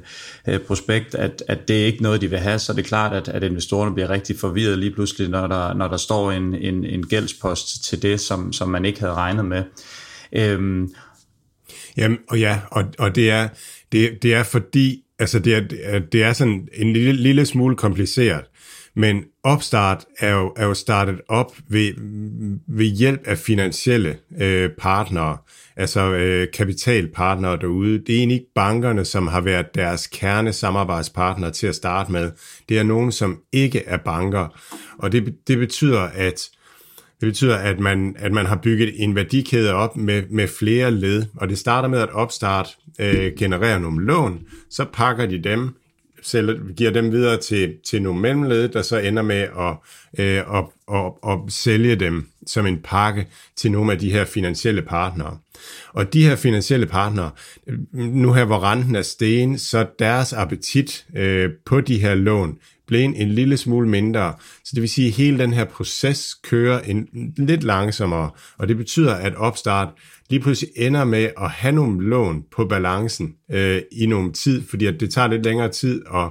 øh, 0.49 0.61
prospekt, 0.61 1.15
at, 1.15 1.43
at 1.49 1.69
det 1.69 1.83
er 1.83 1.87
ikke 1.87 2.03
noget, 2.03 2.21
de 2.21 2.31
vil 2.31 2.39
have, 2.39 2.59
så 2.59 2.73
er 2.73 2.77
det 2.77 2.85
klart, 2.85 3.13
at, 3.13 3.29
at 3.29 3.43
investorerne 3.43 3.95
bliver 3.95 4.11
rigtig 4.11 4.39
forvirret 4.39 4.79
lige 4.79 4.95
pludselig, 4.95 5.29
når 5.29 5.47
der, 5.47 5.75
når 5.75 5.89
der 5.89 5.97
står 5.97 6.33
en, 6.33 6.55
en, 6.55 6.85
en 6.85 7.07
gældspost 7.07 7.85
til 7.85 8.03
det, 8.03 8.21
som, 8.21 8.53
som 8.53 8.69
man 8.69 8.85
ikke 8.85 9.01
havde 9.01 9.15
regnet 9.15 9.45
med. 9.45 9.63
Øhm, 10.33 10.89
Jamen, 11.97 12.19
og 12.29 12.39
ja, 12.39 12.61
og, 12.71 12.85
og 12.99 13.15
det, 13.15 13.31
er, 13.31 13.49
det, 13.93 14.23
det 14.23 14.35
er 14.35 14.43
fordi, 14.43 15.03
altså 15.19 15.39
det 15.39 15.55
er, 15.55 15.99
det 15.99 16.23
er 16.23 16.33
sådan 16.33 16.69
en 16.73 16.93
lille, 16.93 17.23
lille 17.23 17.47
smule 17.47 17.77
kompliceret, 17.77 18.45
men 18.95 19.25
opstart 19.43 20.05
er 20.19 20.35
jo, 20.35 20.53
er 20.57 20.67
jo 20.67 20.75
startet 20.75 21.21
op 21.29 21.57
ved, 21.69 21.93
ved 22.69 22.87
hjælp 22.87 23.21
af 23.25 23.39
finansielle 23.39 24.17
øh, 24.41 24.71
partnere, 24.79 25.37
altså 25.77 26.01
øh, 26.01 26.49
kapitalpartnere 26.53 27.57
derude. 27.57 27.99
Det 27.99 28.15
er 28.15 28.19
egentlig 28.19 28.35
ikke 28.35 28.55
bankerne, 28.55 29.05
som 29.05 29.27
har 29.27 29.41
været 29.41 29.75
deres 29.75 30.07
kerne 30.07 30.53
samarbejdspartnere 30.53 31.51
til 31.51 31.67
at 31.67 31.75
starte 31.75 32.13
med. 32.13 32.31
Det 32.69 32.79
er 32.79 32.83
nogen, 32.83 33.13
som 33.13 33.39
ikke 33.53 33.85
er 33.87 33.97
banker. 33.97 34.61
Og 34.99 35.13
det, 35.13 35.35
det 35.49 35.59
betyder, 35.59 36.01
at 36.01 36.51
det 37.21 37.27
betyder, 37.27 37.57
at 37.57 37.81
man, 37.81 38.17
at 38.19 38.33
man 38.33 38.47
har 38.47 38.57
bygget 38.57 38.93
en 39.03 39.15
værdikæde 39.15 39.75
op 39.75 39.97
med, 39.97 40.23
med 40.31 40.49
flere 40.49 40.91
led, 40.91 41.25
og 41.37 41.49
det 41.49 41.59
starter 41.59 41.89
med, 41.89 41.99
at 41.99 42.11
Opstart 42.11 42.77
øh, 43.01 43.33
genererer 43.39 43.79
nogle 43.79 44.07
lån, 44.07 44.41
så 44.71 44.85
pakker 44.93 45.27
de 45.27 45.43
dem, 45.43 45.75
sælger, 46.23 46.75
giver 46.77 46.91
dem 46.91 47.13
videre 47.13 47.37
til, 47.37 47.75
til 47.87 48.03
nogle 48.03 48.21
mellemled, 48.21 48.69
der 48.69 48.83
så 48.83 48.99
ender 48.99 49.23
med 49.23 49.37
at, 49.37 49.77
øh, 50.19 50.59
at, 50.59 50.65
at, 50.93 51.13
at 51.29 51.39
sælge 51.49 51.97
dem 51.97 52.27
som 52.47 52.67
en 52.67 52.79
pakke 52.85 53.27
til 53.57 53.73
nogle 53.73 53.93
af 53.93 53.99
de 53.99 54.13
her 54.13 54.25
finansielle 54.25 54.83
partnere. 54.83 55.39
Og 55.93 56.13
de 56.13 56.25
her 56.25 56.37
finansielle 56.37 56.87
partnere, 56.87 57.31
nu 57.93 58.33
her 58.33 58.45
hvor 58.45 58.65
renten 58.71 58.97
er 58.97 59.03
sten, 59.03 59.59
så 59.59 59.87
deres 59.99 60.33
appetit 60.33 61.07
øh, 61.17 61.51
på 61.67 61.81
de 61.81 61.99
her 61.99 62.15
lån 62.15 62.59
blev 62.87 63.01
en, 63.01 63.15
en 63.15 63.29
lille 63.29 63.57
smule 63.57 63.89
mindre. 63.89 64.35
Så 64.65 64.71
det 64.75 64.81
vil 64.81 64.91
sige, 64.91 65.09
at 65.09 65.15
hele 65.15 65.39
den 65.39 65.53
her 65.53 65.65
proces 65.65 66.35
kører 66.35 66.81
en, 66.81 67.09
lidt 67.37 67.63
langsommere, 67.63 68.31
og 68.59 68.69
det 68.69 68.77
betyder, 68.77 69.15
at 69.15 69.35
opstart 69.35 69.89
lige 70.31 70.41
pludselig 70.41 70.73
ender 70.77 71.05
med 71.05 71.31
at 71.41 71.51
have 71.51 71.75
nogle 71.75 72.09
lån 72.09 72.45
på 72.57 72.65
balancen 72.65 73.35
øh, 73.51 73.83
i 73.93 74.07
nogle 74.07 74.33
tid, 74.33 74.63
fordi 74.69 74.87
at 74.87 75.01
det 75.01 75.11
tager 75.11 75.29
lidt 75.29 75.45
længere 75.45 75.69
tid 75.69 76.03
at, 76.15 76.31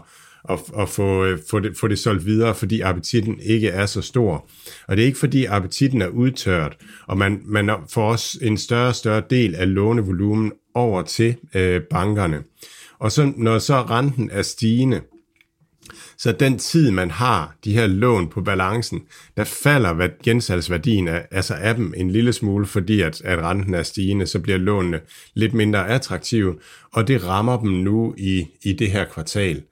at, 0.50 0.60
at 0.80 0.90
få, 0.90 1.26
øh, 1.26 1.40
få, 1.50 1.60
det, 1.60 1.78
få 1.78 1.88
det 1.88 2.00
solgt 2.00 2.26
videre, 2.26 2.56
fordi 2.56 2.82
appetitten 2.82 3.40
ikke 3.40 3.68
er 3.68 3.86
så 3.86 4.02
stor. 4.02 4.50
Og 4.88 4.98
det 4.98 5.02
er 5.02 5.08
ikke 5.08 5.20
fordi 5.20 5.46
appetitten 5.46 6.02
er 6.02 6.08
udtørt, 6.08 6.78
og 7.08 7.18
man, 7.18 7.42
man 7.46 7.72
får 7.90 8.12
også 8.12 8.40
en 8.42 8.58
større 8.58 8.88
og 8.88 8.96
større 8.96 9.24
del 9.30 9.56
af 9.56 9.74
lånevolumen 9.74 10.52
over 10.74 11.02
til 11.02 11.36
øh, 11.56 11.82
bankerne. 11.82 12.44
Og 13.00 13.12
så 13.12 13.34
når 13.38 13.60
så 13.60 13.82
renten 13.82 14.30
er 14.32 14.42
stigende, 14.42 15.02
så 16.20 16.32
den 16.32 16.58
tid, 16.58 16.92
man 16.92 17.12
har 17.12 17.56
de 17.64 17.74
her 17.74 17.88
lån 17.88 18.28
på 18.28 18.42
balancen, 18.42 19.02
der 19.38 19.44
falder 19.44 20.08
gensalgsværdien 20.24 21.08
af, 21.08 21.28
altså 21.32 21.54
af 21.54 21.76
dem 21.76 21.94
en 21.98 22.12
lille 22.12 22.34
smule, 22.34 22.66
fordi 22.66 23.02
at, 23.02 23.22
at 23.22 23.40
renten 23.40 23.74
er 23.74 23.84
stigende, 23.84 24.28
så 24.28 24.40
bliver 24.40 24.58
lånene 24.58 25.00
lidt 25.34 25.54
mindre 25.54 25.88
attraktive, 25.88 26.56
og 26.92 27.08
det 27.08 27.26
rammer 27.26 27.60
dem 27.60 27.72
nu 27.72 28.16
i, 28.18 28.48
i 28.64 28.74
det 28.74 28.92
her 28.92 29.06
kvartal. 29.06 29.64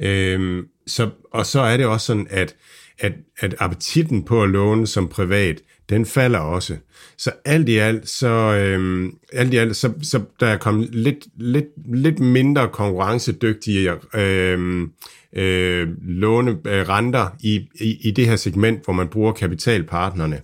Øhm, 0.00 0.66
så, 0.86 1.10
og 1.32 1.46
så 1.46 1.60
er 1.60 1.76
det 1.76 1.86
også 1.86 2.06
sådan, 2.06 2.26
at, 2.30 2.56
at, 2.98 3.12
at 3.38 3.54
appetitten 3.58 4.22
på 4.22 4.42
at 4.42 4.50
låne 4.50 4.86
som 4.86 5.08
privat, 5.08 5.62
den 5.90 6.06
falder 6.06 6.38
også. 6.38 6.76
Så 7.18 7.32
alt 7.44 7.68
i 7.68 7.76
alt, 7.76 8.08
så, 8.08 8.28
øhm, 8.28 9.14
alt 9.32 9.54
i 9.54 9.56
alt, 9.56 9.76
så, 9.76 9.92
så 10.02 10.20
der 10.40 10.46
er 10.46 10.56
kommet 10.56 10.94
lidt, 10.94 11.26
lidt, 11.36 11.66
lidt 11.94 12.18
mindre 12.18 12.68
konkurrencedygtige 12.68 13.92
øhm, 14.14 14.92
øh, 15.36 15.88
låne 16.02 16.50
øh, 16.50 16.88
renter 16.88 17.26
i, 17.40 17.68
i, 17.80 17.98
i 18.08 18.10
det 18.10 18.26
her 18.26 18.36
segment, 18.36 18.84
hvor 18.84 18.92
man 18.92 19.08
bruger 19.08 19.32
kapitalpartnerne. 19.32 20.40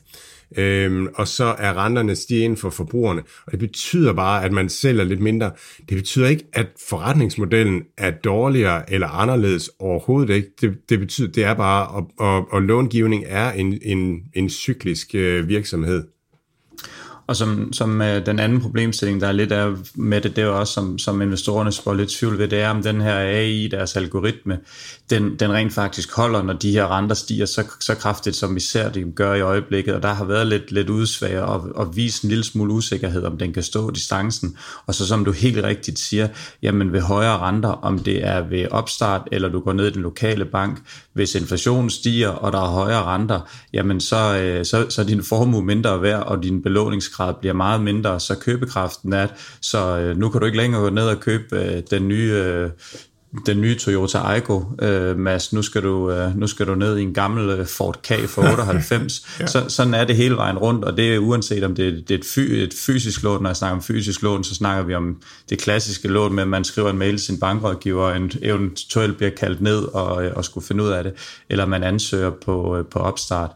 Øhm, 0.56 1.08
og 1.14 1.28
så 1.28 1.44
er 1.44 1.84
renterne 1.84 2.16
stigende 2.16 2.56
for 2.56 2.70
forbrugerne, 2.70 3.22
og 3.46 3.52
det 3.52 3.58
betyder 3.58 4.12
bare, 4.12 4.44
at 4.44 4.52
man 4.52 4.68
sælger 4.68 5.04
lidt 5.04 5.20
mindre. 5.20 5.50
Det 5.88 5.96
betyder 5.96 6.28
ikke, 6.28 6.44
at 6.52 6.66
forretningsmodellen 6.88 7.82
er 7.98 8.10
dårligere 8.10 8.92
eller 8.92 9.08
anderledes 9.08 9.70
overhovedet 9.78 10.34
ikke. 10.34 10.48
Det, 10.60 10.74
det 10.88 10.98
betyder, 10.98 11.32
det 11.32 11.44
er 11.44 11.54
bare, 11.54 11.88
og, 11.88 12.10
og, 12.18 12.52
og 12.52 12.62
långivning 12.62 13.24
er 13.26 13.52
en, 13.52 13.78
en, 13.82 14.20
en 14.34 14.50
cyklisk 14.50 15.14
øh, 15.14 15.48
virksomhed. 15.48 16.04
Og 17.26 17.36
som, 17.36 17.72
som 17.72 18.02
øh, 18.02 18.26
den 18.26 18.38
anden 18.38 18.60
problemstilling, 18.60 19.20
der 19.20 19.28
er 19.28 19.32
lidt 19.32 19.52
af 19.52 19.72
med 19.94 20.20
det, 20.20 20.36
det 20.36 20.42
er 20.42 20.46
jo 20.46 20.58
også, 20.58 20.72
som, 20.72 20.98
som 20.98 21.22
investorerne 21.22 21.72
spår 21.72 21.94
lidt 21.94 22.10
tvivl 22.10 22.38
ved, 22.38 22.48
det 22.48 22.60
er, 22.60 22.70
om 22.70 22.82
den 22.82 23.00
her 23.00 23.18
AI, 23.18 23.68
deres 23.68 23.96
algoritme, 23.96 24.58
den, 25.10 25.36
den 25.36 25.52
rent 25.52 25.72
faktisk 25.72 26.16
holder, 26.16 26.42
når 26.42 26.52
de 26.52 26.70
her 26.70 26.96
renter 26.96 27.14
stiger 27.14 27.46
så, 27.46 27.64
så 27.80 27.94
kraftigt, 27.94 28.36
som 28.36 28.54
vi 28.54 28.60
ser 28.60 28.88
det 28.88 29.14
gør 29.14 29.34
i 29.34 29.40
øjeblikket. 29.40 29.94
Og 29.94 30.02
der 30.02 30.14
har 30.14 30.24
været 30.24 30.46
lidt, 30.46 30.72
lidt 30.72 30.90
udsvag 30.90 31.40
og, 31.40 31.70
og 31.74 31.96
vist 31.96 32.22
en 32.22 32.28
lille 32.28 32.44
smule 32.44 32.72
usikkerhed, 32.72 33.24
om 33.24 33.38
den 33.38 33.52
kan 33.52 33.62
stå 33.62 33.90
distancen. 33.90 34.56
Og 34.86 34.94
så 34.94 35.06
som 35.06 35.24
du 35.24 35.32
helt 35.32 35.64
rigtigt 35.64 35.98
siger, 35.98 36.28
jamen 36.62 36.92
ved 36.92 37.00
højere 37.00 37.38
renter, 37.38 37.68
om 37.68 37.98
det 37.98 38.26
er 38.26 38.40
ved 38.48 38.66
opstart, 38.70 39.28
eller 39.32 39.48
du 39.48 39.60
går 39.60 39.72
ned 39.72 39.86
i 39.86 39.90
den 39.90 40.02
lokale 40.02 40.44
bank, 40.44 40.82
hvis 41.12 41.34
inflationen 41.34 41.90
stiger, 41.90 42.28
og 42.28 42.52
der 42.52 42.60
er 42.60 42.68
højere 42.68 43.04
renter, 43.04 43.40
jamen 43.72 44.00
så, 44.00 44.38
øh, 44.38 44.64
så, 44.64 44.86
så 44.88 45.02
er 45.02 45.06
din 45.06 45.22
formue 45.22 45.62
mindre 45.62 46.02
værd, 46.02 46.22
og 46.22 46.42
din 46.42 46.62
belåningsgrad 47.16 47.34
bliver 47.40 47.54
meget 47.54 47.80
mindre, 47.80 48.20
så 48.20 48.34
købekraften 48.34 49.12
er, 49.12 49.26
så 49.60 49.98
øh, 49.98 50.16
nu 50.16 50.28
kan 50.28 50.40
du 50.40 50.46
ikke 50.46 50.58
længere 50.58 50.82
gå 50.82 50.90
ned 50.90 51.08
og 51.08 51.20
købe 51.20 51.56
øh, 51.56 51.82
den 51.90 52.08
nye 52.08 52.70
den 53.46 53.60
nye 53.60 53.78
Toyota 53.78 54.18
Aygo, 54.18 54.62
øh, 54.82 55.18
Mads, 55.18 55.52
nu 55.52 55.62
skal, 55.62 55.82
du, 55.82 56.10
øh, 56.10 56.36
nu 56.36 56.46
skal 56.46 56.66
du 56.66 56.74
ned 56.74 56.98
i 56.98 57.02
en 57.02 57.14
gammel 57.14 57.50
øh, 57.50 57.66
Ford 57.66 57.98
K 58.02 58.28
for 58.28 58.42
98. 58.52 59.26
ja. 59.40 59.46
så, 59.46 59.64
sådan 59.68 59.94
er 59.94 60.04
det 60.04 60.16
hele 60.16 60.36
vejen 60.36 60.58
rundt, 60.58 60.84
og 60.84 60.96
det 60.96 61.14
er 61.14 61.18
uanset 61.18 61.64
om 61.64 61.74
det, 61.74 62.08
det 62.08 62.14
er 62.14 62.18
et, 62.18 62.24
fy, 62.24 62.38
et 62.38 62.74
fysisk 62.86 63.22
lån, 63.22 63.42
når 63.42 63.50
jeg 63.50 63.56
snakker 63.56 63.76
om 63.76 63.82
fysisk 63.82 64.22
lån, 64.22 64.44
så 64.44 64.54
snakker 64.54 64.84
vi 64.84 64.94
om 64.94 65.22
det 65.50 65.58
klassiske 65.58 66.08
lån 66.08 66.34
med, 66.34 66.42
at 66.42 66.48
man 66.48 66.64
skriver 66.64 66.90
en 66.90 66.98
mail 66.98 67.16
til 67.16 67.26
sin 67.26 67.40
bankrådgiver, 67.40 68.02
og 68.02 68.16
eventuelt 68.42 69.16
bliver 69.16 69.30
kaldt 69.30 69.60
ned 69.60 69.82
og, 69.82 70.06
og 70.06 70.44
skulle 70.44 70.66
finde 70.66 70.84
ud 70.84 70.88
af 70.88 71.04
det, 71.04 71.12
eller 71.50 71.66
man 71.66 71.82
ansøger 71.82 72.30
på, 72.44 72.76
øh, 72.76 72.84
på 72.84 72.98
opstart. 72.98 73.50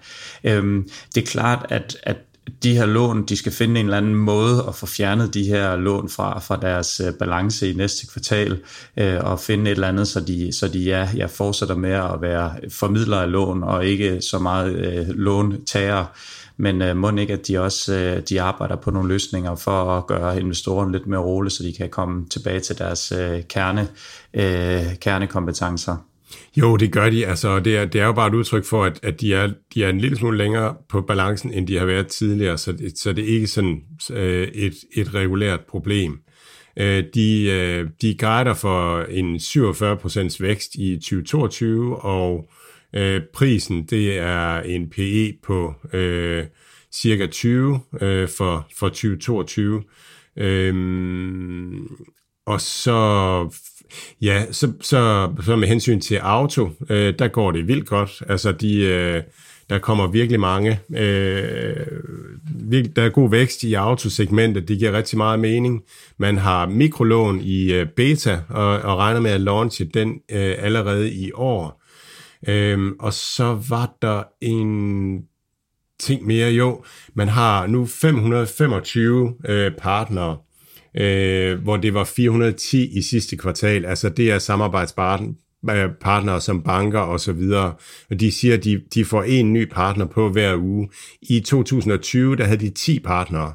Øhm, 0.45 0.89
det 1.15 1.23
er 1.23 1.27
klart, 1.27 1.66
at, 1.69 1.97
at 2.03 2.16
de 2.62 2.77
her 2.77 2.86
lån, 2.86 3.22
de 3.27 3.36
skal 3.36 3.52
finde 3.52 3.81
en 3.81 3.86
eller 3.86 3.97
anden 3.97 4.14
måde 4.14 4.64
at 4.68 4.74
få 4.74 4.86
fjernet 4.86 5.35
de 5.35 5.44
her 5.44 5.77
lån 5.77 6.09
fra, 6.09 6.39
fra 6.39 6.56
deres 6.56 7.01
øh, 7.01 7.14
balance 7.14 7.70
i 7.70 7.74
næste 7.74 8.06
kvartal, 8.06 8.59
øh, 8.97 9.24
og 9.24 9.40
finde 9.40 9.70
et 9.70 9.74
eller 9.74 9.89
andet, 9.89 10.09
så 10.09 10.20
de, 10.20 10.52
så 10.52 10.68
de 10.68 10.78
ja, 10.78 11.09
ja, 11.16 11.27
fortsætter 11.27 11.77
med 11.77 11.90
at 11.90 12.20
være 12.20 12.52
formidlere 12.70 13.22
af 13.22 13.31
lån, 13.31 13.62
og 13.62 13.86
ikke 13.86 14.20
så 14.20 14.39
meget 14.39 14.77
øh, 14.77 15.09
låntager. 15.09 16.05
Men 16.56 16.82
øh, 16.82 16.97
må 16.97 17.10
ikke, 17.10 17.32
at 17.32 17.48
de 17.48 17.59
også 17.59 17.94
øh, 17.94 18.22
de 18.28 18.40
arbejder 18.40 18.77
på 18.77 18.90
nogle 18.90 19.09
løsninger 19.09 19.55
for 19.55 19.98
at 19.98 20.06
gøre 20.06 20.40
investorerne 20.40 20.93
lidt 20.93 21.06
mere 21.06 21.20
rolig, 21.20 21.52
så 21.52 21.62
de 21.62 21.72
kan 21.72 21.89
komme 21.89 22.27
tilbage 22.28 22.60
til 22.60 22.78
deres 22.78 23.12
øh, 23.12 23.43
kerne, 23.43 23.89
øh, 24.35 24.97
kernekompetencer. 25.01 25.97
Jo, 26.57 26.77
det 26.77 26.93
gør 26.93 27.11
de. 27.11 27.27
Altså, 27.27 27.61
det, 27.61 27.77
er, 27.77 27.85
det 27.85 28.01
er 28.01 28.07
jo 28.07 28.12
bare 28.12 28.28
et 28.28 28.35
udtryk 28.35 28.65
for, 28.65 28.85
at, 28.85 29.01
at 29.02 29.20
de, 29.20 29.35
er, 29.35 29.52
de 29.74 29.85
er 29.85 29.89
en 29.89 29.98
lille 29.98 30.16
smule 30.16 30.39
længere 30.39 30.77
på 30.89 31.01
balancen, 31.01 31.52
end 31.52 31.66
de 31.66 31.78
har 31.78 31.86
været 31.86 32.07
tidligere, 32.07 32.59
så 32.59 32.73
det, 32.73 32.98
så 32.98 33.12
det 33.12 33.24
er 33.24 33.35
ikke 33.35 33.47
sådan 33.47 33.82
øh, 34.12 34.48
et, 34.48 34.74
et 34.97 35.15
regulært 35.15 35.61
problem. 35.69 36.20
Øh, 36.77 37.05
de, 37.15 37.44
øh, 37.44 37.89
de 38.02 38.16
guider 38.19 38.55
for 38.55 39.02
en 39.02 39.36
47% 39.36 40.36
vækst 40.40 40.74
i 40.74 40.97
2022, 40.97 41.97
og 41.97 42.51
øh, 42.94 43.20
prisen 43.35 43.86
det 43.86 44.19
er 44.19 44.61
en 44.61 44.90
PE 44.90 45.32
på 45.43 45.74
øh, 45.93 46.44
cirka 46.93 47.27
20 47.27 47.81
øh, 48.01 48.28
for, 48.28 48.69
for 48.78 48.89
2022. 48.89 49.82
Øh, 50.36 50.74
og 52.47 52.61
så 52.61 53.48
Ja, 54.22 54.44
så, 54.52 54.72
så, 54.80 55.32
så 55.44 55.56
med 55.56 55.68
hensyn 55.68 56.00
til 56.00 56.16
auto, 56.16 56.70
øh, 56.90 57.14
der 57.18 57.28
går 57.28 57.50
det 57.50 57.68
vildt 57.68 57.86
godt. 57.86 58.22
Altså, 58.28 58.52
de, 58.52 58.76
øh, 58.84 59.22
der 59.70 59.78
kommer 59.78 60.06
virkelig 60.06 60.40
mange. 60.40 60.80
Øh, 60.96 61.86
virkelig, 62.54 62.96
der 62.96 63.02
er 63.02 63.08
god 63.08 63.30
vækst 63.30 63.62
i 63.62 63.74
autosegmentet, 63.74 64.68
det 64.68 64.78
giver 64.78 64.92
rigtig 64.92 65.18
meget 65.18 65.40
mening. 65.40 65.82
Man 66.18 66.38
har 66.38 66.66
mikrolån 66.66 67.40
i 67.40 67.72
øh, 67.72 67.86
beta, 67.96 68.40
og, 68.48 68.66
og 68.66 68.98
regner 68.98 69.20
med 69.20 69.30
at 69.30 69.40
launche 69.40 69.84
den 69.94 70.20
øh, 70.30 70.54
allerede 70.58 71.12
i 71.12 71.32
år. 71.34 71.82
Øh, 72.48 72.92
og 73.00 73.12
så 73.12 73.58
var 73.68 73.96
der 74.02 74.22
en 74.40 75.22
ting 76.00 76.26
mere. 76.26 76.50
Jo, 76.50 76.84
man 77.14 77.28
har 77.28 77.66
nu 77.66 77.86
525 77.86 79.34
øh, 79.48 79.72
partnere, 79.78 80.36
øh, 80.96 81.62
hvor 81.62 81.76
det 81.76 81.94
var 81.94 82.04
410 82.04 82.98
i 82.98 83.02
sidste 83.02 83.36
kvartal. 83.36 83.84
Altså 83.84 84.08
det 84.08 84.30
er 84.30 84.38
samarbejdspartnere 84.38 86.40
som 86.40 86.62
banker 86.62 86.98
og 86.98 87.20
så 87.20 87.32
videre. 87.32 87.74
Og 88.10 88.20
de 88.20 88.32
siger, 88.32 88.54
at 88.54 88.64
de, 88.64 88.82
de 88.94 89.04
får 89.04 89.22
en 89.22 89.52
ny 89.52 89.68
partner 89.70 90.06
på 90.06 90.28
hver 90.28 90.56
uge. 90.56 90.90
I 91.22 91.40
2020, 91.40 92.36
der 92.36 92.44
havde 92.44 92.60
de 92.60 92.70
10 92.70 93.00
partnere. 93.00 93.52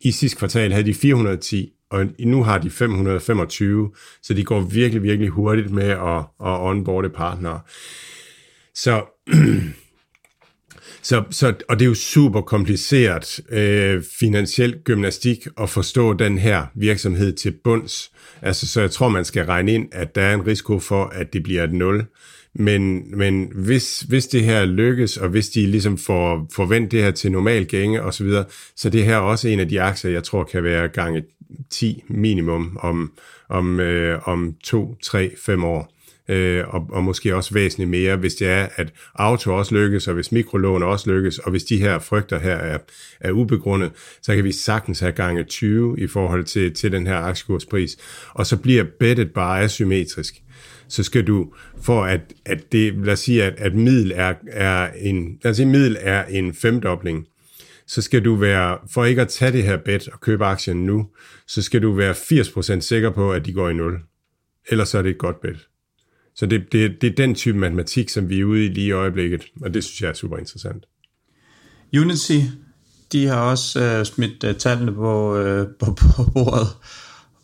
I 0.00 0.10
sidste 0.10 0.38
kvartal 0.38 0.72
havde 0.72 0.86
de 0.86 0.94
410, 0.94 1.72
og 1.90 2.06
nu 2.18 2.42
har 2.42 2.58
de 2.58 2.70
525, 2.70 3.90
så 4.22 4.34
de 4.34 4.44
går 4.44 4.60
virkelig, 4.60 5.02
virkelig 5.02 5.30
hurtigt 5.30 5.70
med 5.70 5.90
at, 5.90 6.18
at 6.18 6.60
onboarde 6.60 7.10
partnere. 7.10 7.60
Så 8.74 9.04
Så, 11.06 11.24
så, 11.30 11.54
og 11.68 11.78
det 11.78 11.84
er 11.84 11.88
jo 11.88 11.94
super 11.94 12.40
kompliceret 12.40 13.40
øh, 13.48 14.02
finansiel 14.20 14.78
gymnastik 14.84 15.46
at 15.60 15.70
forstå 15.70 16.12
den 16.12 16.38
her 16.38 16.66
virksomhed 16.74 17.32
til 17.32 17.54
bunds. 17.64 18.12
Altså, 18.42 18.66
så 18.66 18.80
jeg 18.80 18.90
tror, 18.90 19.08
man 19.08 19.24
skal 19.24 19.44
regne 19.44 19.72
ind, 19.72 19.88
at 19.92 20.14
der 20.14 20.22
er 20.22 20.34
en 20.34 20.46
risiko 20.46 20.78
for, 20.78 21.04
at 21.04 21.32
det 21.32 21.42
bliver 21.42 21.64
et 21.64 21.72
nul. 21.72 22.04
Men, 22.54 23.10
men 23.18 23.50
hvis, 23.54 24.00
hvis 24.00 24.26
det 24.26 24.44
her 24.44 24.64
lykkes, 24.64 25.16
og 25.16 25.28
hvis 25.28 25.48
de 25.48 25.66
ligesom 25.66 25.98
får, 25.98 26.48
får 26.52 26.66
vendt 26.66 26.92
det 26.92 27.02
her 27.02 27.10
til 27.10 27.32
normal 27.32 27.66
gænge 27.66 28.02
og 28.02 28.14
så 28.14 28.24
videre, 28.24 28.44
så 28.76 28.90
det 28.90 29.04
her 29.04 29.16
er 29.16 29.20
også 29.20 29.48
en 29.48 29.60
af 29.60 29.68
de 29.68 29.82
aktier, 29.82 30.10
jeg 30.10 30.24
tror 30.24 30.44
kan 30.44 30.64
være 30.64 30.88
gange 30.88 31.22
10 31.70 32.02
minimum 32.08 32.78
om, 32.80 33.12
om, 33.48 33.80
øh, 33.80 34.28
om 34.28 34.54
2, 34.64 34.96
3, 35.02 35.30
5 35.38 35.64
år. 35.64 35.95
Øh, 36.28 36.64
og, 36.68 36.86
og 36.90 37.04
måske 37.04 37.36
også 37.36 37.54
væsentligt 37.54 37.90
mere, 37.90 38.16
hvis 38.16 38.34
det 38.34 38.48
er, 38.48 38.68
at 38.76 38.92
auto 39.14 39.54
også 39.54 39.74
lykkes, 39.74 40.08
og 40.08 40.14
hvis 40.14 40.32
mikrolån 40.32 40.82
også 40.82 41.10
lykkes, 41.10 41.38
og 41.38 41.50
hvis 41.50 41.64
de 41.64 41.78
her 41.78 41.98
frygter 41.98 42.38
her 42.38 42.56
er, 42.56 42.78
er 43.20 43.30
ubegrundet, 43.30 43.92
så 44.22 44.34
kan 44.34 44.44
vi 44.44 44.52
sagtens 44.52 45.00
have 45.00 45.12
gange 45.12 45.44
20 45.44 46.00
i 46.00 46.06
forhold 46.06 46.44
til, 46.44 46.74
til 46.74 46.92
den 46.92 47.06
her 47.06 47.16
aktiekurspris. 47.16 47.96
Og 48.30 48.46
så 48.46 48.56
bliver 48.56 48.84
bettet 49.00 49.32
bare 49.32 49.60
asymmetrisk 49.60 50.42
så 50.88 51.02
skal 51.02 51.26
du, 51.26 51.52
for 51.82 52.04
at, 52.04 52.20
at 52.44 52.72
det, 52.72 52.94
lad 52.94 53.12
os 53.12 53.20
sige, 53.20 53.44
at, 53.44 53.54
at 53.58 53.74
middel 53.74 54.12
er, 54.14 54.34
er 54.46 54.92
en, 54.92 55.38
lad 55.42 55.50
os 55.50 55.56
sige, 55.56 55.66
middel 55.66 55.96
er 56.00 56.24
en 56.24 56.54
femdobling, 56.54 57.26
så 57.86 58.02
skal 58.02 58.24
du 58.24 58.34
være, 58.34 58.78
for 58.90 59.04
ikke 59.04 59.22
at 59.22 59.28
tage 59.28 59.52
det 59.52 59.62
her 59.62 59.76
bet 59.76 60.08
og 60.08 60.20
købe 60.20 60.44
aktien 60.44 60.86
nu, 60.86 61.08
så 61.46 61.62
skal 61.62 61.82
du 61.82 61.92
være 61.92 62.12
80% 62.12 62.80
sikker 62.80 63.10
på, 63.10 63.32
at 63.32 63.46
de 63.46 63.52
går 63.52 63.68
i 63.68 63.74
nul. 63.74 63.98
Ellers 64.68 64.94
er 64.94 65.02
det 65.02 65.10
et 65.10 65.18
godt 65.18 65.40
bet. 65.40 65.68
Så 66.36 66.46
det, 66.46 66.72
det, 66.72 67.00
det 67.00 67.10
er 67.10 67.14
den 67.14 67.34
type 67.34 67.58
matematik, 67.58 68.08
som 68.08 68.28
vi 68.28 68.40
er 68.40 68.44
ude 68.44 68.64
i 68.64 68.68
lige 68.68 68.86
i 68.86 68.90
øjeblikket, 68.90 69.44
og 69.62 69.74
det 69.74 69.84
synes 69.84 70.02
jeg 70.02 70.08
er 70.08 70.14
super 70.14 70.36
interessant. 70.36 70.84
Unity, 72.00 72.38
de 73.12 73.26
har 73.26 73.40
også 73.40 73.80
øh, 73.80 74.04
smidt 74.04 74.44
øh, 74.44 74.54
tallene 74.54 74.92
på, 74.92 75.36
øh, 75.36 75.66
på, 75.80 75.92
på 75.92 76.30
bordet, 76.34 76.68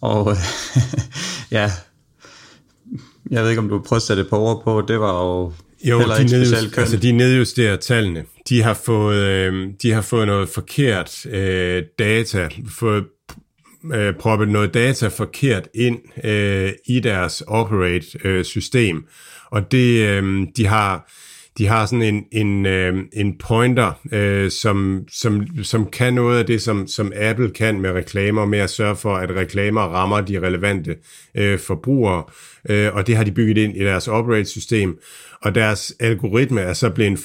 og 0.01 0.31
øh, 0.31 0.37
ja, 1.59 1.71
jeg 3.31 3.43
ved 3.43 3.51
ikke, 3.51 3.61
om 3.61 3.69
du 3.69 3.79
prøver 3.79 3.99
at 3.99 4.03
sætte 4.03 4.23
et 4.23 4.31
par 4.31 4.37
ord 4.37 4.65
på, 4.65 4.85
det 4.89 5.01
var 5.01 5.25
jo 5.25 5.53
jo, 5.85 5.99
heller 5.99 6.17
de 6.17 6.29
specielt 6.29 6.79
Altså, 6.79 6.97
de 6.97 7.13
nedjusterer 7.13 7.77
tallene. 7.77 8.25
De 8.49 8.63
har 8.63 8.75
fået, 8.75 9.17
øh, 9.17 9.71
de 9.83 9.93
har 9.93 10.01
fået 10.01 10.27
noget 10.27 10.49
forkert 10.49 11.27
øh, 11.27 11.83
data, 11.99 12.49
fået 12.69 13.05
øh, 13.95 14.15
proppet 14.15 14.49
noget 14.49 14.75
data 14.75 15.09
forkert 15.09 15.69
ind 15.75 15.99
øh, 16.25 16.73
i 16.87 17.01
deres 17.01 17.43
operate-system. 17.47 18.97
Øh, 18.97 19.03
og 19.51 19.73
det, 19.73 20.09
øh, 20.09 20.47
de 20.57 20.67
har 20.67 21.11
de 21.59 21.67
har 21.67 21.87
sådan 21.87 22.03
en, 22.03 22.25
en, 22.33 22.67
øh, 22.67 22.99
en 23.13 23.39
pointer, 23.39 23.93
øh, 24.13 24.51
som, 24.51 25.05
som, 25.11 25.47
som 25.63 25.87
kan 25.87 26.15
noget 26.15 26.39
af 26.39 26.47
det, 26.47 26.63
som, 26.63 26.87
som 26.87 27.13
Apple 27.17 27.51
kan 27.51 27.81
med 27.81 27.91
reklamer, 27.91 28.45
med 28.45 28.59
at 28.59 28.71
sørge 28.71 28.97
for, 28.97 29.15
at 29.15 29.31
reklamer 29.31 29.81
rammer 29.81 30.21
de 30.21 30.41
relevante 30.41 30.97
øh, 31.35 31.59
forbrugere, 31.59 32.25
øh, 32.69 32.95
og 32.95 33.07
det 33.07 33.17
har 33.17 33.25
de 33.25 33.33
bygget 33.33 33.59
ind 33.59 33.77
i 33.77 33.81
deres 33.81 34.09
operate-system, 34.09 34.99
og 35.43 35.55
deres 35.55 35.95
algoritme 36.01 36.61
er 36.61 36.73
så 36.73 36.91
blevet 36.91 37.21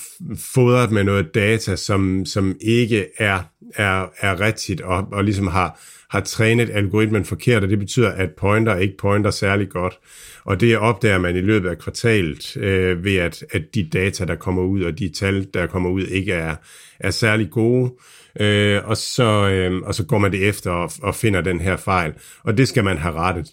fodret 0.54 0.92
med 0.92 1.04
noget 1.04 1.36
data, 1.36 1.76
som, 1.76 2.26
som 2.26 2.56
ikke 2.62 3.06
er, 3.18 3.40
er, 3.76 4.06
er 4.20 4.40
rigtigt, 4.40 4.82
og, 4.82 5.08
og 5.12 5.24
ligesom 5.24 5.48
har, 5.48 5.80
har 6.10 6.20
trænet 6.20 6.70
algoritmen 6.70 7.26
forkert, 7.26 7.64
og 7.64 7.70
det 7.70 7.80
betyder, 7.80 8.12
at 8.12 8.30
pointer 8.38 8.76
ikke 8.76 8.98
pointer 8.98 9.32
særlig 9.32 9.70
godt. 9.70 10.00
Og 10.46 10.60
det 10.60 10.78
opdager 10.78 11.18
man 11.18 11.36
i 11.36 11.42
løbet 11.42 11.70
af 11.70 11.78
kvartalet 11.78 12.58
øh, 12.58 13.04
ved, 13.04 13.16
at, 13.16 13.44
at 13.52 13.62
de 13.76 13.90
data, 13.94 14.26
der 14.26 14.36
kommer 14.36 14.64
ud, 14.64 14.84
og 14.84 15.00
de 15.00 15.10
tal, 15.10 15.48
der 15.54 15.68
kommer 15.68 15.90
ud, 15.90 16.04
ikke 16.04 16.34
er, 16.34 16.56
er 17.00 17.12
særlig 17.12 17.50
gode. 17.50 17.94
Øh, 18.40 18.82
og, 18.86 18.98
så, 18.98 19.50
øh, 19.50 19.82
og 19.82 19.96
så 19.96 20.06
går 20.06 20.18
man 20.18 20.32
det 20.32 20.48
efter 20.48 20.72
og, 20.72 20.92
og 21.02 21.16
finder 21.16 21.42
den 21.42 21.60
her 21.60 21.78
fejl. 21.78 22.14
Og 22.44 22.58
det 22.58 22.68
skal 22.68 22.84
man 22.84 22.98
have 22.98 23.14
rettet. 23.14 23.48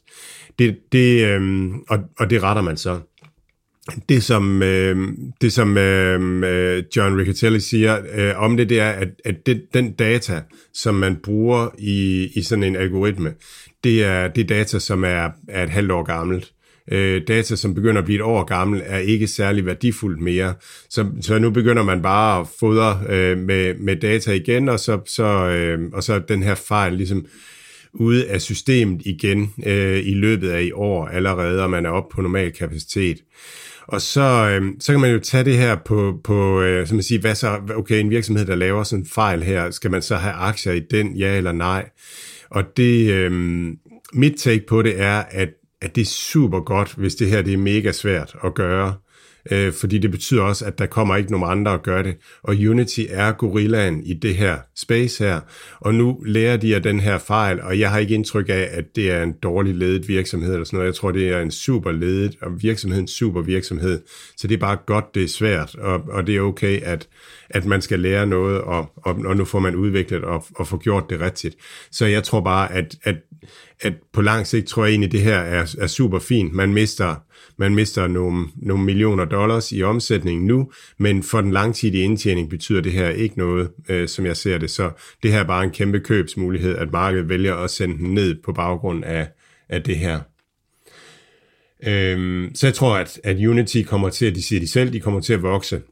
Det, 0.58 0.76
det, 0.92 1.26
øh, 1.26 1.70
og, 1.88 1.98
og 2.18 2.30
det 2.30 2.42
retter 2.42 2.62
man 2.62 2.76
så. 2.76 3.00
Det 4.08 4.22
som, 4.22 4.62
øh, 4.62 5.08
det, 5.40 5.52
som 5.52 5.78
øh, 5.78 6.20
øh 6.42 6.84
John 6.96 7.18
Riccatelli 7.18 7.60
siger 7.60 7.98
øh, 8.14 8.42
om 8.42 8.56
det, 8.56 8.68
det 8.68 8.80
er, 8.80 8.90
at, 8.90 9.08
at 9.24 9.46
det, 9.46 9.62
den 9.74 9.92
data, 9.92 10.42
som 10.74 10.94
man 10.94 11.16
bruger 11.16 11.68
i, 11.78 12.28
i 12.34 12.42
sådan 12.42 12.64
en 12.64 12.76
algoritme, 12.76 13.34
det 13.84 14.04
er 14.04 14.28
det 14.28 14.48
data, 14.48 14.78
som 14.78 15.04
er, 15.04 15.30
er 15.48 15.62
et 15.62 15.70
halvt 15.70 15.92
år 15.92 16.02
gammelt 16.02 16.52
øh, 16.92 17.22
data, 17.28 17.56
som 17.56 17.74
begynder 17.74 17.98
at 17.98 18.04
blive 18.04 18.16
et 18.16 18.22
år 18.22 18.44
gammel, 18.44 18.82
er 18.84 18.98
ikke 18.98 19.26
særlig 19.26 19.66
værdifuldt 19.66 20.20
mere. 20.20 20.54
Så, 20.90 21.06
så 21.20 21.38
nu 21.38 21.50
begynder 21.50 21.82
man 21.82 22.02
bare 22.02 22.40
at 22.40 22.46
fodre 22.60 23.00
øh, 23.08 23.38
med, 23.38 23.74
med 23.74 23.96
data 23.96 24.32
igen, 24.32 24.68
og 24.68 24.80
så, 24.80 25.00
så, 25.06 25.24
øh, 25.24 25.80
og 25.92 26.02
så 26.02 26.18
den 26.18 26.42
her 26.42 26.54
fejl 26.54 26.92
ligesom 26.92 27.26
ude 27.92 28.28
af 28.28 28.40
systemet 28.40 29.02
igen 29.04 29.52
øh, 29.66 30.06
i 30.06 30.14
løbet 30.14 30.48
af 30.48 30.62
i 30.62 30.72
år 30.72 31.06
allerede, 31.06 31.62
og 31.62 31.70
man 31.70 31.86
er 31.86 31.90
oppe 31.90 32.14
på 32.14 32.22
normal 32.22 32.52
kapacitet. 32.52 33.18
Og 33.88 34.00
så, 34.00 34.20
øh, 34.20 34.72
så 34.80 34.92
kan 34.92 35.00
man 35.00 35.10
jo 35.12 35.18
tage 35.18 35.44
det 35.44 35.56
her 35.56 35.76
på, 35.84 36.20
på 36.24 36.60
øh, 36.62 36.86
som 36.86 36.96
man 36.96 37.02
siger, 37.02 37.20
hvad 37.20 37.34
så, 37.34 37.58
okay, 37.76 38.00
en 38.00 38.10
virksomhed, 38.10 38.46
der 38.46 38.54
laver 38.54 38.82
sådan 38.82 39.02
en 39.02 39.08
fejl 39.08 39.42
her, 39.42 39.70
skal 39.70 39.90
man 39.90 40.02
så 40.02 40.16
have 40.16 40.34
aktier 40.34 40.72
i 40.72 40.80
den, 40.90 41.16
ja 41.16 41.36
eller 41.36 41.52
nej? 41.52 41.88
Og 42.50 42.64
det, 42.76 43.10
øh, 43.10 43.32
mit 44.12 44.34
take 44.36 44.66
på 44.68 44.82
det 44.82 45.00
er, 45.00 45.22
at 45.30 45.48
at 45.84 45.96
det 45.96 46.00
er 46.00 46.06
super 46.06 46.60
godt, 46.60 46.94
hvis 46.94 47.14
det 47.14 47.30
her 47.30 47.42
det 47.42 47.52
er 47.52 47.58
mega 47.58 47.92
svært 47.92 48.36
at 48.44 48.54
gøre, 48.54 48.94
øh, 49.50 49.72
fordi 49.72 49.98
det 49.98 50.10
betyder 50.10 50.42
også, 50.42 50.64
at 50.64 50.78
der 50.78 50.86
kommer 50.86 51.16
ikke 51.16 51.30
nogen 51.30 51.58
andre 51.58 51.74
at 51.74 51.82
gøre 51.82 52.02
det. 52.02 52.16
Og 52.42 52.54
Unity 52.54 53.00
er 53.08 53.32
gorillaen 53.32 54.04
i 54.04 54.14
det 54.14 54.34
her 54.34 54.58
space 54.76 55.24
her, 55.24 55.40
og 55.80 55.94
nu 55.94 56.22
lærer 56.26 56.56
de 56.56 56.74
af 56.74 56.82
den 56.82 57.00
her 57.00 57.18
fejl, 57.18 57.60
og 57.60 57.78
jeg 57.78 57.90
har 57.90 57.98
ikke 57.98 58.14
indtryk 58.14 58.48
af, 58.48 58.68
at 58.70 58.84
det 58.96 59.10
er 59.10 59.22
en 59.22 59.32
dårlig 59.42 59.74
ledet 59.74 60.08
virksomhed 60.08 60.52
eller 60.52 60.64
sådan 60.64 60.76
noget. 60.76 60.86
Jeg 60.86 60.94
tror, 60.94 61.10
det 61.10 61.28
er 61.28 61.40
en 61.40 61.50
super 61.50 61.92
ledet, 61.92 62.36
og 62.42 62.62
virksomheden 62.62 63.08
super 63.08 63.42
virksomhed. 63.42 64.00
Så 64.36 64.48
det 64.48 64.54
er 64.54 64.58
bare 64.58 64.78
godt, 64.86 65.14
det 65.14 65.24
er 65.24 65.28
svært, 65.28 65.74
og, 65.74 66.02
og 66.08 66.26
det 66.26 66.36
er 66.36 66.40
okay, 66.40 66.80
at, 66.82 67.08
at 67.50 67.64
man 67.64 67.82
skal 67.82 68.00
lære 68.00 68.26
noget, 68.26 68.60
og, 68.60 68.92
og, 68.96 69.16
og 69.24 69.36
nu 69.36 69.44
får 69.44 69.58
man 69.58 69.74
udviklet 69.74 70.24
og, 70.24 70.44
og 70.56 70.66
få 70.66 70.78
gjort 70.78 71.10
det 71.10 71.20
rigtigt. 71.20 71.56
Så 71.90 72.06
jeg 72.06 72.22
tror 72.22 72.40
bare, 72.40 72.72
at, 72.72 72.96
at 73.02 73.16
at 73.80 73.92
på 74.12 74.22
lang 74.22 74.46
sigt 74.46 74.66
tror 74.66 74.84
jeg 74.84 74.90
egentlig, 74.90 75.12
det 75.12 75.20
her 75.20 75.38
er, 75.38 75.74
er 75.78 75.86
super 75.86 76.18
fint. 76.18 76.54
Man 76.54 76.72
mister, 76.72 77.14
man 77.58 77.74
mister 77.74 78.06
nogle, 78.06 78.46
nogle 78.56 78.84
millioner 78.84 79.24
dollars 79.24 79.72
i 79.72 79.82
omsætning 79.82 80.44
nu, 80.44 80.70
men 80.98 81.22
for 81.22 81.40
den 81.40 81.50
langtidige 81.50 82.04
indtjening 82.04 82.50
betyder 82.50 82.80
det 82.80 82.92
her 82.92 83.08
ikke 83.08 83.38
noget, 83.38 83.70
øh, 83.88 84.08
som 84.08 84.26
jeg 84.26 84.36
ser 84.36 84.58
det. 84.58 84.70
Så 84.70 84.90
det 85.22 85.32
her 85.32 85.40
er 85.40 85.46
bare 85.46 85.64
en 85.64 85.70
kæmpe 85.70 86.00
købsmulighed, 86.00 86.76
at 86.76 86.92
markedet 86.92 87.28
vælger 87.28 87.54
at 87.54 87.70
sende 87.70 87.98
den 87.98 88.14
ned 88.14 88.42
på 88.44 88.52
baggrund 88.52 89.04
af, 89.04 89.28
af 89.68 89.82
det 89.82 89.96
her. 89.96 90.20
Øhm, 91.86 92.54
så 92.54 92.66
jeg 92.66 92.74
tror, 92.74 92.96
at, 92.96 93.20
at 93.24 93.36
Unity 93.36 93.82
kommer 93.82 94.08
til, 94.08 94.26
at 94.26 94.34
de 94.34 94.42
siger 94.42 94.60
de 94.60 94.68
selv, 94.68 94.92
de 94.92 95.00
kommer 95.00 95.20
til 95.20 95.32
at 95.32 95.42
vokse 95.42 95.82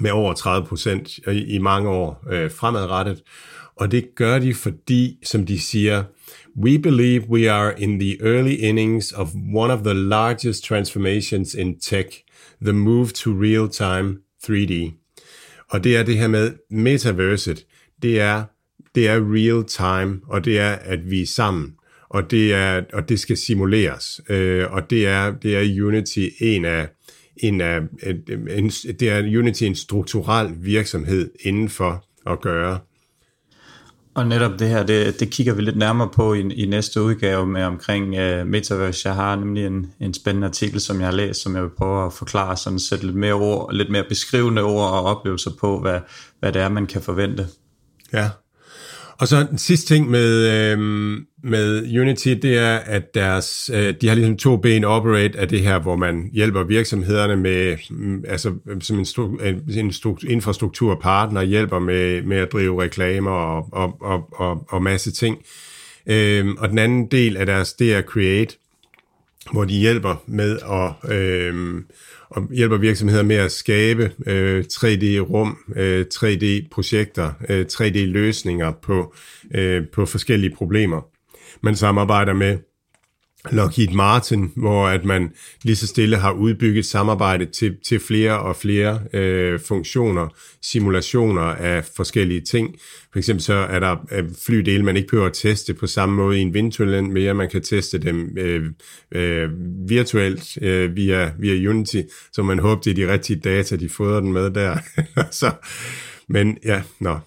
med 0.00 0.10
over 0.10 0.32
30 0.32 0.66
procent 0.66 1.18
i, 1.18 1.44
i 1.54 1.58
mange 1.58 1.88
år 1.88 2.24
øh, 2.30 2.50
fremadrettet. 2.50 3.22
Og 3.76 3.90
det 3.90 4.08
gør 4.14 4.38
de, 4.38 4.54
fordi, 4.54 5.18
som 5.24 5.46
de 5.46 5.60
siger, 5.60 6.04
We 6.58 6.78
believe 6.78 7.28
we 7.28 7.50
are 7.50 7.72
in 7.72 7.98
the 7.98 8.18
early 8.22 8.54
innings 8.54 9.12
of 9.12 9.34
one 9.34 9.70
of 9.70 9.84
the 9.84 9.94
largest 9.94 10.64
transformations 10.64 11.54
in 11.54 11.78
tech, 11.78 12.24
the 12.62 12.72
move 12.72 13.12
to 13.12 13.30
real-time 13.30 14.22
3D. 14.44 14.92
Og 15.68 15.84
det 15.84 15.96
er 15.96 16.02
det 16.02 16.18
her 16.18 16.28
med 16.28 16.52
metaverset. 16.70 17.66
Det 18.02 18.20
er, 18.20 18.44
det 18.94 19.08
er 19.08 19.34
real 19.34 19.64
time, 19.64 20.20
og 20.28 20.44
det 20.44 20.58
er, 20.58 20.72
at 20.72 21.10
vi 21.10 21.22
er 21.22 21.26
sammen. 21.26 21.74
Og 22.08 22.30
det, 22.30 22.54
er, 22.54 22.82
og 22.92 23.08
det 23.08 23.20
skal 23.20 23.36
simuleres. 23.36 24.20
Øh, 24.28 24.72
og 24.72 24.90
det 24.90 25.06
er, 25.06 25.34
det 25.34 25.56
er 25.56 25.86
Unity 25.86 26.28
en 26.40 26.64
af, 26.64 26.88
en 27.36 27.60
af 27.60 27.80
en, 28.02 28.16
en, 28.50 28.70
det 28.70 29.02
er 29.02 29.38
Unity 29.38 29.62
en 29.62 29.74
strukturel 29.74 30.54
virksomhed 30.60 31.30
inden 31.40 31.68
for 31.68 32.04
at 32.26 32.40
gøre. 32.40 32.78
Og 34.16 34.26
netop 34.26 34.58
det 34.58 34.68
her, 34.68 34.82
det, 34.82 35.20
det 35.20 35.30
kigger 35.30 35.54
vi 35.54 35.62
lidt 35.62 35.76
nærmere 35.76 36.08
på 36.08 36.34
i, 36.34 36.40
i 36.40 36.66
næste 36.66 37.02
udgave 37.02 37.46
med 37.46 37.62
omkring 37.62 38.04
uh, 38.04 38.46
Metaverse. 38.46 39.08
Jeg 39.08 39.16
har 39.16 39.36
nemlig 39.36 39.66
en, 39.66 39.92
en 40.00 40.14
spændende 40.14 40.46
artikel, 40.46 40.80
som 40.80 41.00
jeg 41.00 41.06
har 41.06 41.14
læst, 41.14 41.42
som 41.42 41.54
jeg 41.54 41.62
vil 41.62 41.70
prøve 41.78 42.06
at 42.06 42.12
forklare, 42.12 42.56
sådan 42.56 42.78
sætte 42.78 43.06
lidt 43.06 43.16
mere 43.16 43.32
ord, 43.32 43.72
lidt 43.72 43.90
mere 43.90 44.04
beskrivende 44.08 44.62
ord 44.62 44.90
og 44.90 45.04
oplevelser 45.04 45.50
på, 45.60 45.80
hvad, 45.80 46.00
hvad 46.40 46.52
det 46.52 46.62
er, 46.62 46.68
man 46.68 46.86
kan 46.86 47.02
forvente. 47.02 47.46
Ja, 48.12 48.30
og 49.18 49.28
så 49.28 49.46
den 49.50 49.58
sidste 49.58 49.94
ting 49.94 50.10
med, 50.10 50.48
øh, 50.48 50.78
med 51.46 51.98
Unity, 52.00 52.28
det 52.28 52.58
er, 52.58 52.76
at 52.76 53.14
deres, 53.14 53.70
øh, 53.74 53.94
de 54.00 54.08
har 54.08 54.14
ligesom 54.14 54.36
to 54.36 54.56
ben 54.56 54.84
operate 54.84 55.38
af 55.38 55.48
det 55.48 55.60
her, 55.60 55.78
hvor 55.78 55.96
man 55.96 56.30
hjælper 56.32 56.64
virksomhederne 56.64 57.36
med, 57.36 57.76
mm, 57.90 58.24
altså 58.28 58.54
øh, 58.68 58.80
som 58.80 58.98
en, 58.98 59.04
stru, 59.04 59.36
en 59.76 59.92
stru, 59.92 60.16
infrastrukturpartner, 60.28 61.42
hjælper 61.42 61.78
med, 61.78 62.22
med 62.22 62.36
at 62.36 62.52
drive 62.52 62.82
reklamer 62.82 63.30
og, 63.30 63.68
og, 63.72 63.96
og, 64.00 64.28
og, 64.32 64.64
og 64.68 64.82
masse 64.82 65.12
ting. 65.12 65.38
Øhm, 66.06 66.56
og 66.58 66.68
den 66.68 66.78
anden 66.78 67.06
del 67.06 67.36
af 67.36 67.46
deres, 67.46 67.72
det 67.72 67.94
er 67.94 68.02
Create, 68.02 68.56
hvor 69.52 69.64
de 69.64 69.74
hjælper 69.74 70.22
med 70.26 70.58
at... 70.58 71.16
øhm, 71.16 71.84
og 72.30 72.48
hjælper 72.54 72.76
virksomheder 72.76 73.22
med 73.22 73.36
at 73.36 73.52
skabe 73.52 74.12
øh, 74.26 74.64
3D-rum, 74.72 75.58
øh, 75.76 76.06
3D-projekter, 76.14 77.32
øh, 77.48 77.66
3D-løsninger 77.72 78.72
på, 78.82 79.14
øh, 79.54 79.82
på 79.92 80.06
forskellige 80.06 80.54
problemer. 80.56 81.15
Man 81.62 81.76
samarbejder 81.76 82.32
med 82.32 82.58
Lockheed 83.50 83.88
Martin, 83.88 84.52
hvor 84.56 84.86
at 84.86 85.04
man 85.04 85.32
lige 85.62 85.76
så 85.76 85.86
stille 85.86 86.16
har 86.16 86.32
udbygget 86.32 86.86
samarbejde 86.86 87.46
til, 87.46 87.76
til 87.88 88.00
flere 88.00 88.40
og 88.40 88.56
flere 88.56 89.00
øh, 89.12 89.60
funktioner, 89.60 90.28
simulationer 90.62 91.42
af 91.42 91.84
forskellige 91.96 92.40
ting. 92.40 92.76
For 93.12 93.18
eksempel 93.18 93.42
så 93.42 93.54
er 93.54 93.80
der 93.80 93.96
øh, 94.12 94.24
flydele, 94.46 94.84
man 94.84 94.96
ikke 94.96 95.08
behøver 95.08 95.26
at 95.26 95.32
teste 95.32 95.74
på 95.74 95.86
samme 95.86 96.14
måde 96.14 96.38
i 96.38 96.42
en 96.42 96.54
vindtunnel 96.54 97.04
mere. 97.04 97.34
Man 97.34 97.50
kan 97.50 97.62
teste 97.62 97.98
dem 97.98 98.38
øh, 98.38 98.62
øh, 99.12 99.50
virtuelt 99.88 100.58
øh, 100.62 100.96
via, 100.96 101.32
via 101.38 101.70
Unity, 101.70 102.02
så 102.32 102.42
man 102.42 102.58
håber, 102.58 102.82
det 102.82 102.90
er 102.90 103.06
de 103.06 103.12
rigtige 103.12 103.40
data, 103.40 103.76
de 103.76 103.88
fodrer 103.88 104.20
den 104.20 104.32
med 104.32 104.50
der. 104.50 104.78
så, 105.30 105.50
men 106.28 106.58
ja, 106.64 106.82
nå, 107.00 107.18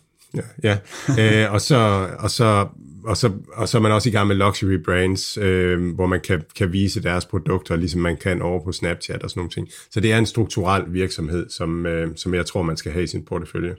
ja, 0.64 0.78
ja. 1.18 1.46
øh, 1.46 1.54
og, 1.54 1.62
så, 1.62 2.10
og 2.20 2.32
så 2.32 2.68
og, 3.06 3.18
så, 3.18 3.32
og 3.54 3.70
så 3.70 3.78
er 3.78 3.82
man 3.82 3.92
også 3.92 4.10
i 4.10 4.12
gang 4.12 4.28
med 4.28 4.36
luxury 4.36 4.78
brands, 4.86 5.38
øh, 5.38 5.96
hvor 5.96 6.06
man 6.06 6.20
kan, 6.22 6.44
kan 6.56 6.74
vise 6.74 7.04
deres 7.04 7.26
produkter, 7.26 7.76
ligesom 7.76 8.02
man 8.02 8.18
kan 8.18 8.42
over 8.42 8.64
på 8.64 8.72
Snapchat 8.72 9.24
og 9.24 9.30
sådan 9.30 9.40
nogle 9.40 9.52
ting. 9.52 9.68
Så 9.92 10.00
det 10.00 10.12
er 10.12 10.18
en 10.18 10.26
strukturel 10.26 10.84
virksomhed, 10.88 11.50
som, 11.50 11.86
øh, 11.86 12.08
som 12.16 12.34
jeg 12.34 12.46
tror, 12.46 12.62
man 12.62 12.78
skal 12.78 12.92
have 12.92 13.04
i 13.04 13.08
sin 13.08 13.26
portefølje. 13.26 13.76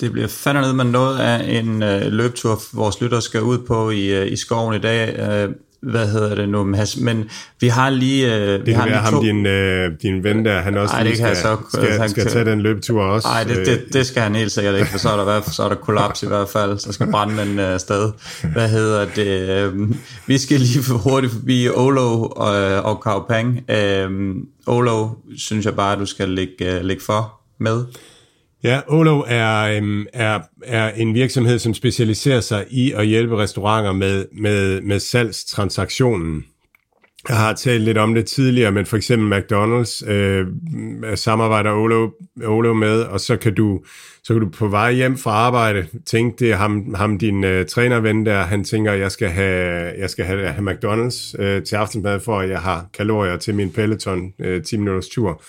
Det 0.00 0.12
bliver 0.12 0.28
fandme 0.28 0.74
med 0.74 0.84
noget 0.84 1.18
af 1.18 1.58
en 1.58 1.82
øh, 1.82 2.02
løbetur, 2.02 2.76
vores 2.76 3.00
lytter 3.00 3.20
skal 3.20 3.42
ud 3.42 3.58
på 3.58 3.90
i, 3.90 4.20
øh, 4.20 4.32
i 4.32 4.36
skoven 4.36 4.74
i 4.74 4.78
dag. 4.78 5.18
Øh, 5.18 5.54
hvad 5.82 6.08
hedder 6.08 6.34
det 6.34 6.48
nu, 6.48 6.64
men 7.00 7.30
vi 7.60 7.68
har 7.68 7.90
lige... 7.90 8.34
Øh, 8.34 8.58
det 8.58 8.66
vi 8.66 8.72
har 8.72 8.86
lige 8.86 8.96
ham, 8.96 9.14
to... 9.14 9.22
din, 9.22 9.46
øh, 9.46 9.92
din 10.02 10.24
ven 10.24 10.44
der, 10.44 10.60
han 10.60 10.76
også 10.76 10.94
Ej, 10.94 11.02
det 11.02 11.16
skal, 11.16 11.36
så, 11.36 11.56
skal, 11.72 11.98
han 11.98 12.08
skal 12.08 12.26
tage 12.26 12.44
den 12.44 12.60
løbetur 12.60 13.02
også. 13.02 13.28
Nej, 13.28 13.44
det, 13.44 13.66
det, 13.66 13.84
det, 13.92 14.06
skal 14.06 14.22
han 14.22 14.34
helt 14.34 14.52
sikkert 14.52 14.74
ikke, 14.74 14.86
for 14.86 14.98
så 14.98 15.08
er 15.08 15.24
der, 15.24 15.40
så 15.50 15.62
er 15.62 15.68
der 15.68 15.76
kollaps 15.76 16.22
i 16.22 16.26
hvert 16.26 16.48
fald, 16.48 16.78
så 16.78 16.92
skal 16.92 17.10
brænde 17.10 17.42
en 17.42 17.58
øh, 17.58 17.80
sted. 17.80 18.12
Hvad 18.52 18.68
hedder 18.68 19.06
det? 19.16 19.48
Øh, 19.48 19.88
vi 20.26 20.38
skal 20.38 20.60
lige 20.60 20.92
hurtigt 20.92 21.32
forbi 21.32 21.68
Olo 21.68 22.22
og, 22.22 22.82
og 22.82 23.02
Kaupang. 23.02 23.70
Øh, 23.70 24.10
Olo 24.66 25.08
synes 25.36 25.66
jeg 25.66 25.74
bare, 25.74 25.98
du 25.98 26.06
skal 26.06 26.28
lægge, 26.28 26.78
øh, 26.78 26.84
lægge 26.84 27.02
for 27.02 27.40
med. 27.58 27.84
Ja, 28.62 28.80
Olo 28.88 29.24
er, 29.26 29.76
øhm, 29.76 30.06
er, 30.12 30.40
er 30.64 30.90
en 30.90 31.14
virksomhed, 31.14 31.58
som 31.58 31.74
specialiserer 31.74 32.40
sig 32.40 32.66
i 32.70 32.92
at 32.92 33.06
hjælpe 33.06 33.36
restauranter 33.36 33.92
med, 33.92 34.26
med, 34.32 34.80
med 34.80 35.00
salgstransaktionen. 35.00 36.44
Jeg 37.28 37.36
har 37.36 37.52
talt 37.52 37.82
lidt 37.82 37.98
om 37.98 38.14
det 38.14 38.26
tidligere, 38.26 38.72
men 38.72 38.86
for 38.86 38.96
eksempel 38.96 39.38
McDonald's 39.38 40.10
øh, 40.10 40.46
samarbejder 41.14 41.72
Olo, 41.72 42.10
Olo 42.44 42.74
med, 42.74 43.00
og 43.00 43.20
så 43.20 43.36
kan 43.36 43.54
du 43.54 43.80
så 44.24 44.34
kan 44.34 44.40
du 44.42 44.48
på 44.48 44.68
vej 44.68 44.92
hjem 44.92 45.18
fra 45.18 45.30
arbejde 45.30 45.86
tænke, 46.06 46.36
det 46.38 46.52
er 46.52 46.56
ham, 46.56 46.94
ham 46.94 47.18
din 47.18 47.44
øh, 47.44 47.66
trænerven 47.66 48.26
der, 48.26 48.42
han 48.42 48.64
tænker, 48.64 48.92
jeg 48.92 49.12
skal 49.12 49.28
have, 49.28 49.92
jeg 49.98 50.10
skal 50.10 50.24
have, 50.24 50.48
have 50.48 50.70
McDonald's 50.70 51.42
øh, 51.42 51.62
til 51.62 51.76
aftensmad, 51.76 52.20
for 52.20 52.40
at 52.40 52.50
jeg 52.50 52.60
har 52.60 52.86
kalorier 52.94 53.36
til 53.36 53.54
min 53.54 53.72
Peloton 53.72 54.32
øh, 54.38 54.62
10 54.62 54.76
minutters 54.76 55.08
tur. 55.08 55.42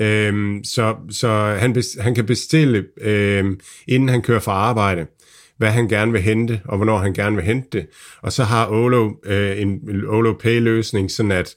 Øhm, 0.00 0.64
så 0.64 0.96
så 1.10 1.28
han, 1.58 1.82
han 2.00 2.14
kan 2.14 2.26
bestille, 2.26 2.84
øhm, 3.00 3.60
inden 3.88 4.08
han 4.08 4.22
kører 4.22 4.40
fra 4.40 4.52
arbejde, 4.52 5.06
hvad 5.58 5.70
han 5.70 5.88
gerne 5.88 6.12
vil 6.12 6.20
hente, 6.20 6.60
og 6.64 6.76
hvornår 6.76 6.98
han 6.98 7.12
gerne 7.12 7.36
vil 7.36 7.44
hente 7.44 7.68
det. 7.72 7.86
Og 8.22 8.32
så 8.32 8.44
har 8.44 8.70
Olo 8.70 9.12
øh, 9.24 9.60
en 9.60 9.80
Olo 10.06 10.32
Pay-løsning, 10.32 11.10
sådan 11.10 11.32
at 11.32 11.54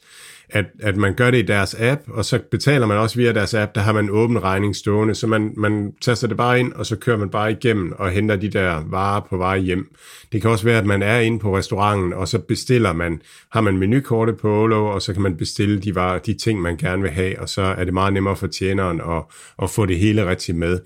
at, 0.49 0.65
at 0.79 0.97
man 0.97 1.13
gør 1.13 1.31
det 1.31 1.37
i 1.37 1.41
deres 1.41 1.75
app, 1.79 2.01
og 2.07 2.25
så 2.25 2.39
betaler 2.51 2.85
man 2.85 2.97
også 2.97 3.15
via 3.15 3.33
deres 3.33 3.53
app, 3.53 3.75
der 3.75 3.81
har 3.81 3.93
man 3.93 4.03
en 4.03 4.09
åben 4.09 4.43
regning 4.43 4.75
stående, 4.75 5.15
så 5.15 5.27
man, 5.27 5.53
man 5.57 5.93
taster 6.01 6.27
det 6.27 6.37
bare 6.37 6.59
ind, 6.59 6.73
og 6.73 6.85
så 6.85 6.95
kører 6.95 7.17
man 7.17 7.29
bare 7.29 7.51
igennem 7.51 7.93
og 7.97 8.09
henter 8.09 8.35
de 8.35 8.49
der 8.49 8.83
varer 8.89 9.21
på 9.29 9.37
vej 9.37 9.57
hjem. 9.57 9.95
Det 10.31 10.41
kan 10.41 10.51
også 10.51 10.65
være, 10.65 10.77
at 10.77 10.85
man 10.85 11.03
er 11.03 11.19
inde 11.19 11.39
på 11.39 11.57
restauranten, 11.57 12.13
og 12.13 12.27
så 12.27 12.39
bestiller 12.39 12.93
man, 12.93 13.21
har 13.51 13.61
man 13.61 13.77
menukortet 13.77 14.37
på 14.37 14.63
Olo, 14.63 14.85
og 14.85 15.01
så 15.01 15.13
kan 15.13 15.21
man 15.21 15.37
bestille 15.37 15.79
de, 15.79 15.95
varer, 15.95 16.19
de 16.19 16.33
ting, 16.33 16.61
man 16.61 16.77
gerne 16.77 17.01
vil 17.01 17.11
have, 17.11 17.39
og 17.39 17.49
så 17.49 17.61
er 17.61 17.83
det 17.83 17.93
meget 17.93 18.13
nemmere 18.13 18.35
for 18.35 18.47
tjeneren 18.47 19.01
at, 19.01 19.23
at 19.63 19.69
få 19.69 19.85
det 19.85 19.99
hele 19.99 20.29
rigtigt 20.29 20.57
med. 20.57 20.79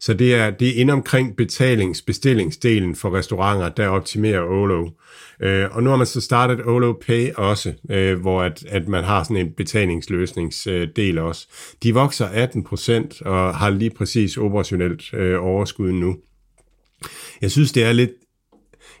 Så 0.00 0.14
det 0.14 0.34
er, 0.34 0.50
det 0.50 0.68
er 0.68 0.80
ind 0.80 0.90
omkring 0.90 1.36
betalings, 1.36 2.02
bestillingsdelen 2.02 2.96
for 2.96 3.14
restauranter, 3.14 3.68
der 3.68 3.88
optimerer 3.88 4.42
Olo. 4.42 4.88
Øh, 5.42 5.66
og 5.70 5.82
nu 5.82 5.90
har 5.90 5.96
man 5.96 6.06
så 6.06 6.20
startet 6.20 6.66
Olo 6.66 6.92
Pay 7.06 7.32
også, 7.34 7.72
øh, 7.90 8.20
hvor 8.20 8.42
at, 8.42 8.64
at 8.68 8.88
man 8.88 9.04
har 9.06 9.22
sådan 9.22 9.36
en 9.36 9.52
betalingsløsningsdel 9.56 11.18
øh, 11.18 11.24
også. 11.24 11.48
De 11.82 11.94
vokser 11.94 12.48
18% 13.22 13.28
og 13.28 13.54
har 13.54 13.70
lige 13.70 13.90
præcis 13.90 14.36
operationelt 14.36 15.14
øh, 15.14 15.44
overskud 15.44 15.92
nu. 15.92 16.16
Jeg 17.42 17.50
synes, 17.50 17.72
det 17.72 17.84
er 17.84 17.92
lidt 17.92 18.10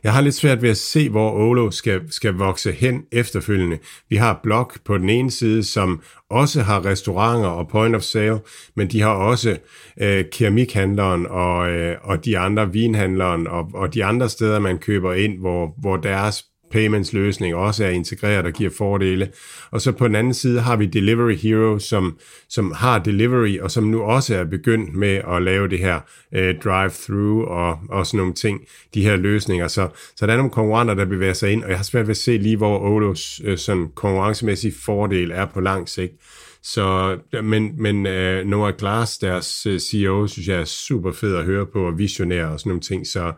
jeg 0.06 0.14
har 0.14 0.20
lidt 0.20 0.34
svært 0.34 0.62
ved 0.62 0.70
at 0.70 0.76
se, 0.76 1.08
hvor 1.08 1.30
Olo 1.30 1.70
skal, 1.70 2.12
skal 2.12 2.34
vokse 2.34 2.72
hen 2.72 3.02
efterfølgende. 3.12 3.78
Vi 4.08 4.16
har 4.16 4.40
Blok 4.42 4.78
på 4.84 4.98
den 4.98 5.10
ene 5.10 5.30
side, 5.30 5.64
som 5.64 6.02
også 6.30 6.62
har 6.62 6.84
restauranter 6.84 7.48
og 7.48 7.68
point 7.68 7.96
of 7.96 8.02
sale, 8.02 8.38
men 8.76 8.90
de 8.90 9.00
har 9.00 9.10
også 9.10 9.56
øh, 10.00 10.24
keramikhandleren 10.32 11.26
og, 11.26 11.70
øh, 11.70 11.96
og 12.02 12.24
de 12.24 12.38
andre 12.38 12.72
vinhandleren 12.72 13.46
og, 13.46 13.70
og 13.74 13.94
de 13.94 14.04
andre 14.04 14.28
steder, 14.28 14.58
man 14.58 14.78
køber 14.78 15.12
ind, 15.12 15.38
hvor, 15.38 15.74
hvor 15.78 15.96
deres 15.96 16.44
payments 16.76 17.12
løsning 17.12 17.54
også 17.54 17.84
er 17.84 17.88
integreret 17.88 18.46
og 18.46 18.52
giver 18.52 18.70
fordele. 18.70 19.28
Og 19.70 19.80
så 19.80 19.92
på 19.92 20.08
den 20.08 20.16
anden 20.16 20.34
side 20.34 20.60
har 20.60 20.76
vi 20.76 20.86
Delivery 20.86 21.36
Hero, 21.36 21.78
som, 21.78 22.18
som 22.48 22.72
har 22.72 22.98
delivery, 22.98 23.58
og 23.58 23.70
som 23.70 23.84
nu 23.84 24.02
også 24.02 24.34
er 24.34 24.44
begyndt 24.44 24.94
med 24.94 25.20
at 25.34 25.42
lave 25.42 25.68
det 25.68 25.78
her 25.78 26.00
øh, 26.34 26.54
drive-through 26.64 27.48
og, 27.48 27.78
og 27.88 28.06
sådan 28.06 28.18
nogle 28.18 28.34
ting, 28.34 28.60
de 28.94 29.02
her 29.02 29.16
løsninger. 29.16 29.68
Så, 29.68 29.88
så 30.16 30.26
der 30.26 30.32
er 30.32 30.36
nogle 30.36 30.50
konkurrenter, 30.50 30.94
der 30.94 31.04
bevæger 31.04 31.32
sig 31.32 31.52
ind, 31.52 31.64
og 31.64 31.70
jeg 31.70 31.78
har 31.78 31.84
svært 31.84 32.06
ved 32.06 32.10
at 32.10 32.16
se 32.16 32.36
lige, 32.36 32.56
hvor 32.56 32.78
Olos 32.78 33.40
øh, 33.44 33.58
sådan 33.58 33.88
konkurrencemæssige 33.94 34.74
fordel 34.84 35.30
er 35.30 35.46
på 35.46 35.60
lang 35.60 35.88
sigt. 35.88 36.12
Så, 36.62 37.18
men, 37.42 37.82
men 37.82 37.96
uh, 37.96 38.50
Noah 38.50 38.74
Glass, 38.78 39.18
deres 39.18 39.66
øh, 39.66 39.74
uh, 39.74 39.78
CEO, 39.78 40.26
synes 40.26 40.48
jeg 40.48 40.60
er 40.60 40.64
super 40.64 41.12
fed 41.12 41.36
at 41.36 41.44
høre 41.44 41.66
på, 41.66 41.86
og 41.86 41.98
visionær 41.98 42.46
og 42.46 42.60
sådan 42.60 42.70
nogle 42.70 42.80
ting. 42.80 43.06
Så, 43.06 43.32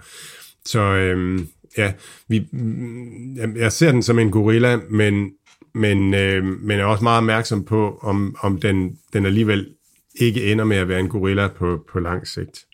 så 0.64 0.80
øhm, 0.80 1.48
ja, 1.76 1.92
vi, 2.28 2.48
mm, 2.52 3.56
jeg 3.56 3.72
ser 3.72 3.92
den 3.92 4.02
som 4.02 4.18
en 4.18 4.30
gorilla, 4.30 4.76
men, 4.90 5.30
men, 5.74 6.14
øh, 6.14 6.44
men 6.44 6.80
er 6.80 6.84
også 6.84 7.04
meget 7.04 7.18
opmærksom 7.18 7.64
på, 7.64 7.98
om, 8.02 8.36
om 8.40 8.60
den, 8.60 8.98
den 9.12 9.26
alligevel 9.26 9.66
ikke 10.20 10.52
ender 10.52 10.64
med 10.64 10.76
at 10.76 10.88
være 10.88 11.00
en 11.00 11.08
gorilla 11.08 11.48
på, 11.48 11.84
på 11.92 12.00
lang 12.00 12.26
sigt. 12.26 12.64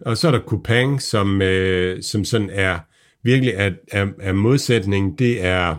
Og 0.00 0.16
så 0.16 0.28
er 0.28 0.32
der 0.32 0.40
Kupang, 0.40 1.02
som, 1.02 1.42
øh, 1.42 2.02
som 2.02 2.24
sådan 2.24 2.50
er 2.52 2.78
virkelig 3.22 3.54
er, 3.56 3.70
er, 3.92 4.06
er 4.20 4.32
modsætning. 4.32 5.18
Det 5.18 5.44
er, 5.44 5.76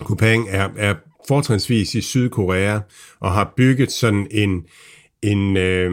Kupang 0.00 0.48
er, 0.50 0.68
er 0.76 0.94
fortrinsvis 1.28 1.94
i 1.94 2.00
Sydkorea 2.00 2.78
og 3.20 3.32
har 3.32 3.52
bygget 3.56 3.92
sådan 3.92 4.26
en, 4.30 4.64
en, 5.22 5.56
øh, 5.56 5.90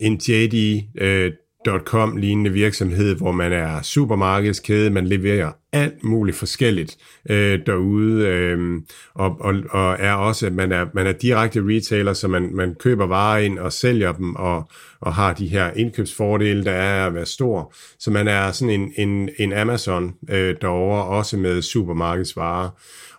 en 0.00 0.20
JD 0.28 0.82
øh, 0.98 1.32
.com 1.66 2.16
lignende 2.16 2.52
virksomhed, 2.52 3.14
hvor 3.14 3.32
man 3.32 3.52
er 3.52 3.82
supermarkedskæde, 3.82 4.90
man 4.90 5.06
leverer 5.06 5.52
alt 5.72 6.04
muligt 6.04 6.36
forskelligt 6.36 6.96
øh, 7.30 7.60
derude, 7.66 8.26
øh, 8.26 8.80
og, 9.14 9.36
og, 9.40 9.54
og 9.70 9.96
er 9.98 10.12
også, 10.12 10.46
at 10.46 10.52
man 10.52 10.72
er, 10.72 10.86
man 10.94 11.06
er 11.06 11.12
direkte 11.12 11.60
retailer, 11.60 12.12
så 12.12 12.28
man, 12.28 12.50
man 12.54 12.74
køber 12.74 13.06
varer 13.06 13.38
ind 13.38 13.58
og 13.58 13.72
sælger 13.72 14.12
dem, 14.12 14.34
og, 14.34 14.68
og 15.00 15.14
har 15.14 15.32
de 15.32 15.46
her 15.46 15.70
indkøbsfordele, 15.76 16.64
der 16.64 16.72
er 16.72 17.06
at 17.06 17.14
være 17.14 17.26
stor. 17.26 17.74
Så 17.98 18.10
man 18.10 18.28
er 18.28 18.52
sådan 18.52 18.80
en, 18.80 18.92
en, 18.96 19.28
en 19.38 19.52
Amazon 19.52 20.14
øh, 20.30 20.54
derovre, 20.60 21.04
også 21.04 21.36
med 21.36 21.62
supermarkedsvarer, 21.62 22.70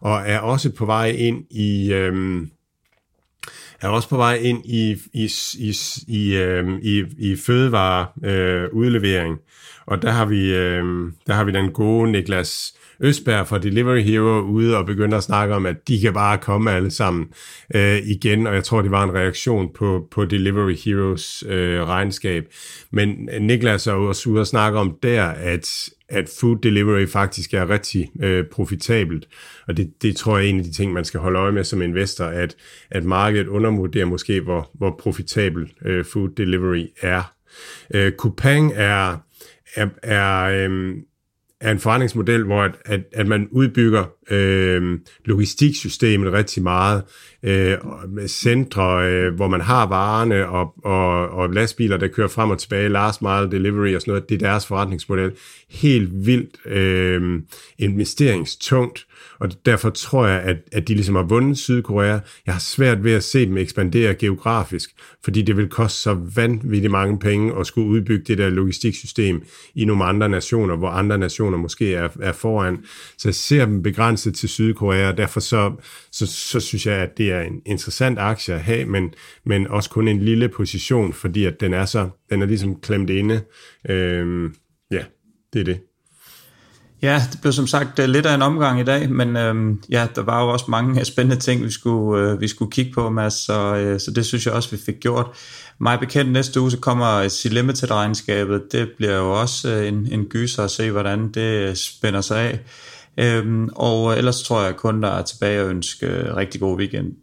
og 0.02 0.22
er 0.26 0.40
også 0.40 0.72
på 0.72 0.86
vej 0.86 1.10
ind 1.10 1.44
i... 1.52 1.94
Øh, 1.94 2.48
er 3.82 3.88
også 3.88 4.10
på 4.10 4.18
vej 4.18 4.36
ind 4.36 4.66
i, 4.66 4.95
i, 5.14 5.30
i, 5.60 5.74
i, 6.08 6.36
øh, 6.36 6.80
i, 6.82 7.04
i 7.18 7.36
fødevare 7.36 8.08
øh, 8.24 8.70
udlevering. 8.72 9.38
Og 9.86 10.02
der 10.02 10.12
har 10.12 10.26
vi, 10.26 10.54
øh, 10.54 10.84
der 11.28 11.34
har 11.34 11.44
vi 11.44 11.52
den 11.52 11.72
gode 11.72 12.12
Niklas 12.12 12.74
Østberg 12.99 13.48
fra 13.48 13.58
Delivery 13.58 14.02
Hero 14.02 14.41
ude 14.41 14.78
og 14.78 14.86
begynder 14.86 15.18
at 15.18 15.24
snakke 15.24 15.56
om, 15.56 15.66
at 15.66 15.88
de 15.88 15.99
kan 15.99 16.14
bare 16.14 16.38
komme 16.38 16.72
alle 16.72 16.91
sammen 16.91 17.28
øh, 17.76 17.98
igen, 17.98 18.48
og 18.48 18.56
jeg 18.56 18.64
tror, 18.64 18.82
det 18.82 18.91
var 18.91 19.04
en 19.04 19.14
reaktion 19.14 19.70
på, 19.76 20.08
på 20.12 20.26
Delivery 20.26 20.76
Heroes 20.86 21.44
øh, 21.48 21.84
regnskab. 21.84 22.45
Men 22.91 23.30
Niklas 23.41 23.88
er 23.88 23.91
også 23.91 24.30
ude 24.30 24.40
og 24.40 24.48
snakke 24.48 24.80
om 24.80 24.98
der, 25.04 25.24
at, 25.26 25.90
at 26.09 26.29
food 26.39 26.57
delivery 26.63 27.07
faktisk 27.07 27.53
er 27.53 27.69
rigtig 27.69 28.11
øh, 28.23 28.45
profitabelt. 28.51 29.27
Og 29.67 29.77
det, 29.77 29.93
det 30.01 30.15
tror 30.15 30.38
jeg 30.38 30.45
er 30.45 30.49
en 30.49 30.59
af 30.59 30.65
de 30.65 30.73
ting, 30.73 30.93
man 30.93 31.05
skal 31.05 31.19
holde 31.19 31.39
øje 31.39 31.51
med 31.51 31.63
som 31.63 31.81
investor, 31.81 32.25
at, 32.25 32.55
at 32.91 33.03
markedet 33.03 33.47
undervurderer 33.47 34.05
måske, 34.05 34.41
hvor, 34.41 34.71
hvor 34.73 34.95
profitabel 34.99 35.73
øh, 35.85 36.05
food 36.05 36.29
delivery 36.29 36.85
er. 37.01 37.34
Øh, 37.93 38.11
Coupang 38.11 38.73
er, 38.75 39.17
er, 39.75 39.88
er, 40.03 40.43
øh, 40.43 40.95
er 41.61 41.71
en 41.71 41.79
forretningsmodel, 41.79 42.43
hvor 42.43 42.61
at, 42.61 42.75
at, 42.85 42.99
at 43.13 43.27
man 43.27 43.47
udbygger 43.51 44.05
øh, 44.31 44.99
logistiksystemet 45.25 46.34
rigtig 46.34 46.63
meget, 46.63 47.03
øh, 47.43 47.77
centre, 48.27 49.07
øh, 49.11 49.35
hvor 49.35 49.47
man 49.47 49.61
har 49.61 49.88
varerne 49.88 50.47
og, 50.47 50.73
og, 50.84 51.29
og 51.29 51.49
lastbiler, 51.49 51.97
der 51.97 52.07
kører 52.07 52.27
frem 52.27 52.49
og 52.49 52.59
tilbage, 52.59 52.89
last 52.89 53.21
mile 53.21 53.51
delivery 53.51 53.95
og 53.95 54.01
sådan 54.01 54.11
noget, 54.11 54.29
det 54.29 54.35
er 54.35 54.47
deres 54.49 54.65
forretningsmodel. 54.65 55.31
Helt 55.69 56.25
vildt 56.25 56.65
øh, 56.65 57.41
investeringstungt, 57.77 59.05
og 59.39 59.65
derfor 59.65 59.89
tror 59.89 60.27
jeg, 60.27 60.41
at, 60.41 60.57
at 60.72 60.88
de 60.88 60.93
ligesom 60.93 61.15
har 61.15 61.23
vundet 61.23 61.57
Sydkorea. 61.57 62.19
Jeg 62.45 62.53
har 62.53 62.59
svært 62.59 63.03
ved 63.03 63.14
at 63.14 63.23
se 63.23 63.45
dem 63.45 63.57
ekspandere 63.57 64.15
geografisk, 64.15 64.89
fordi 65.23 65.41
det 65.41 65.57
vil 65.57 65.69
koste 65.69 65.99
så 65.99 66.14
vanvittigt 66.35 66.91
mange 66.91 67.19
penge 67.19 67.59
at 67.59 67.68
skulle 67.68 67.88
udbygge 67.88 68.23
det 68.27 68.38
der 68.38 68.49
logistiksystem 68.49 69.43
i 69.76 69.85
nogle 69.85 70.03
andre 70.03 70.30
nationer, 70.30 70.76
hvor 70.76 70.89
andre 70.89 71.18
nationer 71.18 71.57
måske 71.57 71.93
er, 71.93 72.09
er 72.22 72.31
foran. 72.31 72.77
Så 73.18 73.27
jeg 73.27 73.35
ser 73.35 73.65
dem 73.65 73.84
begrænset 73.84 74.35
til 74.35 74.49
Sydkorea, 74.49 75.07
og 75.07 75.18
derfor 75.18 75.39
så, 75.39 75.73
så, 76.11 76.27
så 76.27 76.59
synes 76.59 76.85
jeg, 76.85 76.95
at 76.95 77.18
det 77.18 77.31
er 77.31 77.41
en 77.41 77.61
interessant 77.65 78.19
aktie 78.19 78.53
at 78.53 78.61
have, 78.61 78.85
men, 78.85 79.14
men 79.45 79.68
også 79.68 79.89
kun 79.89 80.07
en 80.07 80.19
lille 80.19 80.49
position, 80.49 81.14
fordi 81.14 81.45
at 81.45 81.59
den 81.59 81.73
er 81.73 81.85
så, 81.85 82.09
den 82.30 82.41
er 82.41 82.45
ligesom 82.45 82.80
klemt 82.80 83.09
inde. 83.09 83.41
Øhm, 83.89 84.55
ja, 84.91 85.03
det 85.53 85.59
er 85.59 85.64
det. 85.64 85.80
Ja, 87.02 87.22
det 87.32 87.41
blev 87.41 87.53
som 87.53 87.68
sagt 87.68 87.99
øh, 87.99 88.10
lidt 88.10 88.26
af 88.26 88.36
en 88.36 88.41
omgang 88.41 88.80
i 88.80 88.84
dag, 88.84 89.10
men 89.10 89.38
øhm, 89.38 89.82
ja, 89.90 90.07
der 90.15 90.22
var 90.22 90.44
jo 90.44 90.49
også 90.49 90.65
mange 90.68 91.06
spændende 91.06 91.41
ting, 91.41 91.64
vi 91.64 91.72
skulle, 91.72 92.22
øh, 92.22 92.41
vi 92.41 92.48
skulle 92.48 92.72
kigge 92.72 92.91
på, 92.91 93.10
Mads, 93.10 93.34
så, 93.34 93.76
øh, 93.76 93.99
så 93.99 94.11
det 94.11 94.26
synes 94.26 94.45
jeg 94.45 94.53
også, 94.53 94.72
vi 94.72 94.78
fik 94.86 94.99
gjort. 94.99 95.26
Mig 95.80 95.99
bekendt 95.99 96.32
næste 96.32 96.61
uge, 96.61 96.72
så 96.72 96.78
kommer 96.78 97.30
C-Limited-regnskabet. 97.30 98.61
Det 98.72 98.90
bliver 98.98 99.18
jo 99.18 99.40
også 99.40 99.69
øh, 99.69 99.88
en, 99.88 100.07
en 100.11 100.26
gyser 100.26 100.64
at 100.64 100.72
se, 100.72 100.91
hvordan 100.91 101.32
det 101.32 101.78
spænder 101.78 102.22
sig 102.22 102.40
af. 102.40 102.60
Øhm, 103.18 103.69
og 103.76 104.18
ellers 104.18 104.44
tror 104.44 104.64
jeg 104.64 104.76
kun, 104.76 105.03
der 105.03 105.10
er 105.10 105.22
tilbage 105.22 105.60
at 105.60 105.68
ønske 105.68 106.07
øh, 106.07 106.36
rigtig 106.36 106.61
god 106.61 106.78
weekend. 106.78 107.14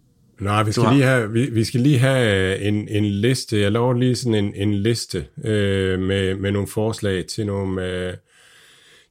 Nej, 0.40 0.62
vi 0.62 0.72
skal, 0.72 0.92
lige 0.92 1.04
have, 1.04 1.32
vi, 1.32 1.50
vi 1.52 1.64
skal 1.64 1.80
lige 1.80 1.98
have 1.98 2.58
en, 2.60 2.88
en 2.88 3.04
liste. 3.04 3.60
Jeg 3.60 3.72
lover 3.72 3.94
lige 3.94 4.16
sådan 4.16 4.34
en, 4.34 4.52
en 4.54 4.74
liste 4.74 5.24
øh, 5.44 6.00
med, 6.00 6.34
med 6.34 6.52
nogle 6.52 6.68
forslag 6.68 7.24
til 7.26 7.46
nogle... 7.46 7.86
Øh, 7.86 8.14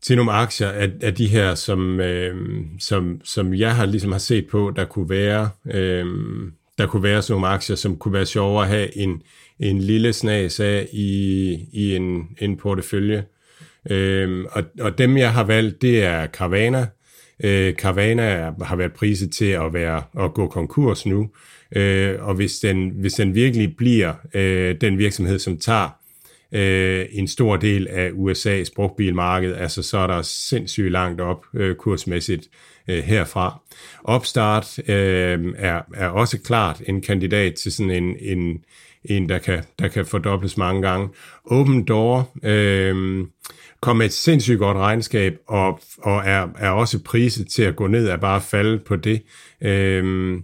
til 0.03 0.15
nogle 0.17 0.31
aktier 0.31 0.69
af, 0.69 0.89
af 1.01 1.15
de 1.15 1.27
her, 1.27 1.55
som, 1.55 1.99
øh, 1.99 2.35
som, 2.79 3.21
som 3.23 3.53
jeg 3.53 3.75
har 3.75 3.85
ligesom 3.85 4.11
har 4.11 4.19
set 4.19 4.47
på, 4.47 4.73
der 4.75 4.85
kunne 4.85 5.09
være, 5.09 5.49
øh, 5.73 6.05
der 6.77 6.87
kunne 6.87 7.03
være 7.03 7.21
sådan 7.21 7.33
nogle 7.33 7.47
aktier, 7.47 7.75
som 7.75 7.95
kunne 7.95 8.13
være 8.13 8.25
sjovere 8.25 8.63
at 8.63 8.69
have 8.69 8.97
en, 8.97 9.21
en 9.59 9.79
lille 9.79 10.13
snas 10.13 10.59
af 10.59 10.87
i, 10.93 11.57
i 11.73 11.95
en, 11.95 12.27
en 12.39 12.57
portefølje. 12.57 13.23
Øh, 13.89 14.45
og, 14.51 14.63
og 14.79 14.97
dem, 14.97 15.17
jeg 15.17 15.33
har 15.33 15.43
valgt, 15.43 15.81
det 15.81 16.03
er 16.03 16.27
Carvana. 16.27 16.87
Øh, 17.43 17.73
Carvana 17.73 18.51
har 18.61 18.75
været 18.75 18.93
priset 18.93 19.31
til 19.31 19.45
at, 19.45 19.73
være, 19.73 20.03
at 20.19 20.33
gå 20.33 20.47
konkurs 20.47 21.05
nu, 21.05 21.29
øh, 21.75 22.15
og 22.19 22.35
hvis 22.35 22.59
den, 22.59 22.89
hvis 22.89 23.13
den 23.13 23.35
virkelig 23.35 23.75
bliver 23.77 24.13
øh, 24.33 24.75
den 24.81 24.97
virksomhed, 24.97 25.39
som 25.39 25.57
tager 25.57 25.89
øh, 26.53 27.05
en 27.11 27.27
stor 27.27 27.57
del 27.57 27.87
af 27.87 28.09
USA's 28.09 28.73
brugtbilmarked, 28.75 29.53
altså 29.53 29.83
så 29.83 29.97
er 29.97 30.07
der 30.07 30.21
sindssygt 30.21 30.91
langt 30.91 31.21
op 31.21 31.45
øh, 31.53 31.75
kursmæssigt 31.75 32.49
øh, 32.87 33.03
herfra. 33.03 33.59
Opstart 34.03 34.79
øh, 34.89 35.53
er, 35.57 35.81
er 35.95 36.07
også 36.07 36.39
klart 36.39 36.81
en 36.87 37.01
kandidat 37.01 37.53
til 37.53 37.71
sådan 37.71 37.91
en, 37.91 38.15
en, 38.19 38.63
en 39.05 39.29
der, 39.29 39.37
kan, 39.37 39.63
der 39.79 39.87
kan 39.87 40.05
fordobles 40.05 40.57
mange 40.57 40.81
gange. 40.81 41.09
Open 41.45 41.83
Door 41.85 42.31
øh, 42.43 43.25
kom 43.81 43.97
med 43.97 44.05
et 44.05 44.13
sindssygt 44.13 44.59
godt 44.59 44.77
regnskab, 44.77 45.37
og, 45.47 45.79
og 45.97 46.21
er, 46.25 46.47
er 46.57 46.69
også 46.69 46.99
priset 47.03 47.47
til 47.47 47.63
at 47.63 47.75
gå 47.75 47.87
ned 47.87 48.09
og 48.09 48.19
bare 48.19 48.41
falde 48.41 48.79
på 48.79 48.95
det. 48.95 49.21
Øh, 49.61 50.37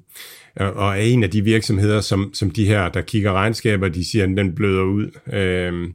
Øh, 0.62 0.76
og 0.76 0.90
er 0.90 1.02
en 1.02 1.24
af 1.24 1.30
de 1.30 1.42
virksomheder, 1.42 2.02
som, 2.02 2.34
som 2.34 2.52
de 2.52 2.66
her, 2.66 2.90
der 2.90 3.02
kigger 3.02 3.34
regnskaber, 3.34 3.88
de 3.88 4.10
siger, 4.12 4.24
at 4.24 4.30
den 4.30 4.56
bløder 4.56 4.84
ud. 4.84 5.34
Øh, 5.34 5.90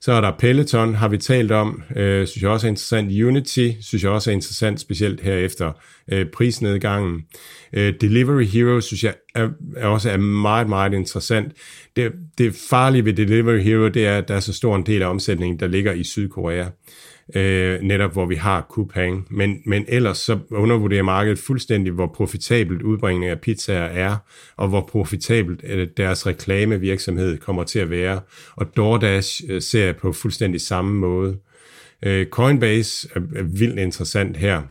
så 0.00 0.12
er 0.12 0.20
der 0.20 0.32
Peloton, 0.38 0.94
har 0.94 1.08
vi 1.08 1.18
talt 1.18 1.52
om, 1.52 1.82
øh, 1.96 2.26
synes 2.26 2.42
jeg 2.42 2.50
også 2.50 2.66
er 2.66 2.68
interessant. 2.68 3.22
Unity, 3.22 3.70
synes 3.80 4.04
jeg 4.04 4.10
også 4.10 4.30
er 4.30 4.34
interessant, 4.34 4.80
specielt 4.80 5.20
her 5.20 5.34
efter 5.34 5.72
øh, 6.12 6.26
prisnedgangen. 6.26 7.22
Øh, 7.72 7.94
Delivery 8.00 8.44
Hero, 8.44 8.80
synes 8.80 9.04
jeg 9.04 9.14
er, 9.34 9.48
er 9.76 9.86
også 9.86 10.10
er 10.10 10.16
meget, 10.16 10.68
meget 10.68 10.92
interessant. 10.92 11.52
Det, 11.96 12.12
det 12.38 12.54
farlige 12.70 13.04
ved 13.04 13.12
Delivery 13.12 13.60
Hero, 13.60 13.88
det 13.88 14.06
er, 14.06 14.18
at 14.18 14.28
der 14.28 14.34
er 14.34 14.40
så 14.40 14.52
stor 14.52 14.76
en 14.76 14.86
del 14.86 15.02
af 15.02 15.06
omsætningen, 15.06 15.60
der 15.60 15.66
ligger 15.66 15.92
i 15.92 16.04
Sydkorea 16.04 16.66
øh, 17.36 17.80
netop 17.80 18.12
hvor 18.12 18.26
vi 18.26 18.34
har 18.34 18.66
Coupang. 18.70 19.26
Men, 19.30 19.62
men 19.66 19.84
ellers 19.88 20.18
så 20.18 20.38
undervurderer 20.50 21.02
markedet 21.02 21.38
fuldstændig, 21.38 21.92
hvor 21.92 22.06
profitabelt 22.06 22.82
udbringning 22.82 23.30
af 23.30 23.40
pizzaer 23.40 23.84
er, 23.84 24.16
og 24.56 24.68
hvor 24.68 24.80
profitabelt 24.80 25.60
øh, 25.64 25.88
deres 25.96 26.26
reklamevirksomhed 26.26 27.38
kommer 27.38 27.64
til 27.64 27.78
at 27.78 27.90
være. 27.90 28.20
Og 28.56 28.76
DoorDash 28.76 29.42
øh, 29.48 29.62
ser 29.62 29.84
jeg 29.84 29.96
på 29.96 30.12
fuldstændig 30.12 30.60
samme 30.60 30.94
måde. 30.94 31.36
Øh, 32.02 32.26
Coinbase 32.26 33.08
er, 33.14 33.20
er 33.36 33.42
vildt 33.42 33.78
interessant 33.78 34.36
her. 34.36 34.62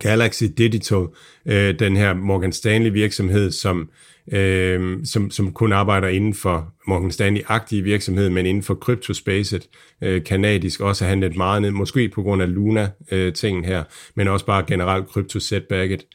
Galaxy 0.00 0.44
Digital, 0.58 1.06
øh, 1.46 1.78
den 1.78 1.96
her 1.96 2.14
Morgan 2.14 2.52
Stanley 2.52 2.90
virksomhed, 2.90 3.50
som 3.50 3.90
øh, 4.32 4.98
som, 5.04 5.30
som 5.30 5.52
kun 5.52 5.72
arbejder 5.72 6.08
inden 6.08 6.34
for 6.34 6.72
Morgan 6.86 7.10
Stanley-agtige 7.10 7.82
virksomhed, 7.82 8.30
men 8.30 8.46
inden 8.46 8.62
for 8.62 8.74
kryptospacet, 8.74 9.68
øh, 10.02 10.24
kanadisk, 10.24 10.80
også 10.80 11.04
har 11.04 11.08
handlet 11.08 11.36
meget 11.36 11.62
ned, 11.62 11.70
måske 11.70 12.08
på 12.08 12.22
grund 12.22 12.42
af 12.42 12.54
Luna-tingen 12.54 13.64
øh, 13.64 13.70
her, 13.70 13.84
men 14.14 14.28
også 14.28 14.46
bare 14.46 14.64
generelt 14.66 15.08
krypto-setbacket. 15.08 16.06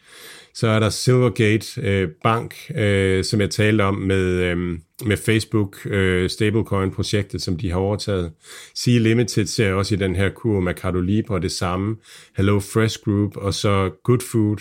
Så 0.54 0.68
er 0.68 0.80
der 0.80 0.90
Silvergate 0.90 1.82
øh, 1.82 2.10
Bank, 2.24 2.56
øh, 2.76 3.24
som 3.24 3.42
jeg 3.42 3.50
talte 3.50 3.82
om 3.82 3.96
med, 3.96 4.26
øh, 4.26 4.58
med 5.06 5.18
Facebook 5.18 5.86
øh, 5.86 6.30
stablecoin-projektet, 6.30 7.42
som 7.42 7.58
de 7.58 7.70
har 7.70 7.78
overtaget. 7.78 8.32
Sea 8.76 8.98
Limited 8.98 9.46
ser 9.46 9.74
også 9.74 9.96
i 9.96 9.98
den 9.98 10.16
her 10.16 10.30
kur, 10.30 10.60
Mercado 10.60 11.00
Libre 11.00 11.40
det 11.40 11.52
samme. 11.52 11.96
Hello 12.38 12.60
Fresh 12.60 13.00
Group, 13.06 13.38
og 13.38 13.54
så 13.54 13.92
Good 14.04 14.22
Food, 14.32 14.58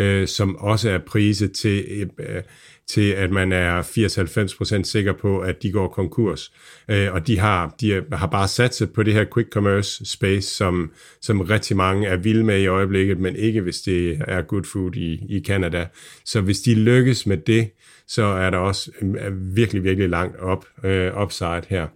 øh, 0.00 0.28
som 0.28 0.56
også 0.56 0.90
er 0.90 0.98
priset 0.98 1.52
til... 1.52 2.10
Øh, 2.18 2.42
til 2.88 3.10
at 3.10 3.30
man 3.30 3.52
er 3.52 3.82
80-90% 3.82 4.82
sikker 4.82 5.12
på, 5.12 5.38
at 5.38 5.62
de 5.62 5.72
går 5.72 5.88
konkurs. 5.88 6.52
Øh, 6.88 7.12
og 7.12 7.26
de 7.26 7.38
har, 7.38 7.74
de 7.80 8.02
har 8.12 8.26
bare 8.26 8.48
satset 8.48 8.92
på 8.92 9.02
det 9.02 9.14
her 9.14 9.24
quick 9.34 9.52
commerce 9.52 10.04
space, 10.04 10.54
som, 10.54 10.90
som 11.20 11.40
rigtig 11.40 11.76
mange 11.76 12.08
er 12.08 12.16
vilde 12.16 12.44
med 12.44 12.60
i 12.60 12.66
øjeblikket, 12.66 13.18
men 13.18 13.36
ikke 13.36 13.60
hvis 13.60 13.80
det 13.80 14.22
er 14.28 14.42
good 14.42 14.64
food 14.64 14.96
i, 14.96 15.12
i 15.28 15.42
Canada. 15.46 15.86
Så 16.24 16.40
hvis 16.40 16.60
de 16.60 16.74
lykkes 16.74 17.26
med 17.26 17.36
det, 17.36 17.70
så 18.06 18.22
er 18.22 18.50
der 18.50 18.58
også 18.58 18.90
øh, 19.02 19.56
virkelig, 19.56 19.84
virkelig 19.84 20.08
langt 20.08 20.36
op, 20.36 20.66
øh, 20.84 21.22
upside 21.22 21.62
her. 21.68 21.86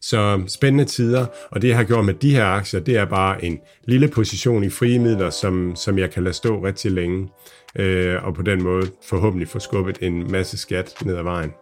Så 0.00 0.42
spændende 0.48 0.84
tider, 0.84 1.26
og 1.50 1.62
det 1.62 1.68
jeg 1.68 1.76
har 1.76 1.84
gjort 1.84 2.04
med 2.04 2.14
de 2.14 2.30
her 2.30 2.44
aktier, 2.44 2.80
det 2.80 2.96
er 2.96 3.04
bare 3.04 3.44
en 3.44 3.58
lille 3.84 4.08
position 4.08 4.64
i 4.64 4.70
frie 4.70 4.98
midler, 4.98 5.30
som, 5.30 5.76
som 5.76 5.98
jeg 5.98 6.10
kan 6.10 6.24
lade 6.24 6.34
stå 6.34 6.64
rigtig 6.64 6.92
længe 6.92 7.28
øh, 7.74 8.24
og 8.24 8.34
på 8.34 8.42
den 8.42 8.62
måde 8.62 8.90
forhåbentlig 9.08 9.48
få 9.48 9.58
skubbet 9.58 9.98
en 10.02 10.32
masse 10.32 10.58
skat 10.58 10.94
ned 11.04 11.16
ad 11.16 11.22
vejen. 11.22 11.52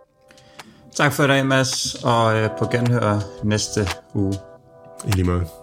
Tak 0.94 1.12
for 1.12 1.24
i 1.24 1.26
dag, 1.26 1.46
Mads, 1.46 1.94
og 2.04 2.36
øh, 2.36 2.50
på 2.58 2.64
genhør 2.72 3.18
næste 3.44 3.80
uge. 4.14 4.34
I 5.08 5.10
lige 5.10 5.26
måde. 5.26 5.59